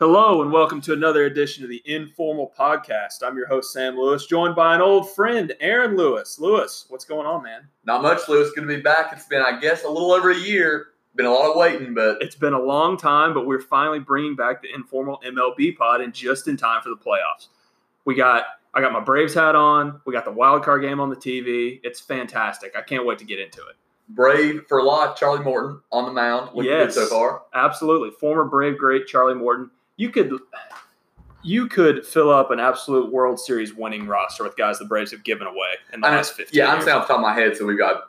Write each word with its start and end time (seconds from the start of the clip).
Hello 0.00 0.42
and 0.42 0.50
welcome 0.50 0.80
to 0.82 0.92
another 0.92 1.24
edition 1.24 1.62
of 1.62 1.70
the 1.70 1.82
Informal 1.86 2.52
Podcast. 2.58 3.22
I'm 3.22 3.36
your 3.36 3.46
host, 3.46 3.72
Sam 3.72 3.96
Lewis, 3.96 4.26
joined 4.26 4.56
by 4.56 4.74
an 4.74 4.80
old 4.80 5.14
friend, 5.14 5.54
Aaron 5.60 5.96
Lewis. 5.96 6.38
Lewis, 6.40 6.86
what's 6.88 7.04
going 7.04 7.26
on, 7.26 7.44
man? 7.44 7.68
Not 7.84 8.02
much, 8.02 8.28
Lewis. 8.28 8.50
Good 8.54 8.62
to 8.62 8.66
be 8.66 8.80
back. 8.80 9.10
It's 9.12 9.26
been, 9.26 9.40
I 9.42 9.60
guess, 9.60 9.84
a 9.84 9.88
little 9.88 10.10
over 10.12 10.30
a 10.30 10.36
year. 10.36 10.88
Been 11.14 11.26
a 11.26 11.30
lot 11.30 11.48
of 11.50 11.56
waiting, 11.56 11.94
but 11.94 12.20
It's 12.20 12.34
been 12.34 12.54
a 12.54 12.60
long 12.60 12.96
time, 12.96 13.34
but 13.34 13.46
we're 13.46 13.60
finally 13.60 14.00
bringing 14.00 14.34
back 14.34 14.62
the 14.62 14.74
Informal 14.74 15.22
MLB 15.24 15.76
pod 15.76 16.00
and 16.00 16.12
just 16.12 16.48
in 16.48 16.56
time 16.56 16.82
for 16.82 16.88
the 16.88 16.96
playoffs. 16.96 17.46
We 18.04 18.16
got, 18.16 18.44
I 18.74 18.80
got 18.80 18.92
my 18.92 19.00
Braves 19.00 19.32
hat 19.34 19.54
on. 19.54 20.00
We 20.06 20.12
got 20.12 20.24
the 20.24 20.32
wild 20.32 20.64
card 20.64 20.82
game 20.82 20.98
on 20.98 21.08
the 21.08 21.16
TV. 21.16 21.78
It's 21.84 22.00
fantastic. 22.00 22.74
I 22.76 22.82
can't 22.82 23.06
wait 23.06 23.18
to 23.20 23.24
get 23.24 23.38
into 23.38 23.60
it. 23.60 23.76
brave 24.08 24.64
for 24.68 24.82
life. 24.82 25.16
Charlie 25.16 25.44
Morton 25.44 25.80
on 25.92 26.04
the 26.04 26.12
mound. 26.12 26.50
Looking 26.52 26.72
Yes. 26.72 26.94
good 26.96 27.04
so 27.08 27.14
far. 27.14 27.42
Absolutely, 27.54 28.10
former 28.10 28.44
Brave 28.44 28.76
great 28.76 29.06
Charlie 29.06 29.34
Morton. 29.34 29.70
You 29.96 30.10
could, 30.10 30.32
you 31.42 31.68
could 31.68 32.04
fill 32.06 32.30
up 32.30 32.50
an 32.50 32.58
absolute 32.60 33.12
World 33.12 33.38
Series 33.38 33.74
winning 33.74 34.06
roster 34.06 34.42
with 34.44 34.56
guys 34.56 34.78
the 34.78 34.84
Braves 34.86 35.10
have 35.12 35.24
given 35.24 35.46
away 35.46 35.74
in 35.92 36.00
the 36.00 36.06
I- 36.08 36.16
last 36.16 36.34
15 36.34 36.56
Yeah, 36.58 36.72
I'm 36.72 36.82
saying 36.82 36.96
off 36.96 37.06
the 37.06 37.14
top 37.14 37.18
of 37.18 37.22
my 37.22 37.34
head. 37.34 37.56
So 37.56 37.64
we've 37.66 37.78
got 37.78 38.04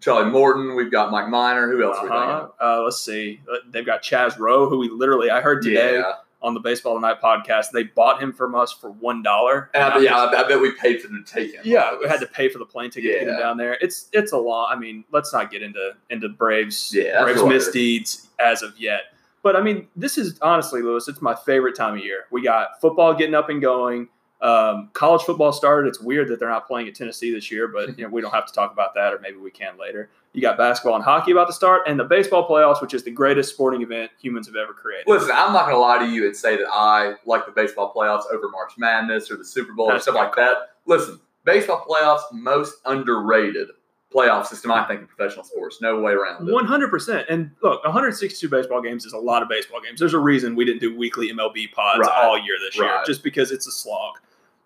Charlie 0.00 0.30
Morton. 0.30 0.74
We've 0.76 0.90
got 0.90 1.10
Mike 1.10 1.28
Minor. 1.28 1.70
Who 1.70 1.82
else? 1.84 1.98
we 2.02 2.08
Uh-huh. 2.08 2.48
Uh, 2.60 2.82
let's 2.82 3.00
see. 3.00 3.40
Uh, 3.50 3.56
They've 3.70 3.86
got 3.86 4.02
Chaz 4.02 4.38
Roe, 4.38 4.68
who 4.68 4.78
we 4.78 4.88
literally 4.90 5.30
I 5.30 5.40
heard 5.40 5.62
today 5.62 5.94
Yeah, 5.96 6.12
on 6.42 6.52
the 6.54 6.60
Baseball 6.60 6.94
Tonight 6.96 7.22
podcast. 7.22 7.70
They 7.72 7.84
bought 7.84 8.22
him 8.22 8.32
from 8.32 8.54
us 8.54 8.72
for 8.72 8.90
one 8.90 9.22
dollar. 9.22 9.70
and 9.72 9.82
I, 9.84 9.90
bet- 9.94 10.02
yeah, 10.02 10.16
I, 10.16 10.44
I 10.44 10.48
bet 10.48 10.60
we 10.60 10.72
paid 10.72 11.00
for 11.00 11.08
them 11.08 11.24
to 11.24 11.32
take 11.32 11.54
him. 11.54 11.62
yeah, 11.64 11.96
we 11.98 12.06
had 12.08 12.20
to 12.20 12.26
pay 12.26 12.48
for 12.50 12.58
the 12.58 12.66
plane 12.66 12.90
ticket 12.90 13.12
to 13.20 13.24
get 13.24 13.28
him 13.28 13.38
down 13.38 13.56
there. 13.56 13.78
It's 13.80 14.08
it's 14.12 14.32
a 14.32 14.36
lot. 14.38 14.70
I 14.70 14.78
mean, 14.78 15.04
let's 15.12 15.32
not 15.32 15.50
get 15.50 15.62
into 15.62 15.92
into 16.10 16.28
Braves 16.28 16.92
Yeah, 16.94 17.22
Braves 17.22 17.42
misdeeds 17.42 18.28
as 18.38 18.62
of 18.62 18.78
yet. 18.78 19.04
But 19.46 19.54
I 19.54 19.60
mean, 19.60 19.86
this 19.94 20.18
is 20.18 20.40
honestly, 20.42 20.82
Lewis, 20.82 21.06
it's 21.06 21.22
my 21.22 21.36
favorite 21.36 21.76
time 21.76 21.94
of 21.96 22.04
year. 22.04 22.24
We 22.32 22.42
got 22.42 22.80
football 22.80 23.14
getting 23.14 23.36
up 23.36 23.48
and 23.48 23.62
going. 23.62 24.08
Um, 24.42 24.90
college 24.92 25.22
football 25.22 25.52
started. 25.52 25.88
It's 25.88 26.00
weird 26.00 26.26
that 26.30 26.40
they're 26.40 26.48
not 26.48 26.66
playing 26.66 26.88
at 26.88 26.96
Tennessee 26.96 27.32
this 27.32 27.48
year, 27.48 27.68
but 27.68 27.96
you 27.96 28.02
know 28.02 28.10
we 28.10 28.20
don't 28.20 28.34
have 28.34 28.46
to 28.46 28.52
talk 28.52 28.72
about 28.72 28.96
that, 28.96 29.14
or 29.14 29.20
maybe 29.20 29.36
we 29.36 29.52
can 29.52 29.78
later. 29.78 30.10
You 30.32 30.42
got 30.42 30.58
basketball 30.58 30.96
and 30.96 31.04
hockey 31.04 31.30
about 31.30 31.46
to 31.46 31.52
start, 31.52 31.82
and 31.86 31.96
the 31.96 32.02
baseball 32.02 32.48
playoffs, 32.48 32.82
which 32.82 32.92
is 32.92 33.04
the 33.04 33.12
greatest 33.12 33.54
sporting 33.54 33.82
event 33.82 34.10
humans 34.20 34.48
have 34.48 34.56
ever 34.56 34.72
created. 34.72 35.06
Listen, 35.06 35.30
I'm 35.32 35.52
not 35.52 35.66
going 35.66 35.76
to 35.76 35.80
lie 35.80 36.00
to 36.00 36.12
you 36.12 36.26
and 36.26 36.36
say 36.36 36.56
that 36.56 36.66
I 36.68 37.14
like 37.24 37.46
the 37.46 37.52
baseball 37.52 37.94
playoffs 37.94 38.24
over 38.32 38.48
March 38.48 38.72
Madness 38.76 39.30
or 39.30 39.36
the 39.36 39.44
Super 39.44 39.74
Bowl 39.74 39.86
or 39.86 39.92
That's 39.92 40.06
stuff 40.06 40.16
like 40.16 40.34
that. 40.34 40.70
Listen, 40.86 41.20
baseball 41.44 41.86
playoffs 41.88 42.22
most 42.32 42.78
underrated 42.84 43.68
playoff 44.14 44.46
system 44.46 44.70
I 44.70 44.84
think 44.84 45.00
in 45.00 45.06
professional 45.06 45.44
sports. 45.44 45.80
No 45.82 46.00
way 46.00 46.12
around 46.12 46.48
it. 46.48 46.52
One 46.52 46.64
hundred 46.64 46.90
percent. 46.90 47.26
And 47.28 47.50
look, 47.62 47.82
162 47.84 48.48
baseball 48.48 48.80
games 48.80 49.04
is 49.04 49.12
a 49.12 49.18
lot 49.18 49.42
of 49.42 49.48
baseball 49.48 49.80
games. 49.80 49.98
There's 50.00 50.14
a 50.14 50.18
reason 50.18 50.54
we 50.54 50.64
didn't 50.64 50.80
do 50.80 50.96
weekly 50.96 51.30
MLB 51.32 51.72
pods 51.72 52.00
Right. 52.00 52.24
all 52.24 52.38
year 52.38 52.54
this 52.64 52.76
year, 52.76 53.02
just 53.06 53.22
because 53.22 53.50
it's 53.50 53.66
a 53.66 53.72
slog. 53.72 54.14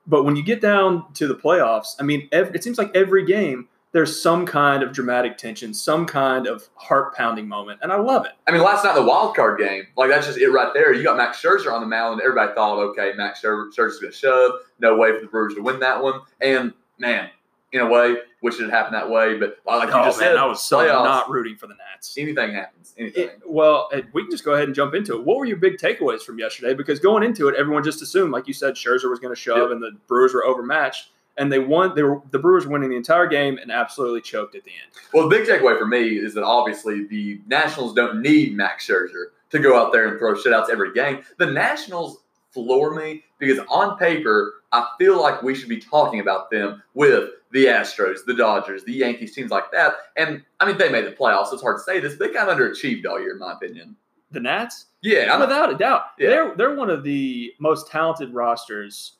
But 0.06 0.24
when 0.24 0.36
you 0.36 0.42
get 0.42 0.60
down 0.60 1.12
to 1.14 1.27
the 1.27 1.34
playoffs, 1.34 1.94
I 1.98 2.02
mean, 2.02 2.28
ev 2.32 2.55
it 2.55 2.62
seems 2.64 2.78
like 2.78 2.94
every 2.94 3.24
game 3.24 3.69
there's 3.92 4.22
some 4.22 4.47
kind 4.47 4.84
of 4.84 4.92
dramatic 4.92 5.36
tension, 5.36 5.75
some 5.75 6.06
kind 6.06 6.47
of 6.47 6.69
heart 6.77 7.12
pounding 7.16 7.48
moment, 7.48 7.80
and 7.82 7.91
I 7.92 7.97
love 7.98 8.25
it. 8.25 8.32
I 8.47 8.52
mean, 8.52 8.62
last 8.62 8.84
night 8.84 8.94
the 8.94 9.02
wild 9.02 9.34
card 9.34 9.58
game, 9.58 9.84
like 9.97 10.10
that's 10.10 10.27
just 10.28 10.38
it 10.38 10.48
right 10.50 10.72
there. 10.75 10.92
You 10.94 11.02
got 11.02 11.16
Max 11.16 11.42
Scherzer 11.42 11.72
on 11.72 11.80
the 11.80 11.88
mound, 11.88 12.12
and 12.14 12.22
everybody 12.22 12.52
thought, 12.54 12.78
okay, 12.91 13.12
Max 13.16 13.42
Scherzer, 13.42 13.69
Scherzer's 13.77 13.98
going 13.98 14.12
to 14.12 14.16
shove. 14.19 14.52
No 14.78 14.97
way 14.97 15.12
for 15.12 15.20
the 15.22 15.27
Brewers 15.27 15.54
to 15.56 15.60
win 15.62 15.80
that 15.80 16.00
one. 16.00 16.20
And 16.41 16.72
man, 16.98 17.30
in 17.72 17.80
a 17.80 17.86
way, 17.88 18.16
wish 18.42 18.58
it 18.58 18.62
had 18.62 18.70
happened 18.70 18.94
that 18.94 19.08
way. 19.10 19.38
But 19.38 19.58
like 19.66 19.88
you 19.88 19.94
oh 19.94 20.04
just 20.04 20.18
man, 20.20 20.30
said, 20.30 20.36
I 20.36 20.44
was 20.46 20.60
so 20.60 20.78
playoffs, 20.78 21.04
not 21.04 21.30
rooting 21.30 21.56
for 21.56 21.66
the 21.68 21.74
Nats. 21.74 22.16
anything 22.18 22.52
happens. 22.52 22.94
Anything. 22.98 23.24
It- 23.28 23.40
well, 23.46 23.88
uh, 23.94 24.00
we 24.12 24.22
can 24.22 24.30
just 24.30 24.44
go 24.44 24.54
ahead 24.54 24.64
and 24.66 24.74
jump 24.74 24.94
into 24.94 25.14
it. 25.16 25.24
What 25.24 25.36
were 25.38 25.44
your 25.44 25.56
big 25.58 25.76
takeaways 25.78 26.22
from 26.22 26.38
yesterday? 26.38 26.74
Because 26.74 26.98
going 26.98 27.22
into 27.22 27.48
it, 27.48 27.54
everyone 27.56 27.84
just 27.84 28.02
assumed, 28.02 28.32
like 28.32 28.48
you 28.48 28.54
said, 28.54 28.74
Scherzer 28.74 29.08
was 29.08 29.18
going 29.20 29.34
to 29.34 29.41
shove, 29.41 29.58
Yep. 29.58 29.70
and 29.70 29.82
the 29.82 29.92
Brewers 30.08 30.34
were 30.34 30.44
overmatched, 30.44 31.10
and 31.36 31.50
they 31.52 31.58
won. 31.60 31.94
They 31.94 32.02
were 32.02 32.20
the 32.32 32.38
Brewers 32.41 32.66
winning 32.66 32.91
the 32.91 32.96
entire 32.96 33.26
game 33.26 33.56
and 33.58 33.70
absolutely 33.70 34.20
choked 34.20 34.54
at 34.56 34.64
the 34.64 34.70
end. 34.70 34.91
Well, 35.14 35.28
the 35.28 35.37
big 35.37 35.47
takeaway 35.47 35.78
for 35.78 35.87
me 35.87 36.19
is 36.19 36.34
that 36.34 36.42
obviously 36.44 37.06
the 37.06 37.41
Nationals 37.47 37.94
don't 37.94 38.20
need 38.20 38.56
Max 38.56 38.87
Scherzer 38.87 39.26
to 39.50 39.58
go 39.58 39.78
out 39.81 39.92
there 39.92 40.06
and 40.08 40.19
throw 40.19 40.34
shutouts 40.34 40.70
every 40.70 40.92
game. 40.92 41.22
The 41.38 41.47
Nationals 41.47 42.19
floor 42.52 42.94
me 42.94 43.22
because 43.38 43.58
on 43.69 43.97
paper, 43.97 44.54
I 44.72 44.86
feel 44.98 45.20
like 45.20 45.42
we 45.42 45.54
should 45.54 45.69
be 45.69 45.81
talking 45.81 46.20
about 46.20 46.50
them 46.50 46.82
with 46.94 47.31
the 47.53 47.66
Astros, 47.66 48.19
the 48.26 48.34
Dodgers, 48.34 48.84
the 48.84 48.92
Yankees, 48.92 49.34
teams 49.34 49.50
like 49.50 49.70
that. 49.72 49.94
And 50.16 50.42
I 50.60 50.66
mean, 50.66 50.78
they 50.78 50.88
made 50.88 51.06
the 51.06 51.10
playoffs, 51.12 51.47
so 51.48 51.54
it's 51.54 51.62
hard 51.62 51.78
to 51.78 51.82
say 51.82 51.98
this, 52.00 52.14
but 52.14 52.28
they 52.28 52.34
kind 52.34 52.48
of 52.48 52.56
underachieved 52.56 53.04
all 53.06 53.20
year, 53.20 53.32
in 53.32 53.38
my 53.38 53.53
opinion. 53.53 53.97
The 54.31 54.38
Nats, 54.41 54.86
Yeah, 55.03 55.34
I'm, 55.34 55.41
without 55.41 55.72
a 55.72 55.76
doubt, 55.76 56.03
Yeah. 56.19 56.28
they're 56.31 56.54
they're 56.56 56.75
one 56.76 56.88
of 56.91 57.03
the 57.03 57.53
most 57.58 57.88
talented 57.88 58.32
rosters 58.32 59.14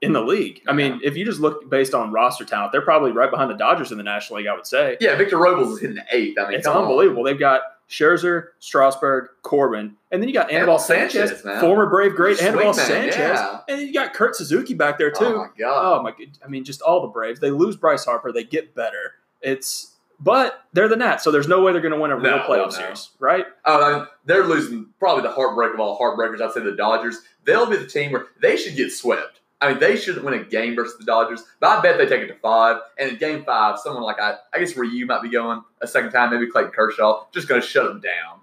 in 0.00 0.12
the 0.14 0.22
league. 0.22 0.62
I 0.66 0.72
mean, 0.72 1.00
if 1.04 1.16
you 1.18 1.24
just 1.26 1.40
look 1.40 1.68
based 1.68 1.92
on 1.92 2.12
roster 2.12 2.46
talent, 2.46 2.72
they're 2.72 2.80
probably 2.80 3.10
right 3.12 3.30
behind 3.30 3.50
the 3.50 3.56
Dodgers 3.56 3.90
in 3.92 3.98
the 3.98 4.04
National 4.04 4.38
League. 4.38 4.46
I 4.46 4.54
would 4.54 4.66
say. 4.66 4.96
yeah. 5.00 5.16
Victor 5.16 5.36
Robles 5.36 5.74
is 5.74 5.80
hitting 5.80 5.96
the 5.96 6.04
eighth. 6.12 6.38
I 6.38 6.44
mean, 6.48 6.54
It's 6.58 6.66
come 6.66 6.76
on. 6.78 6.82
unbelievable. 6.84 7.24
They've 7.24 7.38
got 7.38 7.60
Scherzer, 7.88 8.48
Strasburg, 8.58 9.28
Corbin, 9.42 9.96
and 10.10 10.20
then 10.22 10.28
you 10.28 10.34
got 10.34 10.50
Anibal 10.50 10.78
Sanchez, 10.78 11.30
Sanchez, 11.30 11.44
man. 11.44 11.60
former 11.60 11.88
Brave 11.88 12.14
great 12.14 12.40
Anibal 12.42 12.74
Sanchez, 12.74 13.16
yeah. 13.16 13.60
and 13.68 13.78
then 13.78 13.86
you 13.86 13.92
got 13.94 14.12
Kurt 14.12 14.36
Suzuki 14.36 14.74
back 14.74 14.98
there 14.98 15.10
too. 15.10 15.24
Oh 15.24 15.36
my 15.38 15.48
god. 15.58 15.98
Oh 15.98 16.02
my 16.02 16.10
god! 16.10 16.38
I 16.44 16.48
mean, 16.48 16.64
just 16.64 16.82
all 16.82 17.00
the 17.00 17.08
Braves. 17.08 17.40
They 17.40 17.50
lose 17.50 17.76
Bryce 17.76 18.04
Harper, 18.04 18.30
they 18.30 18.44
get 18.44 18.74
better. 18.74 19.14
It's 19.40 19.94
but 20.20 20.64
they're 20.72 20.88
the 20.88 20.96
Nats, 20.96 21.22
so 21.22 21.30
there's 21.30 21.48
no 21.48 21.62
way 21.62 21.72
they're 21.72 21.80
going 21.80 21.94
to 21.94 22.00
win 22.00 22.10
a 22.10 22.16
real 22.16 22.24
No, 22.36 22.38
playoff 22.40 22.64
no. 22.66 22.70
series, 22.70 23.10
right? 23.20 23.46
Oh, 23.64 24.02
I 24.02 24.06
they're 24.26 24.44
losing 24.44 24.86
probably 24.98 25.22
the 25.22 25.30
heartbreak 25.30 25.72
of 25.72 25.80
all 25.80 25.98
heartbreakers. 25.98 26.40
I'd 26.42 26.52
say 26.52 26.60
the 26.60 26.72
Dodgers. 26.72 27.20
They'll 27.44 27.66
be 27.70 27.76
the 27.76 27.86
team 27.86 28.12
where 28.12 28.26
they 28.42 28.56
should 28.56 28.76
get 28.76 28.90
swept. 28.92 29.40
I 29.60 29.70
mean, 29.70 29.80
they 29.80 29.96
shouldn't 29.96 30.24
win 30.24 30.34
a 30.34 30.44
game 30.44 30.76
versus 30.76 30.96
the 30.98 31.04
Dodgers, 31.04 31.42
but 31.60 31.66
I 31.78 31.80
bet 31.82 31.98
they 31.98 32.06
take 32.06 32.22
it 32.22 32.28
to 32.28 32.34
five. 32.36 32.76
And 32.98 33.10
in 33.10 33.16
game 33.18 33.44
five, 33.44 33.78
someone 33.80 34.04
like 34.04 34.20
I, 34.20 34.36
I 34.54 34.58
guess 34.60 34.76
Ryu 34.76 35.04
might 35.06 35.20
be 35.22 35.30
going 35.30 35.62
a 35.80 35.86
second 35.86 36.12
time, 36.12 36.30
maybe 36.30 36.46
Clayton 36.50 36.70
Kershaw, 36.72 37.24
just 37.32 37.48
going 37.48 37.60
to 37.60 37.66
shut 37.66 37.86
them 37.86 38.00
down. 38.00 38.38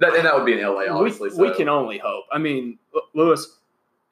That, 0.00 0.14
and 0.16 0.24
that 0.26 0.34
would 0.36 0.46
be 0.46 0.52
in 0.52 0.60
LA, 0.60 0.84
obviously. 0.90 1.28
we 1.30 1.48
so. 1.48 1.54
can 1.54 1.68
only 1.68 1.98
hope. 1.98 2.24
I 2.32 2.38
mean, 2.38 2.78
Lewis, 3.14 3.56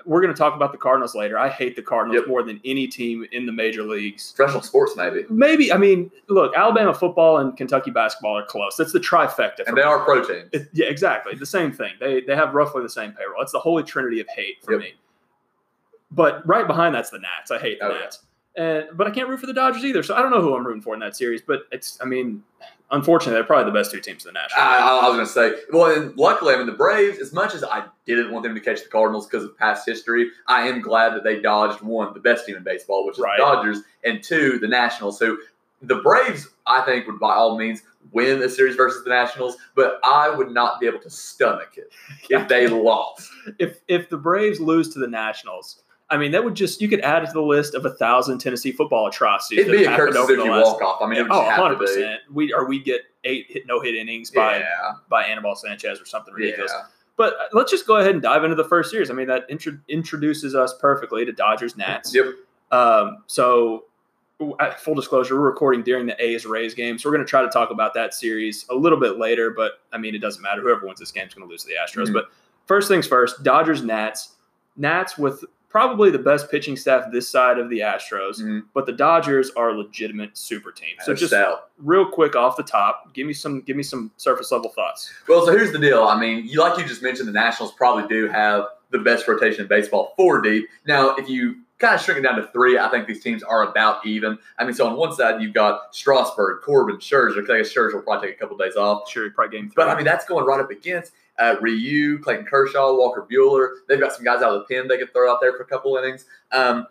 we're 0.04 0.20
going 0.20 0.32
to 0.32 0.38
talk 0.38 0.54
about 0.54 0.70
the 0.70 0.78
Cardinals 0.78 1.16
later. 1.16 1.36
I 1.36 1.48
hate 1.48 1.74
the 1.74 1.82
Cardinals 1.82 2.20
Yep. 2.20 2.28
more 2.28 2.44
than 2.44 2.60
any 2.64 2.86
team 2.86 3.26
in 3.32 3.44
the 3.46 3.52
major 3.52 3.82
leagues. 3.82 4.32
professional 4.36 4.62
sports, 4.62 4.94
maybe. 4.96 5.24
Maybe 5.28 5.72
I 5.72 5.78
mean, 5.78 6.12
look, 6.28 6.54
Alabama 6.56 6.94
football 6.94 7.38
and 7.38 7.56
Kentucky 7.56 7.90
basketball 7.90 8.38
are 8.38 8.46
close. 8.46 8.76
That's 8.76 8.92
the 8.92 9.00
trifecta. 9.00 9.66
And 9.66 9.76
they 9.76 9.82
are 9.82 9.98
pro 10.04 10.24
teams. 10.24 10.48
It, 10.52 10.68
yeah, 10.72 10.86
exactly. 10.86 11.34
The 11.34 11.44
same 11.46 11.72
thing. 11.72 11.94
They 11.98 12.20
they 12.20 12.36
have 12.36 12.54
roughly 12.54 12.82
the 12.82 12.88
same 12.88 13.12
payroll. 13.12 13.42
It's 13.42 13.50
the 13.52 13.58
holy 13.58 13.82
trinity 13.82 14.20
of 14.20 14.28
hate 14.28 14.58
for 14.64 14.72
Yep. 14.74 14.80
me. 14.80 14.94
But 16.10 16.46
right 16.46 16.66
behind 16.66 16.94
that's 16.94 17.10
the 17.10 17.18
Nats. 17.18 17.50
I 17.50 17.58
hate 17.58 17.78
the 17.80 17.86
Oh, 17.86 17.92
yeah. 17.92 17.98
Nats. 18.00 18.20
And 18.56 18.86
but 18.94 19.06
I 19.06 19.10
can't 19.10 19.28
root 19.28 19.40
for 19.40 19.46
the 19.46 19.52
Dodgers 19.52 19.84
either. 19.84 20.02
So 20.02 20.14
I 20.14 20.22
don't 20.22 20.30
know 20.30 20.40
who 20.40 20.54
I'm 20.56 20.66
rooting 20.66 20.80
for 20.82 20.94
in 20.94 21.00
that 21.00 21.14
series. 21.16 21.42
But 21.42 21.62
it's 21.72 21.98
I 22.00 22.06
mean, 22.06 22.42
unfortunately, 22.90 23.34
they're 23.34 23.44
probably 23.44 23.70
the 23.70 23.78
best 23.78 23.90
two 23.90 24.00
teams 24.00 24.24
in 24.24 24.32
the 24.32 24.40
National. 24.40 24.62
I, 24.62 24.78
I 24.78 25.08
was 25.08 25.14
going 25.16 25.26
to 25.26 25.32
say, 25.58 25.62
well, 25.72 25.92
and 25.94 26.16
luckily, 26.16 26.54
I 26.54 26.56
mean, 26.56 26.66
the 26.66 26.72
Braves, 26.72 27.18
as 27.18 27.32
much 27.34 27.54
as 27.54 27.62
I 27.64 27.84
didn't 28.06 28.30
want 28.32 28.44
them 28.44 28.54
to 28.54 28.60
catch 28.60 28.82
the 28.82 28.88
Cardinals 28.88 29.26
because 29.26 29.44
of 29.44 29.58
past 29.58 29.84
history, 29.86 30.30
I 30.46 30.68
am 30.68 30.80
glad 30.80 31.14
that 31.14 31.22
they 31.24 31.40
dodged 31.40 31.82
one, 31.82 32.14
the 32.14 32.20
best 32.20 32.46
team 32.46 32.56
in 32.56 32.62
baseball, 32.62 33.04
which 33.04 33.16
is 33.16 33.20
Right. 33.20 33.36
the 33.38 33.44
Dodgers, 33.44 33.82
and 34.04 34.22
two, 34.22 34.58
the 34.58 34.68
Nationals. 34.68 35.18
So 35.18 35.36
the 35.82 35.96
Braves, 35.96 36.48
I 36.66 36.80
think, 36.82 37.06
would 37.08 37.18
by 37.20 37.34
all 37.34 37.58
means 37.58 37.82
win 38.12 38.40
the 38.40 38.48
series 38.48 38.76
versus 38.76 39.04
the 39.04 39.10
Nationals, 39.10 39.56
but 39.74 39.98
I 40.02 40.30
would 40.30 40.50
not 40.50 40.80
be 40.80 40.86
able 40.86 41.00
to 41.00 41.10
stomach 41.10 41.74
it 41.76 41.92
if 42.30 42.48
they 42.48 42.68
lost. 42.68 43.28
if 43.58 43.80
if 43.88 44.08
the 44.08 44.16
Braves 44.16 44.60
lose 44.60 44.94
to 44.94 44.98
the 44.98 45.08
Nationals, 45.08 45.82
I 46.08 46.16
mean 46.16 46.30
that 46.32 46.44
would 46.44 46.54
just 46.54 46.80
you 46.80 46.88
could 46.88 47.00
add 47.00 47.24
it 47.24 47.26
to 47.26 47.32
the 47.32 47.42
list 47.42 47.74
of 47.74 47.84
a 47.84 47.90
thousand 47.90 48.38
Tennessee 48.38 48.70
football 48.72 49.08
atrocities. 49.08 49.60
It'd 49.66 49.72
be 49.72 49.84
that 49.84 49.94
a 49.94 49.96
Kurt 49.96 50.14
happened 50.14 50.16
over 50.18 50.32
the 50.32 50.42
Suzuki 50.42 50.50
last- 50.50 50.64
walk 50.66 50.82
off. 50.82 51.02
I 51.02 51.06
mean, 51.08 51.18
it 51.18 51.22
would 51.22 51.32
oh, 51.32 51.38
100 51.42 51.76
percent. 51.78 52.20
We 52.32 52.52
or 52.52 52.66
we 52.68 52.78
get 52.80 53.02
eight 53.24 53.46
hit 53.48 53.66
no 53.66 53.80
hit 53.80 53.94
innings 53.96 54.30
by 54.30 54.58
Yeah, 54.58 54.64
by 55.08 55.24
Anibal 55.24 55.54
Sanchez 55.56 56.00
or 56.00 56.04
something 56.06 56.32
ridiculous. 56.32 56.72
yeah. 56.74 56.84
But 57.16 57.32
uh, 57.34 57.36
let's 57.54 57.70
just 57.70 57.86
go 57.86 57.96
ahead 57.96 58.12
and 58.12 58.20
dive 58.22 58.44
into 58.44 58.54
the 58.56 58.64
first 58.68 58.90
series. 58.90 59.10
I 59.10 59.14
mean, 59.14 59.26
that 59.28 59.46
intro- 59.48 59.78
introduces 59.88 60.54
us 60.54 60.74
perfectly 60.80 61.24
to 61.24 61.32
Dodgers 61.32 61.74
Nats. 61.76 62.14
Yep. 62.14 62.26
Um, 62.70 63.24
so, 63.26 63.86
uh, 64.60 64.72
full 64.74 64.94
disclosure, 64.94 65.34
we're 65.34 65.46
recording 65.46 65.82
during 65.82 66.04
the 66.04 66.22
A's 66.22 66.44
Rays 66.44 66.74
game, 66.74 66.98
so 66.98 67.08
we're 67.08 67.14
going 67.16 67.24
to 67.26 67.30
try 67.30 67.40
to 67.40 67.48
talk 67.48 67.70
about 67.70 67.94
that 67.94 68.12
series 68.12 68.66
a 68.68 68.74
little 68.74 69.00
bit 69.00 69.18
later. 69.18 69.50
But 69.50 69.80
I 69.92 69.98
mean, 69.98 70.14
it 70.14 70.18
doesn't 70.18 70.42
matter. 70.42 70.60
Whoever 70.60 70.86
wins 70.86 71.00
this 71.00 71.10
game 71.10 71.26
is 71.26 71.32
going 71.34 71.48
to 71.48 71.50
lose 71.50 71.62
to 71.64 71.68
the 71.68 71.74
Astros. 71.74 72.08
Mhm. 72.10 72.12
But 72.12 72.26
first 72.66 72.86
things 72.86 73.06
first, 73.08 73.42
Dodgers 73.42 73.82
Nats. 73.82 74.34
Nats 74.76 75.16
with 75.16 75.42
probably 75.76 76.10
the 76.10 76.18
best 76.18 76.50
pitching 76.50 76.74
staff 76.74 77.04
this 77.12 77.28
side 77.28 77.58
of 77.58 77.68
the 77.68 77.80
Astros, 77.80 78.40
Mhm. 78.40 78.62
but 78.72 78.86
the 78.86 78.92
Dodgers 78.92 79.50
are 79.56 79.68
a 79.68 79.74
legitimate 79.74 80.30
super 80.38 80.72
team. 80.72 80.96
So 81.04 81.12
just 81.12 81.34
real 81.78 82.06
quick 82.06 82.34
off 82.34 82.56
the 82.56 82.62
top, 82.62 83.12
give 83.12 83.26
me 83.26 83.34
some 83.34 83.60
give 83.60 83.76
me 83.76 83.82
some 83.82 84.10
surface 84.16 84.50
level 84.50 84.70
thoughts. 84.70 85.12
Well, 85.28 85.44
so 85.44 85.52
here's 85.52 85.72
the 85.72 85.78
deal. 85.78 86.04
I 86.04 86.18
mean, 86.18 86.46
you 86.46 86.60
like 86.60 86.78
you 86.78 86.84
just 86.86 87.02
mentioned, 87.02 87.28
the 87.28 87.32
Nationals 87.32 87.74
probably 87.74 88.08
do 88.08 88.26
have 88.28 88.64
the 88.90 88.98
best 89.00 89.28
rotation 89.28 89.60
in 89.64 89.68
baseball, 89.68 90.14
four 90.16 90.40
deep. 90.40 90.66
Now, 90.86 91.14
if 91.16 91.28
you 91.28 91.56
kind 91.78 91.94
of 91.94 92.00
shrink 92.00 92.20
it 92.20 92.22
down 92.22 92.36
to 92.36 92.46
three, 92.54 92.78
I 92.78 92.88
think 92.88 93.06
these 93.06 93.22
teams 93.22 93.42
are 93.42 93.64
about 93.64 94.06
even. 94.06 94.38
I 94.58 94.64
mean, 94.64 94.72
so 94.72 94.86
on 94.86 94.96
one 94.96 95.12
side 95.12 95.42
you've 95.42 95.52
got 95.52 95.94
Strasburg, 95.94 96.62
Corbin, 96.62 96.96
Scherzer. 96.96 97.40
'cause 97.40 97.50
I 97.50 97.58
guess 97.58 97.70
Scherzer 97.74 97.92
will 97.96 98.00
probably 98.00 98.28
take 98.28 98.36
a 98.38 98.40
couple 98.40 98.56
days 98.56 98.76
off. 98.76 99.10
Sure, 99.10 99.28
probably 99.30 99.58
game 99.58 99.66
three. 99.68 99.74
But 99.76 99.88
I 99.90 99.94
mean, 99.94 100.06
that's 100.06 100.24
going 100.24 100.46
right 100.46 100.58
up 100.58 100.70
against 100.70 101.12
Uh, 101.38 101.56
Ryu, 101.60 102.18
Clayton 102.18 102.46
Kershaw, 102.46 102.94
Walker 102.94 103.26
Buehler. 103.30 103.76
They've 103.88 104.00
got 104.00 104.12
some 104.12 104.24
guys 104.24 104.42
out 104.42 104.54
of 104.54 104.60
the 104.60 104.74
pen 104.74 104.88
they 104.88 104.98
could 104.98 105.12
throw 105.12 105.30
out 105.30 105.40
there 105.40 105.52
for 105.52 105.62
a 105.62 105.66
couple 105.66 105.96
innings. 105.96 106.24
Um, 106.52 106.86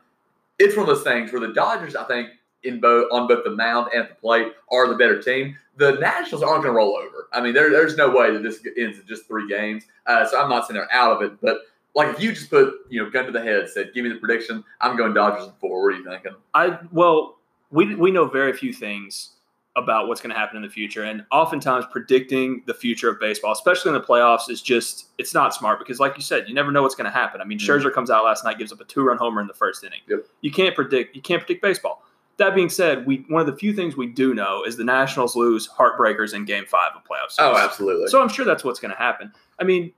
it's 0.60 0.76
one 0.76 0.88
of 0.88 0.96
those 0.96 1.04
things 1.04 1.32
where 1.32 1.42
the 1.42 1.54
Dodgers, 1.54 1.96
I 1.96 2.04
think, 2.04 2.30
in 2.64 2.80
both 2.80 3.08
on 3.12 3.28
both 3.28 3.44
the 3.44 3.52
mound 3.52 3.90
and 3.94 4.08
the 4.10 4.16
plate, 4.16 4.54
are 4.72 4.88
the 4.88 4.96
better 4.96 5.22
team. 5.22 5.58
The 5.78 5.94
Nationals 5.94 6.44
aren't 6.44 6.64
going 6.64 6.74
to 6.74 6.78
roll 6.78 6.96
over. 6.96 7.28
I 7.34 7.42
mean, 7.42 7.54
there, 7.54 7.70
there's 7.70 7.98
no 7.98 8.10
way 8.10 8.32
that 8.32 8.44
this 8.44 8.60
ends 8.78 9.00
in 9.00 9.06
just 9.06 9.28
three 9.28 9.48
games. 9.48 9.84
Uh, 10.06 10.26
so 10.26 10.42
I'm 10.42 10.50
not 10.50 10.68
saying 10.68 10.76
they're 10.76 10.92
out 10.92 11.18
of 11.18 11.22
it, 11.22 11.42
but 11.42 11.62
like 11.96 12.16
if 12.16 12.22
you 12.22 12.34
just 12.34 12.50
put 12.50 12.74
you 12.90 13.04
know 13.04 13.10
gun 13.10 13.26
to 13.26 13.32
the 13.32 13.42
head, 13.42 13.68
said 13.70 13.92
give 13.94 14.04
me 14.04 14.10
the 14.10 14.20
prediction, 14.20 14.64
I'm 14.82 14.96
going 14.96 15.14
Dodgers 15.14 15.48
in 15.48 15.54
four. 15.60 15.84
What 15.84 15.96
are 15.96 15.98
you 15.98 16.06
thinking? 16.06 16.36
I 16.54 16.78
well, 16.92 17.38
we 17.72 17.96
we 17.96 18.12
know 18.12 18.28
very 18.28 18.54
few 18.54 18.74
things 18.74 19.35
about 19.78 20.08
what's 20.08 20.22
going 20.22 20.34
to 20.34 20.40
happen 20.40 20.56
in 20.56 20.64
the 20.64 20.70
future, 20.70 21.04
and 21.04 21.26
oftentimes 21.32 21.86
predicting 21.92 22.64
the 22.66 22.74
future 22.74 23.10
of 23.10 23.20
baseball, 23.20 23.52
especially 23.52 23.90
in 23.90 23.94
the 23.94 24.06
playoffs, 24.06 24.50
is 24.50 24.62
just 24.62 25.08
it's 25.18 25.34
not 25.34 25.54
smart 25.54 25.80
because, 25.80 26.00
like 26.00 26.16
you 26.16 26.22
said, 26.24 26.48
you 26.48 26.54
never 26.54 26.72
know 26.72 26.82
what's 26.82 26.96
going 26.96 27.06
to 27.06 27.12
happen. 27.12 27.42
I 27.42 27.44
mean, 27.44 27.60
Mhm. 27.60 27.68
Scherzer 27.68 27.94
comes 27.94 28.10
out 28.10 28.24
last 28.24 28.46
night, 28.46 28.58
gives 28.58 28.72
up 28.72 28.80
a 28.80 28.86
two-run 28.86 29.18
homer 29.18 29.42
in 29.42 29.48
the 29.48 29.54
first 29.54 29.84
inning. 29.84 30.00
Yep. 30.08 30.26
You 30.42 30.52
can't 30.52 30.76
predict. 30.76 31.16
You 31.16 31.22
can't 31.22 31.42
predict 31.42 31.62
baseball. 31.62 32.04
That 32.38 32.54
being 32.56 32.70
said, 32.70 33.06
we 33.06 33.26
one 33.30 33.42
of 33.42 33.48
the 33.48 33.56
few 33.56 33.74
things 33.74 33.96
we 33.98 34.08
do 34.08 34.34
know 34.34 34.64
is 34.64 34.78
the 34.78 34.84
Nationals 34.84 35.36
lose 35.36 35.68
heartbreakers 35.68 36.34
in 36.34 36.46
Game 36.46 36.66
Five 36.66 36.92
of 36.96 37.04
playoffs. 37.04 37.36
Oh, 37.40 37.56
absolutely. 37.58 38.08
So 38.08 38.22
I'm 38.22 38.30
sure 38.30 38.46
that's 38.46 38.64
what's 38.64 38.80
going 38.80 38.92
to 38.92 38.98
happen. 38.98 39.32
I 39.60 39.64
mean, 39.64 39.94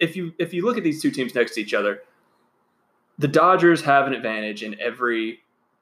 if 0.00 0.16
you 0.16 0.32
if 0.38 0.52
you 0.54 0.64
look 0.64 0.76
at 0.78 0.84
these 0.84 1.00
two 1.02 1.10
teams 1.10 1.34
next 1.34 1.54
to 1.54 1.60
each 1.60 1.74
other, 1.74 2.00
the 3.18 3.28
Dodgers 3.28 3.82
have 3.82 4.06
an 4.06 4.12
advantage 4.14 4.62
in 4.62 4.78
every 4.80 5.40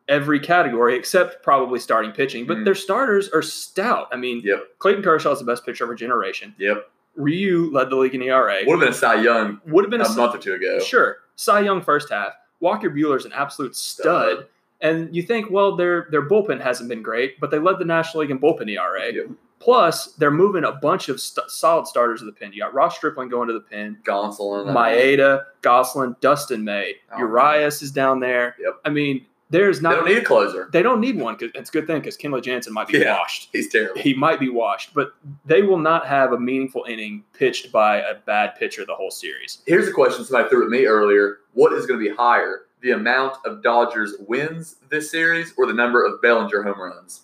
every 0.08 0.38
category 0.38 0.94
except 0.96 1.42
probably 1.42 1.78
starting 1.78 2.12
pitching, 2.12 2.46
but 2.46 2.58
Mhm. 2.58 2.64
their 2.64 2.74
starters 2.74 3.28
are 3.30 3.40
stout. 3.42 4.08
I 4.12 4.16
mean, 4.16 4.42
Yep. 4.44 4.78
Clayton 4.78 5.02
Kershaw 5.02 5.32
is 5.32 5.38
the 5.38 5.44
best 5.46 5.64
pitcher 5.64 5.84
of 5.84 5.90
our 5.90 5.96
generation. 5.96 6.54
Yep. 6.58 6.90
Ryu 7.16 7.70
led 7.72 7.90
the 7.90 7.96
league 7.96 8.14
in 8.14 8.22
ERA. 8.22 8.64
Would 8.66 8.72
have 8.72 8.80
been 8.80 8.88
a 8.88 8.92
Cy 8.92 9.14
Young 9.22 9.60
Would 9.66 9.84
have 9.84 9.90
been 9.90 10.00
a 10.00 10.04
a, 10.04 10.14
month 10.16 10.34
or 10.34 10.38
two 10.38 10.54
ago. 10.54 10.78
sure 10.80 11.18
Cy 11.36 11.60
Young 11.60 11.80
first 11.80 12.10
half. 12.10 12.32
Walker 12.60 12.90
Buehler's 12.90 13.24
an 13.24 13.32
absolute 13.32 13.74
stud. 13.76 14.46
And 14.80 15.14
you 15.14 15.22
think, 15.22 15.48
well, 15.50 15.76
their 15.76 16.08
their 16.10 16.28
bullpen 16.28 16.60
hasn't 16.60 16.88
been 16.88 17.02
great, 17.02 17.40
but 17.40 17.50
they 17.50 17.58
led 17.58 17.78
the 17.78 17.84
National 17.84 18.22
League 18.22 18.30
in 18.30 18.38
bullpen 18.38 18.68
ERA. 18.70 19.12
Yep. 19.12 19.26
Plus, 19.60 20.12
they're 20.16 20.30
moving 20.30 20.64
a 20.64 20.72
bunch 20.72 21.08
of 21.08 21.18
st- 21.20 21.48
solid 21.50 21.86
starters 21.86 22.20
to 22.20 22.26
the 22.26 22.32
pin. 22.32 22.52
You 22.52 22.60
got 22.60 22.74
Ross 22.74 22.96
Stripling 22.96 23.28
going 23.30 23.46
to 23.48 23.54
the 23.54 23.60
pin. 23.60 23.96
Gonsolin. 24.04 24.74
Maeda, 24.74 25.44
Goslin, 25.62 26.16
Dustin 26.20 26.64
May, 26.64 26.96
Oh, 27.14 27.18
Urias 27.18 27.80
is 27.80 27.90
down 27.90 28.20
there. 28.20 28.56
Yep. 28.60 28.74
I 28.84 28.90
mean, 28.90 29.24
there's 29.50 29.80
not. 29.82 29.90
They 29.90 29.96
don't 29.96 30.08
need 30.08 30.18
a 30.18 30.24
closer. 30.24 30.68
they 30.72 30.82
don't 30.82 31.00
need 31.00 31.18
one. 31.18 31.36
Cause 31.36 31.50
it's 31.54 31.70
a 31.70 31.72
good 31.72 31.86
thing 31.86 32.00
because 32.00 32.16
Kenley 32.16 32.42
Jansen 32.42 32.72
might 32.72 32.88
be 32.88 32.98
Yeah. 32.98 33.18
washed. 33.18 33.50
He's 33.52 33.68
terrible. 33.70 34.00
He 34.00 34.14
might 34.14 34.40
be 34.40 34.48
washed, 34.48 34.94
but 34.94 35.14
they 35.44 35.62
will 35.62 35.78
not 35.78 36.06
have 36.06 36.32
a 36.32 36.40
meaningful 36.40 36.84
inning 36.88 37.24
pitched 37.32 37.70
by 37.70 37.98
a 37.98 38.14
bad 38.14 38.56
pitcher 38.56 38.84
the 38.86 38.94
whole 38.94 39.10
series. 39.10 39.62
Here's 39.66 39.86
a 39.88 39.92
question 39.92 40.24
somebody 40.24 40.48
threw 40.48 40.64
at 40.64 40.70
me 40.70 40.86
earlier. 40.86 41.38
What 41.52 41.72
is 41.72 41.86
going 41.86 42.00
to 42.00 42.08
be 42.10 42.14
higher, 42.14 42.62
the 42.80 42.90
amount 42.92 43.36
of 43.44 43.62
Dodgers 43.62 44.14
wins 44.26 44.76
this 44.88 45.10
series 45.10 45.52
or 45.56 45.66
the 45.66 45.72
number 45.74 46.04
of 46.04 46.20
Bellinger 46.22 46.62
home 46.62 46.80
runs? 46.80 47.22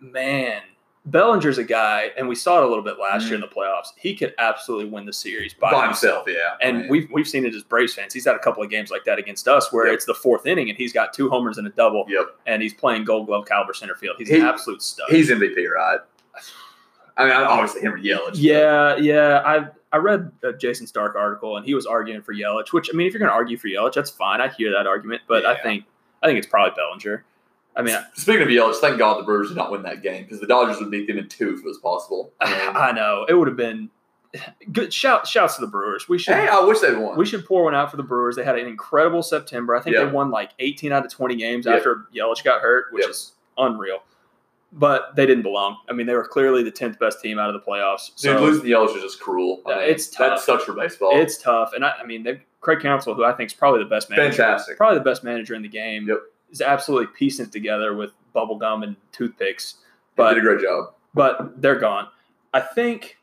Man, 0.00 0.62
Bellinger's 1.06 1.56
a 1.58 1.64
guy, 1.64 2.10
and 2.18 2.28
we 2.28 2.34
saw 2.34 2.58
it 2.58 2.64
a 2.64 2.66
little 2.68 2.84
bit 2.84 2.98
last 2.98 3.24
Mhm. 3.24 3.26
year 3.28 3.34
in 3.36 3.40
the 3.40 3.48
playoffs. 3.48 3.88
He 3.96 4.14
could 4.14 4.34
absolutely 4.38 4.90
win 4.90 5.06
the 5.06 5.12
series 5.14 5.54
by, 5.54 5.70
By, 5.72 5.86
himself. 5.86 6.26
himself, 6.26 6.38
yeah. 6.60 6.66
And 6.66 6.80
Man. 6.80 6.88
we've 6.90 7.08
we've 7.10 7.26
seen 7.26 7.46
it 7.46 7.54
as 7.54 7.62
Braves 7.62 7.94
fans. 7.94 8.12
He's 8.12 8.26
had 8.26 8.36
a 8.36 8.38
couple 8.38 8.62
of 8.62 8.68
games 8.68 8.90
like 8.90 9.04
that 9.04 9.18
against 9.18 9.48
us, 9.48 9.72
where 9.72 9.86
Yep. 9.86 9.94
it's 9.94 10.04
the 10.04 10.14
fourth 10.14 10.46
inning 10.46 10.68
and 10.68 10.76
he's 10.76 10.92
got 10.92 11.14
two 11.14 11.30
homers 11.30 11.56
and 11.56 11.66
a 11.66 11.70
double, 11.70 12.04
Yep. 12.06 12.26
and 12.46 12.60
he's 12.62 12.74
playing 12.74 13.04
Gold 13.04 13.26
Glove 13.26 13.46
caliber 13.46 13.72
center 13.72 13.94
field. 13.94 14.16
He's 14.18 14.28
He- 14.28 14.36
an 14.40 14.44
absolute 14.46 14.82
stud. 14.82 15.08
He's 15.10 15.30
MVP, 15.30 15.66
right? 15.66 16.00
I 17.16 17.24
mean, 17.24 17.32
obviously 17.32 17.80
him 17.80 17.94
or 17.94 17.98
Yelich. 17.98 18.32
Yeah, 18.34 18.96
yeah. 18.96 19.42
I 19.44 19.68
I 19.92 19.96
read 19.96 20.30
a 20.44 20.52
Jayson 20.52 20.86
Stark 20.86 21.16
article 21.16 21.56
and 21.56 21.66
he 21.66 21.74
was 21.74 21.84
arguing 21.86 22.22
for 22.22 22.32
Yelich, 22.32 22.72
which 22.72 22.88
I 22.92 22.96
mean, 22.96 23.06
if 23.08 23.12
you're 23.12 23.18
going 23.18 23.28
to 23.30 23.34
argue 23.34 23.56
for 23.56 23.66
Yelich, 23.68 23.94
that's 23.94 24.10
fine. 24.10 24.40
I 24.40 24.48
hear 24.48 24.70
that 24.70 24.86
argument, 24.86 25.22
but 25.26 25.44
I 25.44 25.56
think 25.56 25.84
I 26.22 26.26
think 26.26 26.38
it's 26.38 26.46
probably 26.46 26.74
Bellinger. 26.76 27.24
I 27.80 27.82
mean, 27.82 27.96
Speaking 28.14 28.42
of 28.42 28.48
Yelich, 28.48 28.76
thank 28.76 28.98
God 28.98 29.18
the 29.18 29.24
Brewers 29.24 29.48
did 29.48 29.56
not 29.56 29.70
win 29.70 29.82
that 29.82 30.02
game 30.02 30.22
because 30.24 30.40
the 30.40 30.46
Dodgers 30.46 30.78
would 30.80 30.90
beat 30.90 31.06
them 31.06 31.18
in 31.18 31.28
two 31.28 31.54
if 31.54 31.60
it 31.60 31.64
was 31.64 31.78
possible. 31.78 32.32
I 32.40 32.68
I 32.74 32.92
know 32.92 33.24
it 33.28 33.34
would 33.34 33.48
have 33.48 33.56
been 33.56 33.90
good. 34.72 34.92
Shout 34.92 35.26
shouts 35.26 35.56
to 35.56 35.60
the 35.62 35.66
Brewers. 35.66 36.08
We 36.08 36.18
should 36.18 36.34
hey, 36.34 36.48
I 36.48 36.60
wish 36.60 36.80
they'd 36.80 36.96
won. 36.96 37.16
we 37.16 37.26
should 37.26 37.44
pour 37.46 37.64
one 37.64 37.74
out 37.74 37.90
for 37.90 37.96
the 37.96 38.02
Brewers. 38.02 38.36
They 38.36 38.44
had 38.44 38.58
an 38.58 38.66
incredible 38.66 39.22
September. 39.22 39.74
I 39.74 39.80
think 39.80 39.96
Yeah. 39.96 40.04
they 40.04 40.10
won 40.12 40.30
like 40.30 40.50
18 40.58 40.92
out 40.92 41.04
of 41.04 41.10
20 41.12 41.34
games 41.36 41.66
Yeah. 41.66 41.74
after 41.76 42.06
Yelich 42.14 42.44
got 42.44 42.60
hurt, 42.60 42.86
which 42.92 43.04
Yeah. 43.04 43.10
is 43.10 43.32
unreal. 43.58 44.02
But 44.72 45.16
they 45.16 45.26
didn't 45.26 45.42
belong. 45.42 45.78
I 45.88 45.92
mean, 45.94 46.06
they 46.06 46.14
were 46.14 46.24
clearly 46.24 46.62
the 46.62 46.70
10th 46.70 46.96
best 47.00 47.20
team 47.20 47.40
out 47.40 47.52
of 47.52 47.54
the 47.60 47.68
playoffs. 47.68 48.12
So 48.14 48.34
Dude, 48.34 48.40
losing 48.42 48.62
to 48.62 48.68
Yelich 48.68 48.96
is 48.96 49.02
just 49.02 49.20
cruel. 49.20 49.62
I 49.66 49.70
mean, 49.70 49.78
it's 49.90 50.06
That 50.10 50.28
tough. 50.28 50.42
sucks 50.44 50.62
for 50.64 50.74
baseball. 50.74 51.10
it's 51.20 51.38
tough. 51.38 51.72
And 51.74 51.84
I, 51.84 51.94
I 52.00 52.04
mean, 52.06 52.40
Craig 52.60 52.78
Counsell, 52.78 53.14
who 53.14 53.24
I 53.24 53.32
think 53.32 53.48
is 53.50 53.54
probably 53.54 53.82
the 53.82 53.88
best 53.90 54.10
manager, 54.10 54.30
fantastic. 54.36 54.76
probably 54.76 54.98
the 54.98 55.04
best 55.04 55.24
manager 55.24 55.54
in 55.56 55.62
the 55.62 55.68
game, 55.68 56.06
Yep. 56.06 56.18
Is 56.50 56.60
absolutely 56.60 57.06
piecing 57.16 57.46
it 57.46 57.52
together 57.52 57.94
with 57.94 58.10
bubble 58.32 58.56
gum 58.56 58.82
and 58.82 58.96
toothpicks. 59.12 59.76
But 60.16 60.34
did 60.34 60.38
a 60.38 60.46
great 60.46 60.60
job. 60.60 60.92
but 61.14 61.60
they're 61.60 61.78
gone. 61.78 62.08
I 62.52 62.60
think. 62.60 63.16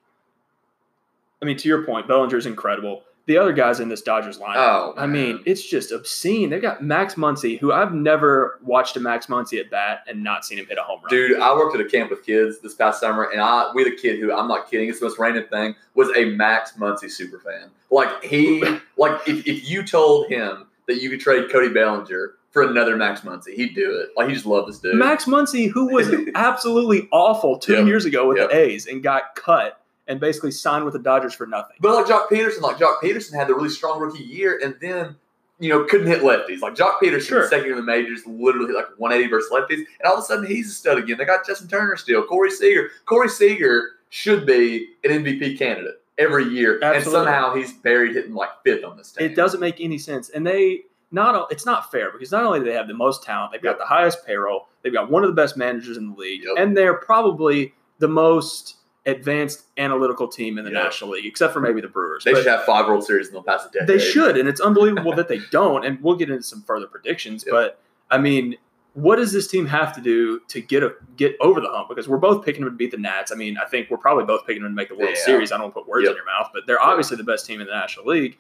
I 1.41 1.45
mean, 1.45 1.57
to 1.57 1.67
your 1.67 1.85
point, 1.85 2.07
Bellinger's 2.07 2.45
incredible. 2.45 3.03
The 3.27 3.37
other 3.37 3.51
guys 3.51 3.81
in 3.81 3.89
this 3.89 4.01
Dodgers 4.01 4.39
lineup. 4.39 4.55
Oh, 4.55 4.93
I 4.95 5.05
mean, 5.05 5.43
it's 5.45 5.61
just 5.61 5.91
obscene. 5.91 6.49
They've 6.49 6.61
got 6.61 6.81
Max 6.81 7.15
Muncy, 7.15 7.59
who 7.59 7.73
I've 7.73 7.93
never 7.93 8.57
watched 8.63 8.95
a 8.95 9.01
Max 9.01 9.25
Muncy 9.27 9.59
at 9.59 9.69
bat 9.69 9.99
and 10.07 10.23
not 10.23 10.45
seen 10.45 10.57
him 10.57 10.65
hit 10.65 10.77
a 10.77 10.81
home 10.81 11.01
run. 11.01 11.09
Dude, 11.09 11.37
I 11.37 11.53
worked 11.53 11.75
at 11.75 11.81
a 11.81 11.89
camp 11.89 12.09
with 12.09 12.25
kids 12.25 12.61
this 12.61 12.73
past 12.73 13.01
summer, 13.01 13.23
and 13.29 13.41
I 13.41 13.69
we 13.75 13.83
had 13.83 13.91
a 13.91 13.95
kid 13.97 14.19
who 14.19 14.31
I'm 14.33 14.47
not 14.47 14.71
kidding, 14.71 14.87
it's 14.89 14.99
the 15.01 15.07
most 15.07 15.19
random 15.19 15.45
thing, 15.51 15.75
was 15.93 16.07
a 16.15 16.23
Max 16.25 16.71
Muncy 16.79 17.11
super 17.11 17.39
fan. 17.39 17.69
Like 17.91 18.23
he 18.23 18.63
like 18.97 19.19
if, 19.27 19.45
if 19.45 19.69
you 19.69 19.83
told 19.83 20.29
him 20.29 20.67
that 20.87 21.01
you 21.01 21.09
could 21.09 21.19
trade 21.19 21.51
Cody 21.51 21.69
Bellinger 21.69 22.33
for 22.51 22.63
another 22.63 22.95
Max 22.95 23.21
Muncy, 23.21 23.53
he'd 23.53 23.75
do 23.75 23.99
it. 23.99 24.09
Like 24.17 24.29
he 24.29 24.33
just 24.33 24.45
loved 24.45 24.69
this 24.69 24.79
dude. 24.79 24.95
Max 24.95 25.25
Muncy, 25.25 25.69
who 25.69 25.87
was 25.93 26.07
absolutely 26.35 27.07
awful 27.11 27.57
two 27.59 27.73
Yep. 27.73 27.85
years 27.85 28.05
ago 28.05 28.27
with 28.27 28.37
Yep. 28.37 28.49
the 28.49 28.55
A's 28.57 28.87
and 28.87 29.03
got 29.03 29.35
cut 29.35 29.79
and 30.07 30.19
basically 30.19 30.51
signed 30.51 30.85
with 30.85 30.93
the 30.93 30.99
Dodgers 30.99 31.33
for 31.33 31.45
nothing. 31.45 31.75
But 31.81 31.93
like 31.93 32.05
Joc 32.05 32.29
Pederson, 32.29 32.61
like 32.61 32.77
Joc 32.77 32.99
Pederson 33.03 33.33
had 33.35 33.47
the 33.47 33.53
really 33.53 33.69
strong 33.69 33.99
rookie 33.99 34.23
year 34.23 34.59
and 34.63 34.75
then 34.81 35.15
you 35.59 35.69
know, 35.69 35.83
couldn't 35.85 36.05
hit 36.05 36.21
lefties. 36.21 36.61
Like 36.61 36.75
Joc 36.75 36.99
Pederson, 37.01 37.21
Sure. 37.27 37.47
second 37.49 37.65
year 37.65 37.73
in 37.73 37.79
the 37.79 37.85
majors, 37.85 38.21
literally 38.27 38.73
like 38.73 38.85
180 38.97 39.27
versus 39.29 39.51
lefties, 39.51 39.77
and 39.77 40.05
all 40.05 40.13
of 40.13 40.19
a 40.19 40.21
sudden 40.21 40.45
he's 40.45 40.69
a 40.69 40.73
stud 40.73 40.99
again. 40.99 41.17
They 41.17 41.25
got 41.25 41.47
Justin 41.47 41.67
Turner 41.67 41.95
still, 41.97 42.23
Corey 42.23 42.51
Seager. 42.51 42.91
Corey 43.07 43.27
Seager 43.27 43.89
should 44.09 44.45
be 44.45 44.89
an 45.03 45.23
MVP 45.23 45.57
candidate 45.57 45.99
every 46.17 46.45
year, 46.45 46.79
and 46.83 47.03
somehow 47.03 47.53
he's 47.55 47.73
buried 47.73 48.15
hitting 48.15 48.33
like 48.33 48.49
fifth 48.63 48.83
on 48.83 48.97
this 48.97 49.11
team. 49.11 49.29
It 49.29 49.35
doesn't 49.35 49.59
make 49.59 49.79
any 49.79 49.97
sense. 49.97 50.29
And 50.29 50.45
they 50.45 50.81
not 51.11 51.51
it's 51.51 51.65
not 51.65 51.89
fair 51.91 52.11
because 52.11 52.31
not 52.31 52.43
only 52.43 52.59
do 52.59 52.65
they 52.65 52.73
have 52.73 52.87
the 52.87 52.93
most 52.93 53.23
talent, 53.23 53.51
they've 53.51 53.61
got 53.63 53.77
the 53.77 53.85
highest 53.85 54.25
payroll, 54.25 54.67
they've 54.83 54.93
got 54.93 55.09
one 55.09 55.23
of 55.23 55.29
the 55.29 55.35
best 55.35 55.55
managers 55.57 55.97
in 55.97 56.11
the 56.11 56.15
league, 56.17 56.41
Yep. 56.43 56.55
and 56.57 56.75
they're 56.75 56.95
probably 56.95 57.73
the 57.99 58.07
most 58.07 58.75
advanced 59.05 59.63
analytical 59.77 60.27
team 60.27 60.57
in 60.57 60.65
the 60.65 60.71
Yep. 60.71 60.83
National 60.83 61.11
League, 61.11 61.25
except 61.25 61.53
for 61.53 61.61
maybe 61.61 61.79
the 61.79 61.87
Brewers. 61.87 62.25
They 62.25 62.33
But 62.33 62.39
should 62.39 62.47
have 62.51 62.65
five 62.65 62.87
World 62.87 63.05
Series 63.05 63.29
in 63.29 63.35
the 63.35 63.41
past 63.41 63.71
decade. 63.71 63.87
they 63.87 63.99
should, 63.99 64.35
and 64.37 64.49
it's 64.49 64.59
unbelievable 64.59 65.13
that 65.15 65.29
they 65.29 65.39
don't. 65.49 65.85
And 65.85 66.01
we'll 66.03 66.17
get 66.17 66.29
into 66.29 66.43
some 66.43 66.61
further 66.63 66.87
predictions. 66.87 67.45
Yep. 67.47 67.53
But 67.53 67.79
I 68.11 68.17
mean, 68.17 68.57
what 68.97 69.17
does 69.17 69.31
this 69.31 69.47
team 69.47 69.67
have 69.67 69.93
to 69.93 70.01
do 70.01 70.39
to 70.47 70.59
get 70.59 70.81
a 70.81 70.93
get 71.17 71.35
over 71.39 71.61
the 71.61 71.69
hump? 71.69 71.87
Because 71.87 72.07
we're 72.07 72.17
both 72.17 72.43
picking 72.43 72.63
them 72.63 72.73
to 72.73 72.75
beat 72.75 72.89
the 72.89 72.97
Nats. 72.97 73.31
I 73.31 73.35
mean, 73.35 73.55
I 73.63 73.65
think 73.65 73.91
we're 73.91 73.97
probably 73.97 74.23
both 74.25 74.47
picking 74.47 74.63
them 74.63 74.71
to 74.71 74.75
make 74.75 74.89
the 74.89 74.95
World 74.95 75.11
Yeah. 75.15 75.23
Series. 75.23 75.51
I 75.51 75.57
don't 75.59 75.71
put 75.71 75.87
words 75.87 76.05
Yep. 76.05 76.11
in 76.11 76.15
your 76.15 76.25
mouth, 76.25 76.49
but 76.51 76.65
they're 76.65 76.81
obviously 76.81 77.15
the 77.15 77.23
best 77.23 77.45
team 77.45 77.61
in 77.61 77.67
the 77.67 77.73
National 77.73 78.07
League. 78.07 78.39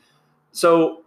So, 0.51 1.03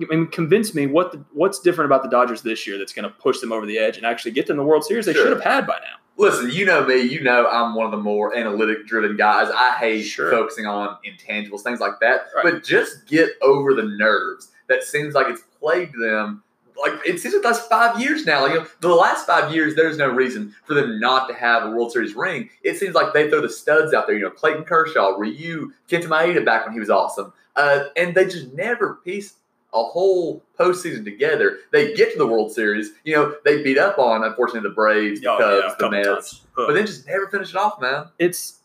I 0.00 0.04
mean, 0.04 0.28
convince 0.28 0.72
me 0.72 0.86
what 0.86 1.10
the, 1.12 1.24
what's 1.32 1.58
different 1.58 1.86
about 1.86 2.04
the 2.04 2.08
Dodgers 2.10 2.42
this 2.42 2.64
year 2.64 2.78
that's 2.78 2.92
going 2.92 3.02
to 3.02 3.10
push 3.10 3.40
them 3.40 3.50
over 3.50 3.66
the 3.66 3.76
edge 3.78 3.96
and 3.96 4.06
actually 4.06 4.30
get 4.30 4.46
them 4.46 4.56
the 4.56 4.62
World 4.62 4.84
Series 4.84 5.04
they 5.06 5.12
Sure. 5.14 5.24
should 5.24 5.32
have 5.32 5.42
had 5.44 5.66
by 5.66 5.78
now. 5.80 5.96
Listen, 6.16 6.48
you 6.50 6.64
know 6.64 6.84
me. 6.86 7.00
You 7.00 7.22
know 7.22 7.48
I'm 7.48 7.74
one 7.74 7.86
of 7.86 7.90
the 7.90 7.96
more 7.98 8.36
analytic 8.36 8.86
driven 8.86 9.16
guys. 9.16 9.50
I 9.52 9.72
hate 9.78 10.02
Sure. 10.02 10.30
focusing 10.30 10.66
on 10.66 10.96
intangibles, 11.04 11.62
things 11.62 11.80
like 11.80 11.98
that. 12.00 12.26
Right. 12.36 12.44
But 12.44 12.62
just 12.62 13.06
get 13.08 13.30
over 13.42 13.74
the 13.74 13.82
nerves 13.82 14.52
that 14.68 14.84
seems 14.84 15.14
like 15.14 15.26
it's 15.28 15.42
plagued 15.58 15.94
them. 16.00 16.44
Like 16.80 16.94
it 17.06 17.20
seems 17.20 17.34
like 17.34 17.42
that's 17.42 17.60
five 17.66 18.00
years 18.00 18.24
now. 18.26 18.42
Like 18.42 18.52
you 18.54 18.60
know, 18.60 18.66
the 18.80 18.88
last 18.94 19.26
five 19.26 19.54
years, 19.54 19.74
there's 19.76 19.98
no 19.98 20.08
reason 20.08 20.54
for 20.64 20.74
them 20.74 20.98
not 21.00 21.28
to 21.28 21.34
have 21.34 21.64
a 21.64 21.70
World 21.70 21.92
Series 21.92 22.14
ring. 22.14 22.50
It 22.62 22.76
seems 22.78 22.94
like 22.94 23.12
they 23.12 23.28
throw 23.30 23.40
the 23.40 23.48
studs 23.48 23.92
out 23.94 24.06
there. 24.06 24.16
You 24.16 24.22
know, 24.22 24.30
Clayton 24.30 24.64
Kershaw, 24.64 25.16
Ryu, 25.16 25.72
Kenta 25.88 26.06
Maeda 26.06 26.44
back 26.44 26.64
when 26.64 26.72
he 26.72 26.80
was 26.80 26.90
awesome, 26.90 27.32
uh, 27.56 27.84
and 27.96 28.14
they 28.14 28.24
just 28.24 28.52
never 28.54 28.94
piece 29.04 29.34
a 29.74 29.82
whole 29.82 30.42
postseason 30.58 31.02
together. 31.04 31.58
They 31.70 31.94
get 31.94 32.12
to 32.12 32.18
the 32.18 32.26
World 32.26 32.52
Series. 32.52 32.90
You 33.04 33.14
know, 33.16 33.34
they 33.44 33.62
beat 33.62 33.78
up 33.78 33.98
on 33.98 34.22
unfortunately 34.24 34.68
the 34.68 34.74
Braves, 34.74 35.20
the 35.20 35.30
Oh, 35.30 35.38
Cubs, 35.38 35.62
yeah, 35.62 35.68
the 35.70 35.76
couple 35.76 36.14
Mets, 36.14 36.40
but 36.56 36.72
then 36.72 36.86
just 36.86 37.06
never 37.06 37.28
finish 37.28 37.50
it 37.50 37.56
off, 37.56 37.80
man. 37.80 38.06
it's 38.18 38.58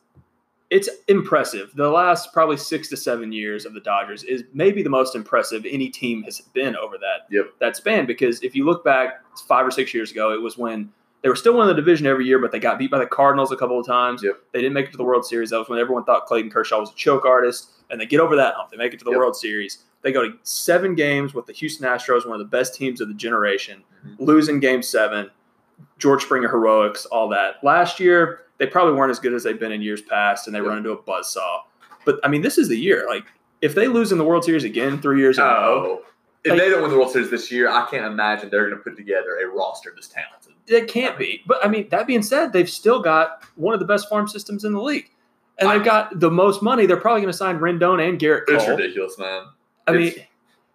it's 0.69 0.89
impressive. 1.07 1.71
The 1.75 1.89
last 1.89 2.33
probably 2.33 2.57
six 2.57 2.89
to 2.89 2.97
seven 2.97 3.31
years 3.31 3.65
of 3.65 3.73
the 3.73 3.79
Dodgers 3.79 4.23
is 4.23 4.43
maybe 4.53 4.83
the 4.83 4.89
most 4.89 5.15
impressive 5.15 5.65
any 5.69 5.89
team 5.89 6.23
has 6.23 6.41
been 6.53 6.75
over 6.75 6.97
that 6.97 7.27
Yep. 7.31 7.53
that 7.59 7.75
span. 7.77 8.05
Because 8.05 8.43
if 8.43 8.55
you 8.55 8.65
look 8.65 8.83
back 8.83 9.21
five 9.47 9.65
or 9.65 9.71
six 9.71 9.93
years 9.93 10.11
ago, 10.11 10.33
it 10.33 10.41
was 10.41 10.57
when 10.57 10.91
They 11.23 11.29
were 11.29 11.35
still 11.35 11.53
winning 11.57 11.69
the 11.75 11.81
division 11.81 12.05
every 12.05 12.25
year, 12.27 12.37
but 12.37 12.51
they 12.51 12.59
got 12.59 12.77
beat 12.77 12.91
by 12.91 12.99
the 12.99 13.07
Cardinals 13.07 13.51
a 13.51 13.55
couple 13.57 13.79
of 13.79 13.87
times. 13.87 14.21
Yep. 14.23 14.39
They 14.53 14.59
didn't 14.61 14.75
make 14.75 14.85
it 14.85 14.91
to 14.91 14.97
the 14.97 15.03
World 15.03 15.25
Series. 15.25 15.49
That 15.49 15.57
was 15.57 15.67
when 15.67 15.79
everyone 15.79 16.03
thought 16.03 16.27
Clayton 16.27 16.51
Kershaw 16.51 16.79
was 16.79 16.91
a 16.91 16.95
choke 16.95 17.25
artist, 17.25 17.71
and 17.89 17.99
they 17.99 18.05
get 18.05 18.19
over 18.19 18.35
that 18.35 18.53
hump. 18.53 18.69
They 18.69 18.77
make 18.77 18.93
it 18.93 18.99
to 18.99 19.03
the 19.03 19.09
Yep. 19.11 19.17
World 19.17 19.35
Series. 19.35 19.83
They 20.03 20.11
go 20.11 20.23
to 20.29 20.37
seven 20.43 20.93
games 20.93 21.33
with 21.33 21.47
the 21.47 21.53
Houston 21.53 21.87
Astros, 21.87 22.25
one 22.27 22.39
of 22.39 22.39
the 22.39 22.45
best 22.57 22.75
teams 22.75 23.01
of 23.01 23.07
the 23.07 23.15
generation, 23.15 23.83
Mhm. 24.05 24.15
losing 24.19 24.59
game 24.59 24.83
seven. 24.83 25.31
George 25.97 26.23
Springer 26.23 26.47
heroics, 26.49 27.05
all 27.05 27.27
that. 27.29 27.63
Last 27.63 27.99
year, 27.99 28.41
they 28.57 28.67
probably 28.67 28.93
weren't 28.93 29.11
as 29.11 29.19
good 29.19 29.33
as 29.33 29.43
they've 29.43 29.59
been 29.59 29.71
in 29.71 29.81
years 29.81 30.01
past, 30.01 30.47
and 30.47 30.55
they 30.55 30.61
run 30.61 30.77
into 30.77 30.91
a 30.91 30.97
buzzsaw. 30.97 31.61
But 32.05 32.19
I 32.23 32.27
mean, 32.27 32.41
this 32.41 32.57
is 32.57 32.67
the 32.69 32.77
year. 32.77 33.05
Like, 33.07 33.25
if 33.61 33.75
they 33.75 33.87
lose 33.87 34.11
in 34.11 34.17
the 34.17 34.23
World 34.23 34.43
Series 34.45 34.63
again 34.63 35.01
three 35.01 35.19
years 35.19 35.37
in 35.37 35.43
a 35.43 35.47
row, 35.47 35.99
Oh. 36.01 36.03
If 36.43 36.51
Like- 36.51 36.61
they 36.61 36.69
don't 36.69 36.81
win 36.81 36.91
the 36.91 36.97
World 36.97 37.11
Series 37.11 37.29
this 37.29 37.51
year, 37.51 37.67
I 37.69 37.85
can't 37.89 38.05
imagine 38.05 38.49
they're 38.49 38.65
going 38.69 38.77
to 38.77 38.83
put 38.83 38.95
together 38.95 39.37
a 39.43 39.47
roster 39.47 39.91
this 39.95 40.07
talented. 40.07 40.53
it 40.67 40.87
can't 40.87 41.17
be. 41.17 41.41
But 41.47 41.65
I 41.65 41.67
mean, 41.67 41.87
that 41.89 42.07
being 42.07 42.21
said, 42.21 42.53
they've 42.53 42.69
still 42.69 43.01
got 43.01 43.43
one 43.55 43.73
of 43.73 43.79
the 43.79 43.85
best 43.85 44.07
farm 44.09 44.27
systems 44.27 44.63
in 44.63 44.73
the 44.73 44.81
league, 44.81 45.09
and 45.57 45.69
they've 45.69 45.83
got 45.83 46.19
the 46.19 46.29
most 46.31 46.61
money. 46.61 46.85
They're 46.85 46.95
probably 46.97 47.21
going 47.21 47.31
to 47.31 47.37
sign 47.37 47.59
Rendon 47.59 48.07
and 48.07 48.19
Gerrit 48.19 48.43
It's 48.47 48.67
ridiculous, 48.67 49.17
man. 49.17 49.43
I 49.87 49.91
mean, 49.93 50.01
It's- 50.07 50.25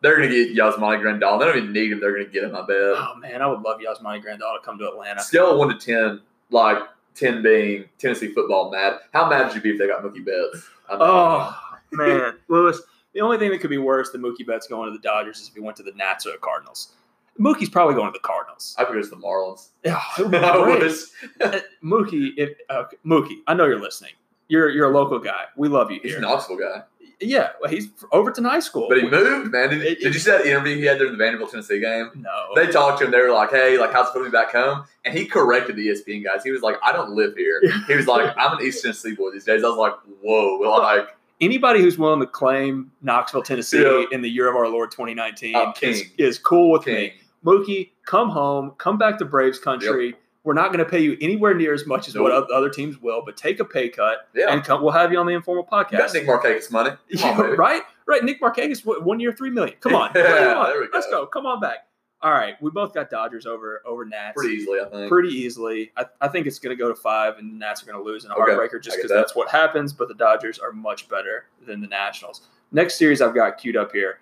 They're 0.03 0.17
going 0.17 0.29
to 0.29 0.35
get 0.47 0.57
Yasmani 0.57 1.01
Grandal. 1.01 1.39
They 1.39 1.47
don't 1.47 1.57
even 1.57 1.73
need 1.73 1.93
him. 1.93 2.01
They're 2.01 2.13
going 2.13 2.27
to 2.27 2.31
get 2.33 2.45
him, 2.45 2.55
I 2.57 2.61
bet. 2.63 2.77
oh 2.77 3.15
man, 3.19 3.41
I 3.41 3.47
would 3.47 3.61
love 3.63 3.81
Yasmani 3.81 4.23
Grandal 4.23 4.59
to 4.59 4.61
come 4.65 4.79
to 4.79 4.89
Atlanta. 4.89 5.23
Scale 5.23 5.53
of 5.53 5.59
1 5.59 5.79
to 5.79 5.87
10, 5.87 6.21
like 6.51 6.79
10 7.15 7.43
being 7.43 7.85
Tennessee 7.99 8.33
football 8.33 8.71
mad. 8.71 8.99
How 9.13 9.29
mad 9.31 9.47
would 9.47 9.55
you 9.55 9.61
be 9.63 9.71
if 9.71 9.79
they 9.79 9.87
got 9.87 10.03
Mookie 10.03 10.25
Betts? 10.25 10.67
Oh 10.91 11.57
man, 11.93 12.35
Lewis. 12.49 12.81
The 13.15 13.21
only 13.21 13.37
thing 13.39 13.51
that 13.51 13.61
could 13.61 13.71
be 13.71 13.79
worse 13.79 14.11
than 14.11 14.23
Mookie 14.23 14.47
Betts 14.47 14.67
going 14.67 14.91
to 14.91 14.93
the 14.97 15.03
Dodgers 15.03 15.39
is 15.41 15.49
if 15.49 15.55
he 15.55 15.61
went 15.61 15.77
to 15.77 15.83
the 15.83 15.93
Nats 15.93 16.27
or 16.27 16.33
the 16.33 16.39
Cardinals. 16.39 16.95
Mookie's 17.39 17.69
probably 17.71 17.95
going 17.95 18.09
to 18.09 18.13
the 18.13 18.27
Cardinals. 18.27 18.75
I 18.79 18.85
it's 18.91 19.09
the 19.11 19.17
Marlins. 19.17 19.69
Yeah, 19.85 20.01
it 20.19 20.23
would 20.23 20.31
be 20.33 20.39
I 20.39 20.63
great. 20.65 20.81
wish. 20.83 21.01
Uh, 21.41 21.61
Mookie, 21.83 22.31
if 22.37 22.51
okay, 22.71 22.97
Mookie, 23.07 23.37
I 23.47 23.55
know 23.55 23.67
you're 23.67 23.81
listening. 23.81 24.13
You're 24.49 24.69
you're 24.71 24.91
a 24.91 24.95
local 24.95 25.19
guy. 25.19 25.45
We 25.57 25.69
love 25.69 25.91
you 25.91 26.01
He's 26.03 26.13
here. 26.13 26.19
a 26.19 26.23
Knoxville 26.23 26.59
guy. 26.59 26.83
Yeah, 27.21 27.51
well, 27.61 27.71
he's 27.71 27.89
Overton 28.11 28.45
High 28.45 28.61
School. 28.61 28.87
But 28.89 28.99
he 28.99 29.09
moved, 29.09 29.53
man. 29.53 29.71
Did, 29.71 29.83
It- 29.83 30.01
did 30.01 30.15
you 30.15 30.21
see 30.21 30.31
that 30.31 30.45
interview 30.47 30.77
he 30.77 30.85
had 30.85 30.99
during 30.99 31.13
the 31.13 31.19
Vanderbilt 31.19 31.51
Tennessee 31.51 31.81
game? 31.81 32.11
no, 32.17 32.31
They 32.55 32.67
talked 32.67 32.99
to 33.01 33.05
him. 33.05 33.11
They 33.11 33.21
were 33.21 33.31
like, 33.33 33.51
"Hey, 33.51 33.79
like, 33.79 33.93
how's 33.93 34.09
it 34.15 34.19
to 34.19 34.25
be 34.25 34.31
back 34.31 34.53
home?" 34.53 34.85
And 35.05 35.17
he 35.17 35.27
corrected 35.27 35.77
the 35.77 35.89
ESPN 35.89 36.25
guys. 36.25 36.43
He 36.45 36.51
was 36.51 36.63
like, 36.63 36.77
"I 36.83 36.93
don't 36.93 37.11
live 37.11 37.37
here." 37.37 37.61
He 37.87 37.95
was 37.95 38.07
like, 38.07 38.35
"I'm 38.37 38.59
an 38.59 38.65
East 38.65 38.83
Tennessee 38.83 39.15
boy 39.15 39.31
these 39.31 39.45
days." 39.45 39.63
I 39.65 39.69
was 39.69 39.77
like, 39.79 39.95
"Whoa!" 40.23 40.59
Like, 40.59 41.09
anybody 41.41 41.81
who's 41.81 41.99
willing 41.99 42.21
to 42.21 42.27
claim 42.27 42.91
Knoxville, 43.03 43.43
Tennessee, 43.43 43.83
Yeah. 43.83 44.05
in 44.13 44.23
the 44.23 44.31
year 44.31 44.49
of 44.49 44.57
our 44.57 44.69
Lord 44.69 44.91
2019 44.91 45.55
is, 45.83 46.05
is 46.19 46.39
cool 46.39 46.71
with 46.73 46.85
king. 46.85 46.95
me. 46.95 47.15
Mookie, 47.45 47.91
come 48.07 48.29
home, 48.29 48.73
come 48.79 48.99
back 48.99 49.19
to 49.19 49.25
Braves 49.25 49.59
country. 49.59 50.15
We're 50.45 50.55
not 50.55 50.73
going 50.73 50.85
to 50.85 50.91
pay 50.91 50.99
you 51.01 51.17
anywhere 51.21 51.55
near 51.55 51.73
as 51.73 51.87
much 51.87 52.09
as 52.09 52.17
what 52.19 52.33
other 52.33 52.69
teams 52.69 52.99
will, 53.01 53.23
but 53.25 53.37
take 53.37 53.61
a 53.61 53.65
pay 53.65 53.89
cut 53.89 54.29
Yeah, 54.35 54.53
and 54.53 54.65
come. 54.65 54.83
We'll 54.83 54.91
have 54.93 55.13
you 55.13 55.19
on 55.19 55.27
the 55.27 55.35
informal 55.35 55.63
you 55.65 55.71
got 55.71 55.91
podcast. 55.91 56.15
Nick 56.15 56.27
Markakis 56.27 56.71
money. 56.73 56.91
On, 57.23 57.57
right, 57.57 57.83
right. 58.07 58.25
Nick 58.25 58.41
Markakis, 58.41 58.83
one 58.85 59.21
year, 59.21 59.33
three 59.33 59.51
million. 59.51 59.77
Come 59.81 59.95
on, 59.95 60.11
Yeah, 60.17 60.23
there 60.67 60.81
we 60.81 60.89
let's 60.93 61.07
go. 61.07 61.23
go. 61.23 61.27
Come 61.27 61.47
on 61.47 61.61
back. 61.61 61.87
All 62.23 62.31
right, 62.33 62.55
we 62.63 62.71
both 62.71 62.95
got 62.95 63.11
Dodgers 63.11 63.47
over 63.47 63.83
over 63.85 64.05
Nats 64.05 64.35
Pretty 64.37 64.55
easily, 64.55 64.79
I 64.81 64.89
think. 64.89 65.09
pretty 65.09 65.31
easily. 65.31 65.91
I, 65.97 66.07
I 66.21 66.29
think 66.29 66.47
it's 66.47 66.59
going 66.61 66.77
to 66.77 66.81
go 66.81 66.89
to 66.89 66.95
five, 66.95 67.39
and 67.39 67.53
the 67.53 67.57
Nats 67.59 67.83
are 67.83 67.87
going 67.87 67.99
to 67.99 68.05
lose 68.05 68.25
in 68.25 68.31
a 68.31 68.35
Okay, 68.35 68.53
heartbreaker 68.53 68.81
just 68.83 68.97
because 68.97 69.11
that. 69.11 69.17
that's 69.17 69.35
what 69.37 69.49
happens. 69.49 69.93
But 69.93 70.07
the 70.09 70.15
Dodgers 70.15 70.59
are 70.59 70.71
much 70.73 71.09
better 71.09 71.47
than 71.67 71.81
the 71.81 71.89
Nationals. 71.89 72.43
Next 72.71 72.95
series 72.97 73.21
I've 73.21 73.35
got 73.35 73.59
queued 73.59 73.77
up 73.77 73.93
here, 73.93 74.19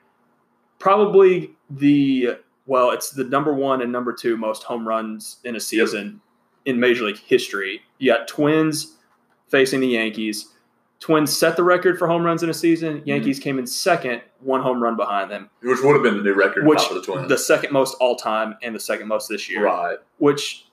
probably 0.78 1.50
the 1.70 2.38
well, 2.66 2.90
it's 2.90 3.10
the 3.10 3.24
number 3.24 3.52
one 3.52 3.82
and 3.82 3.90
number 3.92 4.12
two 4.12 4.36
most 4.36 4.62
home 4.64 4.86
runs 4.86 5.38
in 5.44 5.56
a 5.56 5.60
season 5.60 6.20
in 6.64 6.78
Major 6.78 7.04
League 7.04 7.18
history. 7.18 7.82
You 7.98 8.12
got 8.12 8.28
Twins 8.28 8.96
facing 9.48 9.80
the 9.80 9.88
Yankees. 9.88 10.48
Twins 11.00 11.36
set 11.36 11.56
the 11.56 11.64
record 11.64 11.98
for 11.98 12.06
home 12.06 12.22
runs 12.22 12.42
in 12.42 12.50
a 12.50 12.54
season. 12.54 12.98
Mm-hmm. 12.98 13.08
Yankees 13.08 13.38
came 13.38 13.58
in 13.58 13.66
second, 13.66 14.20
one 14.40 14.60
home 14.60 14.82
run 14.82 14.96
behind 14.96 15.30
them, 15.30 15.48
Which 15.62 15.80
would 15.82 15.94
have 15.94 16.02
been 16.02 16.18
the 16.18 16.22
new 16.22 16.34
record 16.34 16.66
which 16.66 16.86
the 16.90 17.00
Twins. 17.00 17.28
the 17.28 17.38
second 17.38 17.72
most 17.72 17.96
all 18.00 18.16
time 18.16 18.56
and 18.62 18.74
the 18.74 18.80
second 18.80 19.08
most 19.08 19.28
this 19.28 19.48
year. 19.48 19.64
right. 19.64 19.96
Which 20.18 20.66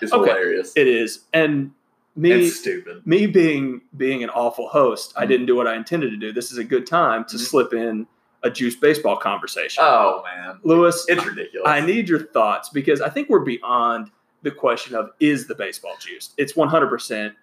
It's 0.00 0.12
Okay. 0.12 0.30
hilarious. 0.30 0.72
it 0.76 0.86
is. 0.88 1.24
And 1.34 1.72
me 2.14 2.32
and 2.32 2.44
stupid. 2.46 3.06
me 3.06 3.26
being 3.26 3.82
being 3.96 4.22
an 4.24 4.30
awful 4.30 4.68
host, 4.68 5.12
I 5.16 5.24
Mhm. 5.24 5.28
didn't 5.28 5.46
do 5.46 5.56
what 5.56 5.66
I 5.66 5.74
intended 5.76 6.10
to 6.12 6.16
do. 6.16 6.32
This 6.32 6.50
is 6.50 6.56
a 6.56 6.64
good 6.64 6.86
time 6.86 7.24
to 7.26 7.36
Mhm. 7.36 7.40
slip 7.40 7.74
in 7.74 8.06
a 8.46 8.50
juice 8.50 8.76
baseball 8.76 9.16
conversation. 9.16 9.82
Oh 9.84 10.22
man, 10.24 10.58
Lewis, 10.62 11.04
it's 11.08 11.24
ridiculous. 11.24 11.68
I 11.68 11.80
need 11.80 12.08
your 12.08 12.20
thoughts 12.20 12.68
because 12.68 13.00
I 13.00 13.08
think 13.10 13.28
we're 13.28 13.40
beyond 13.40 14.10
the 14.42 14.50
question 14.50 14.94
of 14.94 15.10
is 15.20 15.46
the 15.46 15.54
baseball 15.54 15.94
juiced. 16.00 16.32
It's 16.38 16.52
100%. 16.52 17.34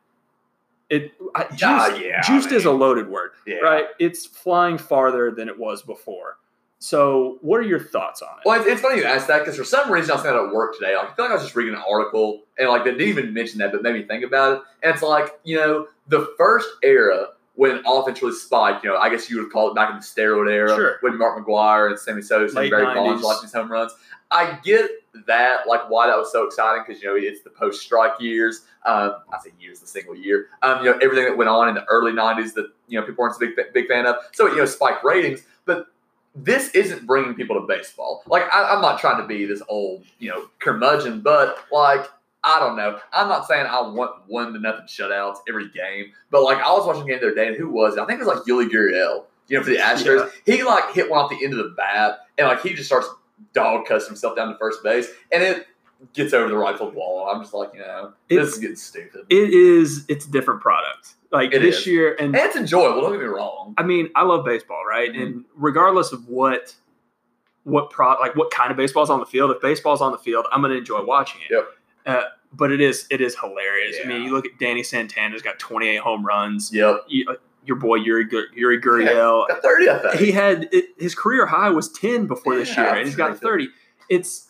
It 0.89 1.11
I, 1.35 1.43
juiced, 1.45 1.63
Ah, 1.63 1.95
yeah, 1.95 2.21
juiced 2.21 2.51
is 2.51 2.65
a 2.65 2.71
loaded 2.71 3.09
word, 3.09 3.31
yeah. 3.45 3.57
right? 3.57 3.85
It's 3.99 4.25
flying 4.25 4.77
farther 4.77 5.31
than 5.31 5.49
it 5.49 5.57
was 5.57 5.81
before. 5.81 6.37
So, 6.79 7.37
what 7.41 7.61
are 7.61 7.63
your 7.63 7.79
thoughts 7.79 8.21
on 8.21 8.27
it? 8.39 8.45
Well, 8.45 8.59
it's, 8.59 8.69
it's 8.69 8.81
funny 8.81 8.99
you 8.99 9.05
asked 9.05 9.27
that 9.29 9.39
because 9.39 9.55
for 9.55 9.63
some 9.63 9.89
reason 9.89 10.11
I 10.11 10.15
was 10.15 10.23
thinking 10.23 10.47
at 10.47 10.53
work 10.53 10.75
today. 10.77 10.95
Like, 10.95 11.11
I 11.11 11.15
feel 11.15 11.25
like 11.25 11.31
I 11.31 11.35
was 11.35 11.43
just 11.43 11.55
reading 11.55 11.73
an 11.73 11.83
article 11.89 12.41
and 12.59 12.67
like 12.67 12.83
they 12.83 12.91
didn't 12.91 13.07
even 13.07 13.33
mention 13.33 13.59
that, 13.59 13.71
but 13.71 13.81
made 13.81 13.93
me 13.93 14.03
think 14.03 14.23
about 14.23 14.57
it. 14.57 14.63
And 14.83 14.93
it's 14.93 15.01
like 15.01 15.39
you 15.45 15.55
know 15.55 15.87
the 16.07 16.33
first 16.37 16.67
era 16.83 17.27
when 17.55 17.81
offense 17.85 18.21
really 18.21 18.35
spiked. 18.35 18.83
You 18.83 18.91
know, 18.91 18.97
I 18.97 19.09
guess 19.09 19.29
you 19.29 19.41
would 19.41 19.51
call 19.51 19.69
it 19.69 19.75
back 19.75 19.89
in 19.91 19.97
the 19.97 20.01
steroid 20.01 20.51
era 20.51 20.75
Sure. 20.75 20.97
when 21.01 21.17
Mark 21.17 21.37
McGwire 21.45 21.89
and 21.89 21.99
Sammy 21.99 22.21
Sosa 22.21 22.59
and 22.59 22.69
Barry 22.69 22.85
Bonds 22.95 23.21
90s. 23.21 23.25
watching 23.25 23.41
these 23.43 23.53
home 23.53 23.71
runs. 23.71 23.93
I 24.31 24.57
get 24.63 24.89
that, 25.27 25.67
like 25.67 25.87
why 25.91 26.07
that 26.07 26.17
was 26.17 26.31
so 26.31 26.45
exciting 26.45 26.83
because 26.87 27.03
you 27.03 27.09
know 27.09 27.15
it's 27.15 27.41
the 27.41 27.51
post 27.51 27.81
strike 27.83 28.19
years. 28.19 28.61
Um, 28.85 29.17
I 29.31 29.37
say 29.43 29.51
years, 29.59 29.79
the 29.79 29.87
single 29.87 30.15
year. 30.15 30.47
Um, 30.63 30.83
you 30.83 30.91
know 30.91 30.97
everything 30.97 31.25
that 31.25 31.37
went 31.37 31.49
on 31.49 31.69
in 31.69 31.75
the 31.75 31.85
early 31.85 32.11
'90s 32.11 32.53
that 32.55 32.71
you 32.87 32.99
know 32.99 33.05
people 33.05 33.21
weren't 33.21 33.35
so 33.35 33.39
big 33.41 33.55
big 33.73 33.87
fan 33.87 34.07
of. 34.07 34.15
So 34.31 34.47
you 34.47 34.57
know 34.57 34.65
spike 34.65 35.03
ratings, 35.03 35.43
but 35.65 35.85
this 36.35 36.69
isn't 36.71 37.05
bringing 37.05 37.35
people 37.35 37.61
to 37.61 37.67
baseball. 37.67 38.23
Like 38.25 38.43
I, 38.51 38.73
I'm 38.73 38.81
not 38.81 38.99
trying 38.99 39.21
to 39.21 39.27
be 39.27 39.45
this 39.45 39.61
old 39.69 40.03
you 40.17 40.29
know 40.31 40.47
curmudgeon, 40.59 41.21
but 41.21 41.59
like. 41.71 42.07
I 42.43 42.59
don't 42.59 42.75
know. 42.75 42.99
I'm 43.13 43.29
not 43.29 43.47
saying 43.47 43.65
I 43.67 43.79
want 43.81 44.11
one 44.27 44.51
to 44.53 44.59
nothing 44.59 44.85
shutouts 44.87 45.37
every 45.47 45.69
game, 45.69 46.11
but 46.29 46.43
like 46.43 46.57
I 46.57 46.71
was 46.71 46.85
watching 46.85 47.03
a 47.03 47.05
game 47.05 47.19
the 47.21 47.27
other 47.27 47.35
day, 47.35 47.47
and 47.47 47.55
who 47.55 47.69
was 47.69 47.95
it? 47.95 48.01
I 48.01 48.05
think 48.05 48.19
it 48.21 48.25
was 48.25 48.35
like 48.35 48.45
Yuli 48.45 48.69
Gurriel. 48.69 49.23
You 49.47 49.57
know, 49.57 49.63
for 49.63 49.69
the 49.71 49.77
Astros, 49.77 50.31
he 50.45 50.63
like 50.63 50.91
hit 50.93 51.09
one 51.09 51.19
off 51.19 51.29
the 51.29 51.43
end 51.43 51.53
of 51.53 51.59
the 51.59 51.73
bat, 51.77 52.19
and 52.37 52.47
like 52.47 52.61
he 52.61 52.73
just 52.73 52.87
starts 52.87 53.07
dog 53.53 53.85
cussing 53.85 54.09
himself 54.09 54.35
down 54.35 54.49
to 54.49 54.57
first 54.57 54.83
base, 54.83 55.07
and 55.31 55.43
it 55.43 55.67
gets 56.13 56.33
over 56.33 56.49
the 56.49 56.57
right 56.57 56.77
field 56.77 56.95
wall. 56.95 57.29
I'm 57.29 57.41
just 57.41 57.53
like, 57.53 57.73
you 57.73 57.79
know, 57.79 58.13
It's- 58.29 58.45
this 58.47 58.53
is 58.55 58.59
getting 58.59 58.75
stupid. 58.75 59.21
it 59.29 59.49
is 59.53 60.05
it's 60.09 60.25
a 60.25 60.31
different 60.31 60.59
product. 60.61 61.13
Like 61.31 61.53
It 61.53 61.59
this 61.61 61.79
is. 61.79 61.87
year 61.87 62.13
and 62.19 62.35
and 62.35 62.45
it's 62.45 62.55
enjoyable. 62.57 63.01
Don't 63.01 63.11
get 63.13 63.21
me 63.21 63.25
wrong. 63.25 63.73
I 63.77 63.83
mean, 63.83 64.09
I 64.15 64.23
love 64.23 64.43
baseball, 64.45 64.83
right? 64.85 65.11
Mhm. 65.11 65.21
And 65.21 65.45
regardless 65.55 66.11
of 66.11 66.27
what 66.27 66.75
what 67.63 67.89
pro 67.89 68.13
like 68.19 68.35
what 68.35 68.51
kind 68.51 68.69
of 68.71 68.77
baseball's 68.77 69.09
on 69.09 69.19
the 69.19 69.25
field, 69.25 69.49
if 69.51 69.61
baseball's 69.61 70.01
on 70.01 70.11
the 70.11 70.17
field, 70.17 70.45
I'm 70.51 70.61
gonna 70.61 70.75
enjoy 70.75 71.03
watching 71.03 71.41
it. 71.49 71.53
Yep. 71.53 71.67
Uh, 72.05 72.23
but 72.51 72.71
it 72.71 72.81
is 72.81 73.07
it 73.09 73.21
is 73.21 73.35
hilarious. 73.39 73.97
I 74.03 74.07
mean, 74.07 74.23
you 74.23 74.31
look 74.33 74.45
at 74.45 74.57
Danny 74.59 74.83
Santana's 74.83 75.41
got 75.41 75.57
28 75.59 75.97
home 75.97 76.25
runs. 76.25 76.71
Yep, 76.73 77.05
You, 77.07 77.25
uh, 77.29 77.33
your 77.65 77.77
boy 77.77 77.97
Yuli 77.99 78.29
Yuli 78.57 78.79
Gurriel, 78.81 79.47
got 79.47 79.61
thirty. 79.61 79.89
I 79.89 79.97
think. 79.99 80.15
he 80.15 80.31
had 80.31 80.67
it, 80.71 80.85
his 80.99 81.15
career 81.15 81.45
high 81.45 81.69
was 81.69 81.89
10 81.93 82.27
before 82.27 82.55
this 82.55 82.75
year, 82.75 82.93
and 82.93 83.05
he's 83.05 83.15
got 83.15 83.37
30. 83.39 83.69
It's 84.09 84.49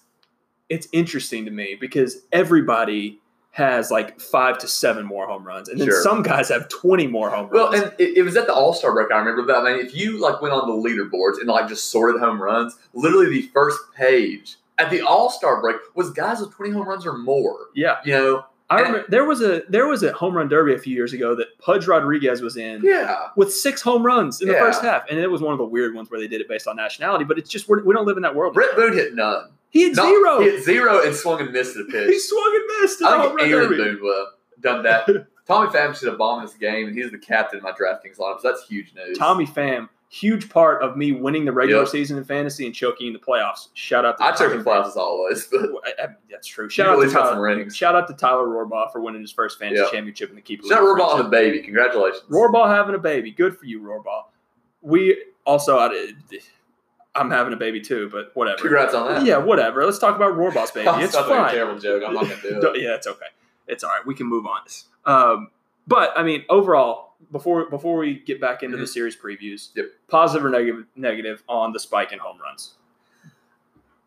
it's 0.70 0.88
interesting 0.92 1.46
to 1.46 1.52
me 1.52 1.78
because 1.80 2.24
everybody 2.32 3.20
has 3.52 3.92
like 3.92 4.20
five 4.20 4.58
to 4.58 4.68
seven 4.68 5.06
more 5.06 5.28
home 5.28 5.46
runs, 5.46 5.70
and 5.70 5.80
then 5.80 5.88
Sure. 5.88 6.02
some 6.02 6.24
guys 6.24 6.50
have 6.50 6.68
20 6.70 7.06
more 7.06 7.30
home 7.30 7.50
Well, 7.52 7.66
runs. 7.70 7.82
Well, 7.84 7.92
and 7.92 8.00
it, 8.00 8.18
it 8.18 8.24
was 8.24 8.36
at 8.36 8.48
the 8.48 8.54
All 8.54 8.74
Star 8.74 8.92
break. 8.94 9.12
I 9.12 9.20
remember 9.20 9.46
that. 9.54 9.60
I 9.60 9.76
mean, 9.76 9.86
if 9.86 9.96
you 9.96 10.20
like 10.20 10.42
went 10.42 10.56
on 10.56 10.68
the 10.68 10.90
leaderboards 10.90 11.38
and 11.40 11.48
like 11.48 11.68
just 11.70 11.90
sorted 11.92 12.20
home 12.20 12.42
runs, 12.42 12.76
literally 12.96 13.30
the 13.30 13.44
first 13.54 13.80
page 13.96 14.58
at 14.80 14.90
the 14.90 15.02
All 15.02 15.30
Star 15.30 15.62
break 15.62 15.78
was 15.96 16.10
guys 16.12 16.40
with 16.40 16.52
twenty 16.52 16.72
home 16.72 16.88
runs 16.88 17.06
or 17.06 17.18
more. 17.18 17.68
yeah, 17.76 17.98
You 18.06 18.14
know, 18.14 18.46
I 18.70 18.78
And- 18.80 18.88
remember 18.88 19.06
there 19.10 19.26
was 19.26 19.42
a 19.42 19.62
there 19.70 19.88
was 19.88 20.02
a 20.04 20.14
home 20.14 20.36
run 20.36 20.48
derby 20.48 20.74
a 20.74 20.80
few 20.80 20.96
years 20.96 21.14
ago 21.14 21.36
that 21.36 21.58
Pudge 21.60 21.86
Rodriguez 21.88 22.42
was 22.42 22.58
in 22.58 22.82
yeah, 22.84 23.28
with 23.36 23.54
six 23.54 23.82
home 23.82 24.04
runs 24.06 24.42
in 24.42 24.48
the 24.48 24.56
first 24.56 24.82
half, 24.82 25.04
and 25.10 25.20
it 25.20 25.30
was 25.30 25.42
one 25.42 25.52
of 25.54 25.58
the 25.60 25.66
weird 25.66 25.94
ones 25.94 26.10
where 26.10 26.20
they 26.20 26.28
did 26.28 26.42
it 26.42 26.48
based 26.48 26.68
on 26.68 26.76
nationality. 26.76 27.24
But 27.26 27.38
it's 27.38 27.50
just 27.50 27.68
we're, 27.70 27.84
we 27.84 27.94
don't 27.94 28.06
live 28.08 28.18
in 28.18 28.24
that 28.24 28.36
world. 28.36 28.54
Bret 28.54 28.76
Boone 28.76 28.94
hit 28.94 29.14
none. 29.16 29.50
he 29.70 29.84
had 29.84 29.96
Not- 29.96 30.06
zero. 30.08 30.40
He 30.40 30.50
hit 30.50 30.64
zero 30.64 31.06
and 31.06 31.16
swung 31.16 31.42
and 31.42 31.52
missed 31.52 31.76
at 31.78 31.88
pitch. 31.90 32.08
He 32.10 32.18
swung 32.20 32.52
and 32.56 32.82
missed 32.82 33.04
I 33.04 33.22
think 33.28 33.42
Aaron 33.42 33.70
derby. 33.70 33.76
Boone 33.78 34.00
would 34.02 34.16
have 34.16 34.62
done 34.62 34.84
that. 34.84 35.28
Tommy 35.46 35.70
Pham 35.70 35.94
should 35.94 36.08
have 36.08 36.18
bombed 36.18 36.48
this 36.48 36.56
game, 36.56 36.88
and 36.88 36.96
he's 36.98 37.12
the 37.12 37.18
captain 37.18 37.58
of 37.58 37.64
my 37.64 37.74
DraftKings 37.74 38.18
lineup. 38.18 38.40
So 38.40 38.50
that's 38.50 38.66
huge 38.66 38.94
news. 38.96 39.18
Tommy 39.18 39.46
Pham, 39.46 39.90
huge 40.16 40.48
part 40.50 40.84
of 40.84 40.96
me 40.96 41.12
winning 41.12 41.44
the 41.46 41.52
regular 41.52 41.82
Yep. 41.82 41.90
season 41.90 42.18
in 42.20 42.24
fantasy 42.24 42.68
and 42.68 42.76
choking 42.76 43.08
in 43.08 43.14
the 43.14 43.20
playoffs. 43.20 43.70
Shout 43.74 44.06
out 44.06 44.18
to 44.20 44.24
I 44.24 44.30
took 44.32 44.50
Tommy 44.52 44.58
the 44.62 44.70
playoffs 44.70 44.88
as 44.90 44.96
always, 44.98 45.48
but 45.52 45.62
I- 45.86 46.04
I- 46.04 46.08
That's 46.30 46.48
true. 46.48 46.70
Shout 46.70 46.88
out, 46.88 46.94
to 46.96 47.00
least 47.02 47.14
some 47.14 47.24
Tyler, 47.24 47.70
shout 47.72 47.96
out 47.96 48.08
to 48.10 48.14
Tyler 48.14 48.46
Rohrbaugh 48.48 48.92
for 48.92 49.02
winning 49.02 49.22
his 49.22 49.32
first 49.32 49.58
fantasy 49.58 49.82
Yep. 49.82 49.92
championship 49.92 50.30
in 50.30 50.36
the 50.36 50.42
keeper. 50.42 50.68
Shout 50.68 50.80
out 50.80 50.84
Rohrbaugh 50.84 50.98
friendship. 51.14 51.24
the 51.26 51.30
baby. 51.30 51.60
Congratulations. 51.62 52.24
Rohrbaugh 52.30 52.68
having 52.68 52.94
a 52.94 53.00
baby. 53.00 53.32
Good 53.32 53.58
for 53.58 53.66
you, 53.66 53.82
Rohrbaugh. 53.82 54.26
We 54.84 55.24
also, 55.46 55.78
I, 55.80 56.12
I'm 57.16 57.32
having 57.32 57.54
a 57.54 57.58
baby 57.58 57.82
too, 57.82 58.10
but 58.12 58.32
whatever. 58.36 58.58
Congrats 58.60 58.94
on 58.94 59.08
that. 59.14 59.26
Yeah, 59.26 59.38
whatever. 59.38 59.84
Let's 59.86 60.00
talk 60.00 60.16
about 60.16 60.34
Rohrbaugh's 60.36 60.72
baby. 60.72 60.90
It's 61.04 61.16
a 61.16 61.24
fine. 61.24 61.54
terrible 61.54 61.80
joke. 61.80 62.04
I'm 62.06 62.14
not 62.14 62.24
gonna 62.24 62.42
do 62.42 62.68
it. 62.74 62.82
yeah, 62.82 62.96
it's 62.96 63.08
okay. 63.08 63.26
It's 63.68 63.84
all 63.84 63.90
right. 63.92 64.06
We 64.06 64.14
can 64.16 64.28
move 64.28 64.46
on. 64.46 64.62
Um, 65.06 65.50
but 65.88 66.12
I 66.16 66.24
mean, 66.24 66.44
overall, 66.50 67.13
before 67.34 67.66
before 67.70 67.98
we 67.98 68.20
get 68.20 68.40
back 68.40 68.64
into 68.64 68.78
the 68.78 68.84
Mhm. 68.84 68.88
series 68.88 69.18
previews, 69.18 69.76
Yep. 69.76 69.88
positive 70.08 70.46
or 70.46 70.50
negative 70.50 70.86
negative 70.96 71.44
on 71.50 71.74
the 71.74 71.80
spike 71.82 72.14
in 72.14 72.20
home 72.20 72.38
runs. 72.42 72.76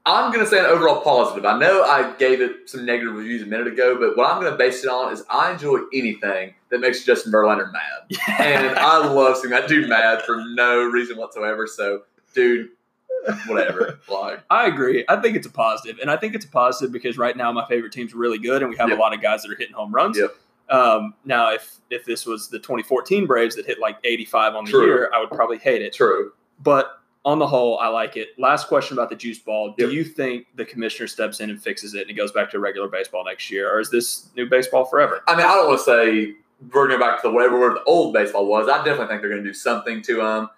I'm 0.08 0.30
gonna 0.32 0.46
say 0.46 0.60
an 0.60 0.66
overall 0.66 1.00
positive. 1.00 1.44
I 1.44 1.58
know 1.58 1.82
I 1.82 2.12
gave 2.12 2.40
it 2.40 2.70
some 2.70 2.86
negative 2.86 3.12
reviews 3.14 3.42
a 3.42 3.46
minute 3.46 3.66
ago, 3.66 3.96
but 3.98 4.16
what 4.16 4.30
I'm 4.30 4.40
gonna 4.42 4.56
base 4.56 4.84
it 4.84 4.88
on 4.88 5.12
is 5.12 5.24
I 5.28 5.50
enjoy 5.50 5.80
anything 5.92 6.54
that 6.70 6.78
makes 6.78 7.04
Justin 7.04 7.32
Verlander 7.32 7.72
mad, 7.72 8.16
and 8.38 8.78
I 8.78 9.04
love 9.04 9.36
seeing 9.36 9.50
that 9.50 9.68
dude 9.68 9.88
mad 9.88 10.22
for 10.22 10.36
no 10.54 10.84
reason 10.84 11.16
whatsoever. 11.16 11.66
So, 11.66 12.02
dude, 12.34 12.68
whatever. 13.48 13.98
Like, 14.08 14.44
I 14.48 14.66
agree. 14.68 15.04
I 15.08 15.16
think 15.20 15.36
it's 15.36 15.48
a 15.48 15.50
positive, 15.50 15.98
and 16.00 16.08
I 16.08 16.16
think 16.16 16.36
it's 16.36 16.44
a 16.44 16.48
positive 16.48 16.92
because 16.92 17.18
right 17.18 17.36
now 17.36 17.50
my 17.50 17.66
favorite 17.66 17.92
team's 17.92 18.14
really 18.14 18.38
good, 18.38 18.62
and 18.62 18.70
we 18.70 18.76
have 18.76 18.88
Yep. 18.90 18.98
a 18.98 19.00
lot 19.00 19.12
of 19.12 19.20
guys 19.20 19.42
that 19.42 19.50
are 19.50 19.56
hitting 19.56 19.74
home 19.74 19.92
runs. 19.92 20.16
Yep. 20.16 20.36
Um, 20.68 21.14
now, 21.24 21.52
if 21.52 21.76
if 21.90 22.04
this 22.04 22.26
was 22.26 22.48
the 22.48 22.58
2014 22.58 23.26
Braves 23.26 23.54
that 23.56 23.66
hit 23.66 23.78
like 23.78 23.98
85 24.04 24.54
on 24.54 24.64
the 24.64 24.70
True. 24.70 24.86
year, 24.86 25.10
I 25.14 25.20
would 25.20 25.30
probably 25.30 25.58
hate 25.58 25.82
it. 25.82 25.92
true. 25.92 26.32
But 26.62 27.00
on 27.24 27.38
the 27.38 27.46
whole, 27.46 27.78
I 27.78 27.88
like 27.88 28.16
it. 28.16 28.28
Last 28.38 28.66
question 28.68 28.96
about 28.96 29.10
the 29.10 29.16
juice 29.16 29.38
ball: 29.38 29.74
Do 29.76 29.84
Yep. 29.84 29.92
you 29.92 30.04
think 30.04 30.46
the 30.56 30.64
commissioner 30.64 31.06
steps 31.06 31.40
in 31.40 31.50
and 31.50 31.60
fixes 31.62 31.94
it, 31.94 32.02
and 32.02 32.10
it 32.10 32.14
goes 32.14 32.32
back 32.32 32.50
to 32.52 32.58
regular 32.60 32.88
baseball 32.88 33.24
next 33.24 33.50
year, 33.50 33.70
or 33.72 33.80
is 33.80 33.90
this 33.90 34.28
new 34.36 34.46
baseball 34.48 34.84
forever? 34.84 35.22
I 35.28 35.36
mean, 35.36 35.44
I 35.46 35.54
don't 35.54 35.66
want 35.68 35.78
to 35.80 35.84
say 35.84 36.32
we're 36.72 36.88
going 36.88 36.98
back 37.00 37.20
to 37.22 37.28
the 37.28 37.34
whatever 37.34 37.58
where 37.58 37.74
the 37.74 37.82
old 37.84 38.14
baseball 38.14 38.46
was. 38.46 38.68
I 38.68 38.78
definitely 38.78 39.08
think 39.08 39.20
they're 39.20 39.30
going 39.30 39.42
to 39.42 39.48
do 39.48 39.54
something 39.54 40.02
to 40.02 40.16
them. 40.16 40.48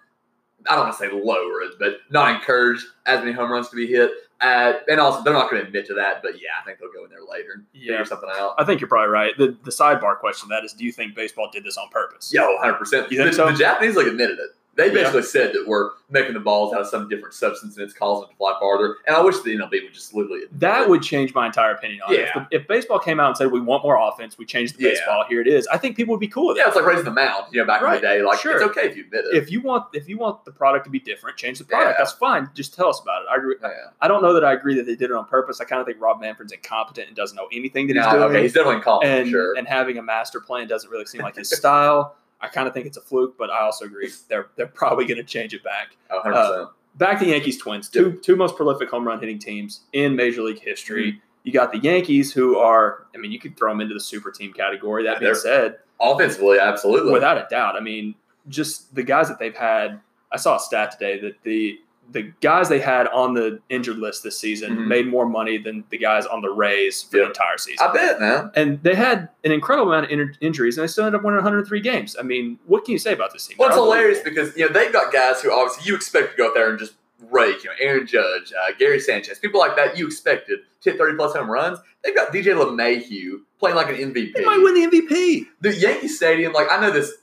I 0.69 0.75
don't 0.75 0.85
want 0.85 0.97
to 0.97 0.99
say 0.99 1.11
lower 1.11 1.61
it, 1.61 1.73
but 1.79 1.97
not 2.09 2.35
encourage 2.35 2.85
as 3.05 3.19
many 3.19 3.31
home 3.31 3.51
runs 3.51 3.69
to 3.69 3.75
be 3.75 3.87
hit. 3.87 4.11
Uh, 4.41 4.73
and 4.87 4.99
also, 5.01 5.21
they're 5.23 5.33
not 5.33 5.49
going 5.51 5.61
to 5.61 5.67
admit 5.67 5.85
to 5.87 5.93
that. 5.95 6.21
But 6.23 6.35
yeah, 6.41 6.49
I 6.61 6.65
think 6.65 6.79
they'll 6.79 6.91
go 6.93 7.03
in 7.03 7.09
there 7.09 7.19
later 7.29 7.51
and 7.55 7.65
Yeah. 7.73 7.93
figure 7.93 8.05
something 8.05 8.29
out. 8.33 8.55
I 8.57 8.63
think 8.63 8.79
you're 8.79 8.87
probably 8.87 9.09
right. 9.09 9.37
The 9.37 9.57
the 9.63 9.71
sidebar 9.71 10.17
question 10.17 10.47
that 10.49 10.63
is: 10.63 10.73
Do 10.73 10.85
you 10.85 10.91
think 10.91 11.13
baseball 11.15 11.49
did 11.51 11.63
this 11.65 11.77
on 11.77 11.89
purpose? 11.89 12.31
Yo, 12.33 12.57
100%. 12.57 13.11
You 13.11 13.17
think 13.17 13.31
the, 13.31 13.33
so? 13.33 13.45
the 13.51 13.53
Japanese 13.57 13.95
like 13.95 14.07
admitted 14.07 14.39
it. 14.39 14.51
They 14.79 14.87
Yeah. 14.87 14.93
basically 14.93 15.23
said 15.23 15.53
that 15.53 15.67
we're 15.67 15.89
making 16.09 16.33
the 16.33 16.39
balls 16.39 16.73
out 16.73 16.81
of 16.81 16.87
some 16.87 17.07
different 17.09 17.33
substance 17.35 17.75
and 17.77 17.83
it's 17.83 17.93
causing 17.93 18.21
them 18.21 18.29
to 18.31 18.35
fly 18.37 18.55
farther. 18.59 18.95
And 19.05 19.15
I 19.15 19.21
wish 19.21 19.39
the 19.41 19.53
MLB 19.55 19.83
would 19.83 19.93
just 19.93 20.13
literally 20.15 20.43
That 20.53 20.89
would 20.89 21.01
change 21.03 21.35
my 21.35 21.45
entire 21.45 21.71
opinion 21.71 22.01
on 22.07 22.13
it. 22.13 22.19
If, 22.21 22.29
Yeah. 22.35 22.45
the- 22.49 22.55
if 22.57 22.67
baseball 22.67 22.97
came 22.97 23.19
out 23.19 23.27
and 23.27 23.37
said 23.37 23.51
we 23.51 23.59
want 23.59 23.83
more 23.83 23.97
offense, 24.01 24.37
we 24.37 24.45
changed 24.45 24.77
the 24.77 24.83
Yeah. 24.85 24.89
baseball. 24.91 25.25
Here 25.29 25.41
it 25.41 25.47
is. 25.47 25.67
I 25.67 25.77
think 25.77 25.97
people 25.97 26.13
would 26.13 26.19
be 26.21 26.27
cool 26.27 26.47
with 26.47 26.57
Yeah, 26.57 26.67
it's 26.67 26.75
like 26.75 26.85
raising 26.85 27.03
the 27.05 27.11
mound, 27.11 27.45
you 27.51 27.59
know, 27.61 27.67
back 27.67 27.81
in 27.83 27.91
the 27.91 27.99
day. 27.99 28.21
Like, 28.23 28.39
Sure. 28.39 28.53
it's 28.53 28.63
okay 28.63 28.87
if 28.87 28.95
you 28.95 29.03
admit 29.03 29.25
it. 29.31 29.35
If 29.37 29.51
you 29.51 29.61
want, 29.61 29.85
if 29.93 30.07
you 30.09 30.17
want 30.17 30.45
the 30.45 30.51
product 30.51 30.85
to 30.85 30.89
be 30.89 30.99
different, 30.99 31.37
change 31.37 31.59
the 31.59 31.65
product. 31.65 31.91
Yeah. 31.91 31.97
That's 31.97 32.13
fine. 32.13 32.49
Just 32.55 32.73
tell 32.73 32.87
us 32.89 32.99
about 33.01 33.23
it. 33.23 33.27
I 33.29 33.35
agree. 33.35 33.55
Oh, 33.61 33.67
yeah. 33.67 33.73
I 34.01 34.07
don't 34.07 34.21
know 34.23 34.33
that 34.33 34.43
I 34.45 34.53
agree 34.53 34.75
that 34.75 34.85
they 34.85 34.95
did 34.95 35.11
it 35.11 35.15
on 35.15 35.25
purpose. 35.25 35.59
I 35.61 35.65
kind 35.65 35.79
of 35.81 35.85
think 35.85 36.01
Rob 36.01 36.19
Manfred's 36.21 36.53
incompetent 36.53 37.07
and 37.07 37.15
doesn't 37.15 37.35
know 37.35 37.47
anything 37.51 37.87
that 37.87 37.95
he's 37.97 38.05
doing. 38.05 38.23
okay, 38.23 38.41
he's 38.41 38.53
definitely 38.53 38.77
incompetent, 38.77 39.19
and 39.21 39.29
sure. 39.29 39.53
and 39.57 39.67
having 39.67 39.97
a 39.97 40.01
master 40.01 40.39
plan 40.39 40.67
doesn't 40.67 40.89
really 40.89 41.05
seem 41.05 41.21
like 41.21 41.35
his 41.35 41.49
style. 41.55 42.15
I 42.41 42.47
kind 42.47 42.67
of 42.67 42.73
think 42.73 42.85
it's 42.85 42.97
a 42.97 43.01
fluke, 43.01 43.37
but 43.37 43.49
I 43.49 43.61
also 43.61 43.85
agree 43.85 44.09
they're 44.27 44.47
they're 44.55 44.67
probably 44.67 45.05
going 45.05 45.17
to 45.17 45.23
change 45.23 45.53
it 45.53 45.63
back. 45.63 45.97
Oh, 46.09 46.21
100%. 46.25 46.69
Back 46.97 47.19
to 47.19 47.25
the 47.25 47.31
Yankees 47.31 47.57
Twins, 47.57 47.89
two 47.89 48.19
two 48.23 48.35
most 48.35 48.55
prolific 48.55 48.89
home 48.89 49.05
run 49.05 49.19
hitting 49.19 49.39
teams 49.39 49.81
in 49.93 50.15
Major 50.15 50.41
League 50.41 50.59
history. 50.59 51.11
Mm-hmm. 51.13 51.19
You 51.43 51.53
got 51.53 51.71
the 51.71 51.79
Yankees, 51.79 52.33
who 52.33 52.57
are, 52.57 53.05
I 53.15 53.17
mean, 53.17 53.31
you 53.31 53.39
could 53.39 53.57
throw 53.57 53.71
them 53.71 53.79
into 53.79 53.93
the 53.93 53.99
super 53.99 54.29
team 54.29 54.51
category. 54.51 55.03
That 55.03 55.13
Yeah, 55.21 55.29
being 55.29 55.35
said, 55.35 55.77
Offensively, 55.99 56.59
absolutely. 56.59 57.13
without 57.13 57.37
a 57.37 57.47
doubt, 57.49 57.75
I 57.75 57.79
mean, 57.79 58.15
just 58.49 58.93
the 58.93 59.03
guys 59.03 59.27
that 59.29 59.39
they've 59.39 59.55
had. 59.55 60.01
I 60.31 60.37
saw 60.37 60.57
a 60.57 60.59
stat 60.59 60.91
today 60.91 61.19
that 61.21 61.41
the 61.43 61.79
the 62.11 62.31
guys 62.41 62.69
they 62.69 62.79
had 62.79 63.07
on 63.09 63.33
the 63.35 63.59
injured 63.69 63.97
list 63.97 64.23
this 64.23 64.39
season 64.39 64.75
Mhm. 64.75 64.87
made 64.87 65.07
more 65.07 65.25
money 65.27 65.57
than 65.57 65.83
the 65.89 65.97
guys 65.97 66.25
on 66.25 66.41
the 66.41 66.49
Rays 66.49 67.03
for 67.03 67.17
Yeah. 67.17 67.23
the 67.23 67.29
entire 67.29 67.57
season. 67.57 67.85
I 67.87 67.91
bet, 67.93 68.19
man. 68.19 68.51
and 68.55 68.81
they 68.83 68.95
had 68.95 69.29
an 69.43 69.51
incredible 69.51 69.91
amount 69.91 70.05
of 70.05 70.11
in- 70.11 70.35
injuries, 70.41 70.77
and 70.77 70.83
they 70.83 70.87
still 70.91 71.05
ended 71.05 71.19
up 71.19 71.23
winning 71.25 71.37
103 71.37 71.79
games. 71.81 72.15
I 72.19 72.23
mean, 72.23 72.57
what 72.65 72.83
can 72.85 72.93
you 72.93 72.97
say 72.99 73.13
about 73.13 73.31
this 73.33 73.45
team? 73.47 73.57
Well, 73.59 73.69
it's 73.69 73.77
hilarious 73.77 74.19
because 74.19 74.55
you 74.57 74.65
know 74.67 74.73
they've 74.73 74.91
got 74.91 75.13
guys 75.13 75.41
who 75.41 75.51
obviously 75.51 75.83
you 75.89 75.95
expect 75.95 76.31
to 76.31 76.37
go 76.37 76.47
out 76.47 76.53
there 76.55 76.69
and 76.69 76.79
just 76.79 76.93
rake. 77.29 77.63
You 77.63 77.69
know, 77.69 77.75
Aaron 77.79 78.07
Judge, 78.07 78.53
uh, 78.53 78.71
Gary 78.79 78.99
Sanchez, 78.99 79.37
people 79.39 79.59
like 79.59 79.75
that. 79.75 79.97
You 79.97 80.07
expected 80.07 80.59
to 80.81 80.89
hit 80.91 80.97
thirty 80.97 81.15
plus 81.15 81.33
home 81.35 81.49
runs. 81.51 81.79
They've 82.03 82.15
got 82.15 82.31
DJ 82.31 82.53
LeMahieu 82.53 83.41
playing 83.59 83.75
like 83.75 83.89
an 83.89 83.95
MVP. 83.97 84.33
They 84.33 84.45
might 84.45 84.57
win 84.63 84.73
the 84.73 84.83
MVP. 84.97 85.47
the 85.61 85.75
Yankee 85.75 86.07
Stadium. 86.07 86.53
Like 86.53 86.71
I 86.71 86.79
know 86.79 86.91
this. 86.91 87.13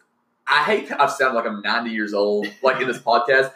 I 0.47 0.63
hate. 0.63 0.93
I 0.93 1.07
sound 1.09 1.35
like 1.35 1.45
I'm 1.47 1.61
90 1.63 1.91
years 1.91 2.15
old. 2.15 2.47
Like 2.63 2.81
in 2.81 2.87
this 2.87 2.99
podcast, 3.03 3.51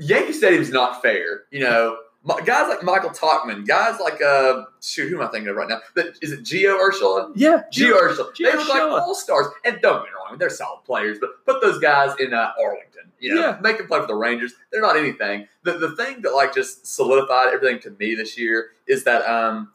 Yankee 0.00 0.32
Stadium's 0.32 0.70
not 0.70 1.02
fair. 1.02 1.42
You 1.50 1.60
know, 1.60 1.96
guys 2.44 2.68
like 2.68 2.82
Michael 2.82 3.10
Tauchman, 3.10 3.66
guys 3.66 4.00
like 4.00 4.20
uh, 4.22 4.64
shoot, 4.82 5.08
who 5.08 5.20
am 5.20 5.26
I 5.26 5.30
thinking 5.30 5.48
of 5.48 5.56
right 5.56 5.68
now? 5.68 5.78
That 5.94 6.16
is 6.22 6.32
it. 6.32 6.42
Gio 6.42 6.78
Urshela. 6.78 7.32
Yeah, 7.34 7.62
Gio 7.72 7.92
Urshela. 8.00 8.32
Gio 8.32 8.50
They 8.50 8.56
look 8.56 8.68
like 8.68 8.82
all 8.82 9.14
stars. 9.14 9.46
And 9.64 9.80
don't 9.80 9.98
get 9.98 10.04
me 10.04 10.08
wrong, 10.16 10.38
they're 10.38 10.50
solid 10.50 10.84
players, 10.84 11.18
but 11.20 11.44
put 11.46 11.60
those 11.60 11.78
guys 11.78 12.14
in 12.18 12.32
uh, 12.34 12.52
Arlington. 12.62 12.86
You 13.18 13.34
know, 13.34 13.40
Yeah. 13.40 13.58
make 13.60 13.76
them 13.78 13.86
play 13.86 14.00
for 14.00 14.06
the 14.06 14.14
Rangers. 14.14 14.54
They're 14.72 14.80
not 14.80 14.96
anything. 14.96 15.46
The 15.64 15.72
the 15.72 15.94
thing 15.96 16.22
that 16.22 16.30
like 16.34 16.54
just 16.54 16.86
solidified 16.86 17.52
everything 17.52 17.78
to 17.80 17.90
me 17.98 18.14
this 18.14 18.38
year 18.38 18.70
is 18.86 19.04
that 19.04 19.22
um 19.30 19.70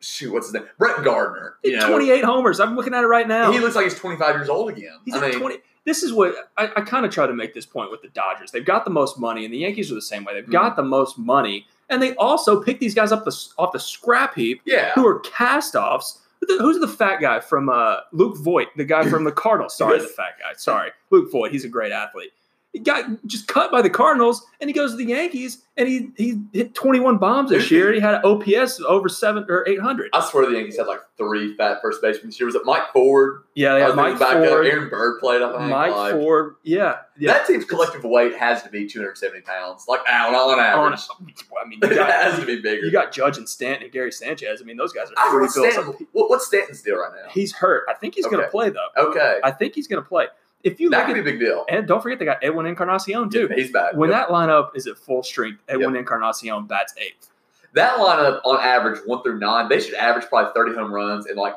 shoot, 0.00 0.32
what's 0.32 0.46
his 0.46 0.54
name? 0.54 0.64
Brett 0.78 1.04
Gardner. 1.04 1.54
You 1.64 1.76
know, 1.76 1.88
28 1.88 2.24
homers. 2.24 2.60
I'm 2.60 2.76
looking 2.76 2.94
at 2.94 3.02
it 3.04 3.08
right 3.08 3.26
now. 3.26 3.50
he 3.52 3.58
looks 3.58 3.74
like 3.76 3.84
he's 3.84 3.94
25 3.98 4.34
years 4.36 4.48
old 4.48 4.70
again. 4.70 4.98
He's 5.04 5.14
I 5.14 5.20
mean, 5.30 5.38
20. 5.38 5.56
This 5.88 6.02
is 6.02 6.12
what 6.12 6.34
I, 6.58 6.64
I 6.76 6.80
kind 6.82 7.06
of 7.06 7.10
try 7.12 7.26
to 7.26 7.32
make 7.32 7.54
this 7.54 7.64
point 7.64 7.90
with 7.90 8.02
the 8.02 8.08
Dodgers. 8.08 8.50
They've 8.50 8.64
got 8.64 8.84
the 8.84 8.90
most 8.90 9.18
money, 9.18 9.46
and 9.46 9.54
the 9.54 9.58
Yankees 9.58 9.90
are 9.90 9.94
the 9.94 10.02
same 10.02 10.22
way. 10.22 10.34
They've 10.34 10.42
Mm-hmm. 10.42 10.52
got 10.52 10.76
the 10.76 10.82
most 10.82 11.16
money, 11.18 11.66
and 11.88 12.02
they 12.02 12.14
also 12.16 12.62
pick 12.62 12.78
these 12.78 12.94
guys 12.94 13.10
up 13.10 13.24
the, 13.24 13.34
off 13.56 13.72
the 13.72 13.80
scrap 13.80 14.34
heap 14.34 14.60
yeah. 14.66 14.92
who 14.94 15.06
are 15.06 15.20
cast 15.20 15.74
offs. 15.74 16.20
Who's 16.46 16.78
the 16.78 16.86
fat 16.88 17.20
guy 17.22 17.40
from 17.40 17.68
uh, 17.70 17.96
Luke 18.12 18.36
Voit, 18.36 18.68
the 18.76 18.84
guy 18.84 19.08
from 19.08 19.24
the 19.24 19.32
Cardinals? 19.32 19.76
Sorry, 19.76 19.98
the 19.98 20.06
fat 20.06 20.34
guy. 20.38 20.52
Sorry, 20.56 20.90
Luke 21.10 21.32
Voit. 21.32 21.50
He's 21.52 21.64
a 21.64 21.68
great 21.68 21.90
athlete. 21.90 22.32
He 22.72 22.80
got 22.80 23.24
just 23.26 23.48
cut 23.48 23.72
by 23.72 23.80
the 23.80 23.88
Cardinals, 23.88 24.44
and 24.60 24.68
he 24.68 24.74
goes 24.74 24.90
to 24.90 24.98
the 24.98 25.06
Yankees, 25.06 25.64
and 25.78 25.88
he 25.88 26.10
he 26.18 26.38
hit 26.52 26.74
21 26.74 27.16
bombs 27.16 27.48
this 27.48 27.70
year. 27.70 27.94
He 27.94 28.00
had 28.00 28.16
an 28.16 28.20
OPS 28.24 28.80
over 28.82 29.08
seven 29.08 29.46
or 29.48 29.66
800. 29.66 30.10
I 30.12 30.20
swear 30.28 30.44
the 30.44 30.54
Yankees 30.54 30.76
had 30.76 30.86
like 30.86 31.00
three 31.16 31.56
fat 31.56 31.78
first 31.80 32.02
basemen 32.02 32.26
this 32.26 32.38
year. 32.38 32.46
Was 32.46 32.54
it 32.54 32.66
Mike 32.66 32.92
Ford? 32.92 33.44
Yeah, 33.54 33.72
they 33.74 33.80
had 33.80 33.94
Mike 33.94 34.18
back 34.18 34.36
up. 34.36 34.46
Ford. 34.46 34.66
Aaron 34.66 34.90
Bird 34.90 35.18
played, 35.18 35.40
I 35.40 35.56
think. 35.56 35.70
Mike 35.70 35.92
like, 35.92 36.12
Ford. 36.12 36.56
Yeah, 36.62 36.98
yeah. 37.18 37.32
That 37.32 37.46
team's 37.46 37.64
collective 37.64 38.04
weight 38.04 38.36
has 38.36 38.62
to 38.64 38.68
be 38.68 38.86
270 38.86 39.40
pounds. 39.40 39.86
Like, 39.88 40.00
on, 40.00 40.34
on 40.34 40.60
average. 40.60 41.00
I 41.10 41.68
mean, 41.68 41.78
you 41.82 41.88
it 41.90 41.96
has 41.96 42.38
to 42.38 42.44
be 42.44 42.60
bigger. 42.60 42.84
you 42.84 42.92
got 42.92 43.12
Judge 43.12 43.38
and 43.38 43.48
Stanton 43.48 43.84
and 43.84 43.92
Gary 43.92 44.12
Sanchez. 44.12 44.60
I 44.60 44.64
mean, 44.66 44.76
those 44.76 44.92
guys 44.92 45.08
are 45.16 45.30
pretty 45.30 45.50
built. 45.54 45.72
Stanton, 45.72 46.06
what, 46.12 46.28
what's 46.28 46.46
Stanton's 46.46 46.82
deal 46.82 46.98
right 46.98 47.12
now? 47.14 47.30
He's 47.30 47.54
hurt. 47.54 47.86
I 47.88 47.94
think 47.94 48.14
he's 48.14 48.26
going 48.26 48.44
to 48.44 48.50
play 48.50 48.68
though. 48.68 48.88
Okay. 49.08 49.38
I 49.42 49.52
think 49.52 49.74
he's 49.74 49.88
going 49.88 50.02
to 50.02 50.08
play. 50.08 50.26
If 50.64 50.80
you 50.80 50.90
That 50.90 50.98
look 50.98 51.06
could 51.08 51.18
at 51.18 51.24
be 51.24 51.30
a 51.30 51.32
big 51.34 51.40
deal. 51.40 51.64
and 51.68 51.86
don't 51.86 52.02
forget 52.02 52.18
they 52.18 52.24
got 52.24 52.42
Edwin 52.42 52.66
Encarnacion 52.66 53.30
too. 53.30 53.48
He's 53.54 53.70
back. 53.70 53.94
When 53.94 54.10
Yep. 54.10 54.28
that 54.28 54.34
lineup 54.34 54.70
is 54.76 54.86
at 54.86 54.96
full 54.98 55.22
strength, 55.22 55.62
Edwin 55.68 55.94
Encarnacion 55.96 56.66
bats 56.66 56.94
eighth. 56.98 57.30
that 57.74 57.98
lineup 57.98 58.40
on 58.44 58.58
average, 58.60 58.98
one 59.06 59.22
through 59.22 59.38
nine, 59.38 59.68
they 59.68 59.78
should 59.80 59.94
average 59.94 60.26
probably 60.26 60.50
30 60.54 60.74
home 60.74 60.92
runs 60.92 61.26
and 61.26 61.36
like 61.36 61.54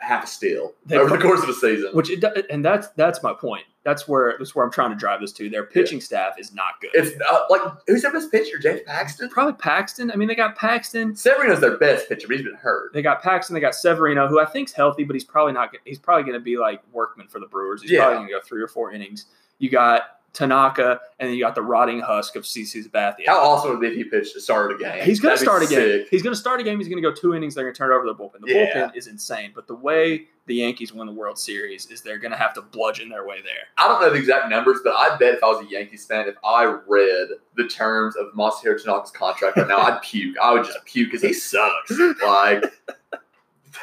half 0.00 0.24
a 0.24 0.26
steal 0.26 0.72
They- 0.86 0.96
over 0.96 1.16
the 1.16 1.22
course 1.22 1.42
of 1.42 1.48
a 1.48 1.54
season. 1.54 1.90
Which 1.92 2.10
it, 2.10 2.24
and 2.50 2.64
that's 2.64 2.88
that's 2.90 3.22
my 3.22 3.32
point. 3.32 3.64
That's 3.84 4.06
where 4.06 4.34
that's 4.38 4.54
where 4.54 4.64
I'm 4.64 4.70
trying 4.70 4.90
to 4.90 4.96
drive 4.96 5.20
this 5.20 5.32
to. 5.34 5.48
Their 5.48 5.64
pitching 5.64 6.00
staff 6.00 6.34
is 6.38 6.52
not 6.52 6.74
good. 6.80 6.90
It's 6.94 7.18
uh, 7.22 7.40
like, 7.48 7.62
who's 7.86 8.02
their 8.02 8.12
best 8.12 8.30
pitcher? 8.30 8.58
James 8.58 8.80
Paxton? 8.86 9.30
Probably 9.30 9.54
Paxton. 9.54 10.10
I 10.10 10.16
mean, 10.16 10.28
they 10.28 10.34
got 10.34 10.56
Paxton. 10.56 11.16
Severino's 11.16 11.60
their 11.60 11.78
best 11.78 12.06
pitcher, 12.08 12.28
but 12.28 12.36
he's 12.36 12.44
been 12.44 12.54
hurt. 12.54 12.92
They 12.92 13.00
got 13.00 13.22
Paxton. 13.22 13.54
They 13.54 13.60
got 13.60 13.74
Severino, 13.74 14.28
who 14.28 14.40
I 14.40 14.44
think's 14.44 14.72
healthy, 14.72 15.04
but 15.04 15.14
he's 15.14 15.24
probably 15.24 15.54
not. 15.54 15.74
He's 15.86 15.98
probably 15.98 16.24
going 16.24 16.34
to 16.38 16.44
be 16.44 16.58
like 16.58 16.82
Workman 16.92 17.28
for 17.28 17.40
the 17.40 17.46
Brewers. 17.46 17.80
He's 17.80 17.90
Yeah. 17.92 18.00
probably 18.00 18.16
going 18.18 18.28
to 18.28 18.32
go 18.34 18.40
three 18.44 18.60
or 18.62 18.68
four 18.68 18.92
innings. 18.92 19.24
You 19.58 19.70
got 19.70 20.02
Tanaka, 20.38 21.00
and 21.18 21.28
then 21.28 21.36
you 21.36 21.42
got 21.44 21.54
the 21.56 21.62
rotting 21.62 22.00
husk 22.00 22.36
of 22.36 22.44
CC 22.44 22.86
Sabathia. 22.88 23.26
How 23.26 23.38
awesome 23.38 23.70
would 23.70 23.78
it 23.78 23.80
be 23.80 23.86
if 23.88 23.94
he 23.96 24.04
pitched 24.04 24.34
to 24.34 24.40
start 24.40 24.70
a 24.72 24.78
game? 24.78 25.02
He's 25.04 25.18
going 25.18 25.36
to 25.36 25.42
start 25.42 25.62
a 25.64 25.66
game. 25.66 26.06
He's 26.10 26.22
going 26.22 26.32
to 26.32 26.38
start 26.38 26.60
a 26.60 26.62
game. 26.64 26.78
He's 26.78 26.88
going 26.88 27.02
to 27.02 27.08
go 27.08 27.14
two 27.14 27.34
innings. 27.34 27.54
They're 27.56 27.64
going 27.64 27.74
to 27.74 27.78
turn 27.78 27.90
it 27.90 27.94
over 27.96 28.06
to 28.06 28.12
the 28.12 28.18
bullpen. 28.18 28.40
The 28.46 28.52
Yeah. 28.54 28.88
bullpen 28.88 28.96
is 28.96 29.08
insane, 29.08 29.50
but 29.54 29.66
the 29.66 29.74
way 29.74 30.28
the 30.46 30.54
Yankees 30.54 30.92
win 30.94 31.06
the 31.08 31.12
World 31.12 31.38
Series 31.38 31.86
is 31.90 32.00
they're 32.02 32.18
going 32.18 32.30
to 32.30 32.38
have 32.38 32.54
to 32.54 32.62
bludgeon 32.62 33.08
their 33.08 33.26
way 33.26 33.42
there. 33.42 33.66
I 33.76 33.88
don't 33.88 34.00
know 34.00 34.10
the 34.10 34.16
exact 34.16 34.48
numbers, 34.48 34.78
but 34.84 34.94
I 34.96 35.16
bet 35.18 35.34
if 35.34 35.42
I 35.42 35.48
was 35.48 35.66
a 35.66 35.68
Yankees 35.68 36.06
fan, 36.06 36.28
if 36.28 36.36
I 36.44 36.64
read 36.86 37.28
the 37.56 37.66
terms 37.66 38.14
of 38.16 38.26
Masahiro 38.34 38.80
Tanaka's 38.82 39.10
contract 39.10 39.56
right 39.56 39.68
now, 39.68 39.78
I'd 39.78 40.00
puke. 40.02 40.36
I 40.40 40.52
would 40.52 40.64
just 40.64 40.82
puke 40.86 41.10
because 41.10 41.22
he 41.22 41.34
sucks. 41.34 41.92
Like 42.24 42.64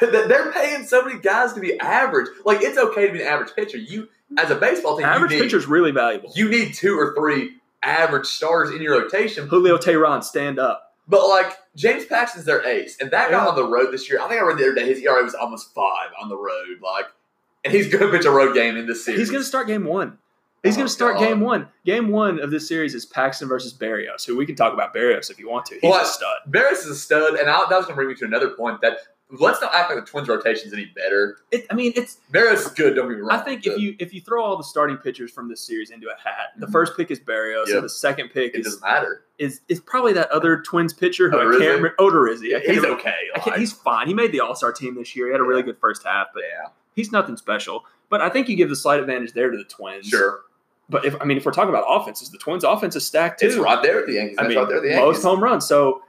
they're 0.00 0.52
paying 0.52 0.84
so 0.86 1.02
many 1.04 1.20
guys 1.20 1.52
to 1.52 1.60
be 1.60 1.78
average. 1.80 2.28
Like 2.44 2.62
it's 2.62 2.78
okay 2.78 3.06
to 3.06 3.12
be 3.12 3.22
an 3.22 3.28
average 3.28 3.50
pitcher. 3.54 3.78
You 3.78 4.08
as 4.38 4.50
a 4.50 4.54
baseball 4.56 4.96
team, 4.96 5.06
Average 5.06 5.32
you 5.32 5.38
need, 5.38 5.42
pitcher's 5.44 5.66
really 5.66 5.90
valuable. 5.92 6.32
you 6.34 6.48
need 6.48 6.74
two 6.74 6.98
or 6.98 7.14
three 7.14 7.52
average 7.82 8.26
stars 8.26 8.70
in 8.70 8.82
your 8.82 9.00
rotation. 9.00 9.46
Julio 9.48 9.76
Teheran, 9.78 10.22
stand 10.24 10.58
up. 10.58 10.82
But 11.08 11.28
like 11.28 11.56
James 11.76 12.04
Paxton's 12.04 12.44
their 12.46 12.66
ace, 12.66 12.96
and 13.00 13.10
that 13.12 13.30
guy 13.30 13.46
on 13.46 13.54
the 13.54 13.64
road 13.66 13.92
this 13.92 14.10
year, 14.10 14.20
I 14.20 14.28
think 14.28 14.40
I 14.40 14.44
read 14.44 14.58
the 14.58 14.64
other 14.64 14.74
day 14.74 14.86
his 14.86 14.98
ERA 15.00 15.22
was 15.22 15.34
almost 15.34 15.72
five 15.72 16.08
on 16.20 16.28
the 16.28 16.36
road. 16.36 16.80
Like, 16.82 17.04
and 17.64 17.72
he's 17.72 17.88
going 17.88 18.04
to 18.04 18.16
pitch 18.16 18.26
a 18.26 18.30
road 18.30 18.54
game 18.54 18.76
in 18.76 18.86
this 18.86 19.04
series. 19.04 19.20
He's 19.20 19.30
going 19.30 19.42
to 19.42 19.46
start 19.48 19.68
game 19.68 19.84
one. 19.84 20.18
He's 20.64 20.74
Oh, 20.74 20.78
going 20.78 20.86
to 20.88 20.92
start 20.92 21.14
God. 21.18 21.24
game 21.28 21.40
one. 21.40 21.68
Game 21.84 22.08
one 22.08 22.40
of 22.40 22.50
this 22.50 22.66
series 22.66 22.92
is 22.96 23.06
Paxton 23.06 23.46
versus 23.46 23.72
Berrios, 23.72 24.26
who 24.26 24.36
we 24.36 24.44
can 24.46 24.56
talk 24.56 24.72
about 24.72 24.92
Berrios 24.92 25.30
if 25.30 25.38
you 25.38 25.48
want 25.48 25.64
to. 25.66 25.74
He's 25.74 25.88
Well, 25.88 26.02
a 26.02 26.06
stud. 26.06 26.38
Berrios 26.50 26.78
is 26.78 26.86
a 26.86 26.94
stud, 26.96 27.34
and 27.34 27.48
I, 27.48 27.58
that 27.70 27.76
was 27.76 27.84
going 27.86 27.90
to 27.90 27.94
bring 27.94 28.08
me 28.08 28.14
to 28.16 28.24
another 28.24 28.50
point 28.50 28.80
that 28.80 28.98
let's 29.30 29.60
not 29.60 29.74
act 29.74 29.90
like 29.90 30.04
the 30.04 30.08
Twins' 30.10 30.28
rotation's 30.28 30.72
any 30.72 30.86
better. 30.86 31.38
It, 31.50 31.66
I 31.70 31.74
mean, 31.74 31.92
it's. 31.96 32.18
Barris 32.30 32.62
is 32.66 32.72
good. 32.72 32.94
Don't 32.94 33.08
get 33.08 33.16
me 33.16 33.22
wrong. 33.22 33.30
I 33.38 33.42
think 33.42 33.66
if 33.66 33.78
you 33.78 33.96
if 33.98 34.14
you 34.14 34.20
throw 34.20 34.44
all 34.44 34.56
the 34.56 34.64
starting 34.64 34.96
pitchers 34.96 35.30
from 35.30 35.48
this 35.48 35.60
series 35.60 35.90
into 35.90 36.08
a 36.08 36.16
hat, 36.22 36.50
the 36.58 36.66
Mhm. 36.66 36.72
first 36.72 36.96
pick 36.96 37.10
is 37.10 37.18
Berrios, 37.20 37.66
Yep. 37.66 37.76
and 37.76 37.84
the 37.84 37.88
second 37.88 38.28
pick 38.30 38.54
it 38.54 38.60
is 38.60 38.66
doesn't 38.66 38.82
matter. 38.82 39.24
is 39.38 39.60
is 39.68 39.80
probably 39.80 40.12
that 40.14 40.30
other 40.30 40.60
Twins 40.62 40.92
pitcher 40.92 41.28
who 41.30 41.36
I 41.38 41.42
can't 41.42 41.58
remember. 41.60 41.94
Odorizzi. 41.98 42.58
He's 42.60 42.76
remember- 42.76 42.98
okay. 43.00 43.14
He's 43.56 43.72
fine. 43.72 44.06
He 44.06 44.14
made 44.14 44.32
the 44.32 44.40
All 44.40 44.54
Star 44.54 44.72
team 44.72 44.94
this 44.94 45.14
year. 45.16 45.26
He 45.26 45.32
had 45.32 45.40
a 45.40 45.44
really 45.44 45.62
good 45.62 45.78
first 45.78 46.04
half, 46.04 46.28
but 46.32 46.42
yeah, 46.48 46.70
he's 46.94 47.10
nothing 47.12 47.36
special. 47.36 47.84
But 48.08 48.20
I 48.20 48.28
think 48.28 48.48
you 48.48 48.56
give 48.56 48.68
the 48.68 48.76
slight 48.76 49.00
advantage 49.00 49.32
there 49.32 49.50
to 49.50 49.56
the 49.58 49.64
Twins. 49.64 50.06
sure. 50.06 50.40
But 50.88 51.04
if 51.04 51.20
I 51.20 51.24
mean, 51.24 51.36
if 51.36 51.44
we're 51.44 51.50
talking 51.50 51.70
about 51.70 51.84
offenses, 51.88 52.30
the 52.30 52.38
Twins' 52.38 52.62
offense 52.62 52.94
is 52.94 53.04
stacked 53.04 53.40
too. 53.40 53.46
It's 53.48 53.56
right 53.56 53.82
there 53.82 53.98
at 53.98 54.06
the 54.06 54.12
Yankees. 54.12 54.36
I 54.38 54.46
mean, 54.46 54.56
right 54.56 54.68
there 54.68 54.80
the 54.80 54.94
most 54.94 55.20
home 55.24 55.42
runs. 55.42 55.66
So, 55.66 56.02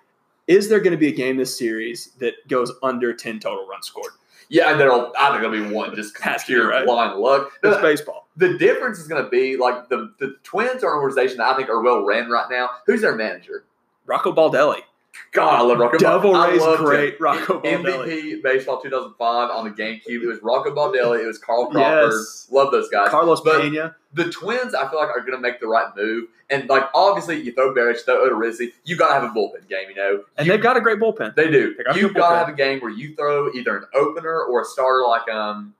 is 0.48 0.70
there 0.70 0.80
going 0.80 0.92
to 0.92 0.98
be 0.98 1.08
a 1.10 1.12
game 1.16 1.38
this 1.38 1.58
series 1.58 2.12
that 2.20 2.34
goes 2.48 2.72
under 2.84 3.14
ten 3.14 3.40
total 3.40 3.68
runs 3.68 3.88
scored? 3.88 4.12
Yeah, 4.50 4.72
and 4.72 4.80
there'll 4.80 5.12
I 5.20 5.30
think 5.30 5.42
there'll 5.42 5.52
be 5.70 5.74
one 5.76 5.94
just 5.96 6.16
'cause 6.16 6.24
Has 6.24 6.42
of 6.42 6.48
to 6.48 6.54
be, 6.54 6.56
pure 6.56 6.70
right? 6.70 6.86
blind 6.86 7.20
luck. 7.20 7.52
It's 7.64 7.76
The, 7.76 7.82
baseball. 7.82 8.28
the 8.38 8.58
difference 8.58 8.98
is 8.98 9.08
going 9.08 9.22
to 9.24 9.30
be 9.30 9.58
like 9.58 9.90
the 9.90 10.14
the 10.20 10.36
Twins 10.44 10.84
are 10.86 10.94
an 10.96 11.02
organization 11.02 11.38
that 11.40 11.54
I 11.54 11.58
think 11.58 11.68
are 11.70 11.82
well 11.82 12.06
ran 12.06 12.30
right 12.30 12.50
now. 12.50 12.70
Who's 12.86 13.02
their 13.02 13.16
manager? 13.16 13.66
Rocco 14.06 14.32
Baldelli, 14.34 14.84
God, 15.32 15.60
I 15.60 15.62
love 15.64 15.78
Rocco. 15.80 15.98
Devil 15.98 16.36
I 16.36 16.50
Rays 16.50 16.62
loved 16.62 16.80
him. 16.80 16.86
great 16.86 17.20
Rocco 17.22 17.60
Baldelli. 17.62 17.84
MVP 17.84 18.44
baseball 18.44 18.82
2005 18.82 19.50
on 19.52 19.66
the 19.66 19.72
GameCube. 19.72 20.24
It 20.24 20.28
was 20.28 20.40
Rocco 20.42 20.74
Baldelli. 20.74 21.24
It 21.24 21.28
was 21.28 21.38
Carl 21.38 21.68
Crawford. 21.68 22.12
Yes. 22.14 22.48
Love 22.52 22.72
those 22.72 22.90
guys. 22.90 23.10
Carlos 23.10 23.42
But- 23.42 23.62
Pena. 23.62 23.96
the 24.14 24.30
Twins, 24.32 24.74
I 24.74 24.88
feel 24.90 25.00
like, 25.00 25.10
are 25.10 25.20
going 25.20 25.34
to 25.34 25.40
make 25.40 25.60
the 25.60 25.68
right 25.68 25.88
move. 25.96 26.26
And 26.50 26.68
like, 26.70 26.86
obviously, 26.96 27.42
you 27.42 27.52
throw 27.52 27.74
Barrett, 27.76 27.98
you 27.98 28.04
throw 28.04 28.28
Odorizzi, 28.30 28.72
you 28.86 28.96
got 28.96 29.08
to 29.10 29.14
have 29.16 29.24
a 29.24 29.28
bullpen 29.28 29.68
game. 29.70 29.90
You 29.90 29.96
know, 29.96 30.24
And 30.38 30.48
You- 30.48 30.54
they've 30.54 30.62
got 30.64 30.78
a 30.78 30.82
great 30.82 30.98
bullpen. 31.00 31.36
they 31.36 31.52
do. 31.52 31.76
They 31.76 31.84
got 31.84 31.98
You've 31.98 32.14
got 32.14 32.30
to 32.32 32.38
have 32.38 32.50
a 32.50 32.54
game 32.54 32.80
where 32.80 32.92
you 32.92 33.16
throw 33.16 33.52
either 33.54 33.78
an 33.78 33.84
opener 33.94 34.42
or 34.44 34.62
a 34.62 34.66
starter 34.66 35.04
like 35.08 35.30
um. 35.30 35.74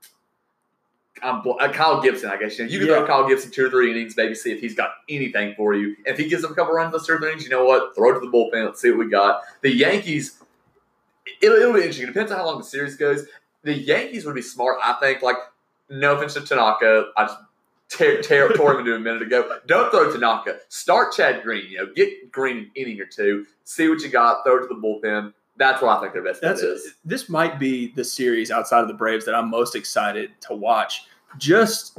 Um, 1.24 1.44
uh, 1.60 1.72
Kyle 1.72 2.02
Gibson, 2.02 2.30
I 2.30 2.38
guess 2.38 2.58
you 2.58 2.66
know 2.66 2.72
you 2.72 2.80
can 2.80 2.88
Yeah. 2.90 2.96
throw 2.98 3.08
Kyle 3.08 3.28
Gibson 3.28 3.52
two 3.52 3.66
or 3.66 3.70
three 3.70 3.92
innings, 3.92 4.16
maybe 4.18 4.36
see 4.36 4.52
if 4.52 4.60
he's 4.60 4.76
got 4.76 4.92
anything 5.10 5.54
for 5.56 5.74
you. 5.74 5.96
And 6.06 6.08
if 6.08 6.18
he 6.18 6.28
gives 6.28 6.44
up 6.44 6.52
a 6.52 6.54
couple 6.56 6.74
runs 6.74 6.92
those 6.92 7.06
two 7.08 7.14
or 7.14 7.18
three 7.20 7.30
innings, 7.30 7.44
you 7.44 7.50
know 7.50 7.66
what? 7.66 7.96
Throw 7.96 8.12
it 8.12 8.14
to 8.16 8.20
the 8.20 8.28
bullpen. 8.32 8.66
Let's 8.66 8.82
see 8.82 8.90
what 8.92 9.00
we 9.00 9.10
got. 9.10 9.42
The 9.62 9.72
Yankees, 9.74 10.40
it'll, 11.42 11.58
it'll 11.58 11.74
be 11.74 11.80
interesting. 11.80 12.04
It 12.06 12.08
depends 12.14 12.32
on 12.32 12.38
how 12.38 12.46
long 12.46 12.58
the 12.60 12.64
series 12.64 12.96
goes. 12.96 13.26
The 13.64 13.74
Yankees 13.74 14.26
would 14.26 14.36
be 14.36 14.42
smart, 14.42 14.78
I 14.84 14.94
think. 14.94 15.22
Like, 15.22 15.38
no 15.90 16.16
offense 16.16 16.34
to 16.36 16.42
Tanaka, 16.42 17.12
I 17.18 17.26
just 17.26 17.38
tear, 17.90 18.22
tear, 18.22 18.50
tore 18.54 18.74
him 18.74 18.80
into 18.82 18.96
a 18.96 19.00
minute 19.00 19.22
ago. 19.24 19.58
Don't 19.66 19.90
throw 19.92 20.12
Tanaka. 20.12 20.60
Start 20.70 21.14
Chad 21.14 21.44
Green. 21.44 21.70
You 21.70 21.78
know, 21.80 21.88
get 21.96 22.32
Green 22.32 22.58
an 22.58 22.72
inning 22.76 23.00
or 23.02 23.06
two. 23.06 23.46
See 23.64 23.88
what 23.90 24.02
you 24.02 24.10
got. 24.10 24.44
Throw 24.46 24.58
it 24.58 24.62
to 24.62 24.68
the 24.68 24.76
bullpen. 24.76 25.34
That's 25.58 25.82
what 25.82 25.98
I 25.98 26.02
think 26.02 26.14
their 26.14 26.24
best 26.24 26.42
bet 26.42 26.52
That's 26.52 26.62
is. 26.62 26.94
this 27.04 27.30
might 27.30 27.60
be 27.60 27.92
the 27.96 28.04
series 28.04 28.52
outside 28.52 28.82
of 28.82 28.88
the 28.88 28.94
Braves 28.94 29.26
that 29.26 29.36
I'm 29.36 29.50
most 29.50 29.76
excited 29.76 30.32
to 30.42 30.54
watch, 30.56 31.06
just 31.38 31.98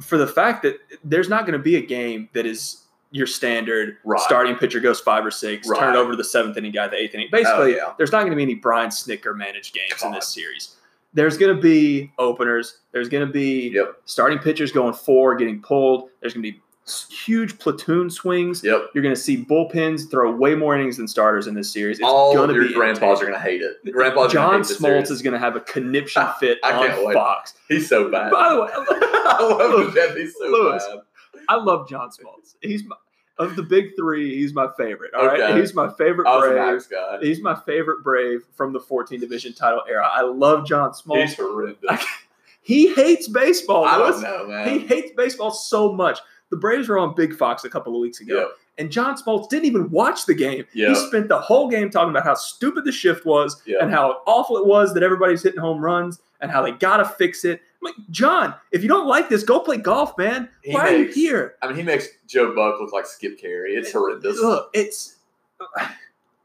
for 0.00 0.18
the 0.18 0.26
fact 0.26 0.62
that 0.64 0.76
there's 1.04 1.28
not 1.28 1.46
going 1.46 1.52
to 1.58 1.62
be 1.62 1.76
a 1.76 1.80
game 1.86 2.28
that 2.32 2.46
is 2.46 2.82
your 3.12 3.26
standard 3.26 3.96
Right. 4.04 4.20
starting 4.20 4.56
pitcher 4.56 4.80
goes 4.80 5.00
five 5.00 5.24
or 5.24 5.30
six, 5.30 5.68
turn 5.68 5.94
it 5.94 5.98
over 5.98 6.10
to 6.10 6.16
the 6.16 6.24
seventh 6.24 6.56
inning 6.56 6.72
guy, 6.72 6.88
the 6.88 6.96
eighth 6.96 7.14
inning. 7.14 7.28
Basically, 7.30 7.74
Oh, 7.74 7.86
yeah. 7.86 7.92
there's 7.96 8.10
not 8.12 8.20
going 8.20 8.30
to 8.32 8.36
be 8.36 8.42
any 8.42 8.54
Brian 8.54 8.90
Snitker 8.90 9.34
managed 9.36 9.72
games 9.74 10.02
in 10.02 10.10
this 10.12 10.28
series. 10.28 10.74
There's 11.14 11.38
going 11.38 11.54
to 11.54 11.62
be 11.62 12.12
openers. 12.18 12.78
There's 12.92 13.08
going 13.08 13.26
to 13.26 13.32
be 13.32 13.70
Yep. 13.70 14.02
starting 14.04 14.38
pitchers 14.38 14.72
going 14.72 14.92
four, 14.92 15.34
getting 15.36 15.62
pulled. 15.62 16.10
There's 16.20 16.34
going 16.34 16.42
to 16.42 16.52
be 16.52 16.60
huge 17.10 17.58
platoon 17.58 18.08
swings. 18.10 18.62
Yep. 18.62 18.90
You're 18.94 19.02
going 19.02 19.14
to 19.14 19.20
see 19.20 19.44
bullpens 19.44 20.10
throw 20.10 20.30
way 20.34 20.54
more 20.54 20.76
innings 20.76 20.96
than 20.98 21.08
starters 21.08 21.46
in 21.46 21.54
this 21.54 21.72
series. 21.72 21.98
It's 21.98 22.06
All 22.06 22.32
going 22.34 22.48
to 22.48 22.54
your 22.54 22.68
be 22.68 22.74
grandpas 22.74 23.20
are 23.20 23.26
going 23.26 23.34
to 23.34 23.40
hate 23.40 23.60
it. 23.62 23.92
Grandpas 23.92 24.32
John 24.32 24.60
Smoltz 24.62 25.10
is 25.10 25.20
going 25.22 25.32
to 25.32 25.38
have 25.38 25.56
a 25.56 25.60
conniption 25.60 26.24
fit 26.40 26.58
I 26.62 26.70
can't 26.72 26.98
on 26.98 27.06
wait. 27.06 27.14
Fox. 27.14 27.54
He's 27.68 27.88
so 27.88 28.08
bad. 28.10 28.30
By 28.30 28.50
the 28.54 28.60
way, 28.62 28.68
I 28.74 28.78
love, 29.42 29.60
I 29.60 29.64
love 29.82 29.94
that. 29.94 30.16
He's 30.16 30.34
so 30.38 30.44
Lewis. 30.46 30.86
bad. 30.86 31.00
I 31.48 31.56
love 31.56 31.88
John 31.88 32.10
Smoltz. 32.10 32.54
He's 32.62 32.84
my, 32.84 32.96
of 33.38 33.56
the 33.56 33.62
big 33.62 33.96
three. 33.96 34.34
He's 34.36 34.54
my 34.54 34.68
favorite. 34.78 35.12
All 35.14 35.26
right, 35.26 35.40
Okay. 35.40 35.60
he's 35.60 35.74
my 35.74 35.92
favorite 35.98 36.26
I 36.28 36.40
Brave. 36.40 37.20
He's 37.20 37.42
my 37.42 37.54
favorite 37.66 38.02
Brave 38.02 38.42
from 38.54 38.72
the 38.72 38.80
14 38.80 39.18
division 39.20 39.52
title 39.52 39.82
era. 39.88 40.08
I 40.10 40.22
love 40.22 40.66
John 40.66 40.90
Smoltz. 40.92 41.20
He's 41.22 41.34
horrendous. 41.36 42.04
he 42.62 42.94
hates 42.94 43.28
baseball. 43.28 43.84
I 43.84 43.98
Lewis. 43.98 44.20
don't 44.20 44.22
know, 44.22 44.46
man. 44.48 44.68
He 44.68 44.86
hates 44.86 45.10
baseball 45.16 45.50
so 45.50 45.92
much. 45.92 46.18
The 46.50 46.56
Braves 46.56 46.88
were 46.88 46.98
on 46.98 47.14
Big 47.14 47.34
Fox 47.34 47.64
a 47.64 47.68
couple 47.70 47.94
of 47.94 48.00
weeks 48.00 48.20
ago, 48.20 48.36
Yep. 48.38 48.48
and 48.78 48.90
John 48.92 49.16
Smoltz 49.16 49.48
didn't 49.48 49.64
even 49.64 49.90
watch 49.90 50.26
the 50.26 50.34
game. 50.34 50.64
Yeah. 50.74 50.90
He 50.90 50.94
spent 50.94 51.28
the 51.28 51.40
whole 51.40 51.68
game 51.68 51.90
talking 51.90 52.10
about 52.10 52.24
how 52.24 52.34
stupid 52.34 52.84
the 52.84 52.92
shift 52.92 53.26
was 53.26 53.60
Yeah. 53.66 53.78
and 53.80 53.90
how 53.90 54.22
awful 54.26 54.56
it 54.56 54.66
was 54.66 54.94
that 54.94 55.02
everybody's 55.02 55.42
hitting 55.42 55.60
home 55.60 55.80
runs 55.80 56.20
and 56.40 56.50
how 56.50 56.62
they 56.62 56.70
gotta 56.72 57.04
fix 57.04 57.44
it. 57.44 57.60
I'm 57.82 57.86
like, 57.86 57.94
John, 58.10 58.54
if 58.70 58.82
you 58.82 58.88
don't 58.88 59.06
like 59.08 59.28
this, 59.28 59.42
go 59.42 59.58
play 59.60 59.76
golf, 59.78 60.16
man. 60.18 60.48
He 60.62 60.72
Why 60.72 60.88
are 60.92 60.96
you 60.96 61.06
here? 61.12 61.56
I 61.62 61.66
mean, 61.66 61.76
he 61.76 61.82
makes 61.82 62.06
Joe 62.28 62.54
Buck 62.54 62.80
look 62.80 62.92
like 62.92 63.06
Skip 63.06 63.40
Caray. 63.40 63.70
It's 63.72 63.92
horrendous. 63.92 64.38
Look, 64.40 64.70
it's. 64.72 65.16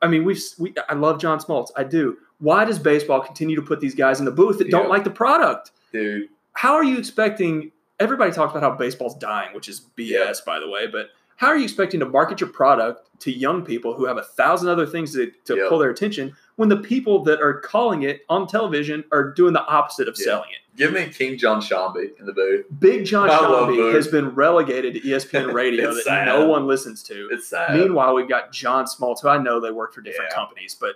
I 0.01 0.07
mean, 0.07 0.23
we've 0.23 0.41
we. 0.57 0.73
I 0.89 0.93
love 0.95 1.19
John 1.19 1.39
Smoltz. 1.39 1.69
I 1.75 1.83
do. 1.83 2.17
Why 2.39 2.65
does 2.65 2.79
baseball 2.79 3.19
continue 3.21 3.55
to 3.55 3.61
put 3.61 3.79
these 3.81 3.93
guys 3.93 4.19
in 4.19 4.25
the 4.25 4.31
booth 4.31 4.57
that 4.57 4.71
don't 4.71 4.89
like 4.89 5.03
the 5.03 5.11
product? 5.11 5.71
Dude, 5.93 6.29
How 6.53 6.73
are 6.73 6.83
you 6.83 6.97
expecting? 6.97 7.71
Everybody 8.01 8.31
talks 8.31 8.51
about 8.51 8.63
how 8.63 8.75
baseball's 8.77 9.15
dying, 9.15 9.53
which 9.53 9.69
is 9.69 9.81
BS, 9.97 10.09
Yeah. 10.09 10.33
by 10.45 10.59
the 10.59 10.67
way. 10.69 10.87
But 10.87 11.09
how 11.37 11.47
are 11.47 11.57
you 11.57 11.63
expecting 11.63 11.99
to 12.01 12.05
market 12.05 12.39
your 12.41 12.49
product 12.49 13.07
to 13.21 13.31
young 13.31 13.63
people 13.63 13.93
who 13.93 14.05
have 14.05 14.17
a 14.17 14.23
thousand 14.23 14.69
other 14.69 14.85
things 14.85 15.13
to, 15.13 15.31
to 15.45 15.55
Yeah. 15.55 15.65
pull 15.69 15.77
their 15.79 15.89
attention 15.89 16.35
when 16.55 16.69
the 16.69 16.77
people 16.77 17.23
that 17.23 17.39
are 17.41 17.59
calling 17.61 18.03
it 18.03 18.21
on 18.29 18.47
television 18.47 19.03
are 19.11 19.31
doing 19.31 19.53
the 19.53 19.65
opposite 19.65 20.07
of 20.07 20.15
Yeah. 20.19 20.25
selling 20.25 20.49
it? 20.51 20.57
give 20.77 20.93
me 20.93 21.05
King 21.09 21.37
John 21.37 21.61
Shambi 21.61 22.17
in 22.19 22.25
the 22.25 22.31
booth. 22.33 22.65
Big 22.79 23.05
John 23.05 23.29
I 23.29 23.33
Shambi 23.37 23.93
has 23.93 24.07
been 24.07 24.29
relegated 24.33 24.93
to 24.95 25.01
ESPN 25.01 25.53
Radio 25.53 25.93
that 25.93 26.03
sad. 26.03 26.25
no 26.25 26.47
one 26.47 26.65
listens 26.65 27.03
to. 27.03 27.27
It's 27.29 27.47
sad. 27.47 27.77
Meanwhile, 27.77 28.15
we've 28.15 28.29
got 28.29 28.51
John 28.53 28.85
Smoltz, 28.85 29.21
who 29.21 29.27
I 29.27 29.37
know 29.37 29.59
they 29.59 29.69
work 29.69 29.93
for 29.93 30.01
different 30.01 30.31
Yeah. 30.31 30.35
companies, 30.37 30.73
but 30.79 30.95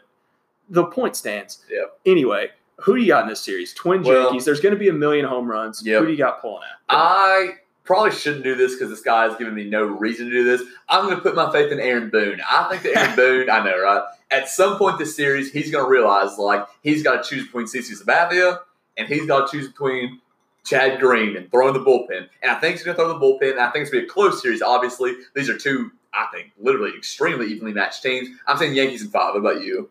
the 0.70 0.86
point 0.86 1.16
stands. 1.18 1.64
Yep. 1.70 2.00
Anyway, 2.06 2.52
who 2.78 2.96
do 2.96 3.02
you 3.02 3.08
got 3.08 3.24
in 3.24 3.30
this 3.30 3.42
series? 3.42 3.74
Twins, 3.74 4.06
Well- 4.08 4.24
Yankees. 4.24 4.46
There's 4.46 4.60
going 4.60 4.74
to 4.74 4.80
be 4.80 4.90
a 4.90 4.94
million 4.94 5.26
home 5.26 5.50
runs. 5.50 5.86
Yep. 5.86 6.00
Who 6.02 6.06
do 6.08 6.12
you 6.12 6.18
got 6.18 6.42
pulling 6.42 6.64
out? 6.64 6.80
I 6.90 7.50
probably 7.84 8.12
shouldn't 8.12 8.44
do 8.44 8.56
this 8.56 8.74
because 8.74 8.90
this 8.90 9.02
guy 9.02 9.24
has 9.28 9.36
given 9.38 9.54
me 9.54 9.64
no 9.70 9.84
reason 9.84 10.26
to 10.26 10.32
do 10.32 10.44
this. 10.44 10.62
I'm 10.90 11.06
going 11.06 11.16
to 11.16 11.22
put 11.22 11.36
my 11.36 11.52
faith 11.52 11.72
in 11.72 11.80
Aaron 11.80 12.10
Boone. 12.10 12.42
I 12.50 12.68
think 12.70 12.84
that 12.84 12.98
Aaron 12.98 13.16
Boone, 13.46 13.50
I 13.50 13.64
know, 13.64 13.80
right? 13.82 14.04
At 14.32 14.50
some 14.50 14.78
point 14.78 14.98
this 14.98 15.16
series, 15.16 15.52
he's 15.52 15.72
going 15.72 15.86
to 15.86 15.90
realize 15.90 16.38
like 16.38 16.66
he's 16.82 17.04
got 17.04 17.24
to 17.24 17.30
choose 17.30 17.46
between 17.46 17.66
CC 17.68 17.92
Sabathia 18.02 18.60
and 18.98 19.08
he's 19.08 19.26
got 19.28 19.48
to 19.50 19.58
choose 19.58 19.68
between 19.68 20.20
Chad 20.66 21.00
Green 21.00 21.38
and 21.38 21.50
throwing 21.52 21.74
the 21.74 21.80
bullpen. 21.80 22.28
And 22.42 22.52
I 22.52 22.56
think 22.60 22.76
he's 22.76 22.84
going 22.84 22.98
to 22.98 23.04
throw 23.04 23.08
the 23.14 23.20
bullpen. 23.20 23.52
And 23.52 23.60
I 23.60 23.70
think 23.70 23.84
it's 23.84 23.92
going 23.92 24.02
to 24.02 24.08
be 24.08 24.10
a 24.10 24.14
close 24.14 24.42
series. 24.42 24.64
Obviously, 24.64 25.14
these 25.36 25.48
are 25.48 25.58
two, 25.58 25.92
I 26.14 26.26
think, 26.34 26.52
literally 26.60 26.92
extremely 26.98 27.46
evenly 27.48 27.72
matched 27.72 28.02
teams. 28.02 28.30
I'm 28.48 28.58
saying 28.58 28.74
Yankees 28.74 29.04
in 29.04 29.10
five. 29.10 29.36
What 29.36 29.40
about 29.42 29.64
you? 29.64 29.90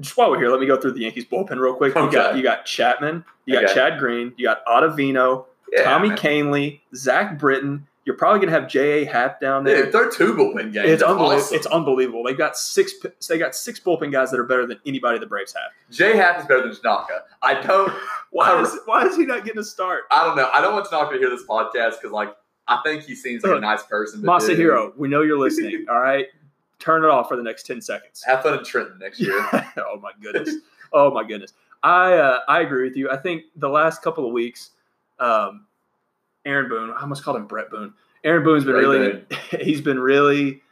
Just 0.00 0.16
while 0.16 0.30
we're 0.30 0.38
here, 0.38 0.50
let 0.50 0.60
me 0.60 0.66
go 0.66 0.78
through 0.80 0.92
the 0.92 1.00
Yankees 1.00 1.24
bullpen 1.24 1.58
real 1.58 1.74
quick. 1.74 1.94
You 1.94 2.10
got 2.10 2.36
you 2.36 2.42
got 2.42 2.64
Chapman, 2.66 3.24
you 3.46 3.54
got 3.54 3.64
Okay. 3.64 3.74
Chad 3.74 3.98
Green, 3.98 4.32
you 4.36 4.44
got 4.46 4.64
Ottavino, 4.66 5.46
Yeah, 5.72 5.84
Tommy 5.84 6.08
man. 6.08 6.18
Kahnle, 6.18 6.80
Zach 6.94 7.38
Britton. 7.38 7.86
You're 8.04 8.14
probably 8.16 8.38
going 8.38 8.52
to 8.54 8.60
have 8.60 8.68
J.A. 8.70 9.04
Happ 9.04 9.40
down 9.40 9.64
there. 9.64 9.82
Dude, 9.86 9.92
they're 9.92 10.08
two 10.08 10.32
bullpen 10.34 10.72
games. 10.72 10.88
it's 10.90 11.02
unbelievable. 11.02 11.40
awesome. 11.42 11.56
It's 11.56 11.66
unbelievable. 11.66 12.22
They've 12.22 12.38
got 12.38 12.56
six. 12.56 12.92
They 13.28 13.36
got 13.36 13.52
six 13.56 13.80
bullpen 13.80 14.12
guys 14.12 14.30
that 14.30 14.38
are 14.38 14.44
better 14.44 14.64
than 14.64 14.78
anybody 14.86 15.18
the 15.18 15.26
Braves 15.26 15.52
have. 15.54 15.72
Jay 15.90 16.16
Happ 16.16 16.38
is 16.38 16.46
better 16.46 16.62
than 16.62 16.76
Tanaka. 16.80 17.22
I 17.42 17.60
don't. 17.60 17.92
Why 18.30 18.50
I- 18.52 18.60
is 18.62 18.78
why 18.84 19.06
is 19.06 19.16
he 19.16 19.24
not 19.26 19.44
getting 19.44 19.58
a 19.60 19.64
start? 19.64 20.02
I 20.12 20.24
don't 20.24 20.36
know. 20.36 20.48
I 20.54 20.60
don't 20.60 20.74
want 20.74 20.88
Tanaka 20.88 21.14
to 21.14 21.18
hear 21.18 21.30
this 21.30 21.44
podcast 21.48 21.92
because, 22.00 22.12
like, 22.12 22.36
I 22.68 22.80
think 22.84 23.02
he 23.02 23.14
seems 23.16 23.42
like 23.42 23.56
a 23.56 23.60
nice 23.60 23.82
person. 23.82 24.22
But 24.22 24.40
dude, 24.40 24.56
Masahiro, 24.58 24.96
we 24.96 25.08
know 25.08 25.22
you're 25.22 25.38
listening. 25.38 25.86
all 25.90 25.98
right, 25.98 26.26
turn 26.78 27.04
it 27.04 27.08
off 27.10 27.28
for 27.28 27.36
the 27.36 27.42
next 27.42 27.64
ten 27.66 27.80
seconds. 27.80 28.22
have 28.24 28.42
fun 28.42 28.58
in 28.58 28.64
Trenton 28.64 28.98
next 28.98 29.20
year. 29.20 29.38
oh 29.78 29.98
my 30.02 30.12
goodness. 30.22 30.54
Oh 30.92 31.10
my 31.10 31.24
goodness. 31.24 31.52
I 31.82 32.14
uh, 32.14 32.40
I 32.48 32.60
agree 32.60 32.84
with 32.88 32.96
you. 32.96 33.10
I 33.10 33.16
think 33.16 33.44
the 33.56 33.68
last 33.68 34.02
couple 34.02 34.26
of 34.26 34.32
weeks, 34.32 34.70
um, 35.18 35.66
Aaron 36.44 36.68
Boone. 36.68 36.90
I 36.90 37.00
almost 37.02 37.22
called 37.22 37.36
him 37.36 37.46
Bret 37.46 37.70
Boone. 37.70 37.92
Aaron 38.24 38.42
Boone's 38.44 38.64
been 38.64 38.74
Ray 38.74 38.80
really. 38.80 39.24
He's 39.62 39.80
been 39.80 39.98
really 40.00 40.62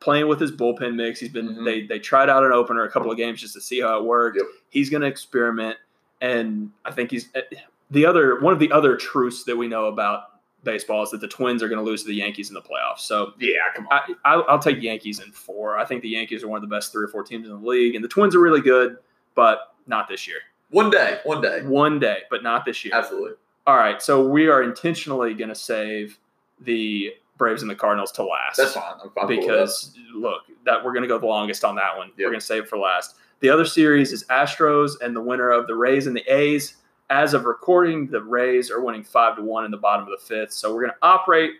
playing 0.00 0.26
with 0.28 0.40
his 0.40 0.52
bullpen 0.52 0.94
mix. 0.96 1.18
He's 1.20 1.30
been 1.30 1.48
Mhm. 1.56 1.64
they 1.64 1.86
they 1.86 1.98
tried 1.98 2.28
out 2.28 2.44
an 2.44 2.52
opener 2.52 2.84
a 2.84 2.90
couple 2.90 3.10
of 3.10 3.16
games 3.16 3.40
just 3.40 3.54
to 3.54 3.60
see 3.60 3.80
how 3.80 3.98
it 3.98 4.04
worked. 4.04 4.36
Yep. 4.38 4.46
He's 4.70 4.90
going 4.90 5.00
to 5.02 5.06
experiment, 5.06 5.76
and 6.20 6.70
I 6.84 6.90
think 6.90 7.10
he's 7.10 7.28
eh, 7.34 7.42
the 7.90 8.04
other 8.06 8.40
one 8.40 8.52
of 8.52 8.58
the 8.58 8.72
other 8.72 8.96
truths 8.96 9.44
that 9.44 9.56
we 9.56 9.68
know 9.68 9.86
about 9.86 10.33
baseball 10.64 11.02
is 11.02 11.10
that 11.10 11.20
the 11.20 11.28
Twins 11.28 11.62
are 11.62 11.68
going 11.68 11.78
to 11.78 11.84
lose 11.84 12.02
to 12.02 12.08
the 12.08 12.14
Yankees 12.14 12.48
in 12.48 12.54
the 12.54 12.62
playoffs. 12.62 13.00
So 13.00 13.34
yeah, 13.38 13.58
come 13.74 13.86
on. 13.88 14.00
I, 14.00 14.14
I'll, 14.24 14.44
I'll 14.48 14.58
take 14.58 14.82
Yankees 14.82 15.20
in 15.20 15.30
four. 15.30 15.78
I 15.78 15.84
think 15.84 16.02
the 16.02 16.08
Yankees 16.08 16.42
are 16.42 16.48
one 16.48 16.56
of 16.56 16.68
the 16.68 16.74
best 16.74 16.92
three 16.92 17.04
or 17.04 17.08
four 17.08 17.22
teams 17.22 17.48
in 17.48 17.60
the 17.60 17.68
league, 17.68 17.94
and 17.94 18.02
the 18.02 18.08
Twins 18.08 18.34
are 18.34 18.40
really 18.40 18.60
good, 18.60 18.96
but 19.34 19.74
not 19.86 20.08
this 20.08 20.26
year. 20.26 20.38
One 20.70 20.90
day, 20.90 21.20
one 21.24 21.40
day. 21.40 21.62
One 21.62 22.00
day, 22.00 22.22
but 22.30 22.42
not 22.42 22.64
this 22.64 22.84
year. 22.84 22.94
Absolutely. 22.94 23.32
All 23.66 23.76
right, 23.76 24.02
so 24.02 24.26
we 24.26 24.48
are 24.48 24.62
intentionally 24.62 25.34
going 25.34 25.48
to 25.48 25.54
save 25.54 26.18
the 26.60 27.12
Braves 27.36 27.62
and 27.62 27.70
the 27.70 27.74
Cardinals 27.74 28.12
to 28.12 28.24
last. 28.24 28.56
That's 28.56 28.74
fine. 28.74 28.94
I'm 29.02 29.10
fine 29.10 29.26
because 29.26 29.96
look, 30.14 30.42
that 30.64 30.84
we're 30.84 30.92
going 30.92 31.02
to 31.02 31.08
go 31.08 31.18
the 31.18 31.26
longest 31.26 31.64
on 31.64 31.74
that 31.76 31.96
one. 31.96 32.08
Yep. 32.08 32.16
We're 32.18 32.30
going 32.30 32.40
to 32.40 32.46
save 32.46 32.64
it 32.64 32.68
for 32.68 32.78
last. 32.78 33.16
The 33.40 33.50
other 33.50 33.64
series 33.64 34.12
is 34.12 34.24
Astros 34.24 34.92
and 35.00 35.14
the 35.14 35.20
winner 35.20 35.50
of 35.50 35.66
the 35.66 35.74
Rays 35.74 36.06
and 36.06 36.16
the 36.16 36.22
A's. 36.32 36.74
As 37.10 37.34
of 37.34 37.44
recording, 37.44 38.06
the 38.08 38.22
Rays 38.22 38.70
are 38.70 38.80
winning 38.80 39.04
five 39.04 39.36
to 39.36 39.42
one 39.42 39.64
in 39.64 39.70
the 39.70 39.76
bottom 39.76 40.04
of 40.06 40.10
the 40.18 40.24
fifth. 40.26 40.52
So 40.52 40.72
we're 40.74 40.80
going 40.82 40.92
to 40.92 40.98
operate 41.02 41.52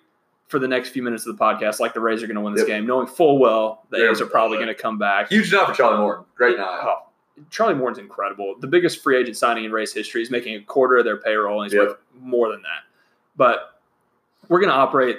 for 0.48 0.58
the 0.58 0.68
next 0.68 0.90
few 0.90 1.02
minutes 1.02 1.26
of 1.26 1.36
the 1.36 1.42
podcast 1.44 1.80
like 1.80 1.94
the 1.94 2.00
Rays 2.00 2.22
are 2.22 2.26
going 2.26 2.36
to 2.36 2.40
win 2.40 2.54
this 2.54 2.60
Yep. 2.62 2.68
game, 2.68 2.86
knowing 2.86 3.06
full 3.06 3.38
well 3.38 3.84
the 3.90 3.98
They're 3.98 4.10
A's 4.10 4.20
are 4.20 4.26
probably 4.26 4.58
gonna 4.58 4.74
come 4.74 4.98
back. 4.98 5.28
huge 5.28 5.52
night 5.52 5.66
for 5.66 5.74
Charlie 5.74 5.98
Morton. 5.98 6.24
Great 6.36 6.56
night. 6.58 6.80
Oh, 6.82 7.02
Charlie 7.50 7.74
Morton's 7.74 7.98
incredible. 7.98 8.54
The 8.60 8.66
biggest 8.66 9.02
free 9.02 9.16
agent 9.16 9.36
signing 9.36 9.64
in 9.64 9.72
Rays 9.72 9.92
history. 9.92 10.20
He's 10.20 10.30
making 10.30 10.54
a 10.56 10.60
quarter 10.62 10.96
of 10.98 11.04
their 11.04 11.16
payroll, 11.16 11.62
and 11.62 11.70
he's 11.70 11.76
Yep. 11.78 11.88
worth 11.88 11.96
more 12.20 12.50
than 12.50 12.62
that. 12.62 12.82
But 13.36 13.80
we're 14.48 14.60
going 14.60 14.70
to 14.70 14.76
operate 14.76 15.18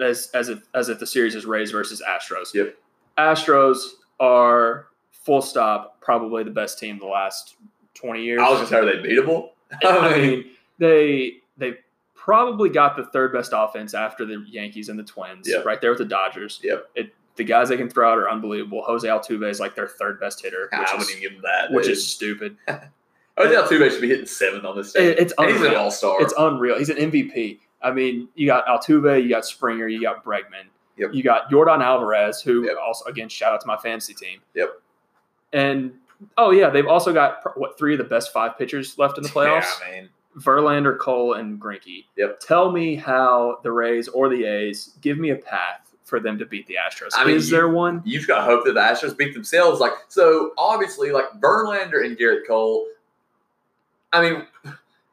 as 0.00 0.30
as 0.34 0.48
if 0.48 0.62
as 0.74 0.88
if 0.88 0.98
the 1.00 1.06
series 1.06 1.34
is 1.34 1.44
Rays 1.46 1.70
versus 1.70 2.02
Astros. 2.08 2.54
Yep. 2.54 2.76
Astros 3.18 3.78
are 4.20 4.86
full 5.10 5.42
stop 5.42 6.00
probably 6.00 6.44
the 6.44 6.50
best 6.50 6.78
team 6.78 6.98
the 6.98 7.06
last 7.06 7.56
twenty 8.00 8.24
years. 8.24 8.40
I 8.40 8.48
was 8.50 8.58
just 8.60 8.70
saying, 8.70 8.82
are 8.82 8.86
they 9.02 9.08
beatable? 9.08 9.50
I 9.84 10.16
mean, 10.18 10.44
they 10.78 11.38
they 11.56 11.74
probably 12.14 12.68
got 12.70 12.96
the 12.96 13.04
third 13.06 13.32
best 13.32 13.52
offense 13.54 13.94
after 13.94 14.24
the 14.26 14.44
Yankees 14.48 14.88
and 14.88 14.98
the 14.98 15.02
Twins, 15.04 15.48
Yep. 15.48 15.64
right 15.64 15.80
there 15.80 15.90
with 15.90 15.98
the 15.98 16.04
Dodgers. 16.04 16.60
Yep. 16.62 16.90
It, 16.94 17.14
the 17.36 17.44
guys 17.44 17.68
they 17.70 17.76
can 17.76 17.88
throw 17.88 18.10
out 18.12 18.18
are 18.18 18.28
unbelievable. 18.30 18.82
Jose 18.84 19.06
Altuve 19.08 19.48
is 19.48 19.58
like 19.60 19.74
their 19.74 19.88
third 19.88 20.20
best 20.20 20.42
hitter, 20.42 20.68
Which 20.72 20.88
I 20.88 20.92
wouldn't 20.92 21.02
is, 21.02 21.10
even 21.16 21.22
give 21.22 21.32
them 21.32 21.42
that. 21.42 21.72
which 21.72 21.84
dude. 21.86 21.92
is 21.92 22.06
stupid. 22.10 22.56
Jose 22.68 23.54
Altuve 23.54 23.90
should 23.90 24.02
be 24.02 24.08
hitting 24.08 24.26
seven 24.26 24.66
on 24.66 24.76
this 24.76 24.92
team. 24.92 25.04
It- 25.04 25.18
it's 25.18 25.32
he's 25.38 25.62
an 25.62 25.74
all 25.76 25.90
star. 25.90 26.20
It's 26.20 26.34
unreal. 26.36 26.76
He's 26.78 26.90
an 26.90 26.96
MVP. 26.98 27.60
I 27.82 27.90
mean, 27.92 28.28
you 28.34 28.46
got 28.46 28.66
Altuve, 28.66 29.22
you 29.22 29.30
got 29.30 29.46
Springer, 29.46 29.88
you 29.88 30.02
got 30.02 30.22
Bregman, 30.22 30.66
Yep. 30.98 31.14
you 31.14 31.22
got 31.22 31.48
Jordan 31.50 31.80
Alvarez, 31.80 32.42
who 32.42 32.66
Yep. 32.66 32.76
also 32.82 33.04
again 33.06 33.30
shout 33.30 33.54
out 33.54 33.60
to 33.62 33.66
my 33.66 33.78
fantasy 33.78 34.12
team. 34.12 34.40
Yep. 34.54 34.82
And 35.54 35.92
oh 36.36 36.50
yeah, 36.50 36.70
they've 36.70 36.86
also 36.86 37.12
got 37.12 37.56
what 37.58 37.78
three 37.78 37.92
of 37.94 37.98
the 37.98 38.04
best 38.04 38.32
five 38.32 38.58
pitchers 38.58 38.98
left 38.98 39.16
in 39.18 39.22
the 39.22 39.28
playoffs: 39.36 39.66
Yeah, 39.82 39.90
man. 39.90 40.08
Verlander, 40.38 40.96
Cole, 40.98 41.34
and 41.34 41.60
Greinke. 41.60 42.04
Yep. 42.16 42.40
Tell 42.40 42.70
me 42.70 42.94
how 42.94 43.58
the 43.64 43.72
Rays 43.72 44.06
or 44.08 44.28
the 44.28 44.44
A's 44.44 44.94
give 45.00 45.18
me 45.18 45.30
a 45.30 45.36
path 45.36 45.92
for 46.04 46.20
them 46.20 46.38
to 46.38 46.46
beat 46.46 46.66
the 46.68 46.74
Astros. 46.74 47.10
I 47.14 47.24
mean, 47.24 47.36
Is 47.36 47.50
you- 47.50 47.56
there 47.56 47.68
one? 47.68 48.00
You've 48.04 48.26
got 48.28 48.38
to 48.38 48.42
hope 48.44 48.64
that 48.64 48.74
the 48.74 48.80
Astros 48.80 49.16
beat 49.16 49.34
themselves. 49.34 49.80
Like 49.80 49.92
so, 50.08 50.52
obviously, 50.56 51.10
like 51.10 51.26
Verlander 51.40 52.04
and 52.04 52.16
Gerrit 52.16 52.46
Cole. 52.46 52.86
I 54.12 54.22
mean, 54.22 54.46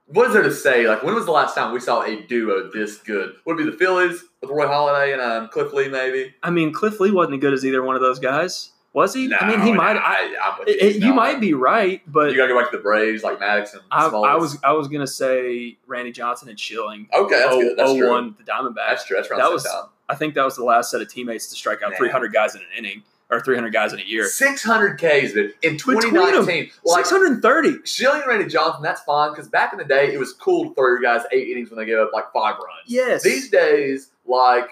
what 0.08 0.28
is 0.28 0.34
there 0.34 0.44
to 0.44 0.54
say? 0.54 0.88
Like, 0.88 1.04
when 1.04 1.14
was 1.16 1.26
the 1.26 1.32
last 1.32 1.54
time 1.56 1.74
we 1.74 1.80
saw 1.80 2.02
a 2.04 2.22
duo 2.24 2.70
this 2.74 2.98
good? 2.98 3.36
Would 3.46 3.60
it 3.60 3.66
be 3.66 3.72
the 3.72 3.78
Phillies 3.78 4.24
with 4.42 4.50
Roy 4.50 4.66
Halladay 4.66 5.14
and 5.14 5.22
um, 5.22 5.50
Cliff 5.50 5.74
Lee, 5.74 5.88
maybe? 5.90 6.34
I 6.44 6.50
mean, 6.50 6.72
Cliff 6.74 7.00
Lee 7.00 7.12
wasn't 7.12 7.36
as 7.36 7.42
good 7.42 7.54
as 7.54 7.66
either 7.66 7.84
one 7.84 7.96
of 7.96 8.02
those 8.02 8.18
guys, 8.20 8.72
was 8.98 9.14
he? 9.14 9.32
I 9.34 9.48
mean, 9.48 9.62
he 9.62 9.72
No, 9.72 9.78
might. 9.78 9.96
I, 9.96 10.58
it- 10.68 10.96
you. 10.98 11.14
might 11.14 11.40
be 11.40 11.54
right, 11.54 12.02
but 12.08 12.32
You 12.32 12.38
got 12.38 12.48
to 12.48 12.54
go 12.54 12.60
back 12.60 12.72
to 12.72 12.78
the 12.78 12.84
Braves, 12.84 13.24
like 13.24 13.40
Maddux 13.40 13.74
and 13.74 13.82
I, 13.92 14.08
I 14.08 14.36
was 14.36 14.58
I 14.64 14.72
was 14.72 14.88
gonna 14.88 15.06
say 15.08 15.78
Randy 15.86 16.12
Johnson 16.12 16.50
and 16.50 16.60
Schilling. 16.60 17.08
okay. 17.14 17.36
That's 17.36 17.54
oh, 17.54 17.62
good. 17.62 17.78
That's 17.78 17.90
oh, 17.92 17.98
true. 17.98 18.10
one 18.10 18.36
the 18.38 18.44
Diamondbacks. 18.44 18.76
That's 18.76 19.06
true. 19.06 19.18
That's 19.18 19.30
That 19.30 19.52
was- 19.52 19.64
time. 19.64 19.86
I 20.10 20.16
think 20.16 20.34
that 20.36 20.46
was 20.46 20.56
the 20.56 20.64
last 20.64 20.90
set 20.90 21.02
of 21.02 21.10
teammates 21.10 21.48
to 21.50 21.56
strike 21.56 21.84
out 21.84 21.90
Man. 21.92 21.98
300 22.00 22.32
guys 22.32 22.56
in 22.56 22.62
an 22.62 22.68
inning 22.78 23.04
or 23.30 23.42
300 23.42 23.74
guys 23.74 23.92
in 23.92 24.00
a 24.00 24.04
year. 24.04 24.26
600 24.26 24.96
Ks 24.98 25.34
in 25.36 25.52
Between 25.62 26.00
2019. 26.02 26.72
Like 26.86 27.06
630. 27.06 27.86
Schilling 27.86 28.22
and 28.22 28.28
Randy 28.30 28.48
Johnson, 28.48 28.82
that's 28.82 29.02
fine 29.02 29.32
because 29.32 29.50
back 29.50 29.74
in 29.74 29.80
the 29.80 29.86
day, 29.86 30.14
it 30.14 30.18
was 30.18 30.32
cool 30.34 30.70
to 30.70 30.74
throw 30.76 30.88
your 30.88 31.02
guys 31.02 31.24
eight 31.34 31.50
innings 31.50 31.70
when 31.70 31.78
they 31.78 31.86
gave 31.86 31.98
up 32.00 32.12
like 32.14 32.32
five 32.32 32.56
runs. 32.56 32.86
Yes. 32.88 33.22
These 33.22 33.50
days, 33.50 34.12
like, 34.26 34.70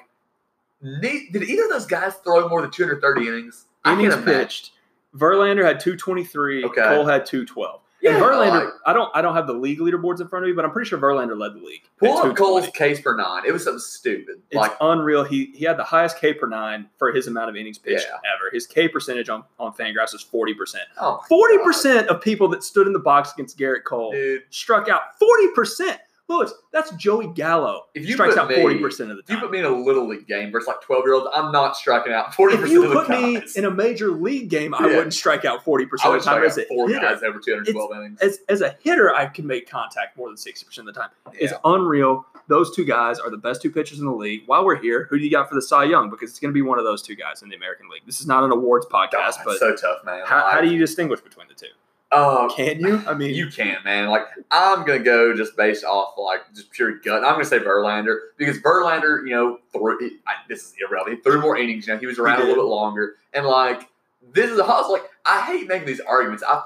did 0.82 1.36
either 1.44 1.64
of 1.64 1.70
those 1.70 1.86
guys 1.86 2.14
throw 2.24 2.48
more 2.48 2.62
than 2.62 2.72
230 2.72 3.28
innings? 3.28 3.66
I 3.86 3.94
innings 3.94 4.16
pitched. 4.24 4.72
Verlander 5.16 5.64
had 5.64 5.80
223. 5.80 6.66
Okay. 6.66 6.82
Cole 6.82 7.06
had 7.06 7.26
212. 7.26 7.82
Yeah, 8.02 8.16
and 8.16 8.24
Verlander, 8.24 8.66
like- 8.66 8.74
I 8.86 8.94
don't 8.94 9.10
I 9.16 9.22
don't 9.22 9.34
have 9.34 9.48
the 9.48 9.54
league 9.54 9.80
leaderboards 9.80 10.20
in 10.22 10.28
front 10.28 10.44
of 10.46 10.50
me, 10.50 10.54
but 10.54 10.64
I'm 10.66 10.72
pretty 10.72 10.88
sure 10.90 11.00
Verlander 11.00 11.36
led 11.36 11.54
the 11.56 11.66
league. 11.66 11.82
Pull 11.98 12.18
up 12.18 12.36
Cole's 12.36 12.68
case 12.68 13.00
per 13.02 13.16
nine. 13.16 13.44
It 13.48 13.52
was 13.52 13.64
something 13.64 13.80
stupid. 13.80 14.42
It's 14.52 14.56
like, 14.58 14.74
unreal. 14.82 15.24
He 15.24 15.46
he 15.56 15.64
had 15.66 15.78
the 15.78 15.84
highest 15.86 16.20
K 16.20 16.34
per 16.34 16.46
nine 16.46 16.88
for 17.00 17.12
his 17.12 17.26
amount 17.28 17.50
of 17.50 17.56
innings 17.56 17.80
pitched 17.80 18.06
Yeah. 18.08 18.18
ever. 18.36 18.52
His 18.52 18.68
K 18.68 18.88
percentage 18.90 19.30
on, 19.30 19.44
on 19.58 19.74
Fangraphs 19.74 20.14
was 20.14 20.24
40%. 20.24 20.76
oh 21.02 21.24
Forty 21.28 21.58
percent 21.60 22.08
oh 22.10 22.16
of 22.16 22.22
people 22.22 22.48
that 22.50 22.64
stood 22.64 22.86
in 22.86 22.94
the 22.94 23.00
box 23.00 23.32
against 23.34 23.58
Gerrit 23.58 23.86
Cole 23.86 24.12
dude. 24.12 24.44
struck 24.52 24.88
out. 24.88 25.18
Forty 25.18 25.48
percent. 25.56 26.00
Lewis, 26.28 26.52
that's 26.74 26.90
Joey 26.96 27.28
Gallo. 27.28 27.84
If 27.94 28.08
you 28.08 28.14
strikes 28.16 28.36
out 28.36 28.52
forty 28.52 28.80
percent 28.80 29.12
of 29.12 29.18
the 29.18 29.24
If 29.24 29.30
you 29.30 29.36
time. 29.36 29.44
put 29.44 29.52
me 29.52 29.60
in 29.60 29.66
a 29.66 29.70
little 29.70 30.08
league 30.08 30.26
game 30.28 30.52
versus 30.52 30.68
like 30.68 30.82
12 30.82 31.04
year 31.06 31.14
olds, 31.14 31.28
I'm 31.34 31.52
not 31.52 31.76
striking 31.78 32.14
out 32.14 32.34
40 32.34 32.54
If 32.56 32.60
percent 32.62 32.74
you 32.74 32.84
of 32.86 32.90
the 32.90 32.96
put 32.96 33.10
me 33.10 33.42
in 33.56 33.66
a 33.66 33.70
major 33.72 34.10
league 34.12 34.50
game, 34.50 34.74
I 34.74 34.80
Yeah. 34.88 34.96
wouldn't 34.96 35.14
strike 35.14 35.46
out 35.46 35.64
forty 35.64 35.86
percent 35.86 36.16
of 36.16 36.24
the 36.24 36.30
time. 36.30 36.44
As 36.44 36.58
a, 36.58 36.66
four 36.66 36.88
hitter, 36.88 37.00
guys 37.00 37.22
over 37.22 37.40
212 37.40 37.92
innings. 37.96 38.20
as, 38.22 38.40
as 38.50 38.62
a 38.62 38.76
hitter, 38.82 39.14
I 39.16 39.28
can 39.28 39.46
make 39.46 39.70
contact 39.70 40.18
more 40.18 40.28
than 40.30 40.38
sixty 40.38 40.66
percent 40.66 40.90
of 40.90 40.96
the 40.96 41.00
time. 41.02 41.10
It's 41.34 41.54
unreal. 41.64 42.26
Those 42.48 42.76
two 42.76 42.86
guys 42.86 43.20
are 43.20 43.30
the 43.30 43.38
best 43.38 43.62
two 43.62 43.72
pitchers 43.72 44.00
in 44.00 44.06
the 44.06 44.12
league. 44.12 44.44
While 44.48 44.66
we're 44.66 44.76
here, 44.82 45.08
who 45.10 45.18
do 45.20 45.24
you 45.24 45.32
got 45.32 45.48
for 45.50 45.56
the 45.56 45.62
Cy 45.62 45.84
Young? 45.86 46.10
Because 46.10 46.30
it's 46.32 46.40
going 46.40 46.52
to 46.52 46.54
be 46.54 46.62
one 46.62 46.78
of 46.80 46.86
those 46.86 47.02
two 47.02 47.16
guys 47.16 47.42
in 47.44 47.50
the 47.50 47.56
American 47.56 47.88
League. 47.90 48.04
This 48.06 48.20
is 48.20 48.28
not 48.28 48.44
an 48.44 48.52
awards 48.52 48.86
God, 48.92 49.10
podcast, 49.12 49.28
it's 49.30 49.38
but 49.46 49.58
so 49.58 49.76
tough, 49.76 50.04
man. 50.06 50.24
how, 50.26 50.48
how 50.52 50.62
do 50.62 50.68
you 50.68 50.78
distinguish 50.78 51.22
between 51.22 51.48
the 51.48 51.56
two? 51.56 51.68
Uh, 52.16 52.48
Can 52.50 52.80
you? 52.80 53.02
I 53.06 53.14
mean, 53.14 53.34
You 53.34 53.50
can't, 53.50 53.84
man. 53.84 54.08
Like 54.08 54.24
I'm 54.50 54.86
gonna 54.86 55.00
go 55.00 55.36
just 55.36 55.58
based 55.58 55.84
off 55.84 56.14
like 56.18 56.42
just 56.56 56.72
pure 56.72 56.98
gut. 57.00 57.24
I'm 57.24 57.34
gonna 57.34 57.46
say 57.46 57.60
Verlander 57.60 58.18
because 58.38 58.58
Verlander, 58.60 59.24
you 59.28 59.32
know, 59.32 59.60
threw. 59.74 59.98
He, 60.00 60.18
I, 60.26 60.34
this 60.48 60.64
is 60.64 60.74
irrelevant. 60.80 61.18
He 61.18 61.22
threw 61.24 61.42
more 61.42 61.58
innings. 61.58 61.88
You 61.88 61.94
know, 61.94 62.00
he 62.00 62.06
was 62.06 62.18
around 62.18 62.42
a 62.42 62.46
little 62.46 62.64
bit 62.64 62.70
longer, 62.70 63.16
and 63.34 63.46
like 63.46 63.90
this 64.34 64.50
is. 64.50 64.60
I 64.60 64.66
was 64.66 64.90
like, 64.90 65.04
I 65.26 65.42
hate 65.42 65.68
making 65.68 65.88
these 65.88 66.00
arguments. 66.00 66.44
I. 66.48 66.64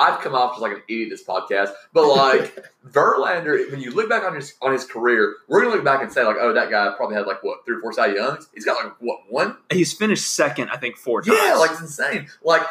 I've 0.00 0.20
come 0.20 0.32
off 0.36 0.52
just 0.52 0.62
like 0.62 0.70
an 0.70 0.82
idiot 0.88 1.08
this 1.10 1.24
podcast, 1.24 1.72
but 1.92 2.06
like 2.06 2.56
Verlander, 2.88 3.68
when 3.72 3.80
you 3.80 3.90
look 3.90 4.08
back 4.08 4.22
on 4.22 4.32
his 4.36 4.54
on 4.62 4.72
his 4.72 4.84
career, 4.84 5.34
we're 5.48 5.60
gonna 5.60 5.74
look 5.74 5.84
back 5.84 6.04
and 6.04 6.12
say 6.12 6.22
like, 6.22 6.36
oh, 6.38 6.52
that 6.52 6.70
guy 6.70 6.92
probably 6.96 7.16
had 7.16 7.26
like 7.26 7.42
what 7.42 7.64
three 7.66 7.74
or 7.78 7.80
four 7.80 7.92
Cy 7.92 8.14
Youngs. 8.14 8.48
He's 8.54 8.64
got 8.64 8.84
like 8.84 8.94
what 9.00 9.22
one 9.28 9.56
he's 9.72 9.92
finished 9.92 10.32
second, 10.32 10.70
I 10.70 10.76
think, 10.76 10.96
four 10.96 11.20
times. 11.20 11.36
yeah, 11.42 11.54
like 11.56 11.72
it's 11.72 11.80
insane. 11.80 12.28
Like 12.44 12.62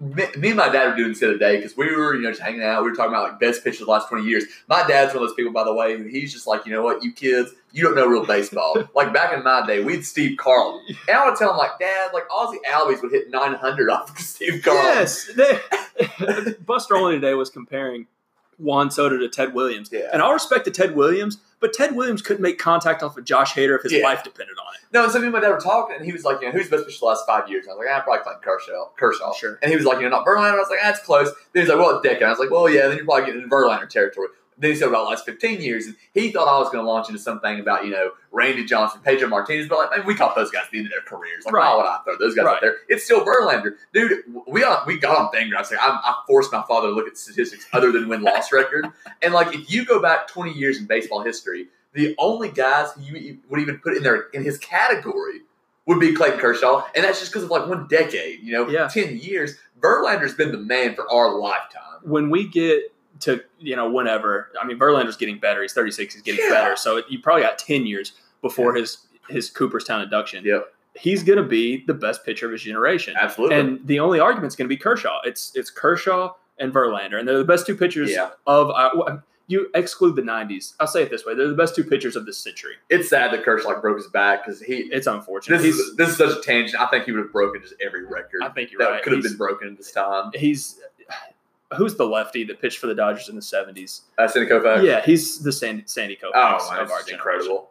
me, 0.00 0.24
me 0.36 0.48
and 0.48 0.56
my 0.56 0.68
dad 0.68 0.90
were 0.90 0.96
doing 0.96 1.10
this 1.10 1.20
the 1.20 1.30
other 1.30 1.38
day 1.38 1.56
because 1.56 1.76
we 1.76 1.94
were, 1.94 2.14
you 2.14 2.22
know, 2.22 2.30
just 2.30 2.42
hanging 2.42 2.62
out. 2.62 2.82
We 2.82 2.90
were 2.90 2.96
talking 2.96 3.12
about 3.12 3.30
like 3.30 3.40
best 3.40 3.62
pitchers 3.62 3.80
of 3.80 3.86
the 3.86 3.92
last 3.92 4.08
twenty 4.08 4.26
years. 4.26 4.44
My 4.68 4.86
dad's 4.86 5.14
one 5.14 5.22
of 5.22 5.28
those 5.28 5.36
people, 5.36 5.52
by 5.52 5.64
the 5.64 5.74
way, 5.74 6.10
he's 6.10 6.32
just 6.32 6.46
like, 6.46 6.66
you 6.66 6.72
know 6.72 6.82
what, 6.82 7.04
you 7.04 7.12
kids, 7.12 7.52
you 7.72 7.82
don't 7.84 7.94
know 7.94 8.06
real 8.06 8.26
baseball. 8.26 8.76
like 8.94 9.12
back 9.12 9.32
in 9.32 9.44
my 9.44 9.64
day, 9.66 9.82
we'd 9.82 10.04
Steve 10.04 10.36
Carlton, 10.36 10.96
and 11.08 11.16
I 11.16 11.28
would 11.28 11.36
tell 11.36 11.50
him 11.50 11.56
like, 11.56 11.78
Dad, 11.78 12.10
like 12.12 12.24
Ozzie 12.30 12.58
Albies 12.68 13.02
would 13.02 13.12
hit 13.12 13.30
nine 13.30 13.54
hundred 13.54 13.88
off 13.90 14.10
of 14.10 14.18
Steve 14.18 14.62
Carlton. 14.62 14.84
Yes. 14.84 15.30
They, 15.34 15.58
Buster 16.66 16.96
Olney 16.96 17.16
today 17.16 17.34
was 17.34 17.50
comparing 17.50 18.06
Juan 18.58 18.90
Soto 18.90 19.16
to 19.18 19.28
Ted 19.28 19.54
Williams. 19.54 19.90
Yeah. 19.92 20.08
And 20.12 20.22
I'll 20.22 20.32
respect 20.32 20.64
to 20.66 20.70
Ted 20.70 20.94
Williams, 20.94 21.38
but 21.60 21.72
Ted 21.72 21.94
Williams 21.96 22.22
couldn't 22.22 22.42
make 22.42 22.58
contact 22.58 23.02
off 23.02 23.16
of 23.16 23.24
Josh 23.24 23.54
Hader 23.54 23.76
if 23.76 23.82
his 23.82 23.92
Yeah. 23.92 24.04
life 24.04 24.22
depended 24.22 24.56
on 24.58 24.74
it. 24.74 24.80
No, 24.92 25.08
so 25.08 25.18
me 25.18 25.24
and 25.24 25.32
my 25.32 25.40
dad 25.40 25.50
were 25.50 25.58
talking, 25.60 25.96
and 25.96 26.04
he 26.04 26.12
was 26.12 26.24
like, 26.24 26.40
you 26.40 26.46
know, 26.46 26.52
who's 26.52 26.68
best 26.68 26.86
pitcher 26.86 26.98
the 27.00 27.06
last 27.06 27.26
five 27.26 27.48
years? 27.48 27.64
And 27.66 27.72
I 27.72 27.76
was 27.76 27.84
like, 27.86 27.96
ah, 27.96 28.00
probably 28.02 28.22
Clayton 28.22 28.42
Kershaw. 28.42 28.88
Kershaw. 28.96 29.32
Sure. 29.34 29.58
And 29.62 29.70
he 29.70 29.76
was 29.76 29.84
like, 29.84 29.98
you 29.98 30.04
know, 30.08 30.16
not 30.16 30.26
Verlander. 30.26 30.54
I 30.54 30.58
was 30.58 30.68
like, 30.70 30.80
that's 30.82 31.00
close. 31.00 31.30
Then 31.52 31.62
he's 31.62 31.68
like, 31.68 31.78
well, 31.78 31.98
a 31.98 32.02
decade. 32.02 32.22
I 32.22 32.30
was 32.30 32.38
like, 32.38 32.50
well, 32.50 32.68
yeah. 32.68 32.86
Then 32.88 32.98
you're 32.98 33.04
probably 33.06 33.26
getting 33.26 33.42
into 33.42 33.54
Verlander 33.54 33.88
territory. 33.88 34.28
Then 34.56 34.70
he 34.70 34.76
said 34.76 34.88
about 34.88 35.04
the 35.04 35.10
last 35.10 35.24
15 35.26 35.60
years, 35.60 35.86
and 35.86 35.96
he 36.12 36.30
thought 36.30 36.46
I 36.46 36.58
was 36.58 36.70
going 36.70 36.84
to 36.84 36.88
launch 36.88 37.08
into 37.08 37.18
something 37.20 37.58
about, 37.58 37.84
you 37.84 37.90
know, 37.90 38.12
Randy 38.30 38.64
Johnson, 38.64 39.00
Pedro 39.04 39.28
Martinez, 39.28 39.68
but 39.68 39.78
like, 39.78 39.90
man, 39.98 40.06
we 40.06 40.14
caught 40.14 40.34
those 40.36 40.50
guys 40.50 40.64
at 40.66 40.70
the 40.70 40.78
end 40.78 40.86
of 40.86 40.92
their 40.92 41.00
careers. 41.02 41.44
Like, 41.44 41.54
Right. 41.54 41.68
why 41.70 41.76
would 41.76 41.86
I 41.86 41.98
throw 42.04 42.16
those 42.18 42.34
guys 42.36 42.44
Right. 42.44 42.54
out 42.54 42.60
there? 42.60 42.76
It's 42.88 43.04
still 43.04 43.24
Verlander. 43.24 43.74
Dude, 43.92 44.22
we 44.46 44.62
on, 44.62 44.86
we 44.86 44.98
got 44.98 45.16
on. 45.18 45.24
Like, 45.34 45.72
I, 45.72 45.76
I 45.88 46.14
forced 46.28 46.52
my 46.52 46.62
father 46.68 46.88
to 46.88 46.94
look 46.94 47.08
at 47.08 47.16
statistics 47.18 47.66
other 47.72 47.90
than 47.90 48.08
win-loss 48.08 48.52
record. 48.52 48.86
And, 49.22 49.32
like, 49.34 49.54
if 49.54 49.70
you 49.72 49.84
go 49.84 50.00
back 50.02 50.28
20 50.28 50.52
years 50.52 50.78
in 50.78 50.84
baseball 50.86 51.22
history, 51.22 51.68
the 51.94 52.14
only 52.18 52.50
guys 52.50 52.92
who 52.92 53.16
you 53.16 53.38
would 53.48 53.60
even 53.60 53.78
put 53.78 53.96
in 53.96 54.02
there 54.02 54.26
in 54.32 54.44
his 54.44 54.58
category 54.58 55.40
would 55.86 55.98
be 56.00 56.12
Clayton 56.14 56.38
Kershaw, 56.40 56.84
and 56.94 57.04
that's 57.04 57.20
just 57.20 57.30
because 57.32 57.44
of 57.44 57.50
like 57.50 57.66
one 57.66 57.86
decade, 57.88 58.40
you 58.42 58.52
know, 58.52 58.68
Yeah. 58.68 58.88
ten 58.88 59.16
years. 59.18 59.56
Verlander's 59.80 60.34
been 60.34 60.50
the 60.52 60.58
man 60.58 60.94
for 60.94 61.10
our 61.12 61.38
lifetime. 61.38 62.00
When 62.02 62.30
we 62.30 62.46
get 62.48 62.92
to, 63.20 63.42
you 63.58 63.76
know, 63.76 63.90
whenever, 63.90 64.50
I 64.60 64.66
mean, 64.66 64.78
Verlander's 64.78 65.16
getting 65.16 65.38
better. 65.38 65.62
He's 65.62 65.72
36, 65.72 66.14
he's 66.14 66.22
getting 66.22 66.44
Yeah. 66.44 66.50
better. 66.50 66.76
So 66.76 67.02
you 67.08 67.18
probably 67.20 67.42
got 67.42 67.58
10 67.58 67.86
years 67.86 68.12
before 68.42 68.74
his, 68.74 68.98
his 69.28 69.50
Cooperstown 69.50 70.00
induction. 70.02 70.44
Yep, 70.44 70.72
He's 70.96 71.22
going 71.24 71.38
to 71.38 71.44
be 71.44 71.84
the 71.86 71.94
best 71.94 72.24
pitcher 72.24 72.46
of 72.46 72.52
his 72.52 72.62
generation. 72.62 73.14
absolutely. 73.20 73.56
And 73.58 73.86
the 73.86 73.98
only 74.00 74.20
argument's 74.20 74.54
going 74.56 74.66
to 74.66 74.68
be 74.68 74.76
Kershaw. 74.76 75.20
It's 75.24 75.50
it's 75.56 75.68
Kershaw 75.70 76.34
and 76.58 76.72
Verlander, 76.72 77.18
and 77.18 77.26
they're 77.26 77.38
the 77.38 77.44
best 77.44 77.66
two 77.66 77.74
pitchers 77.74 78.10
yeah, 78.12 78.30
of. 78.46 78.70
Uh, 78.70 79.16
you 79.48 79.68
exclude 79.74 80.14
the 80.14 80.22
'90s. 80.22 80.74
I'll 80.78 80.86
say 80.86 81.02
it 81.02 81.10
this 81.10 81.26
way: 81.26 81.34
they're 81.34 81.48
the 81.48 81.54
best 81.56 81.74
two 81.74 81.82
pitchers 81.82 82.14
of 82.14 82.26
this 82.26 82.38
century. 82.38 82.74
it's 82.90 83.08
sad 83.08 83.32
that 83.32 83.44
Kershaw 83.44 83.70
like 83.70 83.80
broke 83.82 83.96
his 83.96 84.06
back 84.06 84.44
because 84.44 84.60
he. 84.62 84.88
It's 84.92 85.08
unfortunate. 85.08 85.58
This 85.62 85.74
is 85.76 85.96
this 85.96 86.10
is 86.10 86.16
such 86.16 86.38
a 86.38 86.40
tangent. 86.42 86.80
I 86.80 86.86
think 86.86 87.06
he 87.06 87.12
would 87.12 87.22
have 87.24 87.32
broken 87.32 87.60
just 87.60 87.74
every 87.84 88.04
record 88.06 88.42
I 88.44 88.50
think 88.50 88.70
you're 88.70 88.78
that 88.78 88.90
right. 88.90 89.02
could 89.02 89.14
have 89.14 89.22
been 89.22 89.36
broken 89.36 89.74
this 89.74 89.90
time. 89.90 90.30
He's 90.32 90.78
who's 91.76 91.96
the 91.96 92.06
lefty 92.06 92.44
that 92.44 92.60
pitched 92.60 92.78
for 92.78 92.86
the 92.86 92.94
Dodgers 92.94 93.28
in 93.28 93.34
the 93.34 93.42
'70s? 93.42 94.02
Uh, 94.18 94.28
Cindy 94.28 94.50
Koufax. 94.50 94.84
Yeah, 94.84 95.02
he's 95.04 95.40
the 95.40 95.52
Sandy, 95.52 95.84
Sandy 95.86 96.16
Koufax 96.16 96.58
Oh, 96.60 96.70
man, 96.70 96.82
of 96.82 96.90
our 96.90 97.00
incredible. 97.08 97.70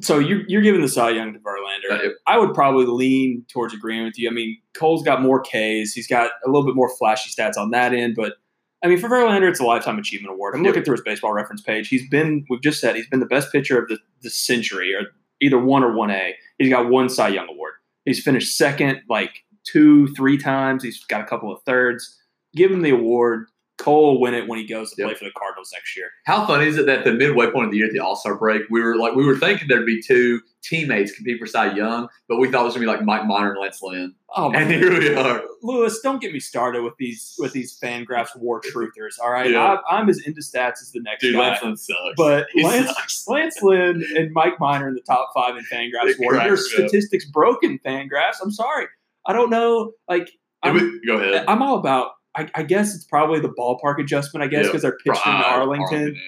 So 0.00 0.18
you're, 0.18 0.42
you're 0.46 0.62
giving 0.62 0.80
the 0.80 0.88
Cy 0.88 1.10
Young 1.10 1.32
to 1.32 1.38
Verlander. 1.40 2.08
Uh. 2.08 2.10
I 2.26 2.38
would 2.38 2.54
probably 2.54 2.86
lean 2.86 3.44
towards 3.48 3.74
agreeing 3.74 4.04
with 4.04 4.18
you. 4.18 4.30
I 4.30 4.32
mean, 4.32 4.56
Cole's 4.74 5.02
got 5.02 5.20
more 5.20 5.42
Ks. 5.42 5.92
He's 5.92 6.06
got 6.06 6.30
a 6.44 6.48
little 6.48 6.64
bit 6.64 6.76
more 6.76 6.88
flashy 6.96 7.30
stats 7.30 7.56
on 7.56 7.70
that 7.72 7.92
end, 7.92 8.14
but 8.16 8.34
I 8.82 8.86
mean, 8.86 8.98
for 8.98 9.08
Verlander, 9.08 9.48
it's 9.48 9.60
a 9.60 9.64
lifetime 9.64 9.98
achievement 9.98 10.32
award. 10.32 10.54
I'm 10.54 10.62
looking 10.62 10.84
through 10.84 10.94
his 10.94 11.02
baseball 11.02 11.32
reference 11.32 11.60
page. 11.60 11.88
He's 11.88 12.08
been, 12.08 12.44
we've 12.48 12.62
just 12.62 12.80
said, 12.80 12.94
he's 12.94 13.08
been 13.08 13.18
the 13.20 13.26
best 13.26 13.50
pitcher 13.50 13.82
of 13.82 13.88
the, 13.88 13.98
the 14.22 14.30
century, 14.30 14.94
or 14.94 15.02
either 15.40 15.58
one 15.58 15.82
or 15.82 15.92
one 15.94 16.10
A. 16.10 16.34
He's 16.58 16.70
got 16.70 16.88
one 16.88 17.08
Cy 17.08 17.28
Young 17.28 17.48
award. 17.48 17.74
He's 18.04 18.22
finished 18.22 18.56
second 18.56 19.02
like 19.08 19.44
two, 19.64 20.08
three 20.14 20.38
times. 20.38 20.84
He's 20.84 21.04
got 21.04 21.20
a 21.20 21.24
couple 21.24 21.52
of 21.52 21.60
thirds. 21.64 22.16
Give 22.54 22.70
him 22.70 22.82
the 22.82 22.90
award. 22.90 23.46
Cole 23.78 24.14
will 24.14 24.20
win 24.20 24.34
it 24.34 24.48
when 24.48 24.58
he 24.58 24.66
goes 24.66 24.90
to 24.92 25.04
play 25.04 25.14
for 25.14 25.24
the 25.24 25.30
Cardinals 25.38 25.70
next 25.72 25.96
year. 25.96 26.10
How 26.26 26.44
funny 26.48 26.66
is 26.66 26.76
it 26.78 26.86
that 26.86 27.04
the 27.04 27.12
midway 27.12 27.48
point 27.52 27.66
of 27.66 27.70
the 27.70 27.76
year 27.76 27.86
at 27.86 27.92
the 27.92 28.00
All 28.00 28.16
Star 28.16 28.34
break, 28.34 28.62
we 28.70 28.80
were 28.82 28.96
like 28.96 29.14
we 29.14 29.24
were 29.24 29.36
thinking 29.36 29.68
there'd 29.68 29.86
be 29.86 30.02
two 30.02 30.40
teammates 30.64 31.12
compete 31.12 31.38
for 31.38 31.46
Cy 31.46 31.74
Young, 31.76 32.08
but 32.28 32.38
we 32.38 32.50
thought 32.50 32.62
it 32.62 32.64
was 32.64 32.74
gonna 32.74 32.82
be 32.86 32.90
like 32.90 33.04
Mike 33.04 33.24
Minor 33.24 33.52
and 33.52 33.60
Lance 33.60 33.78
Lynn, 33.80 34.16
Oh, 34.36 34.50
and 34.52 34.68
here 34.68 34.98
we 34.98 35.14
are. 35.14 35.42
Lewis, 35.62 36.00
don't 36.00 36.20
get 36.20 36.32
me 36.32 36.40
started 36.40 36.82
with 36.82 36.94
these 36.98 37.36
with 37.38 37.52
these 37.52 37.78
Fangraphs 37.80 38.34
war 38.36 38.60
truthers. 38.60 39.14
All 39.22 39.30
right, 39.30 39.48
Yeah. 39.48 39.76
I, 39.88 39.98
I'm 39.98 40.08
as 40.08 40.26
into 40.26 40.40
stats 40.40 40.82
as 40.82 40.90
the 40.92 41.00
next 41.00 41.22
Dude, 41.22 41.34
guy. 41.36 41.50
Lance 41.50 41.62
Lynn 41.62 41.76
sucks. 41.76 41.98
But 42.16 42.48
He 42.54 42.64
Lance, 42.64 42.88
sucks. 42.88 43.28
Lance 43.28 43.62
Lynn 43.62 44.04
and 44.16 44.32
Mike 44.32 44.58
Minor 44.58 44.88
in 44.88 44.94
the 44.94 45.02
top 45.02 45.30
five 45.32 45.56
in 45.56 45.62
Fangraphs 45.72 46.18
war. 46.18 46.34
Your 46.34 46.56
cracks 46.56 46.76
me 46.76 46.84
up. 46.84 46.88
statistics 46.88 47.26
broken, 47.26 47.78
Fangraphs. 47.86 48.38
I'm 48.42 48.50
sorry. 48.50 48.86
I 49.24 49.32
don't 49.34 49.50
know. 49.50 49.92
Like, 50.08 50.28
I'm, 50.64 51.00
go 51.06 51.18
ahead. 51.18 51.44
I'm 51.46 51.62
all 51.62 51.78
about. 51.78 52.10
I, 52.38 52.48
I 52.54 52.62
guess 52.62 52.94
it's 52.94 53.04
probably 53.04 53.40
the 53.40 53.48
ballpark 53.50 54.00
adjustment. 54.00 54.42
I 54.44 54.46
guess 54.46 54.64
Yeah. 54.64 54.68
because 54.68 54.82
they're 54.82 54.96
pitched 55.04 55.26
in 55.26 55.32
Ah, 55.32 55.54
Arlington, 55.56 56.14
yeah. 56.14 56.20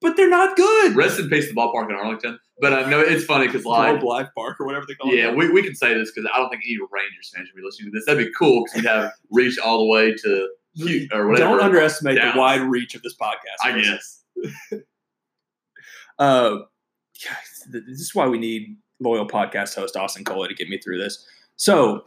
but 0.00 0.16
they're 0.16 0.28
not 0.30 0.56
good. 0.56 0.94
Rest 0.96 1.18
in 1.18 1.28
peace, 1.28 1.48
the 1.48 1.54
ballpark 1.54 1.88
in 1.90 1.96
Arlington. 1.96 2.38
But 2.60 2.72
I 2.74 2.88
know 2.90 3.00
it's 3.00 3.24
funny 3.24 3.46
because 3.46 3.64
like. 3.64 4.02
Life 4.02 4.28
Park 4.36 4.60
or 4.60 4.66
whatever 4.66 4.84
they 4.86 4.94
call 4.94 5.14
Yeah, 5.14 5.28
it. 5.30 5.36
we, 5.36 5.48
we 5.50 5.62
can 5.62 5.74
say 5.74 5.94
this 5.94 6.10
because 6.12 6.28
I 6.34 6.38
don't 6.38 6.50
think 6.50 6.62
any 6.66 6.76
Rangers 6.90 7.32
fans 7.34 7.48
should 7.48 7.56
be 7.56 7.62
listening 7.62 7.92
to 7.92 7.96
this. 7.96 8.04
That'd 8.06 8.26
be 8.26 8.32
cool 8.38 8.64
because 8.64 8.82
we'd 8.82 8.88
have 8.88 9.12
reached 9.30 9.58
all 9.60 9.78
the 9.78 9.86
way 9.86 10.12
to 10.14 10.48
or 11.12 11.28
whatever. 11.28 11.50
Don't 11.50 11.60
underestimate 11.60 12.16
Dallas. 12.16 12.34
the 12.34 12.38
wide 12.40 12.60
reach 12.62 12.94
of 12.94 13.02
this 13.02 13.14
podcast. 13.20 13.64
I 13.64 13.80
guess. 13.80 14.24
Uh, 16.18 16.58
yeah, 17.24 17.36
this 17.70 18.00
is 18.00 18.12
why 18.14 18.26
we 18.26 18.38
need 18.38 18.76
loyal 19.00 19.26
podcast 19.26 19.76
host 19.76 19.96
Austin 19.96 20.24
Coley 20.24 20.48
to 20.48 20.54
get 20.54 20.68
me 20.68 20.78
through 20.78 20.98
this. 20.98 21.24
So, 21.54 22.02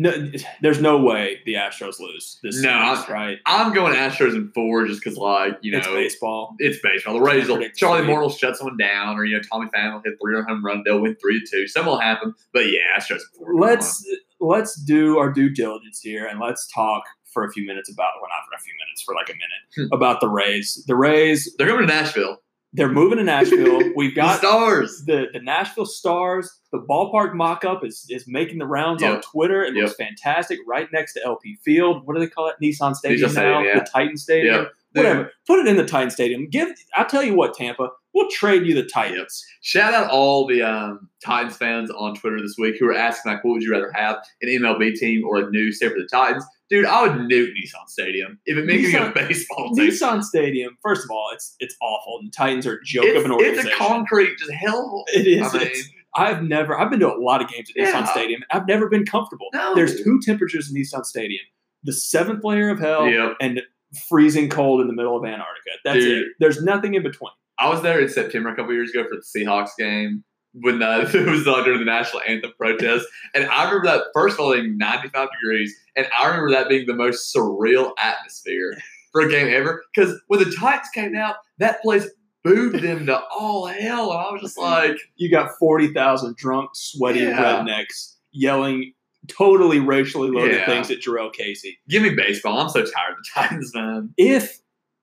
no, 0.00 0.30
there's 0.62 0.80
no 0.80 0.98
way 0.98 1.40
the 1.46 1.54
Astros 1.54 2.00
lose 2.00 2.38
this 2.42 2.60
No, 2.62 2.94
series, 2.94 3.08
right? 3.08 3.38
I'm 3.46 3.72
going 3.74 3.94
Astros 3.94 4.34
in 4.34 4.50
four 4.54 4.86
just 4.86 5.02
because, 5.04 5.18
like, 5.18 5.58
you 5.60 5.72
know, 5.72 5.78
it's 5.78 5.86
baseball. 5.88 6.54
It's 6.58 6.78
baseball. 6.82 7.14
The 7.14 7.20
Rays 7.20 7.48
will 7.48 7.62
Charlie. 7.76 8.06
Morton 8.06 8.22
will 8.22 8.30
shut 8.30 8.56
someone 8.56 8.76
down, 8.76 9.16
or 9.18 9.24
you 9.24 9.36
know 9.36 9.42
Tommy 9.52 9.66
Pham 9.74 9.92
will 9.94 10.02
hit 10.04 10.14
three 10.22 10.34
or 10.34 10.42
home 10.42 10.64
run. 10.64 10.82
They'll 10.84 11.00
win 11.00 11.16
three 11.20 11.38
to 11.40 11.46
two. 11.50 11.66
Something 11.68 11.90
will 11.92 12.00
happen. 12.00 12.34
But 12.52 12.66
yeah, 12.66 12.78
Astros. 12.98 13.16
in 13.16 13.38
four. 13.38 13.54
Let's 13.60 14.06
let's 14.40 14.74
do 14.82 15.18
our 15.18 15.30
due 15.30 15.50
diligence 15.50 16.00
here 16.00 16.26
and 16.26 16.40
let's 16.40 16.66
talk 16.72 17.02
for 17.32 17.44
a 17.44 17.50
few 17.52 17.66
minutes 17.66 17.92
about 17.92 18.12
well 18.20 18.28
not 18.30 18.44
for 18.48 18.56
a 18.56 18.60
few 18.60 18.72
minutes 18.84 19.02
for 19.02 19.14
like 19.14 19.28
a 19.28 19.34
minute 19.34 19.88
Hmm. 19.90 19.94
about 19.94 20.20
the 20.20 20.28
Rays. 20.28 20.82
The 20.88 20.96
Rays 20.96 21.54
they're 21.58 21.68
coming 21.68 21.86
to 21.86 21.92
Nashville. 21.92 22.38
They're 22.72 22.88
moving 22.88 23.18
to 23.18 23.24
Nashville. 23.24 23.80
We've 23.96 24.14
The 24.14 24.20
got 24.20 24.38
stars. 24.38 25.02
the 25.06 25.26
the 25.32 25.40
Nashville 25.40 25.86
Stars, 25.86 26.50
the 26.72 26.78
ballpark 26.78 27.34
mock-up 27.34 27.84
is 27.84 28.06
is 28.08 28.24
making 28.28 28.58
the 28.58 28.66
rounds 28.66 29.02
on 29.02 29.20
Twitter. 29.22 29.62
It 29.64 29.74
looks 29.74 29.94
fantastic. 29.94 30.58
Right 30.68 30.88
next 30.92 31.14
to 31.14 31.24
LP 31.24 31.56
Field. 31.64 32.06
What 32.06 32.14
do 32.14 32.20
they 32.20 32.28
call 32.28 32.48
it? 32.48 32.56
Nissan 32.62 32.94
Stadium 32.94 33.30
Nissan 33.30 33.34
now. 33.34 33.60
Stadium, 33.60 33.64
yeah. 33.64 33.78
The 33.82 33.90
Titan 33.92 34.16
Stadium. 34.16 34.54
Yep. 34.54 34.72
Whatever. 34.92 35.30
Put 35.46 35.58
it 35.60 35.68
in 35.68 35.76
the 35.76 35.84
Titan 35.86 36.10
Stadium. 36.10 36.48
Give. 36.48 36.68
I'll 36.96 37.06
tell 37.06 37.22
you 37.22 37.34
what, 37.34 37.54
Tampa. 37.54 37.90
We'll 38.12 38.28
trade 38.28 38.66
you 38.66 38.74
the 38.74 38.82
Titans. 38.88 39.44
Shout 39.62 39.94
out 39.94 40.10
all 40.10 40.46
the 40.48 40.62
um, 40.62 41.08
Titans 41.24 41.56
fans 41.56 41.90
on 41.92 42.14
Twitter 42.16 42.40
this 42.40 42.56
week 42.58 42.74
who 42.80 42.86
are 42.88 42.94
asking 42.94 43.32
like, 43.32 43.44
what 43.44 43.52
would 43.52 43.62
you 43.62 43.70
rather 43.70 43.92
have, 43.94 44.16
an 44.42 44.48
MLB 44.48 44.96
team 44.96 45.24
or 45.24 45.38
a 45.38 45.50
new 45.50 45.70
stay 45.70 45.88
for 45.88 45.94
the 45.94 46.08
Titans? 46.10 46.44
Dude, 46.70 46.86
I 46.86 47.02
would 47.02 47.12
nuke 47.28 47.48
Nissan 47.48 47.88
Stadium 47.88 48.38
if 48.46 48.56
it 48.56 48.64
meant 48.64 48.80
giving 48.82 48.96
a 49.08 49.10
baseball 49.12 49.74
team. 49.74 49.90
Nissan 49.90 50.22
Stadium. 50.22 50.76
First 50.82 51.04
of 51.04 51.10
all, 51.10 51.30
it's 51.32 51.56
it's 51.58 51.74
awful. 51.82 52.20
The 52.22 52.30
Titans 52.30 52.66
are 52.66 52.74
a 52.74 52.84
joke 52.84 53.04
It's, 53.06 53.18
of 53.18 53.24
an 53.24 53.32
organization. 53.32 53.66
it's 53.66 53.74
a 53.74 53.78
concrete 53.78 54.38
just 54.38 54.50
hellhole. 54.52 55.02
It 55.08 55.26
is. 55.26 55.52
I 55.54 55.58
mean, 55.58 55.72
I've 56.16 56.42
never. 56.42 56.78
I've 56.78 56.90
been 56.90 57.00
to 57.00 57.12
a 57.12 57.18
lot 57.20 57.42
of 57.42 57.48
games 57.48 57.70
at 57.76 57.84
Nissan 57.86 58.06
Stadium. 58.08 58.42
I've 58.50 58.66
never 58.68 58.88
been 58.88 59.04
comfortable. 59.04 59.48
No. 59.52 59.74
There's 59.74 60.02
two 60.02 60.20
temperatures 60.24 60.70
in 60.70 60.80
Nissan 60.80 61.04
Stadium: 61.04 61.44
the 61.82 61.92
seventh 61.92 62.44
layer 62.44 62.70
of 62.70 62.78
hell 62.78 63.06
Yep. 63.08 63.36
and 63.40 63.62
freezing 64.08 64.48
cold 64.48 64.80
in 64.80 64.86
the 64.86 64.92
middle 64.94 65.16
of 65.16 65.24
Antarctica. 65.24 65.70
That's 65.84 65.98
Dude. 65.98 66.18
it. 66.22 66.28
There's 66.38 66.62
nothing 66.62 66.94
in 66.94 67.02
between. 67.02 67.32
I 67.58 67.68
was 67.68 67.82
there 67.82 68.00
in 68.00 68.08
September 68.08 68.48
a 68.48 68.56
couple 68.56 68.72
years 68.72 68.90
ago 68.90 69.04
for 69.04 69.16
the 69.16 69.22
Seahawks 69.40 69.70
game 69.78 70.24
when 70.52 70.82
uh, 70.82 71.08
it 71.14 71.26
was 71.28 71.46
uh, 71.46 71.62
during 71.64 71.78
the 71.78 71.84
national 71.84 72.22
anthem 72.26 72.52
protest, 72.58 73.06
and 73.34 73.44
I 73.46 73.64
remember 73.64 73.86
that 73.86 74.04
first 74.14 74.34
of 74.34 74.40
all 74.40 74.52
being 74.52 74.76
95 74.78 75.28
degrees, 75.40 75.74
and 75.96 76.06
I 76.16 76.26
remember 76.26 76.50
that 76.50 76.68
being 76.68 76.86
the 76.86 76.94
most 76.94 77.34
surreal 77.34 77.92
atmosphere 77.98 78.76
for 79.12 79.20
a 79.22 79.28
game 79.30 79.48
ever. 79.48 79.82
Because 79.94 80.20
when 80.28 80.40
the 80.40 80.50
Titans 80.56 80.88
came 80.94 81.14
out, 81.16 81.36
that 81.58 81.80
place 81.82 82.08
booed 82.42 82.80
them 82.82 83.06
to 83.06 83.20
all 83.36 83.66
hell, 83.66 84.10
and 84.12 84.20
I 84.20 84.30
was 84.32 84.40
just 84.42 84.58
like, 84.58 84.96
You 85.16 85.30
got 85.30 85.50
forty 85.58 85.92
thousand 85.92 86.36
drunk, 86.36 86.70
sweaty 86.74 87.20
Yeah. 87.20 87.38
rednecks 87.64 88.16
yelling 88.32 88.92
totally 89.28 89.78
racially 89.80 90.30
loaded 90.30 90.56
Yeah. 90.56 90.66
things 90.66 90.90
at 90.90 90.98
Jurrell 91.00 91.32
Casey. 91.32 91.78
"Give 91.88 92.02
me 92.02 92.10
baseball! 92.14 92.58
I'm 92.58 92.68
so 92.70 92.80
tired 92.80 93.12
of 93.12 93.16
the 93.18 93.28
Titans, 93.34 93.72
man." 93.74 94.14
If 94.16 94.58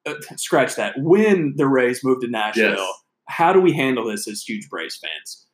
uh, 0.08 0.16
scratch 0.38 0.76
that, 0.76 0.96
when 0.98 1.54
the 1.58 1.68
Rays 1.68 2.04
moved 2.04 2.22
to 2.22 2.28
Nashville, 2.28 2.72
Yes. 2.78 3.04
How 3.28 3.54
do 3.54 3.62
we 3.62 3.74
handle 3.74 4.08
this 4.08 4.28
as 4.28 4.42
huge 4.42 4.70
Braves 4.70 4.98
fans? 4.98 5.46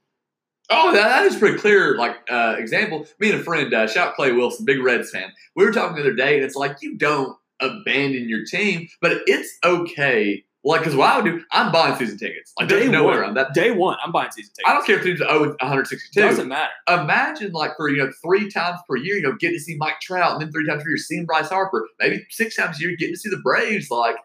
Oh, 0.69 0.91
that, 0.93 1.07
that 1.07 1.25
is 1.25 1.35
pretty 1.35 1.57
clear. 1.57 1.97
Like 1.97 2.15
uh, 2.31 2.55
example, 2.57 3.05
me 3.19 3.31
and 3.31 3.41
a 3.41 3.43
friend, 3.43 3.73
uh, 3.73 3.87
shout 3.87 4.09
out 4.09 4.15
Clay 4.15 4.31
Wilson, 4.31 4.65
big 4.65 4.81
Reds 4.81 5.11
fan. 5.11 5.31
We 5.55 5.65
were 5.65 5.71
talking 5.71 5.95
the 5.95 6.01
other 6.01 6.15
day, 6.15 6.35
and 6.35 6.43
it's 6.43 6.55
like 6.55 6.77
you 6.81 6.97
don't 6.97 7.37
abandon 7.59 8.29
your 8.29 8.45
team, 8.45 8.87
but 9.01 9.21
it's 9.27 9.57
okay. 9.63 10.43
Like, 10.65 10.79
because 10.79 10.95
what 10.95 11.09
I 11.09 11.19
would 11.19 11.25
do, 11.25 11.43
I'm 11.51 11.73
buying 11.73 11.95
season 11.97 12.17
tickets. 12.17 12.53
Like, 12.57 12.69
there's 12.69 12.85
Day 12.85 12.89
no 12.89 13.03
way 13.03 13.09
one. 13.11 13.17
around 13.17 13.33
that. 13.33 13.53
Day 13.53 13.71
one, 13.71 13.97
I'm 14.03 14.13
buying 14.13 14.31
season 14.31 14.53
tickets. 14.55 14.69
I 14.69 14.73
don't 14.73 14.85
care 14.85 14.97
if 14.97 15.03
teams 15.03 15.21
are 15.21 15.27
0 15.27 15.55
162. 15.59 16.21
Doesn't 16.21 16.47
matter. 16.47 16.71
Imagine, 16.87 17.51
like, 17.51 17.71
for, 17.75 17.89
you 17.89 17.97
know, 17.97 18.09
three 18.23 18.49
times 18.49 18.79
per 18.87 18.95
year, 18.95 19.17
you 19.17 19.23
know, 19.23 19.35
getting 19.35 19.57
to 19.57 19.61
see 19.61 19.75
Mike 19.75 19.99
Trout, 19.99 20.31
and 20.31 20.41
then 20.41 20.53
three 20.53 20.65
times 20.65 20.83
per 20.83 20.89
year, 20.89 20.97
seeing 20.97 21.25
Bryce 21.25 21.49
Harper. 21.49 21.85
Maybe 21.99 22.25
six 22.29 22.55
times 22.55 22.79
a 22.79 22.81
year, 22.81 22.95
getting 22.97 23.13
to 23.13 23.19
see 23.19 23.29
the 23.29 23.41
Braves. 23.43 23.91
Like, 23.91 24.15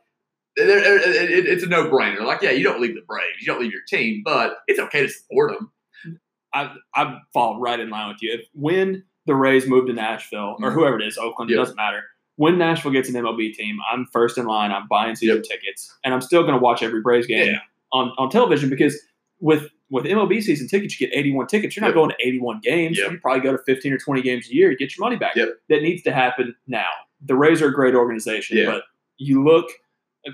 it's 0.58 1.62
a 1.64 1.66
no 1.68 1.88
brainer. 1.88 2.20
Like, 2.24 2.42
yeah, 2.42 2.50
you 2.50 2.64
don't 2.64 2.80
leave 2.80 2.94
the 2.94 3.02
Braves, 3.06 3.40
you 3.40 3.46
don't 3.46 3.60
leave 3.60 3.72
your 3.72 3.82
team, 3.88 4.22
but 4.24 4.58
it's 4.66 4.78
okay 4.80 5.02
to 5.02 5.08
support 5.08 5.52
them. 5.52 5.72
I 6.54 6.74
I 6.94 7.18
fall 7.32 7.60
right 7.60 7.78
in 7.78 7.90
line 7.90 8.08
with 8.08 8.18
you. 8.22 8.32
If 8.34 8.46
when 8.54 9.04
the 9.26 9.34
Rays 9.34 9.66
move 9.66 9.86
to 9.86 9.92
Nashville 9.92 10.56
or 10.60 10.70
Mhm. 10.70 10.74
whoever 10.74 10.98
it 11.00 11.06
is, 11.06 11.18
Oakland, 11.18 11.50
it 11.50 11.54
doesn't 11.56 11.76
matter. 11.76 12.02
When 12.36 12.56
Nashville 12.56 12.92
gets 12.92 13.08
an 13.08 13.16
MLB 13.16 13.52
team, 13.52 13.78
I'm 13.92 14.06
first 14.06 14.38
in 14.38 14.46
line. 14.46 14.70
I'm 14.72 14.86
buying 14.88 15.14
season 15.16 15.42
tickets, 15.42 15.94
and 16.04 16.14
I'm 16.14 16.20
still 16.20 16.42
going 16.42 16.54
to 16.54 16.60
watch 16.60 16.82
every 16.82 17.02
Braves 17.02 17.26
game 17.26 17.46
Yeah. 17.52 17.58
on, 17.92 18.12
on 18.16 18.30
television 18.30 18.70
because 18.70 18.98
with 19.40 19.68
with 19.90 20.04
MLB 20.04 20.42
season 20.42 20.68
tickets, 20.68 21.00
you 21.00 21.06
get 21.06 21.16
81 21.16 21.46
tickets. 21.46 21.74
You're 21.74 21.80
not 21.80 21.88
Yep. 21.88 21.94
going 21.94 22.10
to 22.10 22.16
81 22.20 22.60
games. 22.62 22.98
Yep. 22.98 23.10
You 23.10 23.18
probably 23.20 23.40
go 23.40 23.52
to 23.56 23.62
15 23.64 23.90
or 23.92 23.96
20 23.98 24.20
games 24.20 24.46
a 24.50 24.54
year. 24.54 24.70
You 24.70 24.76
get 24.76 24.94
your 24.96 25.02
money 25.06 25.16
back. 25.16 25.34
Yep. 25.34 25.48
That 25.70 25.80
needs 25.82 26.02
to 26.02 26.12
happen 26.12 26.54
now. 26.66 26.88
The 27.24 27.34
Rays 27.34 27.62
are 27.62 27.68
a 27.68 27.72
great 27.72 27.94
organization, 27.94 28.64
but 28.66 28.84
you 29.16 29.42
look 29.42 29.70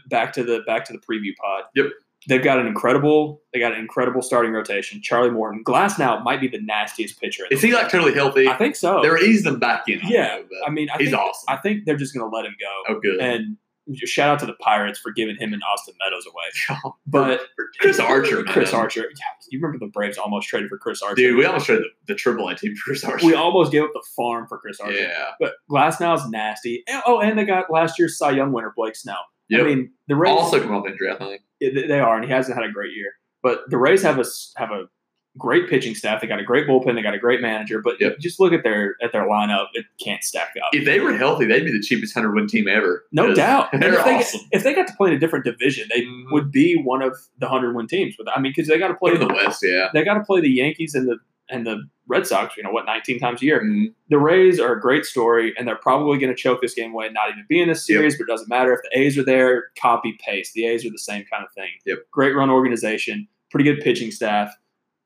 back 0.08 0.32
to 0.34 0.44
the 0.44 0.60
back 0.66 0.84
to 0.86 0.92
the 0.92 0.98
preview 0.98 1.34
pod. 1.40 1.64
Yep. 1.74 1.86
They've 2.26 2.42
got 2.42 2.58
an 2.58 2.66
incredible. 2.66 3.42
They 3.52 3.60
got 3.60 3.72
an 3.74 3.78
incredible 3.80 4.22
starting 4.22 4.52
rotation. 4.52 5.02
Charlie 5.02 5.30
Morton, 5.30 5.62
Glasnow 5.62 6.24
might 6.24 6.40
be 6.40 6.48
the 6.48 6.60
nastiest 6.60 7.20
pitcher. 7.20 7.44
Is 7.50 7.60
he, 7.60 7.74
like, 7.74 7.90
totally 7.90 8.14
healthy? 8.14 8.48
I 8.48 8.56
think 8.56 8.76
so. 8.76 9.02
They're 9.02 9.22
easing 9.22 9.44
them 9.52 9.60
back 9.60 9.86
in. 9.88 10.00
Yeah, 10.04 10.38
know, 10.38 10.44
I 10.66 10.70
mean, 10.70 10.88
I 10.88 10.96
he's 10.96 11.10
think, 11.10 11.20
awesome. 11.20 11.44
I 11.48 11.56
think 11.58 11.84
they're 11.84 11.98
just 11.98 12.14
going 12.14 12.28
to 12.30 12.34
let 12.34 12.46
him 12.46 12.54
go. 12.58 12.94
oh, 12.94 12.98
good. 13.00 13.20
And 13.20 13.58
shout 14.06 14.30
out 14.30 14.38
to 14.38 14.46
the 14.46 14.54
Pirates 14.54 14.98
for 14.98 15.12
giving 15.12 15.36
him 15.36 15.52
and 15.52 15.62
Austin 15.70 15.92
Meadows 16.02 16.24
away. 16.26 16.78
Oh, 16.86 16.96
but 17.06 17.42
Chris 17.78 18.00
Archer, 18.00 18.36
man. 18.42 18.54
Chris 18.54 18.72
Archer. 18.72 19.02
Yeah, 19.02 19.46
you 19.50 19.60
remember 19.60 19.84
the 19.84 19.90
Braves 19.90 20.16
almost 20.16 20.48
traded 20.48 20.70
for 20.70 20.78
Chris 20.78 21.02
Archer. 21.02 21.16
Dude, 21.16 21.36
we 21.36 21.44
almost 21.44 21.66
traded 21.66 21.84
the, 22.06 22.14
the 22.14 22.18
triple 22.18 22.48
A 22.48 22.54
team 22.56 22.74
for 22.74 22.84
Chris 22.84 23.04
Archer. 23.04 23.26
we 23.26 23.34
almost 23.34 23.70
gave 23.70 23.82
up 23.82 23.90
the 23.92 24.02
farm 24.16 24.46
for 24.48 24.56
Chris 24.58 24.80
Archer. 24.80 24.94
yeah. 24.94 25.32
But 25.38 25.52
Glasnow 25.70 26.16
is 26.16 26.26
nasty. 26.30 26.84
Oh, 27.06 27.20
and 27.20 27.38
they 27.38 27.44
got 27.44 27.70
last 27.70 27.98
year's 27.98 28.16
Cy 28.16 28.30
Young 28.30 28.52
winner 28.52 28.72
Blake 28.74 28.96
Snell. 28.96 29.18
Yep. 29.50 29.60
I 29.60 29.64
mean, 29.64 29.90
the 30.08 30.16
Rays 30.16 30.30
also 30.32 30.60
come 30.60 30.72
off 30.74 30.86
injury, 30.86 31.10
I 31.10 31.16
think. 31.16 31.42
They 31.60 32.00
are, 32.00 32.16
and 32.16 32.24
he 32.24 32.30
hasn't 32.30 32.56
had 32.58 32.68
a 32.68 32.72
great 32.72 32.94
year. 32.94 33.12
But 33.42 33.68
the 33.70 33.78
Rays 33.78 34.02
have 34.02 34.18
a 34.18 34.24
have 34.56 34.70
a 34.70 34.88
great 35.36 35.68
pitching 35.68 35.94
staff. 35.94 36.20
They 36.20 36.26
got 36.28 36.38
a 36.38 36.44
great 36.44 36.66
bullpen. 36.68 36.94
They 36.94 37.02
got 37.02 37.14
a 37.14 37.18
great 37.18 37.40
manager. 37.42 37.80
But 37.82 38.00
Yep. 38.00 38.18
just 38.20 38.38
look 38.40 38.52
at 38.52 38.62
their 38.62 38.96
at 39.02 39.12
their 39.12 39.24
lineup; 39.26 39.66
it 39.74 39.84
can't 40.02 40.22
stack 40.22 40.52
up. 40.62 40.70
If 40.72 40.84
they 40.84 41.00
were 41.00 41.16
healthy, 41.16 41.44
they'd 41.44 41.64
be 41.64 41.72
the 41.72 41.80
cheapest 41.80 42.14
hundred 42.14 42.34
win 42.34 42.46
team 42.46 42.68
ever. 42.68 43.04
No 43.12 43.34
doubt. 43.34 43.68
They're 43.72 43.94
if 43.98 44.04
they, 44.04 44.14
awesome. 44.16 44.40
if 44.52 44.62
they 44.62 44.74
got 44.74 44.86
to 44.86 44.94
play 44.94 45.10
in 45.10 45.16
a 45.16 45.18
different 45.18 45.44
division, 45.44 45.88
they 45.90 46.02
Mhm. 46.02 46.30
would 46.32 46.50
be 46.52 46.76
one 46.76 47.02
of 47.02 47.18
the 47.38 47.48
hundred 47.48 47.74
win 47.74 47.86
teams. 47.86 48.14
But 48.16 48.28
I 48.34 48.40
mean, 48.40 48.52
because 48.56 48.68
they 48.68 48.78
got 48.78 48.88
to 48.88 48.94
play 48.94 49.12
Play 49.12 49.20
in 49.22 49.28
the 49.28 49.34
West, 49.34 49.62
yeah. 49.62 49.88
they 49.92 50.04
got 50.04 50.14
to 50.14 50.24
play 50.24 50.40
the 50.40 50.50
Yankees 50.50 50.94
and 50.94 51.08
the 51.08 51.18
and 51.50 51.66
the 51.66 51.82
Red 52.06 52.26
Sox. 52.26 52.56
You 52.56 52.62
know 52.62 52.70
what, 52.70 52.84
nineteen 52.86 53.18
times 53.18 53.42
a 53.42 53.44
year. 53.44 53.62
Mhm. 53.62 53.94
The 54.08 54.18
Rays 54.18 54.60
are 54.60 54.72
a 54.74 54.80
great 54.80 55.04
story, 55.04 55.54
and 55.58 55.66
they're 55.66 55.76
probably 55.76 56.18
going 56.18 56.34
to 56.34 56.36
choke 56.36 56.60
this 56.60 56.74
game 56.74 56.92
away 56.92 57.06
and 57.06 57.14
not 57.14 57.30
even 57.30 57.44
be 57.48 57.60
in 57.60 57.68
this 57.68 57.88
Yep. 57.88 57.96
series. 57.98 58.16
But 58.18 58.24
it 58.24 58.28
doesn't 58.32 58.48
matter 58.48 58.72
if 58.72 58.80
the 58.82 58.98
A's 58.98 59.16
are 59.18 59.24
there. 59.24 59.64
Copy 59.80 60.16
paste. 60.24 60.52
The 60.54 60.66
A's 60.66 60.84
are 60.86 60.90
the 60.90 60.98
same 60.98 61.24
kind 61.30 61.44
of 61.44 61.52
thing. 61.52 61.70
Yep. 61.86 61.98
Great 62.10 62.34
run 62.34 62.50
organization. 62.50 63.28
pretty 63.50 63.70
good 63.72 63.82
pitching 63.84 64.10
staff. 64.10 64.52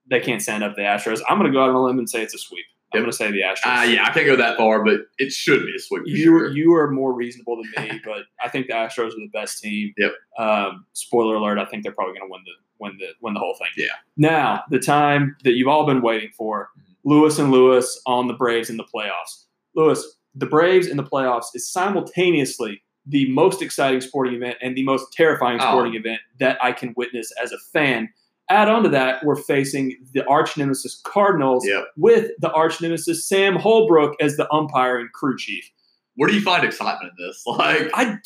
They 0.08 0.20
can't 0.20 0.40
stand 0.40 0.64
up 0.64 0.74
the 0.74 0.80
Astros. 0.80 1.20
I'm 1.28 1.38
going 1.38 1.52
to 1.52 1.54
go 1.54 1.62
out 1.62 1.68
on 1.68 1.74
a 1.74 1.82
limb 1.82 1.98
and 1.98 2.08
say 2.08 2.22
it's 2.22 2.32
a 2.34 2.38
sweep. 2.38 2.64
I'm 2.94 3.00
going 3.00 3.10
to 3.10 3.16
say 3.16 3.30
the 3.30 3.42
Astros. 3.42 3.82
Uh, 3.82 3.84
yeah, 3.84 4.04
I 4.06 4.10
can't 4.10 4.24
go 4.24 4.36
that 4.36 4.56
far, 4.56 4.82
but 4.82 5.00
it 5.18 5.30
should 5.32 5.66
be 5.66 5.74
a 5.76 5.78
sweep. 5.78 6.04
You 6.06 6.16
sure. 6.16 6.50
you 6.52 6.72
are 6.74 6.90
more 6.90 7.12
reasonable 7.12 7.56
than 7.74 7.84
me, 7.90 8.00
but 8.06 8.22
I 8.42 8.48
think 8.48 8.68
the 8.68 8.72
Astros 8.72 9.08
are 9.08 9.20
the 9.20 9.28
best 9.34 9.60
team. 9.62 9.92
Yep. 9.98 10.12
Um, 10.38 10.86
spoiler 10.94 11.34
alert: 11.34 11.58
I 11.58 11.66
think 11.66 11.82
they're 11.82 11.92
probably 11.92 12.14
going 12.18 12.26
to 12.26 12.32
win 12.32 12.40
the 12.46 12.52
win 12.80 12.96
the 12.98 13.08
win 13.20 13.34
the 13.34 13.40
whole 13.40 13.54
thing. 13.54 13.68
Yeah. 13.76 13.86
Now 14.16 14.62
the 14.70 14.78
time 14.78 15.36
that 15.44 15.52
you've 15.52 15.68
all 15.68 15.86
been 15.86 16.02
waiting 16.02 16.30
for: 16.36 16.70
mm-hmm. 16.78 17.08
Lewis 17.08 17.38
and 17.38 17.50
Lewis 17.50 18.00
on 18.06 18.26
the 18.28 18.34
Braves 18.34 18.70
in 18.70 18.76
the 18.76 18.84
playoffs. 18.84 19.44
Lewis, 19.74 20.16
the 20.34 20.46
Braves 20.46 20.86
in 20.86 20.96
the 20.96 21.04
playoffs 21.04 21.46
is 21.54 21.70
simultaneously 21.70 22.82
the 23.06 23.30
most 23.32 23.62
exciting 23.62 24.00
sporting 24.00 24.34
event 24.34 24.58
and 24.60 24.76
the 24.76 24.84
most 24.84 25.12
terrifying 25.12 25.58
Oh. 25.60 25.64
sporting 25.64 25.94
event 25.94 26.20
that 26.40 26.58
I 26.62 26.72
can 26.72 26.92
witness 26.96 27.32
as 27.42 27.52
a 27.52 27.58
fan. 27.72 28.10
Add 28.50 28.68
on 28.68 28.82
to 28.82 28.88
that, 28.90 29.24
we're 29.24 29.36
facing 29.36 29.96
the 30.12 30.26
arch 30.26 30.56
nemesis 30.56 31.00
Cardinals 31.04 31.66
Yep. 31.66 31.84
with 31.96 32.30
the 32.38 32.50
arch 32.52 32.80
nemesis 32.80 33.26
Sam 33.26 33.56
Holbrook 33.56 34.14
as 34.20 34.36
the 34.36 34.50
umpire 34.52 34.98
and 34.98 35.12
crew 35.12 35.36
chief. 35.36 35.70
Where 36.16 36.28
do 36.28 36.34
you 36.34 36.40
find 36.40 36.64
excitement 36.64 37.12
in 37.18 37.26
this? 37.26 37.42
Like, 37.46 37.90
I, 37.94 38.16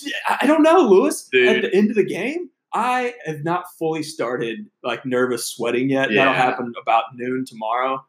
I 0.41 0.47
don't 0.47 0.63
know, 0.63 0.79
Lewis. 0.89 1.29
At 1.35 1.63
the 1.63 1.75
end 1.75 1.91
of 1.91 1.97
the 1.97 2.05
game, 2.05 2.49
I 2.75 3.15
have 3.27 3.45
not 3.45 3.65
fully 3.79 4.03
started 4.03 4.67
like 4.83 5.05
nervous 5.05 5.47
sweating 5.49 5.91
yet. 5.91 6.09
That'll 6.13 6.33
happen 6.35 6.73
about 6.81 7.05
noon 7.15 7.45
tomorrow. 7.47 8.05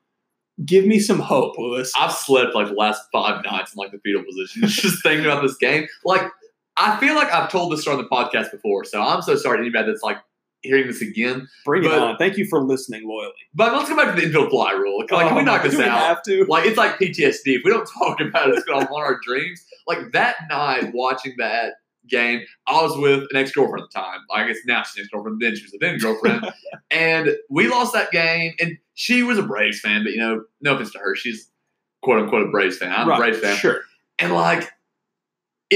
Give 0.66 0.86
me 0.86 1.00
some 1.00 1.20
hope, 1.20 1.58
Lewis. 1.58 1.92
I've 1.98 2.12
slept 2.14 2.54
like 2.56 2.68
the 2.68 2.74
last 2.76 3.02
five 3.12 3.44
nights 3.44 3.74
in 3.74 3.80
like 3.80 3.92
the 3.92 4.00
fetal 4.00 4.24
position, 4.24 4.62
just 4.68 5.02
thinking 5.04 5.26
about 5.26 5.42
this 5.42 5.58
game. 5.58 5.88
Like, 6.06 6.22
I 6.78 6.98
feel 7.00 7.16
like 7.16 7.32
I've 7.34 7.50
told 7.52 7.72
this 7.74 7.82
story 7.82 7.98
on 7.98 8.04
the 8.04 8.10
podcast 8.10 8.52
before, 8.52 8.86
so 8.86 9.02
I'm 9.02 9.22
so 9.24 9.36
sorry 9.36 9.58
to 9.58 9.62
anybody 9.62 9.88
that's 9.88 10.04
like 10.04 10.18
hearing 10.62 10.88
this 10.88 11.02
again. 11.02 11.48
Bring 11.66 11.84
it 11.84 11.92
on. 11.92 12.18
Thank 12.18 12.38
you 12.38 12.46
for 12.46 12.62
listening 12.62 13.08
loyally. 13.08 13.34
But 13.54 13.74
let's 13.74 13.90
go 13.90 13.96
back 13.98 14.14
to 14.14 14.22
the 14.22 14.28
infield 14.28 14.50
fly 14.52 14.72
rule. 14.74 15.00
Like, 15.00 15.10
can 15.28 15.36
we 15.36 15.42
Oh, 15.42 15.44
knock 15.44 15.64
this 15.64 15.78
out? 15.80 15.98
have 15.98 16.24
to. 16.24 16.46
Like 16.46 16.66
it's 16.68 16.78
like 16.78 16.98
PTSD. 17.00 17.48
If 17.48 17.62
we 17.66 17.72
don't 17.72 17.90
talk 18.00 18.22
about 18.22 18.50
it, 18.50 18.56
it's 18.56 18.64
gonna 18.66 18.86
haunt 18.86 19.04
our 19.06 19.20
dreams. 19.26 19.62
Like 19.88 20.12
that 20.14 20.36
night 20.50 20.92
watching 20.94 21.34
that 21.40 21.74
game, 22.10 22.42
I 22.68 22.82
was 22.82 22.98
with 22.98 23.24
an 23.32 23.36
ex 23.36 23.52
girlfriend 23.52 23.84
at 23.84 23.90
the 23.92 24.00
time. 24.00 24.20
I 24.34 24.48
guess 24.48 24.58
now 24.66 24.84
she's 24.84 24.98
an 24.98 25.02
ex 25.02 25.10
girlfriend, 25.10 25.42
then 25.42 25.56
she 25.56 25.64
was 25.64 25.74
a 25.74 25.78
then 25.80 25.98
girlfriend. 25.98 26.52
and 26.92 27.30
we 27.50 27.68
lost 27.68 27.94
that 27.94 28.12
game. 28.12 28.54
And 28.60 28.78
she 28.94 29.24
was 29.24 29.38
a 29.38 29.44
Braves 29.44 29.80
fan, 29.80 30.04
but 30.04 30.14
you 30.14 30.20
know, 30.20 30.44
no 30.62 30.76
offense 30.76 30.92
to 30.92 31.00
her, 31.00 31.16
she's 31.16 31.50
quote 32.02 32.20
unquote 32.22 32.48
a 32.48 32.52
Braves 32.52 32.78
fan. 32.78 32.92
I'm 32.92 33.08
Right, 33.08 33.18
a 33.18 33.20
Braves 33.20 33.40
fan. 33.40 33.58
Sure. 33.58 33.82
And 34.20 34.34
like 34.34 34.70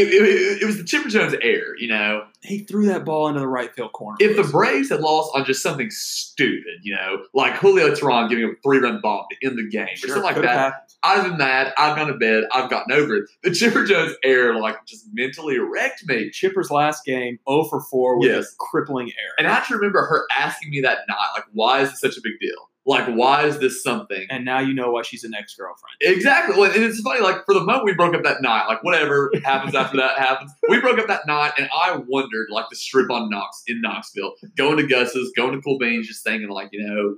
it, 0.01 0.07
it, 0.13 0.61
it 0.63 0.65
was 0.65 0.77
the 0.77 0.83
Chipper 0.83 1.09
Jones 1.09 1.33
air, 1.41 1.75
you 1.77 1.87
know. 1.87 2.23
He 2.41 2.59
threw 2.59 2.85
that 2.85 3.03
ball 3.03 3.27
into 3.27 3.39
the 3.39 3.47
right 3.47 3.73
field 3.73 3.91
corner. 3.93 4.17
If 4.19 4.37
the 4.37 4.43
Braves 4.43 4.89
had 4.89 5.01
lost 5.01 5.31
on 5.35 5.43
just 5.45 5.61
something 5.61 5.89
stupid, 5.89 6.79
you 6.83 6.95
know, 6.95 7.23
like 7.33 7.55
Julio 7.55 7.91
Teheran 7.93 8.29
giving 8.29 8.45
a 8.45 8.49
three 8.63 8.77
run 8.79 9.01
bomb 9.01 9.25
to 9.31 9.47
end 9.47 9.57
the 9.57 9.67
game 9.67 9.87
Sure, 9.95 10.09
or 10.09 10.13
something 10.13 10.23
like 10.35 10.41
that, 10.43 10.57
happened. 10.57 10.83
other 11.03 11.29
than 11.29 11.37
that, 11.39 11.73
I've 11.77 11.95
gone 11.97 12.07
to 12.07 12.13
bed. 12.13 12.45
I've 12.53 12.69
gotten 12.69 12.93
over 12.93 13.15
it. 13.17 13.29
The 13.43 13.51
Chipper 13.51 13.83
Jones 13.85 14.13
error, 14.23 14.55
like, 14.59 14.77
just 14.85 15.05
mentally 15.13 15.57
wrecked 15.59 16.07
me. 16.07 16.29
Chipper's 16.31 16.71
last 16.71 17.03
game, 17.05 17.39
0 17.49 17.65
for 17.65 17.81
4 17.81 18.19
with 18.19 18.29
Yes. 18.29 18.45
a 18.45 18.55
crippling 18.59 19.07
error. 19.07 19.33
And 19.37 19.47
I 19.47 19.51
actually 19.51 19.77
remember 19.77 20.05
her 20.05 20.25
asking 20.37 20.69
me 20.69 20.81
that 20.81 20.99
night, 21.09 21.27
like, 21.35 21.45
why 21.53 21.81
is 21.81 21.89
this 21.91 21.99
such 22.01 22.17
a 22.17 22.21
big 22.23 22.39
deal? 22.39 22.69
Like, 22.87 23.13
why 23.13 23.45
is 23.45 23.59
this 23.59 23.83
something? 23.83 24.25
and 24.29 24.45
now 24.45 24.59
you 24.59 24.73
know 24.73 24.91
why 24.91 25.01
she's 25.01 25.25
an 25.25 25.33
ex 25.33 25.53
girlfriend. 25.55 25.95
Exactly. 25.99 26.69
And 26.69 26.83
it's 26.83 27.01
funny, 27.01 27.19
like, 27.19 27.45
for 27.45 27.53
the 27.53 27.63
moment 27.63 27.83
we 27.83 27.93
broke 27.93 28.15
up 28.15 28.23
that 28.23 28.41
night, 28.41 28.65
like, 28.67 28.81
whatever 28.81 29.29
happens 29.43 29.75
after 29.75 29.97
that 29.97 30.17
happens. 30.17 30.51
We 30.69 30.79
broke 30.79 30.97
up 30.97 31.07
that 31.07 31.27
night, 31.27 31.51
and 31.57 31.69
I 31.77 31.97
wondered, 32.07 32.47
like, 32.49 32.65
the 32.69 32.77
strip 32.77 33.11
on 33.11 33.29
Knox 33.29 33.61
in 33.67 33.81
Knoxville, 33.81 34.35
going 34.55 34.77
to 34.77 34.87
Gus's, 34.87 35.33
going 35.35 35.53
to 35.53 35.61
Cool 35.61 35.77
Beans, 35.77 36.07
just 36.07 36.23
thinking, 36.23 36.49
like, 36.49 36.69
you 36.71 36.87
know, 36.87 37.15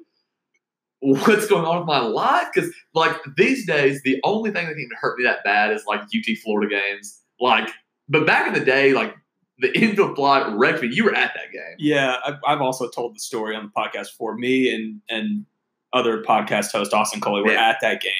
what's 1.01 1.47
going 1.47 1.65
on 1.65 1.77
with 1.77 1.87
my 1.87 1.99
life? 1.99 2.47
Because, 2.53 2.71
like, 2.95 3.15
these 3.37 3.67
days, 3.67 4.01
the 4.03 4.19
only 4.23 4.49
thing 4.49 4.65
that 4.65 4.73
can 4.73 4.89
hurt 4.99 5.19
me 5.19 5.25
that 5.25 5.43
bad 5.43 5.71
is, 5.71 5.85
like, 5.85 6.01
UT 6.01 6.37
Florida 6.43 6.67
games. 6.67 7.21
Like, 7.39 7.69
but 8.07 8.25
back 8.25 8.47
in 8.47 8.53
the 8.53 8.65
day, 8.65 8.93
like, 8.93 9.15
the 9.59 9.77
infield 9.79 10.15
fly 10.15 10.51
wrecked 10.55 10.81
me. 10.81 10.89
You 10.91 11.05
were 11.05 11.15
at 11.15 11.33
that 11.35 11.51
game. 11.51 11.75
Yeah, 11.77 12.15
I've, 12.25 12.39
I've 12.47 12.61
also 12.61 12.89
told 12.89 13.15
the 13.15 13.19
story 13.19 13.55
on 13.55 13.65
the 13.65 13.71
podcast 13.79 14.07
before. 14.07 14.35
Me 14.35 14.73
and 14.73 15.01
and 15.09 15.45
other 15.93 16.21
podcast 16.23 16.71
host 16.71 16.93
Austin 16.93 17.21
Coley 17.21 17.41
were 17.43 17.51
Yeah. 17.51 17.69
at 17.69 17.77
that 17.81 18.01
game, 18.01 18.11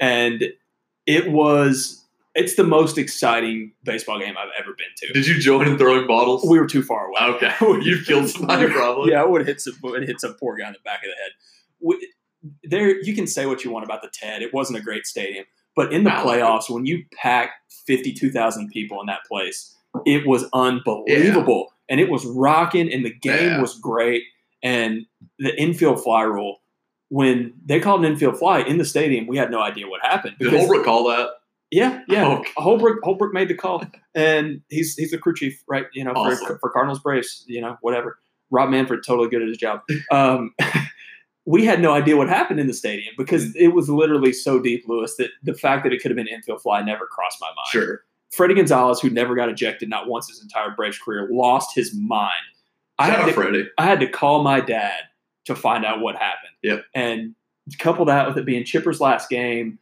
and 0.00 0.44
it 1.06 1.30
was 1.32 1.96
it's 2.36 2.54
the 2.54 2.62
most 2.64 2.96
exciting 2.96 3.72
baseball 3.82 4.18
game 4.20 4.36
I've 4.38 4.50
ever 4.56 4.70
been 4.78 4.86
to. 4.98 5.12
Did 5.12 5.26
you 5.26 5.40
join 5.40 5.66
in 5.66 5.76
throwing 5.76 6.06
bottles? 6.06 6.46
We 6.48 6.60
were 6.60 6.66
too 6.68 6.82
far 6.82 7.08
away. 7.08 7.20
okay. 7.34 7.52
You've 7.82 8.06
killed 8.06 8.28
somebody, 8.28 8.66
probably. 8.72 9.10
Yeah, 9.10 9.22
I 9.22 9.24
would 9.26 9.44
hit 9.46 9.60
some 9.60 9.74
would 9.82 10.06
hit 10.06 10.20
some 10.20 10.34
poor 10.34 10.56
guy 10.56 10.68
in 10.68 10.72
the 10.72 10.78
back 10.84 11.00
of 11.02 11.10
the 11.10 11.16
head. 11.22 11.32
We, 11.80 12.12
there, 12.62 13.02
you 13.02 13.14
can 13.16 13.26
say 13.26 13.46
what 13.46 13.64
you 13.64 13.70
want 13.72 13.84
about 13.84 14.02
the 14.02 14.10
TED. 14.12 14.42
It 14.42 14.54
wasn't 14.54 14.78
a 14.78 14.82
great 14.82 15.06
stadium, 15.06 15.44
but 15.74 15.92
in 15.92 16.04
the 16.04 16.10
playoffs, 16.10 16.70
when 16.70 16.86
you 16.86 17.04
pack 17.20 17.50
fifty 17.86 18.12
two 18.12 18.30
thousand 18.30 18.68
people 18.68 19.00
in 19.00 19.06
that 19.06 19.24
place, 19.26 19.76
it 20.06 20.24
was 20.24 20.44
unbelievable, 20.52 21.72
and 21.88 21.98
it 22.00 22.10
was 22.10 22.24
rocking, 22.24 22.90
and 22.92 23.04
the 23.04 23.12
game 23.12 23.54
Yeah. 23.54 23.60
was 23.60 23.76
great, 23.78 24.22
and 24.62 25.04
the 25.40 25.60
infield 25.60 26.02
fly 26.02 26.22
rule. 26.22 26.58
When 27.10 27.52
they 27.66 27.80
called 27.80 28.04
an 28.04 28.12
infield 28.12 28.38
fly 28.38 28.60
in 28.60 28.78
the 28.78 28.84
stadium, 28.84 29.26
we 29.26 29.36
had 29.36 29.50
no 29.50 29.60
idea 29.60 29.88
what 29.88 30.00
happened. 30.02 30.36
Did 30.38 30.46
because- 30.50 30.60
Holbrook 30.60 30.84
call 30.84 31.08
that? 31.08 31.28
yeah, 31.70 32.02
yeah. 32.08 32.26
Oh, 32.26 32.44
Holbrook 32.62 32.98
Holbrook 33.02 33.32
made 33.34 33.48
the 33.48 33.54
call, 33.54 33.84
and 34.14 34.60
he's 34.68 34.94
he's 34.96 35.10
the 35.10 35.18
crew 35.18 35.34
chief, 35.34 35.62
right? 35.68 35.86
You 35.92 36.04
know, 36.04 36.12
for, 36.14 36.18
Awesome. 36.32 36.58
for 36.60 36.70
Cardinals 36.70 37.00
Braves, 37.00 37.44
you 37.46 37.60
know, 37.60 37.76
whatever. 37.82 38.18
Rob 38.52 38.70
Manfred 38.70 39.02
totally 39.06 39.28
good 39.28 39.42
at 39.42 39.48
his 39.48 39.58
job. 39.58 39.80
Um, 40.10 40.54
we 41.46 41.64
had 41.64 41.80
no 41.80 41.92
idea 41.92 42.16
what 42.16 42.28
happened 42.28 42.58
in 42.60 42.66
the 42.66 42.72
stadium 42.74 43.12
because 43.16 43.54
it 43.56 43.68
was 43.68 43.88
literally 43.88 44.32
so 44.32 44.58
deep, 44.60 44.84
Lewis, 44.88 45.16
that 45.16 45.30
the 45.42 45.54
fact 45.54 45.84
that 45.84 45.92
it 45.92 46.00
could 46.02 46.10
have 46.10 46.16
been 46.16 46.26
infield 46.28 46.60
fly 46.62 46.82
never 46.82 47.06
crossed 47.06 47.38
my 47.40 47.46
mind. 47.48 47.68
Sure. 47.70 48.02
Fredi 48.36 48.54
Gonzalez, 48.56 49.00
who 49.00 49.10
never 49.10 49.34
got 49.34 49.48
ejected 49.48 49.88
not 49.88 50.08
once 50.08 50.28
his 50.28 50.40
entire 50.42 50.70
Braves 50.70 50.98
career, 50.98 51.28
lost 51.30 51.70
his 51.74 51.94
mind. 51.94 52.30
I 52.98 53.06
had 53.06 53.20
out 53.20 53.26
to, 53.26 53.32
Freddie. 53.32 53.68
I 53.78 53.84
had 53.86 54.00
to 54.00 54.06
call 54.08 54.42
my 54.42 54.60
dad 54.60 55.02
to 55.54 55.60
find 55.60 55.84
out 55.84 56.00
what 56.00 56.16
happened. 56.16 56.52
Yep. 56.62 56.84
And 56.94 57.34
couple 57.78 58.04
that 58.06 58.26
with 58.26 58.36
it 58.36 58.44
being 58.44 58.64
Chipper's 58.64 59.00
last 59.00 59.28
game, 59.28 59.78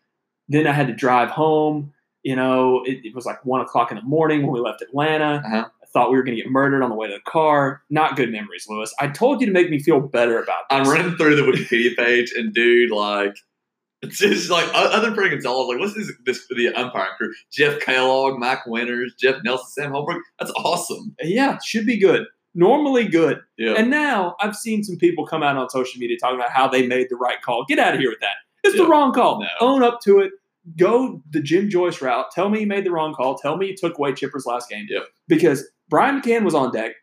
then 0.48 0.66
I 0.66 0.72
had 0.72 0.88
to 0.88 0.92
drive 0.92 1.30
home. 1.30 1.92
You 2.22 2.36
know, 2.36 2.82
it, 2.84 2.98
it 3.04 3.14
was 3.14 3.24
like 3.24 3.44
one 3.44 3.60
o'clock 3.60 3.90
in 3.90 3.96
the 3.96 4.02
morning 4.02 4.42
when 4.42 4.52
we 4.52 4.60
left 4.60 4.82
Atlanta. 4.82 5.42
Uh-huh. 5.44 5.64
I 5.82 5.86
thought 5.86 6.10
we 6.10 6.16
were 6.16 6.22
going 6.22 6.36
to 6.36 6.42
get 6.42 6.50
murdered 6.50 6.82
on 6.82 6.90
the 6.90 6.96
way 6.96 7.08
to 7.08 7.14
the 7.14 7.30
car. 7.30 7.82
Not 7.88 8.16
good 8.16 8.30
memories, 8.30 8.66
Lewis. 8.68 8.92
I 9.00 9.08
told 9.08 9.40
you 9.40 9.46
to 9.46 9.52
make 9.52 9.70
me 9.70 9.78
feel 9.78 10.00
better 10.00 10.42
about 10.42 10.68
this. 10.68 10.78
I'm 10.80 10.84
running 10.84 11.16
through 11.16 11.36
the 11.36 11.42
Wikipedia 11.42 11.96
page, 11.96 12.32
and 12.36 12.52
dude, 12.52 12.90
like, 12.90 13.38
it's 14.02 14.18
just 14.18 14.50
like 14.50 14.68
other 14.74 15.06
than 15.06 15.18
Fredi 15.18 15.30
Gonzalez, 15.30 15.68
like, 15.68 15.78
what's 15.78 15.94
this, 15.94 16.12
this 16.26 16.44
for 16.44 16.54
the 16.54 16.68
umpiring 16.74 17.12
crew? 17.16 17.32
Jeff 17.50 17.80
Kellogg, 17.80 18.38
Mike 18.38 18.66
Winters, 18.66 19.14
Jeff 19.18 19.36
Nelson, 19.44 19.66
Sam 19.70 19.92
Holbrook. 19.92 20.22
That's 20.38 20.52
awesome. 20.56 21.16
Yeah, 21.22 21.58
should 21.64 21.86
be 21.86 21.98
good. 21.98 22.26
Normally 22.58 23.06
good. 23.06 23.38
Yeah. 23.56 23.74
And 23.74 23.88
now 23.88 24.34
I've 24.40 24.56
seen 24.56 24.82
some 24.82 24.96
people 24.96 25.24
come 25.24 25.44
out 25.44 25.56
on 25.56 25.70
social 25.70 26.00
media 26.00 26.16
talking 26.20 26.40
about 26.40 26.50
how 26.50 26.66
they 26.66 26.88
made 26.88 27.06
the 27.08 27.14
right 27.14 27.40
call. 27.40 27.64
Get 27.68 27.78
out 27.78 27.94
of 27.94 28.00
here 28.00 28.10
with 28.10 28.18
that. 28.18 28.34
It's 28.64 28.76
the 28.76 28.84
wrong 28.84 29.12
call. 29.12 29.40
No. 29.40 29.46
Own 29.60 29.84
up 29.84 30.00
to 30.02 30.18
it. 30.18 30.32
Go 30.76 31.22
the 31.30 31.40
Jim 31.40 31.70
Joyce 31.70 32.02
route. 32.02 32.32
Tell 32.32 32.48
me 32.48 32.60
you 32.60 32.66
made 32.66 32.84
the 32.84 32.90
wrong 32.90 33.14
call. 33.14 33.38
Tell 33.38 33.56
me 33.56 33.68
you 33.68 33.76
took 33.76 33.96
away 33.96 34.12
Chipper's 34.12 34.44
last 34.44 34.68
game. 34.68 34.86
Yep. 34.90 35.04
Because 35.28 35.68
Brian 35.88 36.20
McCann 36.20 36.42
was 36.42 36.54
on 36.54 36.72
deck. 36.72 36.96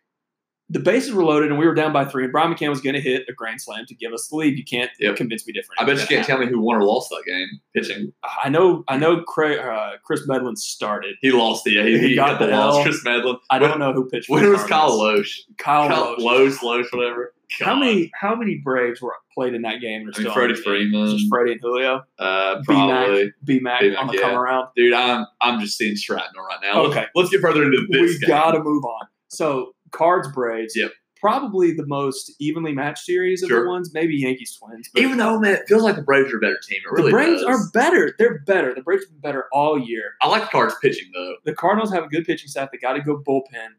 The 0.69 0.79
bases 0.79 1.13
were 1.13 1.23
loaded 1.23 1.51
and 1.51 1.59
we 1.59 1.67
were 1.67 1.75
down 1.75 1.93
by 1.93 2.05
three, 2.05 2.23
and 2.23 2.31
Brian 2.31 2.51
McCann 2.51 2.69
was 2.69 2.81
going 2.81 2.95
to 2.95 3.01
hit 3.01 3.23
a 3.29 3.33
grand 3.33 3.61
slam 3.61 3.85
to 3.87 3.93
give 3.93 4.13
us 4.13 4.27
the 4.29 4.35
lead. 4.35 4.57
You 4.57 4.63
can't 4.63 4.89
Yep. 4.99 5.15
convince 5.15 5.45
me 5.45 5.53
different. 5.53 5.79
I 5.79 5.85
bet 5.85 5.99
you 6.01 6.07
can't 6.07 6.25
tell 6.25 6.39
me 6.39 6.47
who 6.47 6.59
won 6.59 6.75
or 6.77 6.83
lost 6.83 7.09
that 7.11 7.23
game 7.27 7.47
pitching. 7.75 8.11
I 8.43 8.49
know. 8.49 8.83
I 8.87 8.97
know. 8.97 9.21
Cra- 9.21 9.57
uh, 9.57 9.97
Kris 10.03 10.27
Medlen 10.27 10.55
started. 10.55 11.15
He 11.21 11.31
lost 11.31 11.67
it. 11.67 11.73
Yeah, 11.73 11.83
he, 11.83 11.99
He 11.99 12.07
he 12.09 12.15
got 12.15 12.39
got 12.39 12.45
the 12.47 12.51
loss. 12.55 12.83
Kris 12.83 13.03
Medlen. 13.05 13.37
I 13.51 13.59
don't 13.59 13.77
know 13.77 13.93
who 13.93 14.09
pitched. 14.09 14.27
the 14.27 14.33
was 14.33 14.63
Kyle. 14.63 14.91
Lohse. 14.97 15.41
Kyle, 15.59 15.87
Kyle 15.87 16.15
Lohse. 16.17 16.57
Lohse, 16.57 16.91
whatever. 16.91 17.33
How 17.61 17.75
many 17.77 18.09
how 18.19 18.33
many 18.35 18.55
Braves 18.63 18.99
were 19.03 19.13
played 19.35 19.53
in 19.53 19.61
that 19.61 19.79
game? 19.81 20.09
I 20.15 20.19
mean, 20.19 20.31
Freddie 20.33 20.41
on 20.41 20.47
the 20.47 20.53
team? 20.55 20.63
Freeman. 20.63 21.17
just 21.17 21.29
Freddie 21.29 21.51
and 21.51 21.61
Julio, 21.61 22.01
Uh, 22.17 22.61
probably. 22.65 23.31
B 23.43 23.59
Mac 23.59 23.83
on 23.99 24.07
the 24.07 24.13
yeah. 24.15 24.21
come 24.21 24.35
around. 24.35 24.69
Dude, 24.75 24.93
I'm 24.93 25.27
I'm 25.41 25.59
just 25.59 25.77
seeing 25.77 25.95
Stratton 25.95 26.31
right 26.37 26.57
now. 26.63 26.81
Let's- 26.81 26.97
Okay. 26.97 27.05
Let's, 27.13 27.29
get 27.29 27.41
further 27.41 27.63
into 27.63 27.85
this 27.91 28.19
We 28.19 28.27
got 28.27 28.53
to 28.53 28.63
move 28.63 28.83
on. 28.83 29.05
So 29.27 29.75
Cards 29.91 30.27
Braves. 30.31 30.75
Yep. 30.75 30.91
Probably 31.21 31.71
the 31.71 31.85
most 31.87 32.31
evenly 32.39 32.73
matched 32.73 32.99
series 33.05 33.41
of 33.41 33.49
Sure. 33.49 33.63
the 33.63 33.69
ones. 33.69 33.91
Maybe 33.93 34.15
Yankees 34.15 34.55
Twins. 34.55 34.89
Even 34.95 35.17
though, 35.17 35.39
man, 35.39 35.55
it 35.55 35.63
feels 35.67 35.81
like 35.81 35.95
the 35.95 36.01
Braves 36.03 36.31
are 36.31 36.37
a 36.37 36.39
better 36.39 36.59
team. 36.67 36.79
It 36.85 36.91
really 36.91 37.09
the 37.11 37.15
Braves 37.15 37.41
does. 37.41 37.67
are 37.67 37.71
better. 37.71 38.13
They're 38.19 38.39
better. 38.45 38.75
The 38.75 38.81
Braves 38.81 39.03
have 39.05 39.11
been 39.11 39.21
better 39.21 39.45
all 39.51 39.79
year. 39.79 40.13
I 40.21 40.27
like 40.27 40.43
the 40.43 40.47
Cards 40.49 40.75
pitching 40.81 41.09
though. 41.13 41.35
The 41.45 41.53
Cardinals 41.55 41.91
have 41.93 42.03
a 42.03 42.07
good 42.07 42.25
pitching 42.25 42.47
staff. 42.49 42.69
They 42.71 42.77
got 42.77 42.95
a 42.97 43.01
good 43.01 43.23
bullpen. 43.27 43.69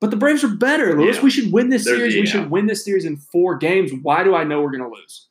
But 0.00 0.10
the 0.10 0.16
Braves 0.16 0.44
are 0.44 0.48
better, 0.48 0.98
Lewis. 0.98 1.16
Yeah. 1.16 1.22
We 1.22 1.30
should 1.30 1.52
win 1.52 1.70
this 1.70 1.84
There's- 1.84 1.98
series. 1.98 2.14
We 2.16 2.26
should 2.26 2.50
win 2.50 2.66
this 2.66 2.84
series 2.84 3.04
in 3.04 3.16
four 3.16 3.56
games. 3.56 3.90
Why 4.02 4.22
do 4.22 4.34
I 4.34 4.44
know 4.44 4.60
we're 4.62 4.70
going 4.76 4.88
to 4.88 4.94
lose? 4.94 5.28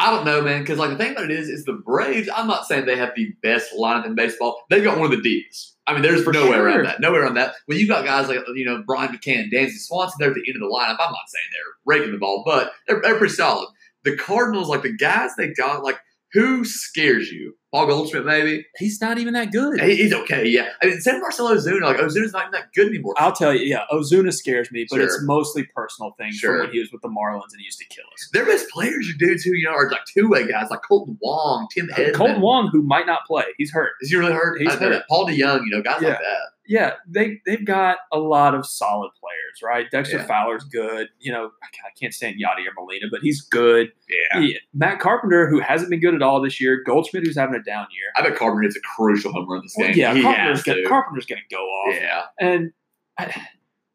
I 0.00 0.10
don't 0.12 0.24
know, 0.24 0.40
man, 0.42 0.60
because 0.62 0.78
like 0.78 0.90
the 0.90 0.96
thing 0.96 1.12
about 1.12 1.24
it 1.24 1.32
is, 1.32 1.48
is 1.48 1.64
the 1.64 1.72
Braves. 1.72 2.28
I'm 2.34 2.46
not 2.46 2.66
saying 2.66 2.86
they 2.86 2.96
have 2.96 3.12
the 3.16 3.32
best 3.42 3.72
lineup 3.76 4.06
in 4.06 4.14
baseball. 4.14 4.64
They've 4.70 4.82
got 4.84 4.96
one 4.96 5.06
of 5.12 5.16
the 5.16 5.22
deepest. 5.22 5.76
I 5.88 5.94
mean, 5.94 6.02
there's 6.02 6.22
For 6.22 6.34
no 6.34 6.50
way 6.50 6.58
around 6.58 6.84
that. 6.84 7.00
No 7.00 7.12
way 7.12 7.18
around 7.18 7.34
that. 7.34 7.54
When 7.64 7.78
you 7.78 7.88
got 7.88 8.04
guys 8.04 8.28
like 8.28 8.40
you 8.54 8.66
know 8.66 8.82
Brian 8.86 9.10
McCann, 9.10 9.50
Dansby 9.50 9.78
Swanson, 9.78 10.18
they're 10.20 10.28
at 10.28 10.34
the 10.34 10.44
end 10.46 10.56
of 10.56 10.60
the 10.60 10.74
lineup. 10.74 10.98
I'm 11.00 11.12
not 11.12 11.28
saying 11.28 11.44
they're 11.50 11.96
raking 11.96 12.12
the 12.12 12.18
ball, 12.18 12.42
but 12.44 12.72
they're, 12.86 13.00
they're 13.00 13.16
pretty 13.16 13.32
solid. 13.32 13.68
The 14.04 14.14
Cardinals, 14.14 14.68
like 14.68 14.82
the 14.82 14.94
guys 14.94 15.30
they 15.36 15.48
got, 15.48 15.82
like 15.82 15.98
who 16.32 16.64
scares 16.64 17.30
you? 17.30 17.54
Paul 17.72 17.86
Goldschmidt, 17.86 18.24
maybe. 18.24 18.64
He's 18.78 18.98
not 19.00 19.18
even 19.18 19.34
that 19.34 19.52
good. 19.52 19.78
He- 19.80 19.96
He's 19.96 20.12
okay, 20.14 20.46
yeah. 20.46 20.70
I 20.82 20.86
mean, 20.86 21.00
San 21.02 21.20
Marcell 21.20 21.48
Ozuna, 21.54 21.82
like 21.82 21.98
Ozuna's 21.98 22.32
not 22.32 22.42
even 22.44 22.52
that 22.52 22.72
good 22.74 22.86
anymore. 22.88 23.14
I'll 23.18 23.32
tell 23.32 23.52
you, 23.54 23.60
yeah, 23.66 23.84
Ozuna 23.92 24.32
scares 24.32 24.70
me, 24.72 24.86
but 24.88 24.96
Sure. 24.96 25.04
it's 25.04 25.18
mostly 25.24 25.64
personal 25.74 26.14
things 26.18 26.36
Sure. 26.36 26.52
from 26.52 26.60
when 26.66 26.72
he 26.72 26.80
was 26.80 26.90
with 26.92 27.02
the 27.02 27.08
Marlins 27.08 27.52
and 27.52 27.58
he 27.60 27.64
used 27.64 27.78
to 27.78 27.84
kill 27.86 28.04
us. 28.14 28.30
Their 28.32 28.46
best 28.46 28.70
players 28.70 29.10
are 29.10 29.18
dudes 29.18 29.42
who 29.42 29.52
you 29.52 29.64
know 29.66 29.72
are 29.72 29.90
like 29.90 30.00
two 30.06 30.28
way 30.30 30.46
guys, 30.48 30.68
like 30.70 30.80
Kolten 30.90 31.18
Wong, 31.20 31.68
Tim 31.74 31.88
Edman. 31.88 32.12
Kolten 32.12 32.40
Wong, 32.40 32.70
who 32.72 32.82
might 32.82 33.06
not 33.06 33.26
play, 33.26 33.44
he's 33.58 33.70
hurt. 33.70 33.92
Is 34.00 34.08
he 34.10 34.16
really 34.16 34.32
hurt? 34.32 34.60
He's 34.62 34.68
I 34.70 34.76
hurt. 34.76 35.02
Paul 35.10 35.26
DeJong, 35.26 35.60
you 35.66 35.70
know, 35.76 35.82
guys 35.82 36.00
Yeah. 36.00 36.08
like 36.10 36.18
that. 36.20 36.40
Yeah, 36.68 36.92
they 37.08 37.40
they've 37.46 37.64
got 37.64 37.96
a 38.12 38.18
lot 38.18 38.54
of 38.54 38.66
solid 38.66 39.10
players, 39.18 39.62
right? 39.62 39.90
Dexter 39.90 40.18
Yeah. 40.18 40.26
Fowler's 40.26 40.64
good. 40.64 41.08
You 41.18 41.32
know, 41.32 41.50
I 41.62 41.88
can't 41.98 42.12
stand 42.12 42.36
Yadier 42.36 42.68
Molina, 42.76 43.06
but 43.10 43.20
he's 43.22 43.40
good. 43.40 43.90
Yeah. 44.34 44.40
Yeah. 44.40 44.58
Matt 44.74 45.00
Carpenter, 45.00 45.48
who 45.48 45.60
hasn't 45.60 45.88
been 45.90 46.00
good 46.00 46.14
at 46.14 46.20
all 46.22 46.42
this 46.42 46.60
year. 46.60 46.82
Goldschmidt, 46.84 47.24
who's 47.24 47.36
having 47.38 47.54
a 47.54 47.62
down 47.62 47.86
year. 47.90 48.04
I 48.16 48.22
bet 48.28 48.38
Carpenter 48.38 48.62
hits 48.64 48.76
a 48.76 48.80
crucial 48.80 49.32
home 49.32 49.48
run 49.50 49.62
this 49.62 49.74
Well, 49.78 49.88
game. 49.88 49.96
yeah, 49.96 50.14
he 50.14 50.22
Carpenter's 50.22 50.62
gonna, 50.62 50.82
to. 50.82 50.88
Carpenter's 50.88 51.26
going 51.26 51.40
to 51.48 51.54
go 51.56 51.62
off. 51.62 51.94
Yeah. 51.94 52.22
And 52.38 52.72
I, 53.18 53.34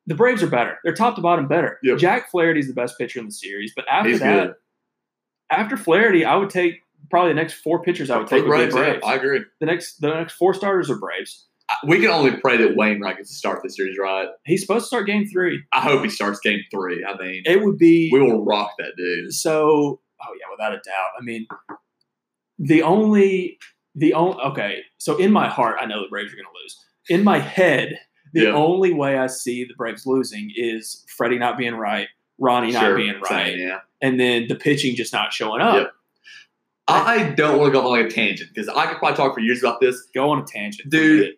the 0.08 0.16
Braves 0.16 0.42
are 0.42 0.48
better. 0.48 0.80
They're 0.84 0.96
top 0.96 1.16
to 1.16 1.22
bottom 1.22 1.48
better. 1.48 1.78
Yep. 1.84 1.98
Jack 2.00 2.32
Flaherty's 2.32 2.68
the 2.68 2.74
best 2.74 2.98
pitcher 2.98 3.20
in 3.20 3.26
the 3.28 3.32
series, 3.32 3.72
but 3.76 3.86
after 3.90 4.10
He's 4.10 4.20
that, 4.20 4.48
good. 4.48 4.56
after 5.52 5.78
Flaherty, 5.78 6.26
I 6.26 6.36
would 6.36 6.50
take 6.50 6.80
probably 7.12 7.30
the 7.32 7.36
next 7.36 7.54
four 7.54 7.84
pitchers. 7.84 8.10
I 8.10 8.18
would 8.18 8.28
take 8.28 8.44
be 8.44 8.50
Braves, 8.50 8.74
yeah, 8.76 8.82
Braves. 8.82 9.04
I 9.06 9.16
agree. 9.16 9.42
The 9.60 9.66
next 9.68 10.02
the 10.02 10.10
next 10.10 10.34
four 10.34 10.54
starters 10.56 10.90
are 10.90 10.98
Braves. 10.98 11.46
We 11.88 12.00
can 12.00 12.10
only 12.10 12.32
pray 12.38 12.58
that 12.58 12.76
Wainwright 12.76 13.18
gets 13.18 13.30
to 13.30 13.36
start 13.36 13.60
this 13.64 13.76
series 13.76 13.98
right. 13.98 14.28
He's 14.46 14.62
supposed 14.62 14.84
to 14.84 14.88
start 14.88 15.08
game 15.08 15.26
three. 15.28 15.62
I 15.74 15.82
hope 15.82 16.04
he 16.04 16.10
starts 16.10 16.40
game 16.40 16.62
three. 16.72 17.04
I 17.06 17.16
mean, 17.22 17.44
It 17.46 17.62
would 17.64 17.78
be 17.78 18.10
we 18.12 18.20
will 18.22 18.44
rock 18.46 18.72
that 18.80 18.94
dude. 18.98 19.34
so. 19.34 20.00
Oh 20.26 20.34
yeah, 20.40 20.46
without 20.52 20.72
a 20.72 20.78
doubt. 20.78 21.12
I 21.20 21.22
mean, 21.24 21.46
the 22.58 22.82
only 22.84 23.58
the 23.96 24.14
only 24.14 24.42
okay. 24.46 24.80
So 24.98 25.18
in 25.18 25.32
my 25.32 25.48
heart, 25.50 25.78
I 25.82 25.86
know 25.86 26.02
the 26.02 26.08
Braves 26.10 26.32
are 26.32 26.36
going 26.36 26.46
to 26.46 26.62
lose. 26.64 26.86
In 27.10 27.24
my 27.26 27.40
head, 27.40 28.00
the 28.34 28.44
Yeah. 28.44 28.54
only 28.54 28.94
way 28.94 29.18
I 29.18 29.28
see 29.28 29.66
the 29.66 29.74
Braves 29.76 30.06
losing 30.06 30.52
is 30.56 31.04
Freddie 31.18 31.38
not 31.40 31.58
being 31.58 31.76
right, 31.76 32.08
Ronnie 32.40 32.72
not 32.72 32.96
being 32.96 33.16
right, 33.30 33.48
same, 33.48 33.60
yeah. 33.60 33.80
and 34.02 34.18
then 34.20 34.48
the 34.48 34.56
pitching 34.56 34.96
just 34.96 35.12
not 35.12 35.34
showing 35.34 35.62
up. 35.62 35.76
Yep. 35.76 35.92
I 36.88 37.30
don't 37.36 37.60
want 37.60 37.74
to 37.74 37.80
go 37.80 37.86
on 37.86 37.98
like 38.00 38.12
a 38.12 38.14
tangent 38.14 38.50
because 38.54 38.68
I 38.70 38.88
could 38.88 38.98
probably 38.98 39.16
talk 39.18 39.34
for 39.34 39.40
years 39.40 39.62
about 39.62 39.80
this. 39.80 40.08
Go 40.14 40.30
on 40.30 40.40
a 40.40 40.46
tangent, 40.46 40.90
Dude. 40.90 41.34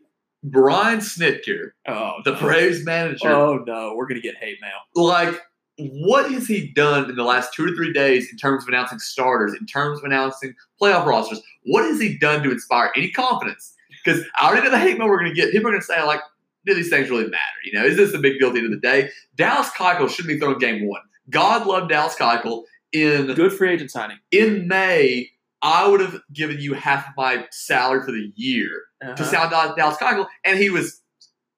Brian 0.51 0.99
Snitker, 0.99 1.71
Oh, 1.87 2.13
the 2.23 2.31
no. 2.33 2.39
Braves 2.39 2.83
manager, 2.85 3.29
Oh 3.29 3.63
no, 3.65 3.93
we're 3.95 4.07
gonna 4.07 4.19
get 4.21 4.35
hate 4.37 4.57
mail. 4.61 4.71
like 4.95 5.39
what 5.77 6.31
has 6.31 6.47
he 6.47 6.71
done 6.73 7.09
in 7.09 7.17
the 7.17 7.23
last 7.23 7.53
two 7.53 7.65
or 7.65 7.75
three 7.75 7.91
days 7.91 8.29
in 8.31 8.37
terms 8.37 8.63
of 8.63 8.69
announcing 8.69 8.99
starters, 8.99 9.53
in 9.59 9.65
terms 9.65 9.99
of 9.99 10.05
announcing 10.05 10.53
playoff 10.81 11.05
rosters? 11.05 11.41
What 11.63 11.83
has 11.83 11.99
he 11.99 12.17
done 12.17 12.43
to 12.43 12.51
inspire 12.51 12.91
any 12.95 13.11
confidence? 13.11 13.73
Because 14.03 14.23
I 14.39 14.47
already 14.47 14.63
know 14.63 14.71
the 14.71 14.79
hate 14.79 14.97
mail 14.97 15.09
we're 15.09 15.19
going 15.19 15.31
to 15.31 15.35
get. 15.35 15.51
People 15.51 15.67
are 15.67 15.71
going 15.71 15.81
to 15.81 15.85
say, 15.85 16.01
like, 16.03 16.21
do 16.65 16.73
these 16.73 16.89
things 16.89 17.09
really 17.09 17.25
matter? 17.25 17.39
You 17.65 17.73
know, 17.77 17.85
is 17.85 17.97
this 17.97 18.13
a 18.13 18.19
big 18.19 18.39
deal 18.39 18.47
at 18.49 18.53
the 18.53 18.59
end 18.61 18.73
of 18.73 18.79
the 18.79 18.87
day? 18.87 19.09
Dallas 19.35 19.69
Keuchel 19.71 20.09
should 20.09 20.27
be 20.27 20.39
thrown 20.39 20.59
game 20.59 20.87
one. 20.87 21.01
God 21.29 21.67
love 21.67 21.89
Dallas 21.89 22.15
Keuchel. 22.15 22.63
In 22.93 23.25
Good 23.33 23.51
free 23.51 23.71
agent 23.71 23.91
signing. 23.91 24.19
in 24.31 24.69
May, 24.69 25.29
I 25.65 25.87
would 25.87 25.99
have 25.99 26.21
given 26.31 26.59
you 26.59 26.73
half 26.75 27.07
of 27.07 27.13
my 27.17 27.45
salary 27.51 28.03
for 28.05 28.11
the 28.11 28.31
year 28.35 28.69
to 29.01 29.07
Uh-huh. 29.13 29.23
sound 29.25 29.51
out 29.51 29.75
Dallas 29.75 29.97
Keuchel, 29.97 30.27
and 30.45 30.59
he 30.59 30.69
was 30.69 31.01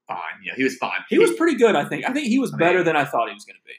fine. 0.07 0.17
Yeah, 0.45 0.53
he 0.55 0.63
was 0.63 0.77
fine. 0.77 1.01
He 1.09 1.19
was 1.19 1.33
pretty 1.33 1.57
good, 1.57 1.75
I 1.75 1.83
think. 1.89 2.05
I 2.09 2.13
think 2.13 2.27
he 2.27 2.39
was 2.39 2.53
I 2.53 2.57
better 2.57 2.77
mean- 2.77 2.85
than 2.85 2.95
I 2.95 3.03
thought 3.03 3.27
he 3.27 3.33
was 3.33 3.43
going 3.43 3.57
to 3.57 3.63
be. 3.65 3.73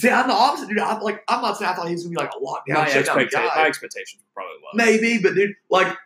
See, 0.00 0.08
I'm 0.08 0.26
the 0.26 0.32
opposite, 0.34 0.68
dude. 0.70 0.78
I'm 0.78 1.00
like, 1.02 1.22
I'm 1.28 1.42
not 1.42 1.58
saying 1.58 1.70
I 1.70 1.74
thought 1.74 1.86
he 1.88 1.92
was 1.92 2.02
gonna 2.02 2.16
be 2.16 2.20
like 2.20 2.32
a 2.34 2.40
lockdown, 2.44 2.82
My, 2.84 2.88
shutdown 2.88 3.18
expecta- 3.18 3.30
guy. 3.32 3.52
my 3.62 3.66
expectations 3.66 4.22
were 4.24 4.42
probably 4.42 4.56
low. 4.64 4.70
Maybe, 4.74 5.22
but 5.22 5.34
dude, 5.34 5.52
like 5.70 5.96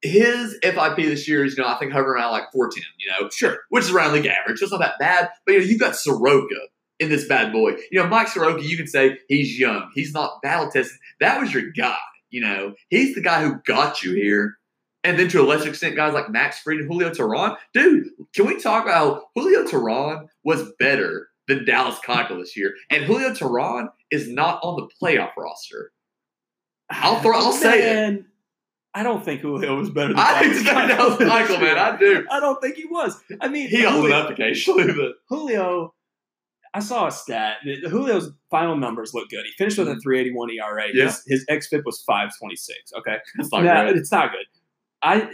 his 0.00 0.56
FIP 0.62 0.96
this 0.96 1.26
year 1.28 1.44
is, 1.44 1.56
you 1.56 1.62
know, 1.62 1.68
I 1.68 1.74
think 1.78 1.92
hovering 1.92 2.14
around 2.20 2.32
like 2.32 2.44
410, 2.52 2.84
you 2.98 3.10
know, 3.10 3.28
Sure. 3.30 3.58
which 3.70 3.84
is 3.84 3.90
around 3.90 4.12
league 4.12 4.26
average. 4.26 4.62
It's 4.62 4.70
not 4.72 4.80
that 4.80 4.98
bad. 4.98 5.30
But 5.44 5.52
you 5.52 5.58
know, 5.60 5.64
you 5.66 5.78
got 5.78 5.96
Soroka 5.96 6.54
in 7.00 7.08
this 7.10 7.26
bad 7.26 7.52
boy. 7.52 7.72
You 7.90 8.02
know, 8.02 8.06
Mike 8.06 8.28
Soroka, 8.28 8.62
you 8.62 8.76
can 8.76 8.86
say 8.86 9.18
he's 9.28 9.58
young, 9.58 9.90
he's 9.94 10.12
not 10.14 10.40
battle 10.42 10.70
tested. 10.70 10.96
That 11.20 11.40
was 11.40 11.52
your 11.52 11.64
guy. 11.70 11.96
You 12.34 12.40
know, 12.40 12.74
he's 12.88 13.14
the 13.14 13.20
guy 13.20 13.44
who 13.44 13.60
got 13.64 14.02
you 14.02 14.12
here. 14.12 14.56
And 15.04 15.16
then 15.16 15.28
to 15.28 15.40
a 15.40 15.44
lesser 15.46 15.68
extent, 15.68 15.94
guys 15.94 16.14
like 16.14 16.30
Max 16.30 16.58
Fried 16.58 16.78
and 16.78 16.90
Julio 16.90 17.10
Teheran. 17.10 17.56
Dude, 17.74 18.06
can 18.34 18.46
we 18.46 18.60
talk 18.60 18.82
about 18.84 19.22
Julio 19.36 19.62
Teheran 19.64 20.26
was 20.42 20.72
better 20.80 21.28
than 21.46 21.64
Dallas 21.64 21.96
Keuchel 22.04 22.40
this 22.40 22.56
year? 22.56 22.74
And 22.90 23.04
Julio 23.04 23.30
Teheran 23.30 23.86
is 24.10 24.28
not 24.28 24.58
on 24.64 24.74
the 24.80 24.88
playoff 25.00 25.30
roster. 25.38 25.92
I'll 26.90 27.20
throw- 27.20 27.36
I'll 27.36 27.52
say 27.52 28.08
it. 28.08 28.24
I 28.94 29.04
don't 29.04 29.24
think 29.24 29.42
Julio 29.42 29.76
was 29.76 29.90
better 29.90 30.08
than 30.14 30.18
I 30.18 30.40
think 30.40 30.66
Dallas 30.66 31.12
it's 31.14 31.18
Dallas 31.18 31.48
Keuchel, 31.50 31.60
man. 31.60 31.78
I 31.78 31.96
do. 31.96 32.26
I 32.32 32.40
don't 32.40 32.60
think 32.60 32.74
he 32.74 32.86
was. 32.86 33.22
I 33.40 33.46
mean, 33.48 33.68
He 33.68 33.82
Julio, 33.82 34.12
up 34.12 34.30
occasionally, 34.30 34.86
but 34.96 35.12
Julio, 35.28 35.94
I 36.74 36.80
saw 36.80 37.06
a 37.06 37.12
stat. 37.12 37.58
Julio's 37.64 38.30
final 38.50 38.76
numbers 38.76 39.14
look 39.14 39.28
good. 39.30 39.44
He 39.46 39.52
finished 39.56 39.78
with 39.78 39.88
a 39.88 39.96
381 40.00 40.50
ERA. 40.50 40.82
Mm-hmm. 40.88 40.96
Yeah. 40.98 41.04
His, 41.04 41.22
his 41.26 41.46
xFIP 41.46 41.84
was 41.84 42.02
526. 42.06 42.92
Okay. 42.98 43.16
it's 43.38 43.52
not 43.52 43.62
great. 43.62 43.96
it's 43.96 44.10
not 44.12 44.32
good. 44.32 44.46
I 45.02 45.30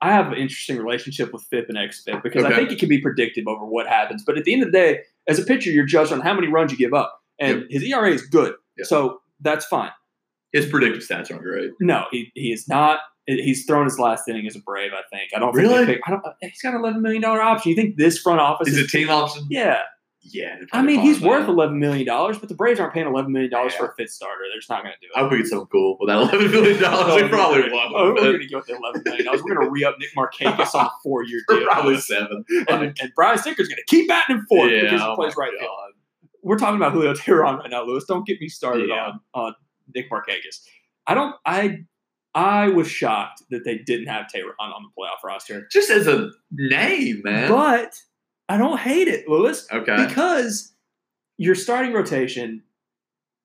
I 0.00 0.12
have 0.12 0.28
an 0.32 0.38
interesting 0.38 0.78
relationship 0.78 1.32
with 1.32 1.42
FIP 1.50 1.66
and 1.68 1.76
XFIP 1.78 2.22
because 2.22 2.44
I 2.44 2.54
think 2.56 2.72
it 2.72 2.78
can 2.78 2.88
be 2.88 3.00
predictive 3.00 3.46
over 3.46 3.64
what 3.64 3.86
happens. 3.86 4.24
But 4.26 4.36
at 4.38 4.44
the 4.44 4.52
end 4.52 4.62
of 4.62 4.72
the 4.72 4.78
day, 4.78 5.00
as 5.28 5.38
a 5.38 5.44
pitcher, 5.44 5.70
you're 5.70 5.84
judged 5.86 6.10
on 6.12 6.20
how 6.20 6.32
many 6.34 6.48
runs 6.48 6.72
you 6.72 6.78
give 6.78 6.94
up, 6.94 7.20
and 7.38 7.64
his 7.68 7.82
ERA 7.84 8.10
is 8.10 8.22
good, 8.26 8.54
Yep. 8.78 8.86
so 8.86 9.20
that's 9.40 9.66
fine. 9.66 9.90
His 10.52 10.66
predictive 10.66 11.02
stats 11.02 11.30
aren't 11.30 11.42
great. 11.42 11.70
No, 11.80 12.04
he 12.10 12.30
he 12.34 12.50
is 12.52 12.66
not. 12.66 13.00
He's 13.26 13.64
thrown 13.66 13.84
his 13.84 13.98
last 13.98 14.28
inning 14.28 14.46
as 14.46 14.56
a 14.56 14.60
Brave. 14.60 14.92
I 14.92 15.02
think. 15.14 15.30
I 15.36 15.38
don't 15.38 15.54
Really? 15.54 15.84
Think 15.84 15.88
pick, 15.88 16.00
I 16.06 16.10
don't, 16.10 16.22
he's 16.40 16.62
got 16.62 16.72
an 16.74 16.80
eleven 16.80 17.02
million 17.02 17.20
dollar 17.22 17.42
option. 17.42 17.70
You 17.70 17.76
think 17.76 17.96
this 17.96 18.18
front 18.18 18.40
office? 18.40 18.68
Is 18.68 18.78
Is, 18.78 18.84
a 18.84 18.88
team 18.88 19.10
option? 19.10 19.46
yeah. 19.50 19.80
Yeah. 20.26 20.56
I 20.72 20.80
mean, 20.82 21.00
he's 21.00 21.20
worth 21.20 21.46
eleven 21.48 21.78
million 21.78 22.06
dollars, 22.06 22.38
but 22.38 22.48
the 22.48 22.54
Braves 22.54 22.80
aren't 22.80 22.94
paying 22.94 23.06
eleven 23.06 23.30
million 23.30 23.50
dollars 23.50 23.74
for 23.74 23.86
a 23.88 23.94
fifth 23.94 24.10
starter. 24.10 24.40
They're 24.50 24.58
just 24.58 24.70
not 24.70 24.82
going 24.82 24.94
to 24.94 25.00
do 25.00 25.12
it. 25.14 25.16
I 25.16 25.20
hope 25.20 25.32
we 25.32 25.36
get 25.38 25.46
something 25.48 25.66
cool 25.70 25.96
with 26.00 26.08
that 26.08 26.16
eleven 26.16 26.50
million 26.50 26.80
dollars. 26.80 27.06
Oh, 27.12 27.22
we 27.22 27.28
probably 27.28 27.62
Oh, 27.64 27.70
won't. 27.72 27.92
we're 27.94 28.14
but 28.14 28.20
going 28.22 28.40
to 28.40 28.48
go 28.48 28.56
with 28.58 28.66
the 28.66 28.76
eleven 28.76 29.02
million 29.04 29.24
dollars. 29.26 29.42
We're 29.44 29.54
going 29.54 29.66
to 29.66 29.70
re 29.70 29.84
up 29.84 29.96
Nick 29.98 30.10
Markakis 30.16 30.74
on 30.74 30.86
a 30.86 30.90
four 31.02 31.24
year 31.24 31.40
deal. 31.48 31.64
Probably 31.66 31.98
seven. 31.98 32.44
and, 32.68 32.96
and 33.00 33.12
Brian 33.14 33.36
Snitker's 33.38 33.68
going 33.68 33.76
to 33.76 33.84
keep 33.86 34.08
batting 34.08 34.36
him 34.36 34.46
fourth 34.48 34.70
because 34.70 35.00
he 35.00 35.06
oh 35.06 35.14
plays 35.16 35.36
right 35.36 35.52
field. 35.58 35.70
We're 36.42 36.58
talking 36.58 36.76
about 36.76 36.92
Julio 36.92 37.12
Teheran 37.14 37.58
right 37.58 37.70
now, 37.70 37.84
Lewis. 37.84 38.04
Don't 38.04 38.26
get 38.26 38.40
me 38.40 38.48
started 38.48 38.88
Yeah. 38.88 39.12
on 39.12 39.20
on 39.34 39.54
Nick 39.94 40.10
Markakis. 40.10 40.60
I 41.06 41.14
don't. 41.14 41.34
I 41.44 41.78
I 42.34 42.68
was 42.68 42.88
shocked 42.88 43.42
that 43.50 43.64
they 43.64 43.78
didn't 43.78 44.06
have 44.08 44.26
Teheran 44.34 44.54
on 44.58 44.82
the 44.82 44.88
playoff 44.98 45.22
roster, 45.24 45.68
Just 45.70 45.90
as 45.90 46.06
a 46.06 46.30
name, 46.50 47.20
man. 47.22 47.48
but 47.50 47.94
I 48.48 48.58
don't 48.58 48.78
hate 48.78 49.08
it, 49.08 49.28
Lewis, 49.28 49.66
okay. 49.72 50.04
because 50.06 50.72
your 51.38 51.54
starting 51.54 51.92
rotation. 51.92 52.62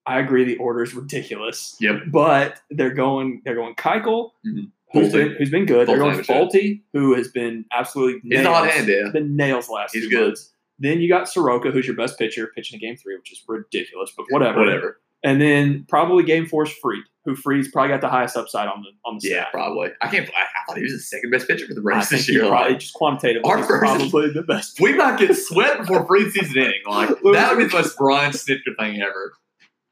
I 0.05 0.19
agree, 0.19 0.43
the 0.43 0.57
order 0.57 0.81
is 0.81 0.93
ridiculous. 0.95 1.75
Yep. 1.79 2.03
But 2.07 2.59
they're 2.71 2.93
going. 2.93 3.41
They're 3.45 3.55
going 3.55 3.75
Keuchel, 3.75 4.31
Mhm. 4.47 4.71
who's 4.91 5.11
been 5.11 5.35
who's 5.37 5.51
been 5.51 5.65
good. 5.65 5.87
They're 5.87 5.97
going 5.97 6.17
Folty, 6.19 6.81
who 6.93 7.13
has 7.13 7.27
been 7.29 7.65
absolutely 7.71 8.19
He's 8.23 8.43
nails. 8.43 8.67
hand, 8.69 8.87
yeah. 8.87 9.11
been 9.13 9.35
nails 9.35 9.69
last 9.69 9.93
He's 9.93 10.07
good. 10.07 10.27
months. 10.29 10.51
Then 10.79 10.99
you 11.01 11.09
got 11.09 11.29
Soroka, 11.29 11.69
who's 11.71 11.85
your 11.85 11.95
best 11.95 12.17
pitcher, 12.17 12.47
pitching 12.55 12.79
in 12.81 12.87
game 12.87 12.95
three, 12.97 13.15
which 13.17 13.31
is 13.31 13.43
ridiculous, 13.47 14.11
but 14.15 14.25
whatever. 14.29 14.59
Whatever. 14.61 15.01
And 15.23 15.41
then 15.41 15.85
probably 15.89 16.23
game 16.23 16.45
four 16.45 16.63
is 16.65 16.71
Fried, 16.81 17.03
who 17.25 17.35
Fried's 17.35 17.67
probably 17.69 17.89
got 17.89 17.99
the 18.01 18.07
highest 18.07 18.37
upside 18.37 18.67
on 18.69 18.81
the 18.83 18.89
on 19.09 19.17
the 19.21 19.27
Yeah, 19.29 19.41
staff. 19.41 19.51
probably. 19.51 19.89
I 20.01 20.07
can't. 20.07 20.29
I, 20.29 20.31
I 20.41 20.45
thought 20.65 20.77
he 20.77 20.83
was 20.83 20.93
the 20.93 20.99
second 20.99 21.31
best 21.31 21.47
pitcher 21.47 21.67
for 21.67 21.73
the 21.73 21.81
Braves 21.81 22.07
this 22.09 22.29
year. 22.29 22.47
probably 22.47 22.71
Like, 22.71 22.79
just 22.79 22.93
quantitatively 22.93 23.49
Our 23.49 23.63
first- 23.63 23.81
probably 23.81 24.31
the 24.31 24.43
best. 24.43 24.79
we 24.81 24.93
might 24.93 25.19
get 25.19 25.35
swept 25.35 25.79
before 25.79 26.05
free 26.07 26.29
season 26.31 26.57
ending. 26.57 26.81
Like 26.87 27.09
that 27.33 27.49
would 27.49 27.57
be 27.57 27.65
the 27.65 27.73
most 27.75 27.97
Brian 27.97 28.31
Snitker 28.31 28.75
thing 28.79 29.01
ever. 29.01 29.33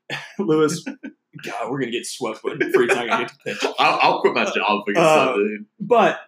Lewis, 0.40 0.84
God, 0.86 1.70
we're 1.70 1.80
gonna 1.80 1.92
get 1.92 2.06
swept 2.06 2.40
when 2.44 2.58
Fried's 2.72 2.96
not 2.96 3.08
gonna 3.08 3.26
get 3.26 3.28
to 3.30 3.38
pitch. 3.44 3.58
I'll, 3.78 4.00
I'll 4.02 4.22
quit 4.22 4.34
my 4.34 4.46
job 4.46 4.54
if 4.56 4.84
we 4.88 4.94
get 4.94 5.04
Uh, 5.04 5.26
swept, 5.26 5.38
dude. 5.40 5.66
But 5.82 6.20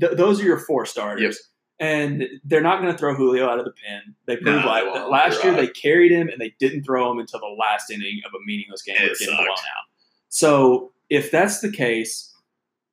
th- 0.00 0.12
those 0.16 0.40
are 0.40 0.44
your 0.44 0.58
four 0.58 0.86
starters. 0.86 1.38
And 1.80 2.24
they're 2.44 2.60
not 2.60 2.80
going 2.80 2.92
to 2.92 2.98
throw 2.98 3.14
Julio 3.14 3.48
out 3.48 3.60
of 3.60 3.64
the 3.64 3.70
pen. 3.70 4.14
They 4.26 4.36
proved 4.36 4.64
like 4.64 4.84
won't. 4.84 5.10
last 5.10 5.44
year 5.44 5.52
right. 5.52 5.66
they 5.66 5.68
carried 5.68 6.10
him 6.10 6.28
and 6.28 6.40
they 6.40 6.52
didn't 6.58 6.82
throw 6.82 7.10
him 7.10 7.20
until 7.20 7.38
the 7.38 7.54
last 7.56 7.90
inning 7.90 8.20
of 8.26 8.32
a 8.34 8.44
meaningless 8.44 8.82
game. 8.82 8.96
It 8.98 9.16
getting 9.18 9.36
blown 9.36 9.48
out. 9.48 9.84
So 10.28 10.92
if 11.08 11.30
that's 11.30 11.60
the 11.60 11.70
case, 11.70 12.34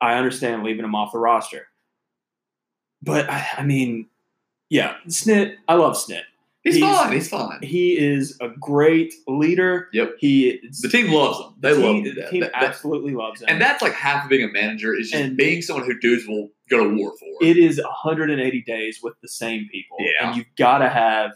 I 0.02 0.16
understand 0.16 0.64
leaving 0.64 0.86
him 0.86 0.94
off 0.94 1.14
the 1.14 1.18
roster. 1.18 1.68
But 3.02 3.30
I, 3.30 3.46
I 3.58 3.64
mean, 3.64 4.08
yeah, 4.70 4.96
Snit. 5.08 5.56
I 5.68 5.76
love 5.76 5.96
Snit. 5.96 6.24
He's, 6.66 6.76
He's- 6.76 6.98
fine. 6.98 7.14
He's 7.14 7.30
fine. 7.30 7.60
He 7.62 7.98
is 7.98 8.38
a 8.42 8.50
great 8.60 9.14
leader. 9.28 9.88
Yep. 9.94 10.16
He 10.20 10.50
is, 10.50 10.82
The 10.82 10.90
team 10.90 11.12
loves 11.12 11.40
him. 11.40 11.54
They 11.60 11.74
the 11.74 11.80
love 11.80 11.96
team, 11.96 12.06
him. 12.08 12.16
the 12.16 12.28
team 12.30 12.40
That- 12.42 12.52
that- 12.54 12.64
absolutely 12.64 13.14
loves 13.14 13.42
him. 13.42 13.48
and 13.50 13.62
that's 13.62 13.82
like 13.82 13.94
half 13.94 14.24
of 14.26 14.30
being 14.30 14.44
a 14.50 14.52
manager 14.52 14.94
is 14.94 15.12
just 15.12 15.24
And- 15.24 15.38
being 15.38 15.62
someone 15.62 15.86
who 15.86 15.98
dudes 16.00 16.28
will 16.28 16.50
go 16.70 16.84
to 16.84 16.96
war 16.98 17.14
for. 17.20 17.46
it 17.48 17.56
is 17.58 17.80
180 17.80 18.62
days 18.64 19.00
with 19.02 19.14
the 19.22 19.28
same 19.30 19.68
people. 19.72 19.98
Yeah. 20.00 20.28
And 20.28 20.36
you've 20.38 20.48
got 20.58 20.80
to 20.80 20.90
have, 20.90 21.32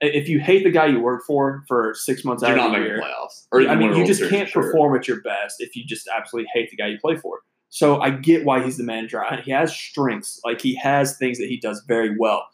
if 0.00 0.30
you 0.30 0.40
hate 0.40 0.64
the 0.64 0.70
guy 0.70 0.86
you 0.86 0.98
work 1.00 1.24
for 1.26 1.62
for 1.68 1.92
six 1.94 2.24
months 2.24 2.42
You're 2.42 2.52
out 2.52 2.66
of 2.68 2.72
the 2.72 2.78
making 2.78 2.86
year, 2.86 3.02
playoffs. 3.02 3.68
I 3.68 3.74
mean, 3.74 3.94
you 3.94 4.06
just 4.06 4.26
can't 4.30 4.48
sure. 4.48 4.62
perform 4.62 4.96
at 4.96 5.06
your 5.06 5.20
best 5.20 5.56
if 5.60 5.76
you 5.76 5.84
just 5.84 6.08
absolutely 6.08 6.48
hate 6.54 6.70
the 6.70 6.76
guy 6.76 6.86
you 6.86 6.98
play 6.98 7.16
for. 7.16 7.40
So 7.68 8.00
I 8.00 8.08
get 8.10 8.44
why 8.46 8.64
he's 8.64 8.78
the 8.78 8.82
manager. 8.84 9.22
He 9.44 9.50
has 9.52 9.72
strengths, 9.76 10.40
like 10.44 10.60
he 10.62 10.74
has 10.76 11.18
things 11.18 11.38
that 11.38 11.48
he 11.48 11.58
does 11.58 11.84
very 11.86 12.16
well. 12.18 12.46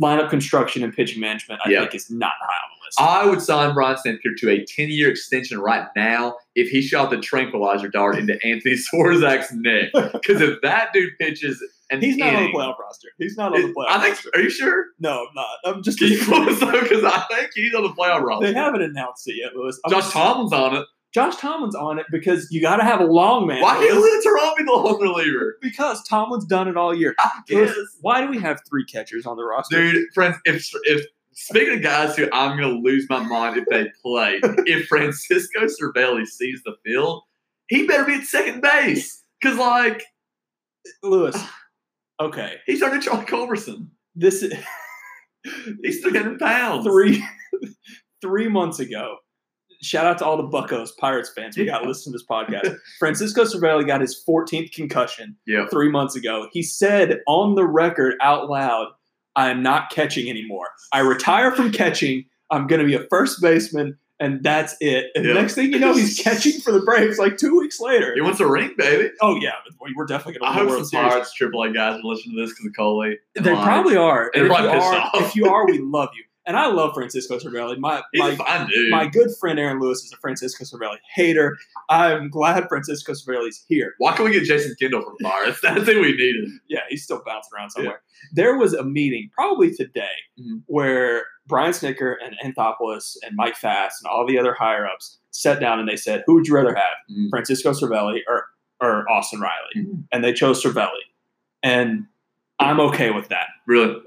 Lineup 0.00 0.28
construction 0.30 0.82
and 0.82 0.92
pitching 0.92 1.20
management, 1.20 1.60
I 1.64 1.70
Yeah. 1.70 1.80
think, 1.80 1.94
is 1.94 2.10
not 2.10 2.32
high 2.40 2.46
on 2.46 2.70
the 2.78 2.84
list. 2.84 3.00
I 3.00 3.26
would 3.30 3.40
sign 3.40 3.74
Brian 3.74 3.96
Snitker 3.96 4.36
to 4.38 4.50
a 4.50 4.64
10 4.64 4.88
year 4.90 5.08
extension 5.10 5.58
right 5.60 5.86
now 5.96 6.36
if 6.56 6.68
he 6.68 6.82
shot 6.82 7.10
the 7.10 7.18
tranquilizer 7.18 7.88
dart 7.88 8.18
into 8.18 8.34
Anthony 8.44 8.74
Swarzak's 8.92 9.52
neck. 9.52 9.90
Because 10.12 10.40
if 10.40 10.60
that 10.62 10.92
dude 10.92 11.12
pitches 11.20 11.62
and 11.90 12.02
he's 12.02 12.16
not 12.16 12.34
on 12.34 12.44
the 12.44 12.48
playoff 12.50 12.78
roster. 12.78 13.08
He's 13.18 13.36
not 13.36 13.54
on 13.54 13.62
the 13.62 13.68
playoff 13.68 13.86
I 13.88 14.00
think. 14.00 14.14
roster. 14.16 14.30
Are 14.34 14.40
you 14.40 14.50
sure? 14.50 14.86
No, 14.98 15.26
I'm 15.28 15.34
not. 15.34 15.46
I'm 15.64 15.82
just. 15.82 15.98
Can 15.98 16.08
you 16.08 16.18
pull 16.24 16.44
this 16.44 16.60
up? 16.62 16.72
Because 16.72 17.04
I 17.04 17.24
think 17.30 17.50
he's 17.54 17.74
on 17.74 17.82
the 17.82 17.90
playoff 17.90 18.22
roster. 18.22 18.46
they 18.46 18.54
haven't 18.54 18.82
announced 18.82 19.28
it 19.28 19.34
yet, 19.36 19.54
Lewis. 19.54 19.78
I'm 19.84 19.90
Josh 19.92 20.02
just- 20.04 20.12
Tomlin's 20.12 20.52
on 20.52 20.76
it. 20.76 20.86
Josh 21.14 21.36
Tomlin's 21.36 21.76
on 21.76 22.00
it 22.00 22.06
because 22.10 22.48
you 22.50 22.60
got 22.60 22.76
to 22.76 22.82
have 22.82 23.00
a 23.00 23.04
long 23.04 23.46
man. 23.46 23.62
Why. 23.62 23.78
Lynn 23.78 24.22
Toronto 24.22 24.54
be 24.58 24.64
the 24.64 24.72
long 24.72 25.00
reliever? 25.00 25.56
Because 25.62 26.02
Tomlin's 26.02 26.44
done 26.44 26.66
it 26.66 26.76
all 26.76 26.92
year. 26.92 27.14
I 27.20 27.30
guess. 27.46 27.72
Why 28.00 28.20
do 28.20 28.28
we 28.28 28.38
have 28.40 28.60
three 28.68 28.84
catchers 28.84 29.24
on 29.24 29.36
the 29.36 29.44
roster? 29.44 29.92
Dude, 29.92 30.06
friends, 30.12 30.36
if 30.44 30.68
if 30.82 31.06
speaking 31.32 31.74
of 31.76 31.82
guys 31.82 32.16
who 32.16 32.28
I'm 32.32 32.58
gonna 32.58 32.74
lose 32.80 33.06
my 33.08 33.20
mind 33.20 33.56
if 33.56 33.64
they 33.70 33.90
play, 34.02 34.40
if 34.42 34.88
Francisco 34.88 35.66
Cervelli 35.66 36.26
sees 36.26 36.62
the 36.64 36.74
field, 36.84 37.22
he 37.68 37.86
better 37.86 38.04
be 38.04 38.14
at 38.14 38.24
second 38.24 38.60
base. 38.60 39.22
Cause 39.40 39.56
like 39.56 40.02
Lewis. 41.02 41.36
Ah. 41.38 41.60
Okay, 42.20 42.56
he's 42.66 42.78
starting 42.78 43.00
Charlie 43.00 43.24
Culberson. 43.26 43.88
this 44.16 44.42
is 44.42 44.52
He's 45.82 46.00
300 46.00 46.38
pounds. 46.38 46.84
three 46.86 47.24
three 48.20 48.48
months 48.48 48.80
ago. 48.80 49.18
Shout 49.84 50.06
out 50.06 50.18
to 50.18 50.24
all 50.24 50.36
the 50.36 50.42
Buckos 50.44 50.92
Pirates 50.92 51.30
fans. 51.34 51.56
We 51.56 51.64
got 51.66 51.80
to 51.80 51.88
listen 51.88 52.12
to 52.12 52.18
this 52.18 52.26
podcast. 52.26 52.76
Francisco 52.98 53.44
Cervelli 53.44 53.86
got 53.86 54.00
his 54.00 54.22
14th 54.26 54.72
concussion 54.72 55.36
Yeah. 55.46 55.66
three 55.68 55.90
months 55.90 56.16
ago. 56.16 56.48
He 56.52 56.62
said 56.62 57.20
on 57.26 57.54
the 57.54 57.66
record 57.66 58.14
out 58.20 58.48
loud, 58.48 58.88
"I 59.36 59.50
am 59.50 59.62
not 59.62 59.90
catching 59.90 60.28
anymore. 60.30 60.68
I 60.92 61.00
retire 61.00 61.52
from 61.52 61.70
catching. 61.72 62.24
I'm 62.50 62.66
going 62.66 62.80
to 62.80 62.86
be 62.86 62.94
a 62.94 63.06
first 63.10 63.40
baseman, 63.42 63.98
and 64.20 64.42
that's 64.42 64.76
it." 64.80 65.06
And 65.14 65.24
Yeah. 65.24 65.34
the 65.34 65.40
next 65.40 65.54
thing 65.54 65.72
you 65.72 65.78
know, 65.78 65.94
he's 65.94 66.18
catching 66.22 66.60
for 66.60 66.72
the 66.72 66.80
Braves 66.80 67.18
like 67.18 67.36
two 67.36 67.58
weeks 67.58 67.80
later. 67.80 68.14
He 68.14 68.20
wants 68.20 68.40
a 68.40 68.46
ring, 68.46 68.74
baby. 68.78 69.10
Oh 69.20 69.36
yeah, 69.40 69.52
we're 69.96 70.06
definitely 70.06 70.38
going 70.38 70.52
to 70.52 70.58
win 70.60 70.66
the 70.66 70.70
hope 70.72 70.78
World 70.78 70.88
some. 70.88 71.08
Pirates 71.08 71.34
AAA 71.40 71.74
guys 71.74 71.98
are 71.98 72.02
listening 72.04 72.36
to 72.36 72.42
this 72.42 72.50
because 72.52 72.66
of 72.66 72.76
Coley. 72.76 73.18
They 73.34 73.54
probably 73.54 73.96
are. 73.96 74.30
They're 74.32 74.44
And 74.44 74.52
if, 74.52 74.56
probably 74.56 74.76
you 74.78 74.82
are 74.82 74.94
off. 74.94 75.10
if 75.14 75.36
you 75.36 75.46
are, 75.48 75.66
we 75.66 75.78
love 75.78 76.10
you. 76.16 76.24
And 76.46 76.56
I 76.58 76.66
love 76.66 76.92
Francisco 76.94 77.38
Cervelli. 77.38 77.78
My 77.78 78.02
He's 78.12 78.20
my 78.20 78.34
fine 78.36 78.66
dude. 78.68 78.90
my 78.90 79.06
good 79.06 79.30
friend 79.40 79.58
Aaron 79.58 79.80
Lewis 79.80 80.04
is 80.04 80.12
a 80.12 80.16
Francisco 80.18 80.64
Cervelli 80.64 80.98
hater. 81.14 81.56
I'm 81.88 82.28
glad 82.28 82.68
Francisco 82.68 83.12
Cervelli's 83.12 83.64
here. 83.68 83.94
Why 83.98 84.12
can't 84.12 84.24
we 84.24 84.32
get 84.32 84.44
Jason 84.44 84.74
Kendall 84.78 85.02
from 85.02 85.16
Pirates? 85.22 85.60
That's 85.62 85.84
thing 85.84 86.00
we 86.02 86.12
needed. 86.12 86.50
Yeah, 86.68 86.80
he's 86.88 87.02
still 87.02 87.22
bouncing 87.24 87.50
around 87.56 87.70
somewhere. 87.70 88.02
There 88.32 88.56
was 88.58 88.74
a 88.74 88.84
meeting 88.84 89.30
probably 89.34 89.74
today 89.74 90.04
Mhm. 90.38 90.62
where 90.66 91.24
Brian 91.46 91.72
Snitker 91.72 92.14
and 92.22 92.34
Anthopoulos 92.44 93.16
and 93.26 93.34
Mike 93.36 93.56
Fast 93.56 94.02
and 94.02 94.10
all 94.10 94.26
the 94.26 94.38
other 94.38 94.54
higher 94.54 94.86
ups 94.86 95.18
sat 95.30 95.60
down 95.60 95.78
and 95.80 95.88
they 95.88 95.96
said, 95.96 96.24
"Who 96.26 96.34
would 96.34 96.46
you 96.46 96.54
rather 96.54 96.74
have, 96.74 96.96
Mhm. 97.10 97.30
Francisco 97.30 97.72
Cervelli 97.72 98.20
or 98.28 98.46
or 98.80 99.08
Austin 99.10 99.40
Riley?" 99.40 99.74
Mhm. 99.76 100.04
And 100.12 100.22
they 100.24 100.32
chose 100.34 100.62
Cervelli, 100.62 101.04
and 101.62 102.06
I'm 102.60 102.80
okay 102.80 103.10
with 103.10 103.28
that. 103.28 103.46
Really? 103.66 104.00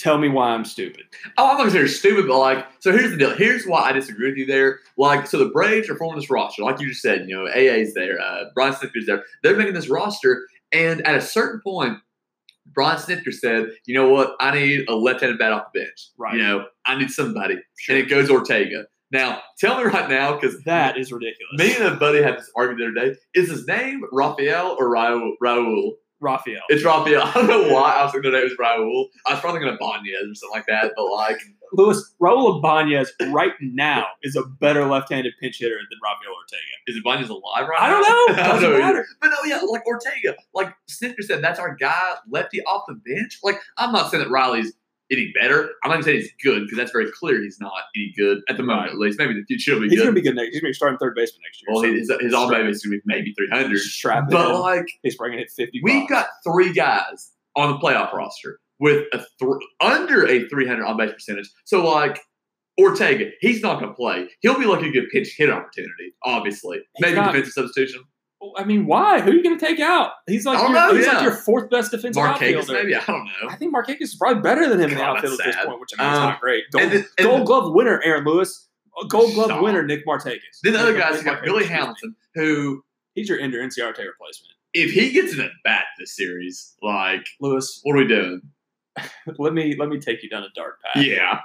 Tell 0.00 0.16
me 0.16 0.28
why 0.30 0.50
I'm 0.50 0.64
stupid. 0.64 1.02
Oh, 1.36 1.44
I'm 1.44 1.52
not 1.52 1.58
gonna 1.58 1.70
say 1.72 1.78
you're 1.78 1.88
stupid, 1.88 2.26
but 2.26 2.38
like, 2.38 2.66
so 2.80 2.90
here's 2.90 3.10
the 3.10 3.18
deal. 3.18 3.34
Here's 3.36 3.66
why 3.66 3.82
I 3.82 3.92
disagree 3.92 4.28
with 4.30 4.38
you 4.38 4.46
there. 4.46 4.80
Like, 4.96 5.26
so 5.26 5.36
the 5.38 5.50
Braves 5.50 5.90
are 5.90 5.96
forming 5.96 6.18
this 6.18 6.30
roster, 6.30 6.62
like 6.62 6.80
you 6.80 6.88
just 6.88 7.02
said. 7.02 7.28
You 7.28 7.36
know, 7.36 7.46
AA's 7.46 7.92
there, 7.92 8.18
uh, 8.18 8.44
Brian 8.54 8.72
Snitker's 8.72 9.04
there. 9.06 9.24
They're 9.42 9.56
making 9.56 9.74
this 9.74 9.88
roster, 9.90 10.46
and 10.72 11.06
at 11.06 11.16
a 11.16 11.20
certain 11.20 11.60
point, 11.60 11.98
Brian 12.72 12.96
Snitker 12.98 13.32
said, 13.32 13.66
"You 13.84 13.94
know 13.94 14.08
what? 14.08 14.36
I 14.40 14.54
need 14.54 14.88
a 14.88 14.94
left-handed 14.94 15.38
bat 15.38 15.52
off 15.52 15.66
the 15.74 15.80
bench. 15.80 16.08
Right. 16.16 16.34
You 16.34 16.42
know, 16.44 16.66
I 16.86 16.96
need 16.96 17.10
somebody." 17.10 17.58
And 17.88 17.98
it 17.98 18.08
goes 18.08 18.30
Ortega. 18.30 18.86
Now, 19.12 19.42
tell 19.58 19.76
me 19.76 19.84
right 19.84 20.08
now, 20.08 20.34
because 20.38 20.62
That 20.64 20.96
is 20.96 21.10
ridiculous. 21.12 21.58
me 21.58 21.74
and 21.74 21.84
a 21.94 21.96
buddy 21.96 22.22
had 22.22 22.38
this 22.38 22.50
argument 22.56 22.94
the 22.94 23.00
other 23.02 23.10
day. 23.12 23.18
Is 23.34 23.50
his 23.50 23.66
name 23.66 24.02
Rafael 24.12 24.76
or 24.78 24.88
Raul? 24.88 25.32
Raul? 25.42 25.92
Rafael. 26.20 26.60
It's 26.68 26.84
Rafael. 26.84 27.22
I 27.24 27.32
don't 27.34 27.46
know 27.46 27.72
why 27.74 27.92
I 27.96 28.04
was 28.04 28.12
thinking 28.12 28.32
that 28.32 28.42
it 28.42 28.44
was 28.44 28.52
Raul. 28.58 29.06
I 29.26 29.32
was 29.32 29.40
probably 29.40 29.60
going 29.60 29.76
to 29.76 29.82
Banez 29.82 30.30
or 30.30 30.34
something 30.34 30.50
like 30.54 30.66
that, 30.66 30.92
but 30.96 31.04
like, 31.12 31.38
Louis 31.72 32.02
Raul 32.20 32.58
Ibanez 32.58 33.12
right 33.28 33.52
now 33.60 34.04
is 34.22 34.34
a 34.36 34.42
better 34.42 34.84
left-handed 34.86 35.32
pinch 35.40 35.58
hitter 35.60 35.76
than 35.76 35.98
Rafael 36.02 36.34
Ortega. 36.34 36.60
is 36.88 36.96
Ibanez 36.96 37.28
alive 37.30 37.68
right 37.68 37.80
I 37.80 37.90
don't 37.90 38.02
now? 38.02 38.08
know. 38.08 38.26
I 38.42 38.46
don't 38.48 38.62
Doesn't 38.62 38.70
know 38.80 38.86
either. 38.88 39.06
But 39.20 39.28
no, 39.28 39.36
yeah, 39.44 39.60
like 39.70 39.86
Ortega, 39.86 40.34
like 40.52 40.74
Snitker 40.90 41.22
said, 41.22 41.42
that's 41.44 41.60
our 41.60 41.76
guy, 41.76 42.14
lefty 42.28 42.60
off 42.64 42.84
the 42.88 42.94
bench. 42.94 43.38
Like, 43.44 43.60
I'm 43.76 43.92
not 43.92 44.10
saying 44.10 44.24
that 44.24 44.30
Riley's 44.30 44.72
any 45.10 45.32
better. 45.40 45.70
I'm 45.84 45.90
not 45.90 45.94
gonna 45.96 46.02
say 46.04 46.16
he's 46.20 46.30
good 46.42 46.62
because 46.64 46.76
that's 46.78 46.92
very 46.92 47.10
clear 47.12 47.42
he's 47.42 47.58
not 47.60 47.72
any 47.96 48.12
good 48.16 48.40
at 48.48 48.56
the 48.56 48.62
moment, 48.62 48.86
Right. 48.86 48.92
at 48.92 48.98
least. 48.98 49.18
Maybe 49.18 49.34
the 49.34 49.44
future 49.46 49.72
he'll 49.72 49.80
be 49.80 49.88
good. 49.88 49.90
He's 49.92 49.98
good. 50.00 50.04
going 50.04 50.14
to 50.14 50.20
be 50.20 50.26
good 50.28 50.36
next. 50.36 50.52
He's 50.52 50.60
going 50.60 50.68
to 50.68 50.70
be 50.70 50.74
starting 50.74 50.98
third 50.98 51.14
baseman 51.16 51.42
next 51.44 51.62
year. 51.62 51.74
well, 51.74 51.82
so 51.82 51.92
his, 51.92 52.22
his 52.22 52.34
on 52.34 52.50
base 52.50 52.76
is 52.76 52.82
gonna 52.84 52.96
be 52.96 53.02
maybe 53.04 53.32
300. 53.34 53.78
strap 53.80 54.24
But 54.30 54.50
in. 54.54 54.60
like, 54.60 54.86
He's 55.02 55.16
bringing 55.16 55.38
it 55.40 55.50
50 55.50 55.80
we've 55.82 56.08
got 56.08 56.26
three 56.44 56.72
guys 56.72 57.32
on 57.56 57.70
the 57.72 57.78
playoff 57.78 58.12
roster 58.12 58.60
with 58.78 59.06
a 59.12 59.18
th- 59.18 59.52
under 59.80 60.26
a 60.26 60.48
300 60.48 60.84
on 60.84 60.96
base 60.96 61.12
percentage. 61.12 61.48
So 61.64 61.84
like. 61.84 62.20
Ortega, 62.80 63.30
he's 63.40 63.60
not 63.60 63.78
going 63.78 63.90
to 63.90 63.94
play. 63.94 64.26
He'll 64.40 64.58
be 64.58 64.64
looking 64.64 64.90
to 64.90 65.00
get 65.02 65.10
pinch 65.10 65.34
hit 65.36 65.50
opportunity, 65.50 66.14
obviously. 66.24 66.78
He's 66.78 67.02
Maybe 67.02 67.16
not- 67.16 67.32
defensive 67.32 67.52
substitution. 67.52 68.04
I 68.56 68.64
mean, 68.64 68.86
why? 68.86 69.20
Who 69.20 69.30
are 69.30 69.34
you 69.34 69.42
going 69.42 69.58
to 69.58 69.64
take 69.64 69.80
out? 69.80 70.12
He's 70.26 70.46
like 70.46 70.58
your, 70.58 70.72
know, 70.72 70.94
he's 70.94 71.04
yeah. 71.06 71.12
like 71.14 71.22
your 71.22 71.32
fourth 71.34 71.68
best 71.68 71.90
defensive 71.90 72.22
Marquez, 72.22 72.54
outfielder. 72.56 72.72
maybe. 72.84 72.94
I 72.96 73.04
don't 73.04 73.24
know. 73.24 73.48
I 73.50 73.56
think 73.56 73.70
Marquez 73.72 73.96
is 74.00 74.14
probably 74.14 74.40
better 74.42 74.68
than 74.68 74.80
him 74.80 74.90
in 74.90 74.96
the 74.96 75.02
outfield 75.04 75.38
at 75.40 75.46
this 75.46 75.56
point, 75.64 75.78
which 75.80 75.90
I 75.98 76.02
mean, 76.02 76.14
Um, 76.14 76.22
not 76.30 76.40
great. 76.40 76.64
Gold, 76.72 76.82
and 76.84 76.92
then- 76.92 77.06
and 77.18 77.26
gold 77.26 77.38
then- 77.40 77.44
glove 77.44 77.72
winner, 77.74 78.00
Aaron 78.02 78.24
Lewis. 78.24 78.66
Gold 79.08 79.34
glove 79.34 79.46
Stop. 79.46 79.62
winner, 79.62 79.82
Nick 79.82 80.04
Martinez. 80.06 80.40
Then 80.62 80.72
the 80.74 80.80
other 80.80 80.96
guys, 80.96 81.18
you 81.18 81.24
got 81.24 81.42
Billy. 81.42 81.64
Hamilton, 81.64 82.16
who, 82.34 82.82
He's 83.14 83.28
your 83.28 83.38
Ender 83.40 83.58
Inciarte 83.58 83.98
replacement. 83.98 84.54
if 84.74 84.90
he 84.92 85.10
gets 85.12 85.32
an 85.34 85.40
at 85.40 85.50
bat 85.64 85.84
this 85.98 86.14
series, 86.16 86.74
like, 86.82 87.26
Lewis, 87.40 87.80
what 87.82 87.94
are 87.94 87.98
we 87.98 88.06
doing? 88.06 88.40
let 89.38 89.52
me 89.52 89.74
let 89.78 89.88
me 89.88 89.98
take 89.98 90.22
you 90.22 90.28
down 90.30 90.42
a 90.42 90.48
dark 90.54 90.78
path. 90.82 91.04
Yeah. 91.04 91.40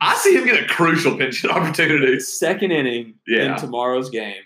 I 0.00 0.14
see 0.16 0.34
him 0.36 0.44
get 0.44 0.62
a 0.62 0.66
crucial 0.66 1.16
pinch 1.16 1.42
hit 1.42 1.50
opportunity. 1.50 2.20
Second 2.20 2.70
inning 2.72 3.14
Yeah. 3.26 3.54
in 3.54 3.60
tomorrow's 3.60 4.08
game, 4.10 4.42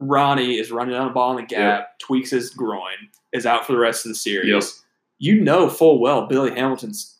Ronnie 0.00 0.58
is 0.58 0.70
running 0.70 0.94
down 0.94 1.06
the 1.08 1.12
ball 1.14 1.30
in 1.36 1.44
the 1.44 1.48
gap, 1.48 1.98
tweaks 1.98 2.30
his 2.30 2.50
groin, 2.50 2.94
is 3.32 3.46
out 3.46 3.66
for 3.66 3.72
the 3.72 3.78
rest 3.78 4.04
of 4.04 4.10
the 4.10 4.16
series. 4.16 4.48
Yep. 4.50 4.62
You 5.18 5.40
know 5.40 5.68
full 5.68 6.00
well 6.00 6.26
Billy 6.26 6.50
Hamilton's 6.50 7.10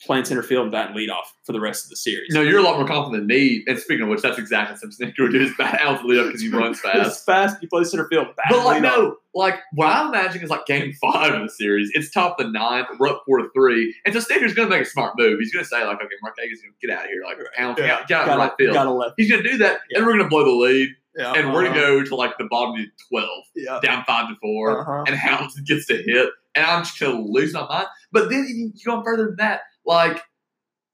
playing 0.00 0.24
center 0.24 0.42
field 0.42 0.62
and 0.64 0.72
batting 0.72 0.96
leadoff 0.96 1.26
for 1.44 1.52
the 1.52 1.60
rest 1.60 1.84
of 1.84 1.90
the 1.90 1.96
series. 1.96 2.32
No, 2.34 2.40
you're 2.40 2.58
a 2.58 2.62
lot 2.62 2.76
more 2.76 2.86
confident 2.88 3.20
than 3.20 3.26
me. 3.28 3.62
And 3.68 3.78
speaking 3.78 4.02
of 4.02 4.08
which, 4.08 4.20
that's 4.22 4.36
exactly 4.38 4.76
something 4.76 5.08
Snitker 5.08 5.20
would 5.22 5.32
do 5.32 5.40
is 5.42 5.52
bat 5.56 5.80
out 5.80 6.00
the 6.02 6.08
lead 6.08 6.18
up 6.18 6.26
because 6.26 6.40
he 6.40 6.48
runs 6.48 6.80
fast. 6.82 7.24
fast. 7.24 7.58
He 7.60 7.68
plays 7.68 7.90
center 7.90 8.08
field. 8.08 8.26
Batting 8.36 8.56
But 8.56 8.64
like 8.64 8.82
leadoff. 8.82 8.96
no, 8.96 9.16
like 9.34 9.60
what 9.74 9.86
I'm 9.86 10.08
imagining 10.08 10.42
is 10.42 10.50
like 10.50 10.66
game 10.66 10.92
five 11.00 11.34
of 11.34 11.42
the 11.42 11.48
series. 11.48 11.88
It's 11.94 12.10
top 12.10 12.40
of 12.40 12.46
the 12.46 12.52
ninth, 12.52 12.88
we're 12.98 13.08
up 13.10 13.22
four 13.26 13.38
to 13.38 13.48
three, 13.54 13.94
and 14.04 14.12
so 14.14 14.20
Snitker's 14.20 14.54
gonna 14.54 14.70
make 14.70 14.82
a 14.82 14.86
smart 14.86 15.14
move. 15.16 15.38
He's 15.38 15.52
gonna 15.52 15.64
say 15.64 15.84
like, 15.84 15.96
okay, 15.96 16.14
Marquez 16.20 16.60
get 16.80 16.90
out 16.90 17.04
of 17.04 17.10
here, 17.10 17.22
like 17.24 17.36
Hamilton, 17.54 17.84
Yeah. 17.84 17.98
get, 18.00 18.08
get 18.08 18.20
out 18.22 18.26
gotta, 18.26 18.38
right 18.40 18.52
field. 18.58 18.74
gotta 18.74 18.90
left. 18.90 19.14
He's 19.16 19.30
gonna 19.30 19.42
do 19.44 19.56
that, 19.58 19.80
Yeah. 19.90 19.98
and 19.98 20.06
we're 20.06 20.12
gonna 20.16 20.28
blow 20.28 20.44
the 20.44 20.50
lead, 20.50 20.88
Yeah, 21.16 21.32
and 21.34 21.52
we're 21.52 21.64
gonna 21.64 21.78
uh-huh. 21.78 21.88
go 21.88 22.04
to 22.04 22.16
like 22.16 22.38
the 22.38 22.46
bottom 22.50 22.80
of 22.80 22.86
twelve, 23.10 23.44
Yeah. 23.54 23.80
down 23.82 24.04
five 24.06 24.28
to 24.28 24.34
4 24.40 24.80
Uh-huh. 24.80 25.04
and 25.06 25.16
Hamilton 25.16 25.64
gets 25.66 25.86
to 25.86 25.96
hit, 25.96 26.30
and 26.54 26.64
I'm 26.64 26.84
just 26.84 26.98
gonna 26.98 27.20
lose 27.20 27.52
my 27.52 27.66
mind. 27.66 27.86
But 28.12 28.30
then 28.30 28.46
you 28.48 28.72
you 28.74 28.84
go 28.84 29.02
further 29.02 29.26
than 29.26 29.36
that. 29.36 29.60
Like 29.84 30.22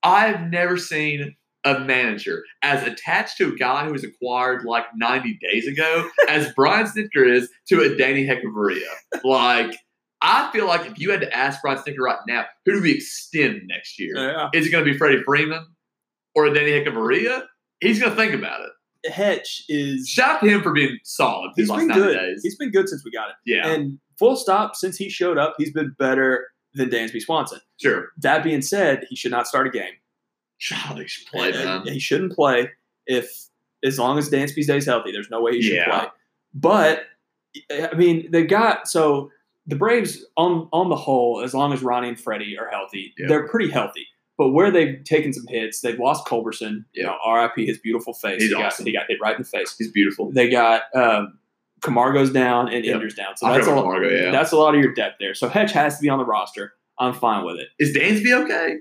I've 0.03 0.51
never 0.51 0.77
seen 0.77 1.37
a 1.65 1.81
manager 1.81 2.45
as 2.63 2.87
attached 2.87 3.37
to 3.39 3.53
a 3.53 3.57
guy 3.57 3.85
who 3.85 3.93
was 3.93 4.05
acquired 4.05 4.65
like 4.65 4.85
90 4.97 5.39
days 5.51 5.67
ago 5.67 6.09
as 6.29 6.53
Brian 6.55 6.87
Snitker 6.87 7.29
is 7.29 7.51
to 7.69 7.77
Adeiny 7.79 8.27
Hechavarria. 8.27 9.23
Like 9.25 9.77
I 10.21 10.51
feel 10.53 10.67
like 10.67 10.87
if 10.91 10.99
you 10.99 11.11
had 11.11 11.21
to 11.21 11.37
ask 11.37 11.61
Brian 11.63 11.79
Snitker 11.79 11.99
right 12.01 12.19
now, 12.27 12.45
who 12.65 12.73
do 12.73 12.83
we 12.83 12.95
extend 12.95 13.63
next 13.67 13.99
year? 14.01 14.15
Yeah. 14.17 14.49
Is 14.53 14.67
it 14.67 14.71
going 14.71 14.85
to 14.85 14.91
be 14.91 14.97
Freddie 14.99 15.23
Freeman 15.23 15.65
or 16.35 16.45
Adeiny 16.47 16.85
Hechavarria? 16.85 17.43
He's 17.81 18.01
going 18.01 18.11
to 18.11 18.17
think 18.17 18.35
about 18.35 18.61
it. 18.63 18.71
Hetch 19.07 19.63
is. 19.69 20.09
Shout 20.09 20.37
out 20.37 20.41
to 20.41 20.49
him 20.49 20.63
for 20.63 20.73
being 20.73 20.99
solid 21.05 21.53
He's 21.57 21.71
been 21.71 21.89
good. 21.89 22.15
days. 22.19 22.41
He's 22.43 22.57
been 22.57 22.71
good 22.71 22.89
since 22.89 23.05
we 23.05 23.11
got 23.11 23.29
it. 23.31 23.37
yeah, 23.47 23.69
And 23.69 23.99
full 24.19 24.37
stop. 24.37 24.75
Since 24.77 24.97
he 24.97 25.09
showed 25.09 25.39
up, 25.39 25.55
he's 25.59 25.73
been 25.73 25.95
better 25.99 26.49
than 26.75 26.91
Dansby 26.91 27.21
Swanson. 27.21 27.61
sure. 27.81 28.09
That 28.19 28.43
being 28.43 28.61
said, 28.63 29.05
he 29.09 29.17
should 29.17 29.31
not 29.31 29.47
start 29.47 29.67
a 29.67 29.71
game. 29.71 29.93
I 30.73 30.95
he 30.95 31.07
should 31.07 31.27
play, 31.29 31.53
man. 31.53 31.87
He 31.87 31.99
shouldn't 32.01 32.33
play 32.33 32.71
if 33.07 33.31
as 33.85 33.99
long 33.99 34.19
as 34.19 34.29
Dansby 34.29 34.65
stays 34.65 34.87
healthy. 34.87 35.13
There's 35.13 35.31
no 35.31 35.41
way 35.41 35.53
he 35.53 35.63
should 35.63 35.77
Yeah. 35.77 35.89
play. 36.01 36.09
But 36.55 37.03
I 37.71 37.95
mean, 37.97 38.31
they 38.33 38.45
got 38.45 38.89
so 38.89 39.31
the 39.67 39.77
Braves 39.77 40.25
on 40.37 40.69
on 40.73 40.89
the 40.89 40.97
whole, 40.97 41.43
as 41.43 41.55
long 41.55 41.73
as 41.73 41.83
Ronnie 41.83 42.09
and 42.09 42.19
Freddie 42.21 42.59
are 42.59 42.69
healthy, 42.69 43.15
they're 43.29 43.47
pretty 43.49 43.71
healthy. 43.71 44.07
But 44.39 44.51
where 44.51 44.71
they've 44.71 45.03
taken 45.05 45.33
some 45.33 45.47
hits, 45.49 45.81
they've 45.81 45.99
lost 45.99 46.25
Culberson. 46.27 46.85
You 46.93 47.03
know, 47.03 47.17
R.I.P. 47.25 47.67
His 47.67 47.79
beautiful 47.79 48.15
face. 48.15 48.41
He's 48.41 48.51
he, 48.51 48.57
got, 48.57 48.75
he 48.77 48.93
got 48.93 49.07
hit 49.09 49.19
right 49.21 49.35
in 49.37 49.43
the 49.43 49.49
face. 49.49 49.75
He's 49.77 49.91
beautiful. 49.93 50.31
They 50.31 50.49
got 50.49 50.83
um, 50.95 51.39
Camargo's 51.83 52.31
down 52.31 52.73
and 52.73 52.85
Yep. 52.85 52.95
Ender's 52.95 53.15
down. 53.15 53.37
So 53.37 53.49
that's 53.49 53.67
a, 53.67 53.71
lot, 53.71 53.83
Camargo, 53.83 54.09
yeah. 54.09 54.31
that's 54.31 54.53
a 54.53 54.57
lot 54.57 54.75
of 54.77 54.81
your 54.81 54.95
depth 54.95 55.17
there. 55.19 55.35
So 55.35 55.49
Hedge 55.49 55.73
has 55.73 55.97
to 55.99 56.03
be 56.03 56.09
on 56.09 56.19
the 56.19 56.25
roster. 56.25 56.73
I'm 57.01 57.15
fine 57.15 57.45
with 57.45 57.57
it. 57.59 57.69
Is 57.79 57.95
Dansby 57.97 58.45
okay? 58.45 58.77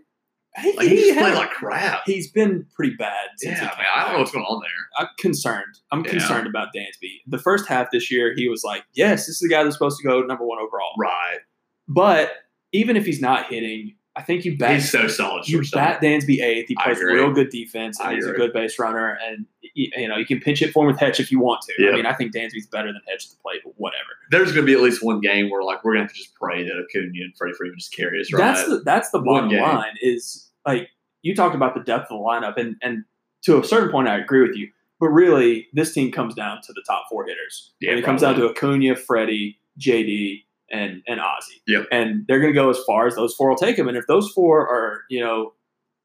He, 0.62 0.74
Like, 0.76 0.88
he 0.88 1.12
he 1.12 1.14
played 1.14 1.36
like 1.36 1.52
crap. 1.52 2.02
he's 2.08 2.32
been 2.32 2.66
pretty 2.76 2.96
bad 2.96 3.28
since 3.38 3.60
Yeah, 3.60 3.66
man. 3.66 3.86
I 3.96 4.04
don't 4.06 4.14
know 4.14 4.20
what's 4.20 4.32
going 4.32 4.46
on 4.46 4.60
there. 4.62 5.02
I'm 5.04 5.08
concerned. 5.20 5.78
I'm 5.92 6.04
Yeah. 6.04 6.12
concerned 6.12 6.48
about 6.48 6.70
Dansby. 6.76 7.12
The 7.28 7.38
first 7.38 7.68
half 7.68 7.92
this 7.92 8.12
year, 8.12 8.34
he 8.36 8.48
was 8.50 8.64
like, 8.64 8.84
"Yes, 8.94 9.28
this 9.28 9.36
is 9.36 9.40
the 9.40 9.50
guy 9.50 9.64
that's 9.64 9.76
supposed 9.76 10.00
to 10.00 10.08
go 10.08 10.22
number 10.22 10.44
one 10.46 10.58
overall." 10.60 10.94
Right. 11.00 11.40
But 11.88 12.32
even 12.72 12.98
if 12.98 13.06
he's 13.06 13.22
not 13.22 13.46
hitting, 13.54 13.97
I 14.18 14.24
think 14.24 14.46
you 14.46 14.58
bat 14.58 14.74
He's 14.74 14.92
so 14.92 15.08
solid. 15.08 15.48
you 15.48 15.62
bat 15.72 16.02
Dansby 16.02 16.42
eighth. 16.42 16.70
He 16.70 16.76
plays 16.76 17.00
real 17.00 17.32
good 17.32 17.50
defense, 17.50 18.00
and 18.00 18.16
he's 18.16 18.26
a 18.26 18.34
good 18.34 18.52
base 18.52 18.80
runner. 18.80 19.18
And 19.24 19.46
you 19.76 20.08
know 20.08 20.18
you 20.18 20.26
can 20.26 20.40
pinch 20.40 20.64
it 20.64 20.72
for 20.72 20.84
him 20.84 20.88
with 20.92 21.00
Hedge 21.00 21.20
if 21.20 21.32
you 21.32 21.40
want 21.40 21.62
to. 21.62 21.74
Yeah. 21.78 21.92
I 21.92 21.94
mean, 21.94 22.08
I 22.08 22.14
think 22.14 22.34
Dansby's 22.34 22.66
better 22.66 22.88
than 22.88 23.02
Hedge 23.08 23.26
at 23.26 23.32
the 23.32 23.38
plate, 23.44 23.62
but 23.64 23.74
whatever. 23.78 24.10
There's 24.32 24.52
going 24.52 24.66
to 24.66 24.70
be 24.70 24.74
at 24.74 24.82
least 24.82 25.04
one 25.04 25.22
game 25.22 25.52
where 25.52 25.62
like 25.62 25.84
we're 25.84 25.94
going 25.94 26.08
to 26.08 26.08
have 26.08 26.14
to 26.14 26.18
just 26.18 26.34
pray 26.34 26.64
that 26.64 26.72
Acuna 26.72 27.12
and 27.14 27.38
Freddie 27.38 27.54
Freeman 27.54 27.78
just 27.78 27.96
carry 27.96 28.20
us 28.20 28.34
right. 28.34 28.40
That's 28.40 28.68
the 28.68 28.80
that's 28.80 29.12
the 29.12 29.22
One 29.22 29.50
bottom 29.50 29.60
line. 29.60 29.94
Is 30.02 30.50
like 30.66 30.90
you 31.22 31.36
talked 31.36 31.56
about 31.56 31.76
the 31.76 31.82
depth 31.82 32.12
of 32.12 32.18
the 32.18 32.24
lineup, 32.24 32.58
and 32.58 32.76
and 32.82 33.04
to 33.44 33.60
a 33.60 33.64
certain 33.64 33.92
point, 33.92 34.08
I 34.08 34.18
agree 34.18 34.42
with 34.42 34.58
you. 34.58 34.70
But 35.00 35.10
really, 35.10 35.68
this 35.74 35.94
team 35.94 36.12
comes 36.12 36.34
down 36.34 36.62
to 36.64 36.74
the 36.74 36.84
top 36.88 37.06
four 37.08 37.24
hitters. 37.26 37.72
Yeah, 37.80 37.92
and 37.92 38.00
it 38.00 38.04
comes 38.04 38.22
down 38.22 38.34
to 38.36 38.50
Acuna, 38.50 38.96
Freddie, 38.96 39.60
JD, 39.80 40.44
and 40.72 41.02
and 41.08 41.20
Ozzie. 41.20 41.62
Yep. 41.68 41.88
And 41.92 42.26
they're 42.28 42.40
going 42.40 42.54
to 42.54 42.60
go 42.60 42.70
as 42.70 42.80
far 42.86 43.08
as 43.08 43.16
those 43.16 43.34
four 43.36 43.50
will 43.50 43.56
take 43.58 43.78
them. 43.78 43.88
And 43.88 43.98
if 43.98 44.08
those 44.08 44.30
four 44.32 44.62
are 44.68 45.02
you 45.10 45.20
know, 45.20 45.54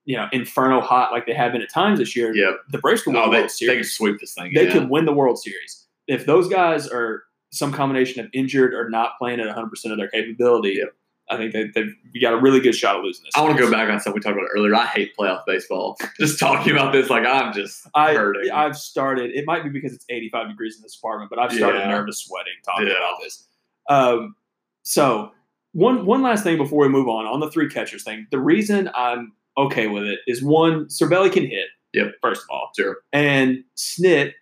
you 0.04 0.16
know, 0.16 0.28
inferno 0.32 0.80
hot 0.80 1.12
like 1.12 1.26
they 1.26 1.34
have 1.34 1.52
been 1.52 1.62
at 1.62 1.70
times 1.70 1.98
this 1.98 2.14
year, 2.16 2.34
Yep. 2.34 2.60
the 2.70 2.78
Braves 2.78 3.02
can 3.02 3.12
win 3.14 3.22
Oh, 3.22 3.26
the 3.26 3.30
they, 3.32 3.38
World 3.40 3.50
Series. 3.50 3.70
they 3.70 3.76
can 3.76 3.84
sweep 3.84 4.20
this 4.20 4.34
thing. 4.34 4.52
They 4.54 4.66
yeah. 4.66 4.72
could 4.72 4.90
win 4.90 5.04
the 5.04 5.12
World 5.12 5.38
Series 5.38 5.86
if 6.08 6.26
those 6.26 6.48
guys 6.48 6.88
are 6.88 7.22
some 7.50 7.72
combination 7.72 8.24
of 8.24 8.30
injured 8.32 8.72
or 8.74 8.88
not 8.88 9.12
playing 9.18 9.38
at 9.40 9.46
100 9.46 9.68
percent 9.68 9.92
of 9.92 9.98
their 9.98 10.08
capability. 10.08 10.74
Yep. 10.78 10.94
I 11.30 11.36
think 11.36 11.52
they, 11.52 11.64
they've 11.68 11.94
got 12.20 12.34
a 12.34 12.36
really 12.36 12.60
good 12.60 12.74
shot 12.74 12.96
of 12.96 13.04
losing 13.04 13.24
this. 13.24 13.32
I 13.36 13.40
want 13.42 13.56
to 13.56 13.62
go 13.62 13.70
back 13.70 13.88
on 13.88 14.00
something 14.00 14.18
we 14.18 14.20
talked 14.20 14.36
about 14.36 14.48
earlier. 14.54 14.74
I 14.74 14.84
hate 14.86 15.16
playoff 15.16 15.42
baseball. 15.46 15.96
Just 16.20 16.38
talking 16.38 16.72
about 16.72 16.92
this, 16.92 17.08
like 17.08 17.24
I'm 17.24 17.54
just 17.54 17.86
I, 17.94 18.12
hurting. 18.14 18.50
I've 18.50 18.76
started. 18.76 19.30
It 19.30 19.46
might 19.46 19.62
be 19.62 19.70
because 19.70 19.94
it's 19.94 20.04
85 20.10 20.48
degrees 20.48 20.76
in 20.76 20.82
this 20.82 20.96
apartment, 20.96 21.30
but 21.30 21.38
I've 21.38 21.52
started 21.52 21.78
Yeah. 21.78 21.88
nervous 21.88 22.18
sweating 22.18 22.52
talking 22.66 22.88
Yeah. 22.88 22.94
about 22.94 23.14
this. 23.22 23.46
Um, 23.88 24.34
so 24.82 25.30
one 25.72 26.04
one 26.06 26.22
last 26.22 26.44
thing 26.44 26.56
before 26.58 26.82
we 26.82 26.88
move 26.88 27.08
on 27.08 27.26
on 27.26 27.40
the 27.40 27.50
three 27.50 27.68
catchers 27.68 28.02
thing. 28.04 28.26
The 28.30 28.38
reason 28.38 28.90
I'm 28.94 29.32
okay 29.56 29.86
with 29.86 30.04
it 30.04 30.18
is 30.26 30.42
one, 30.42 30.86
Cervelli 30.86 31.32
can 31.32 31.44
hit. 31.46 31.68
Yep. 31.94 32.14
First 32.22 32.42
of 32.42 32.48
all, 32.50 32.70
Sure. 32.76 32.98
and 33.12 33.64
Snit, 33.76 34.32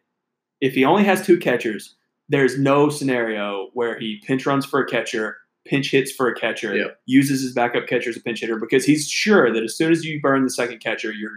if 0.60 0.74
he 0.74 0.84
only 0.84 1.04
has 1.04 1.24
two 1.24 1.38
catchers, 1.38 1.96
there's 2.28 2.58
no 2.58 2.88
scenario 2.90 3.70
where 3.74 3.98
he 3.98 4.20
pinch 4.26 4.46
runs 4.46 4.64
for 4.64 4.80
a 4.80 4.86
catcher, 4.86 5.36
pinch 5.66 5.90
hits 5.90 6.12
for 6.12 6.28
a 6.28 6.34
catcher, 6.34 6.76
Yep. 6.76 7.00
uses 7.06 7.42
his 7.42 7.52
backup 7.52 7.86
catcher 7.88 8.10
as 8.10 8.16
a 8.16 8.20
pinch 8.20 8.40
hitter 8.40 8.56
because 8.58 8.84
he's 8.84 9.08
sure 9.08 9.52
that 9.52 9.62
as 9.64 9.76
soon 9.76 9.90
as 9.90 10.04
you 10.04 10.20
burn 10.20 10.44
the 10.44 10.50
second 10.50 10.78
catcher, 10.78 11.12
your 11.12 11.30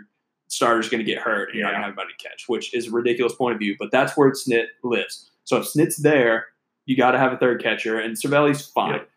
starter's 0.50 0.88
going 0.88 1.04
to 1.04 1.12
get 1.12 1.20
hurt 1.22 1.50
and 1.50 1.58
you're 1.58 1.64
not 1.66 1.72
going 1.72 1.82
to 1.82 1.88
have 1.88 1.98
anybody 1.98 2.14
to 2.18 2.30
catch, 2.30 2.44
which 2.48 2.74
is 2.76 2.88
a 2.88 2.92
ridiculous 2.92 3.34
point 3.34 3.54
of 3.54 3.60
view. 3.60 3.76
But 3.80 3.90
that's 3.92 4.16
where 4.16 4.30
Snit 4.32 4.66
lives. 4.84 5.32
So 5.46 5.58
if 5.58 5.66
Snit's 5.66 5.98
there, 5.98 6.46
you 6.86 6.96
got 6.98 7.12
to 7.12 7.18
have 7.20 7.32
a 7.34 7.38
third 7.38 7.62
catcher, 7.62 8.00
and 8.00 8.16
Cervelli's 8.16 8.66
fine. 8.68 8.94
Yep. 8.94 9.10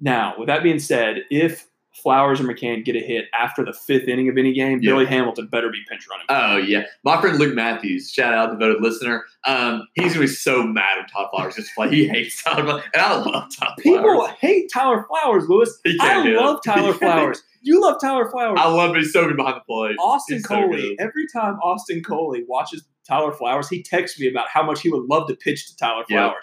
Now, 0.00 0.34
with 0.38 0.46
that 0.48 0.62
being 0.62 0.78
said, 0.78 1.18
if 1.30 1.66
Flowers 1.92 2.40
or 2.40 2.44
McCann 2.44 2.84
get 2.84 2.94
a 2.96 3.00
hit 3.00 3.26
after 3.34 3.64
the 3.64 3.72
fifth 3.72 4.06
inning 4.08 4.28
of 4.28 4.38
any 4.38 4.52
game, 4.54 4.80
Yeah. 4.80 4.92
Billy 4.92 5.06
Hamilton 5.06 5.48
better 5.48 5.68
be 5.70 5.80
pinch 5.90 6.06
running. 6.08 6.24
Oh 6.30 6.56
yeah, 6.56 6.84
my 7.04 7.20
friend 7.20 7.36
Luke 7.38 7.54
Matthews, 7.54 8.10
shout 8.10 8.32
out 8.32 8.50
devoted 8.58 8.80
listener. 8.80 9.24
Um, 9.44 9.82
he's 9.94 10.14
gonna 10.14 10.20
be 10.26 10.32
so 10.32 10.62
mad 10.62 10.98
when 10.98 11.06
Todd 11.08 11.26
Flowers 11.34 11.56
just 11.56 11.74
play. 11.74 11.90
He 11.90 12.06
hates 12.08 12.42
Tyler, 12.42 12.62
Flowers, 12.64 12.84
and 12.94 13.02
I 13.02 13.14
love 13.16 13.48
Todd 13.58 13.72
People 13.78 14.02
Flowers. 14.02 14.30
hate 14.40 14.70
Tyler 14.72 15.04
Flowers, 15.08 15.48
Lewis. 15.48 15.78
I 16.00 16.24
love 16.28 16.60
Tyler 16.64 16.94
Flowers. 16.98 17.42
You 17.62 17.82
love 17.82 18.00
Tyler 18.00 18.30
Flowers. 18.30 18.58
I 18.62 18.68
love 18.68 18.90
him. 18.94 19.02
He's 19.02 19.12
so 19.12 19.26
good 19.26 19.36
behind 19.36 19.56
the 19.56 19.60
plate. 19.70 19.96
Austin 19.98 20.36
He's 20.36 20.46
Coley. 20.46 20.96
good. 20.96 21.00
every 21.00 21.26
time 21.34 21.56
Austin 21.56 22.02
Coley 22.02 22.44
watches 22.48 22.84
Tyler 23.06 23.32
Flowers, 23.32 23.68
he 23.68 23.82
texts 23.82 24.18
me 24.18 24.28
about 24.28 24.46
how 24.48 24.62
much 24.62 24.80
he 24.80 24.88
would 24.90 25.04
love 25.10 25.26
to 25.28 25.34
pitch 25.34 25.68
to 25.68 25.76
Tyler 25.76 26.04
Yep. 26.08 26.34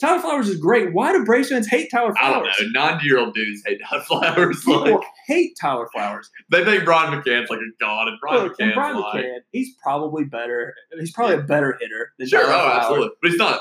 Tyler 0.00 0.20
Flowers 0.20 0.48
is 0.48 0.58
great. 0.58 0.92
Why 0.92 1.12
do 1.12 1.24
Braves 1.24 1.48
fans 1.50 1.68
hate 1.68 1.88
Tyler 1.90 2.14
Flowers? 2.14 2.48
I 2.50 2.60
don't 2.62 2.72
know. 2.74 2.80
Ninety-year-old 2.80 3.34
dudes 3.34 3.62
hate 3.64 3.80
Todd 3.88 4.02
Flowers. 4.06 4.60
People 4.64 4.80
Like 4.96 5.06
hate 5.26 5.56
Tyler 5.60 5.88
Flowers. 5.92 6.28
they 6.50 6.64
think 6.64 6.84
Brian 6.84 7.12
McCann's 7.12 7.48
like 7.48 7.60
a 7.60 7.70
god, 7.84 8.08
and 8.08 8.18
Brian 8.20 8.42
Look, 8.44 8.58
McCann's 8.58 8.74
Brian 8.74 8.98
like 9.00 9.24
McCann, 9.24 9.38
he's 9.52 9.74
probably 9.82 10.24
better. 10.24 10.74
He's 10.98 11.12
probably 11.12 11.36
a 11.36 11.42
better 11.42 11.78
hitter 11.80 12.12
than 12.18 12.28
sure, 12.28 12.40
Tyler 12.42 12.52
oh, 12.54 12.58
Flowers. 12.58 12.78
absolutely, 12.80 13.10
but 13.22 13.30
he's 13.30 13.38
not. 13.38 13.60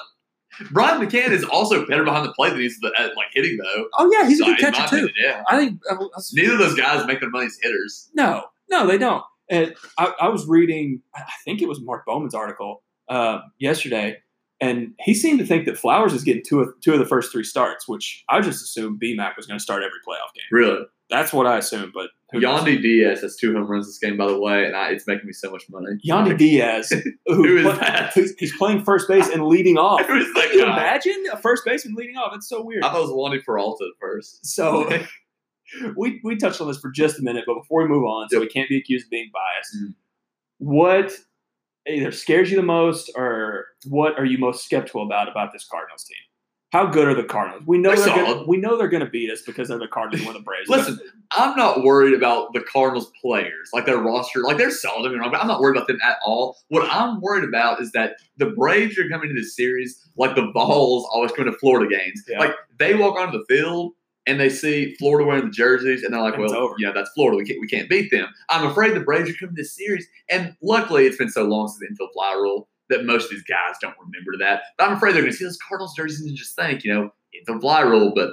Brian 0.71 1.01
McCann 1.01 1.29
is 1.31 1.43
also 1.43 1.85
better 1.87 2.03
behind 2.03 2.25
the 2.25 2.33
plate 2.33 2.51
than 2.51 2.59
he's 2.61 2.77
the, 2.79 2.91
at 2.99 3.15
like 3.15 3.27
hitting 3.33 3.57
though. 3.57 3.85
Oh 3.97 4.11
yeah, 4.11 4.27
he's 4.27 4.39
a 4.39 4.43
So, 4.43 4.55
good 4.55 4.59
in 4.65 4.73
catcher 4.73 4.89
too. 4.99 5.05
opinion, 5.05 5.13
Yeah, 5.19 5.43
I 5.47 5.57
think 5.57 5.79
that's- 5.89 6.31
neither 6.33 6.53
of 6.53 6.59
those 6.59 6.75
guys 6.75 7.05
make 7.07 7.19
their 7.21 7.29
money 7.29 7.45
as 7.47 7.57
hitters. 7.61 8.09
No, 8.13 8.43
no, 8.69 8.85
they 8.87 8.97
don't. 8.99 9.23
And 9.49 9.75
I, 9.97 10.13
I 10.21 10.29
was 10.29 10.47
reading, 10.47 11.01
I 11.15 11.23
think 11.43 11.61
it 11.61 11.67
was 11.67 11.81
Mark 11.81 12.05
Bowman's 12.05 12.33
article 12.35 12.81
uh, 13.09 13.39
yesterday, 13.59 14.17
and 14.63 14.93
he 14.99 15.13
seemed 15.13 15.39
to 15.39 15.45
think 15.45 15.65
that 15.65 15.77
Flowers 15.77 16.13
is 16.13 16.23
getting 16.23 16.43
two 16.45 16.61
of 16.61 16.69
two 16.81 16.93
of 16.93 16.99
the 16.99 17.05
first 17.05 17.31
three 17.31 17.43
starts, 17.43 17.87
which 17.87 18.23
I 18.29 18.41
just 18.41 18.61
assumed 18.63 19.01
BMAC 19.01 19.35
was 19.37 19.45
going 19.45 19.57
to 19.59 19.63
start 19.63 19.83
every 19.83 19.99
playoff 20.07 20.33
game. 20.35 20.45
Really, 20.51 20.85
That's 21.09 21.31
what 21.33 21.45
I 21.47 21.57
assumed, 21.57 21.91
but? 21.93 22.09
Yandy 22.33 22.81
Diaz 22.81 23.21
has 23.21 23.35
two 23.35 23.53
home 23.53 23.67
runs 23.67 23.85
this 23.85 23.99
game, 23.99 24.17
by 24.17 24.25
the 24.25 24.39
way, 24.39 24.65
and 24.65 24.75
I, 24.75 24.89
it's 24.89 25.05
making 25.05 25.27
me 25.27 25.33
so 25.33 25.51
much 25.51 25.65
money. 25.69 25.97
Yandy 26.03 26.35
Diaz, 26.43 26.89
who, 26.89 27.33
Who 27.35 27.57
is 27.57 27.63
play- 27.63 27.75
that? 27.77 28.11
he's 28.15 28.57
playing 28.57 28.83
first 28.83 29.07
base 29.07 29.29
and 29.29 29.45
leading 29.45 29.77
off. 29.77 30.03
Who 30.07 30.15
is 30.17 30.33
that 30.33 30.49
Can 30.49 30.57
you 30.59 30.65
guy? 30.65 30.77
imagine 30.77 31.23
a 31.31 31.37
first 31.37 31.63
baseman 31.63 31.93
leading 31.95 32.17
off? 32.17 32.31
That's 32.33 32.49
so 32.49 32.63
weird. 32.63 32.83
I 32.83 32.89
thought 32.89 32.97
it 33.03 33.07
was 33.07 33.11
Wandy 33.11 33.43
Peralta 33.45 33.83
at 33.85 33.99
first. 34.01 34.43
So 34.47 34.89
we 35.95 36.19
we 36.23 36.35
touched 36.35 36.59
on 36.59 36.67
this 36.67 36.79
for 36.79 36.89
just 36.89 37.19
a 37.19 37.21
minute, 37.21 37.43
but 37.45 37.53
before 37.53 37.83
we 37.83 37.87
move 37.89 38.03
on, 38.03 38.29
so 38.29 38.39
we 38.39 38.47
can't 38.47 38.67
be 38.69 38.77
accused 38.79 39.05
of 39.05 39.11
being 39.11 39.29
biased. 39.31 39.75
Mhm. 39.75 39.93
What 40.57 41.15
either 41.87 42.11
scares 42.11 42.49
you 42.49 42.57
the 42.57 42.63
most, 42.63 43.11
or 43.15 43.67
what 43.85 44.17
are 44.17 44.25
you 44.25 44.37
most 44.37 44.65
skeptical 44.65 45.03
about 45.03 45.29
about 45.29 45.51
this 45.51 45.65
Cardinals 45.69 46.03
team? 46.03 46.17
How 46.71 46.87
good 46.87 47.07
are 47.07 47.13
the 47.13 47.23
Cardinals? 47.23 47.61
We 47.67 47.77
know 47.77 47.95
They're 47.95 48.05
they're, 48.05 48.25
gonna, 48.25 48.47
we 48.47 48.57
know 48.57 48.77
they're 48.77 48.87
going 48.87 49.05
to 49.05 49.09
beat 49.09 49.29
us 49.29 49.43
because 49.43 49.67
they're 49.67 49.77
the 49.77 49.87
Cardinals. 49.87 50.25
We're 50.25 50.33
the 50.33 50.39
Braves. 50.39 50.67
Listen, 50.69 50.99
I'm 51.29 51.55
not 51.55 51.83
worried 51.83 52.15
about 52.15 52.51
the 52.53 52.61
Cardinals 52.61 53.11
players, 53.21 53.69
like 53.73 53.85
their 53.85 53.99
roster, 53.99 54.41
like 54.41 54.57
they're 54.57 54.71
solid. 54.71 55.03
Don't 55.03 55.11
get 55.11 55.17
me 55.17 55.19
wrong, 55.19 55.31
but 55.31 55.39
I'm 55.39 55.47
not 55.47 55.61
worried 55.61 55.77
about 55.77 55.87
them 55.87 55.99
at 56.03 56.17
all. 56.25 56.57
What 56.69 56.89
I'm 56.91 57.21
worried 57.21 57.43
about 57.43 57.79
is 57.79 57.91
that 57.91 58.15
the 58.37 58.47
Braves 58.47 58.97
are 58.97 59.07
coming 59.07 59.29
to 59.29 59.35
this 59.35 59.55
series 59.55 60.09
like 60.17 60.35
the 60.35 60.51
Vols 60.51 61.07
always 61.13 61.31
come 61.33 61.45
to 61.45 61.53
Florida 61.53 61.95
games. 61.95 62.23
Yeah. 62.27 62.39
Like 62.39 62.55
they 62.79 62.95
walk 62.95 63.19
onto 63.19 63.37
the 63.37 63.45
field 63.47 63.93
and 64.27 64.39
they 64.39 64.49
see 64.49 64.95
Florida 64.95 65.27
wearing 65.27 65.45
the 65.45 65.51
jerseys, 65.51 66.03
and 66.03 66.13
they're 66.13 66.21
like, 66.21 66.35
It's 66.37 66.51
"Well, 66.51 66.61
over. 66.61 66.75
yeah, 66.79 66.91
that's 66.93 67.11
Florida. 67.11 67.37
We 67.37 67.45
can't, 67.45 67.59
we 67.59 67.67
can't 67.67 67.89
beat 67.89 68.11
them." 68.11 68.27
I'm 68.49 68.65
afraid 68.65 68.93
the 68.95 68.99
Braves 69.01 69.29
are 69.29 69.33
coming 69.33 69.55
to 69.55 69.61
this 69.61 69.75
series, 69.75 70.07
and 70.29 70.55
luckily, 70.61 71.05
it's 71.05 71.17
been 71.17 71.29
so 71.29 71.43
long 71.43 71.67
since 71.67 71.79
the 71.79 71.87
infield 71.87 72.09
fly 72.13 72.33
rule 72.33 72.67
that 72.89 73.05
most 73.05 73.25
of 73.25 73.31
these 73.31 73.43
guys 73.43 73.75
don't 73.81 73.95
remember 73.99 74.37
that. 74.39 74.63
But 74.77 74.89
I'm 74.89 74.97
afraid 74.97 75.13
they're 75.15 75.21
going 75.21 75.31
to 75.31 75.37
see 75.37 75.45
those 75.45 75.57
Cardinals 75.67 75.95
jerseys 75.95 76.21
and 76.25 76.35
just 76.35 76.55
think, 76.55 76.83
you 76.83 76.93
know, 76.93 77.13
infield 77.37 77.61
fly 77.61 77.81
rule. 77.81 78.11
But 78.13 78.31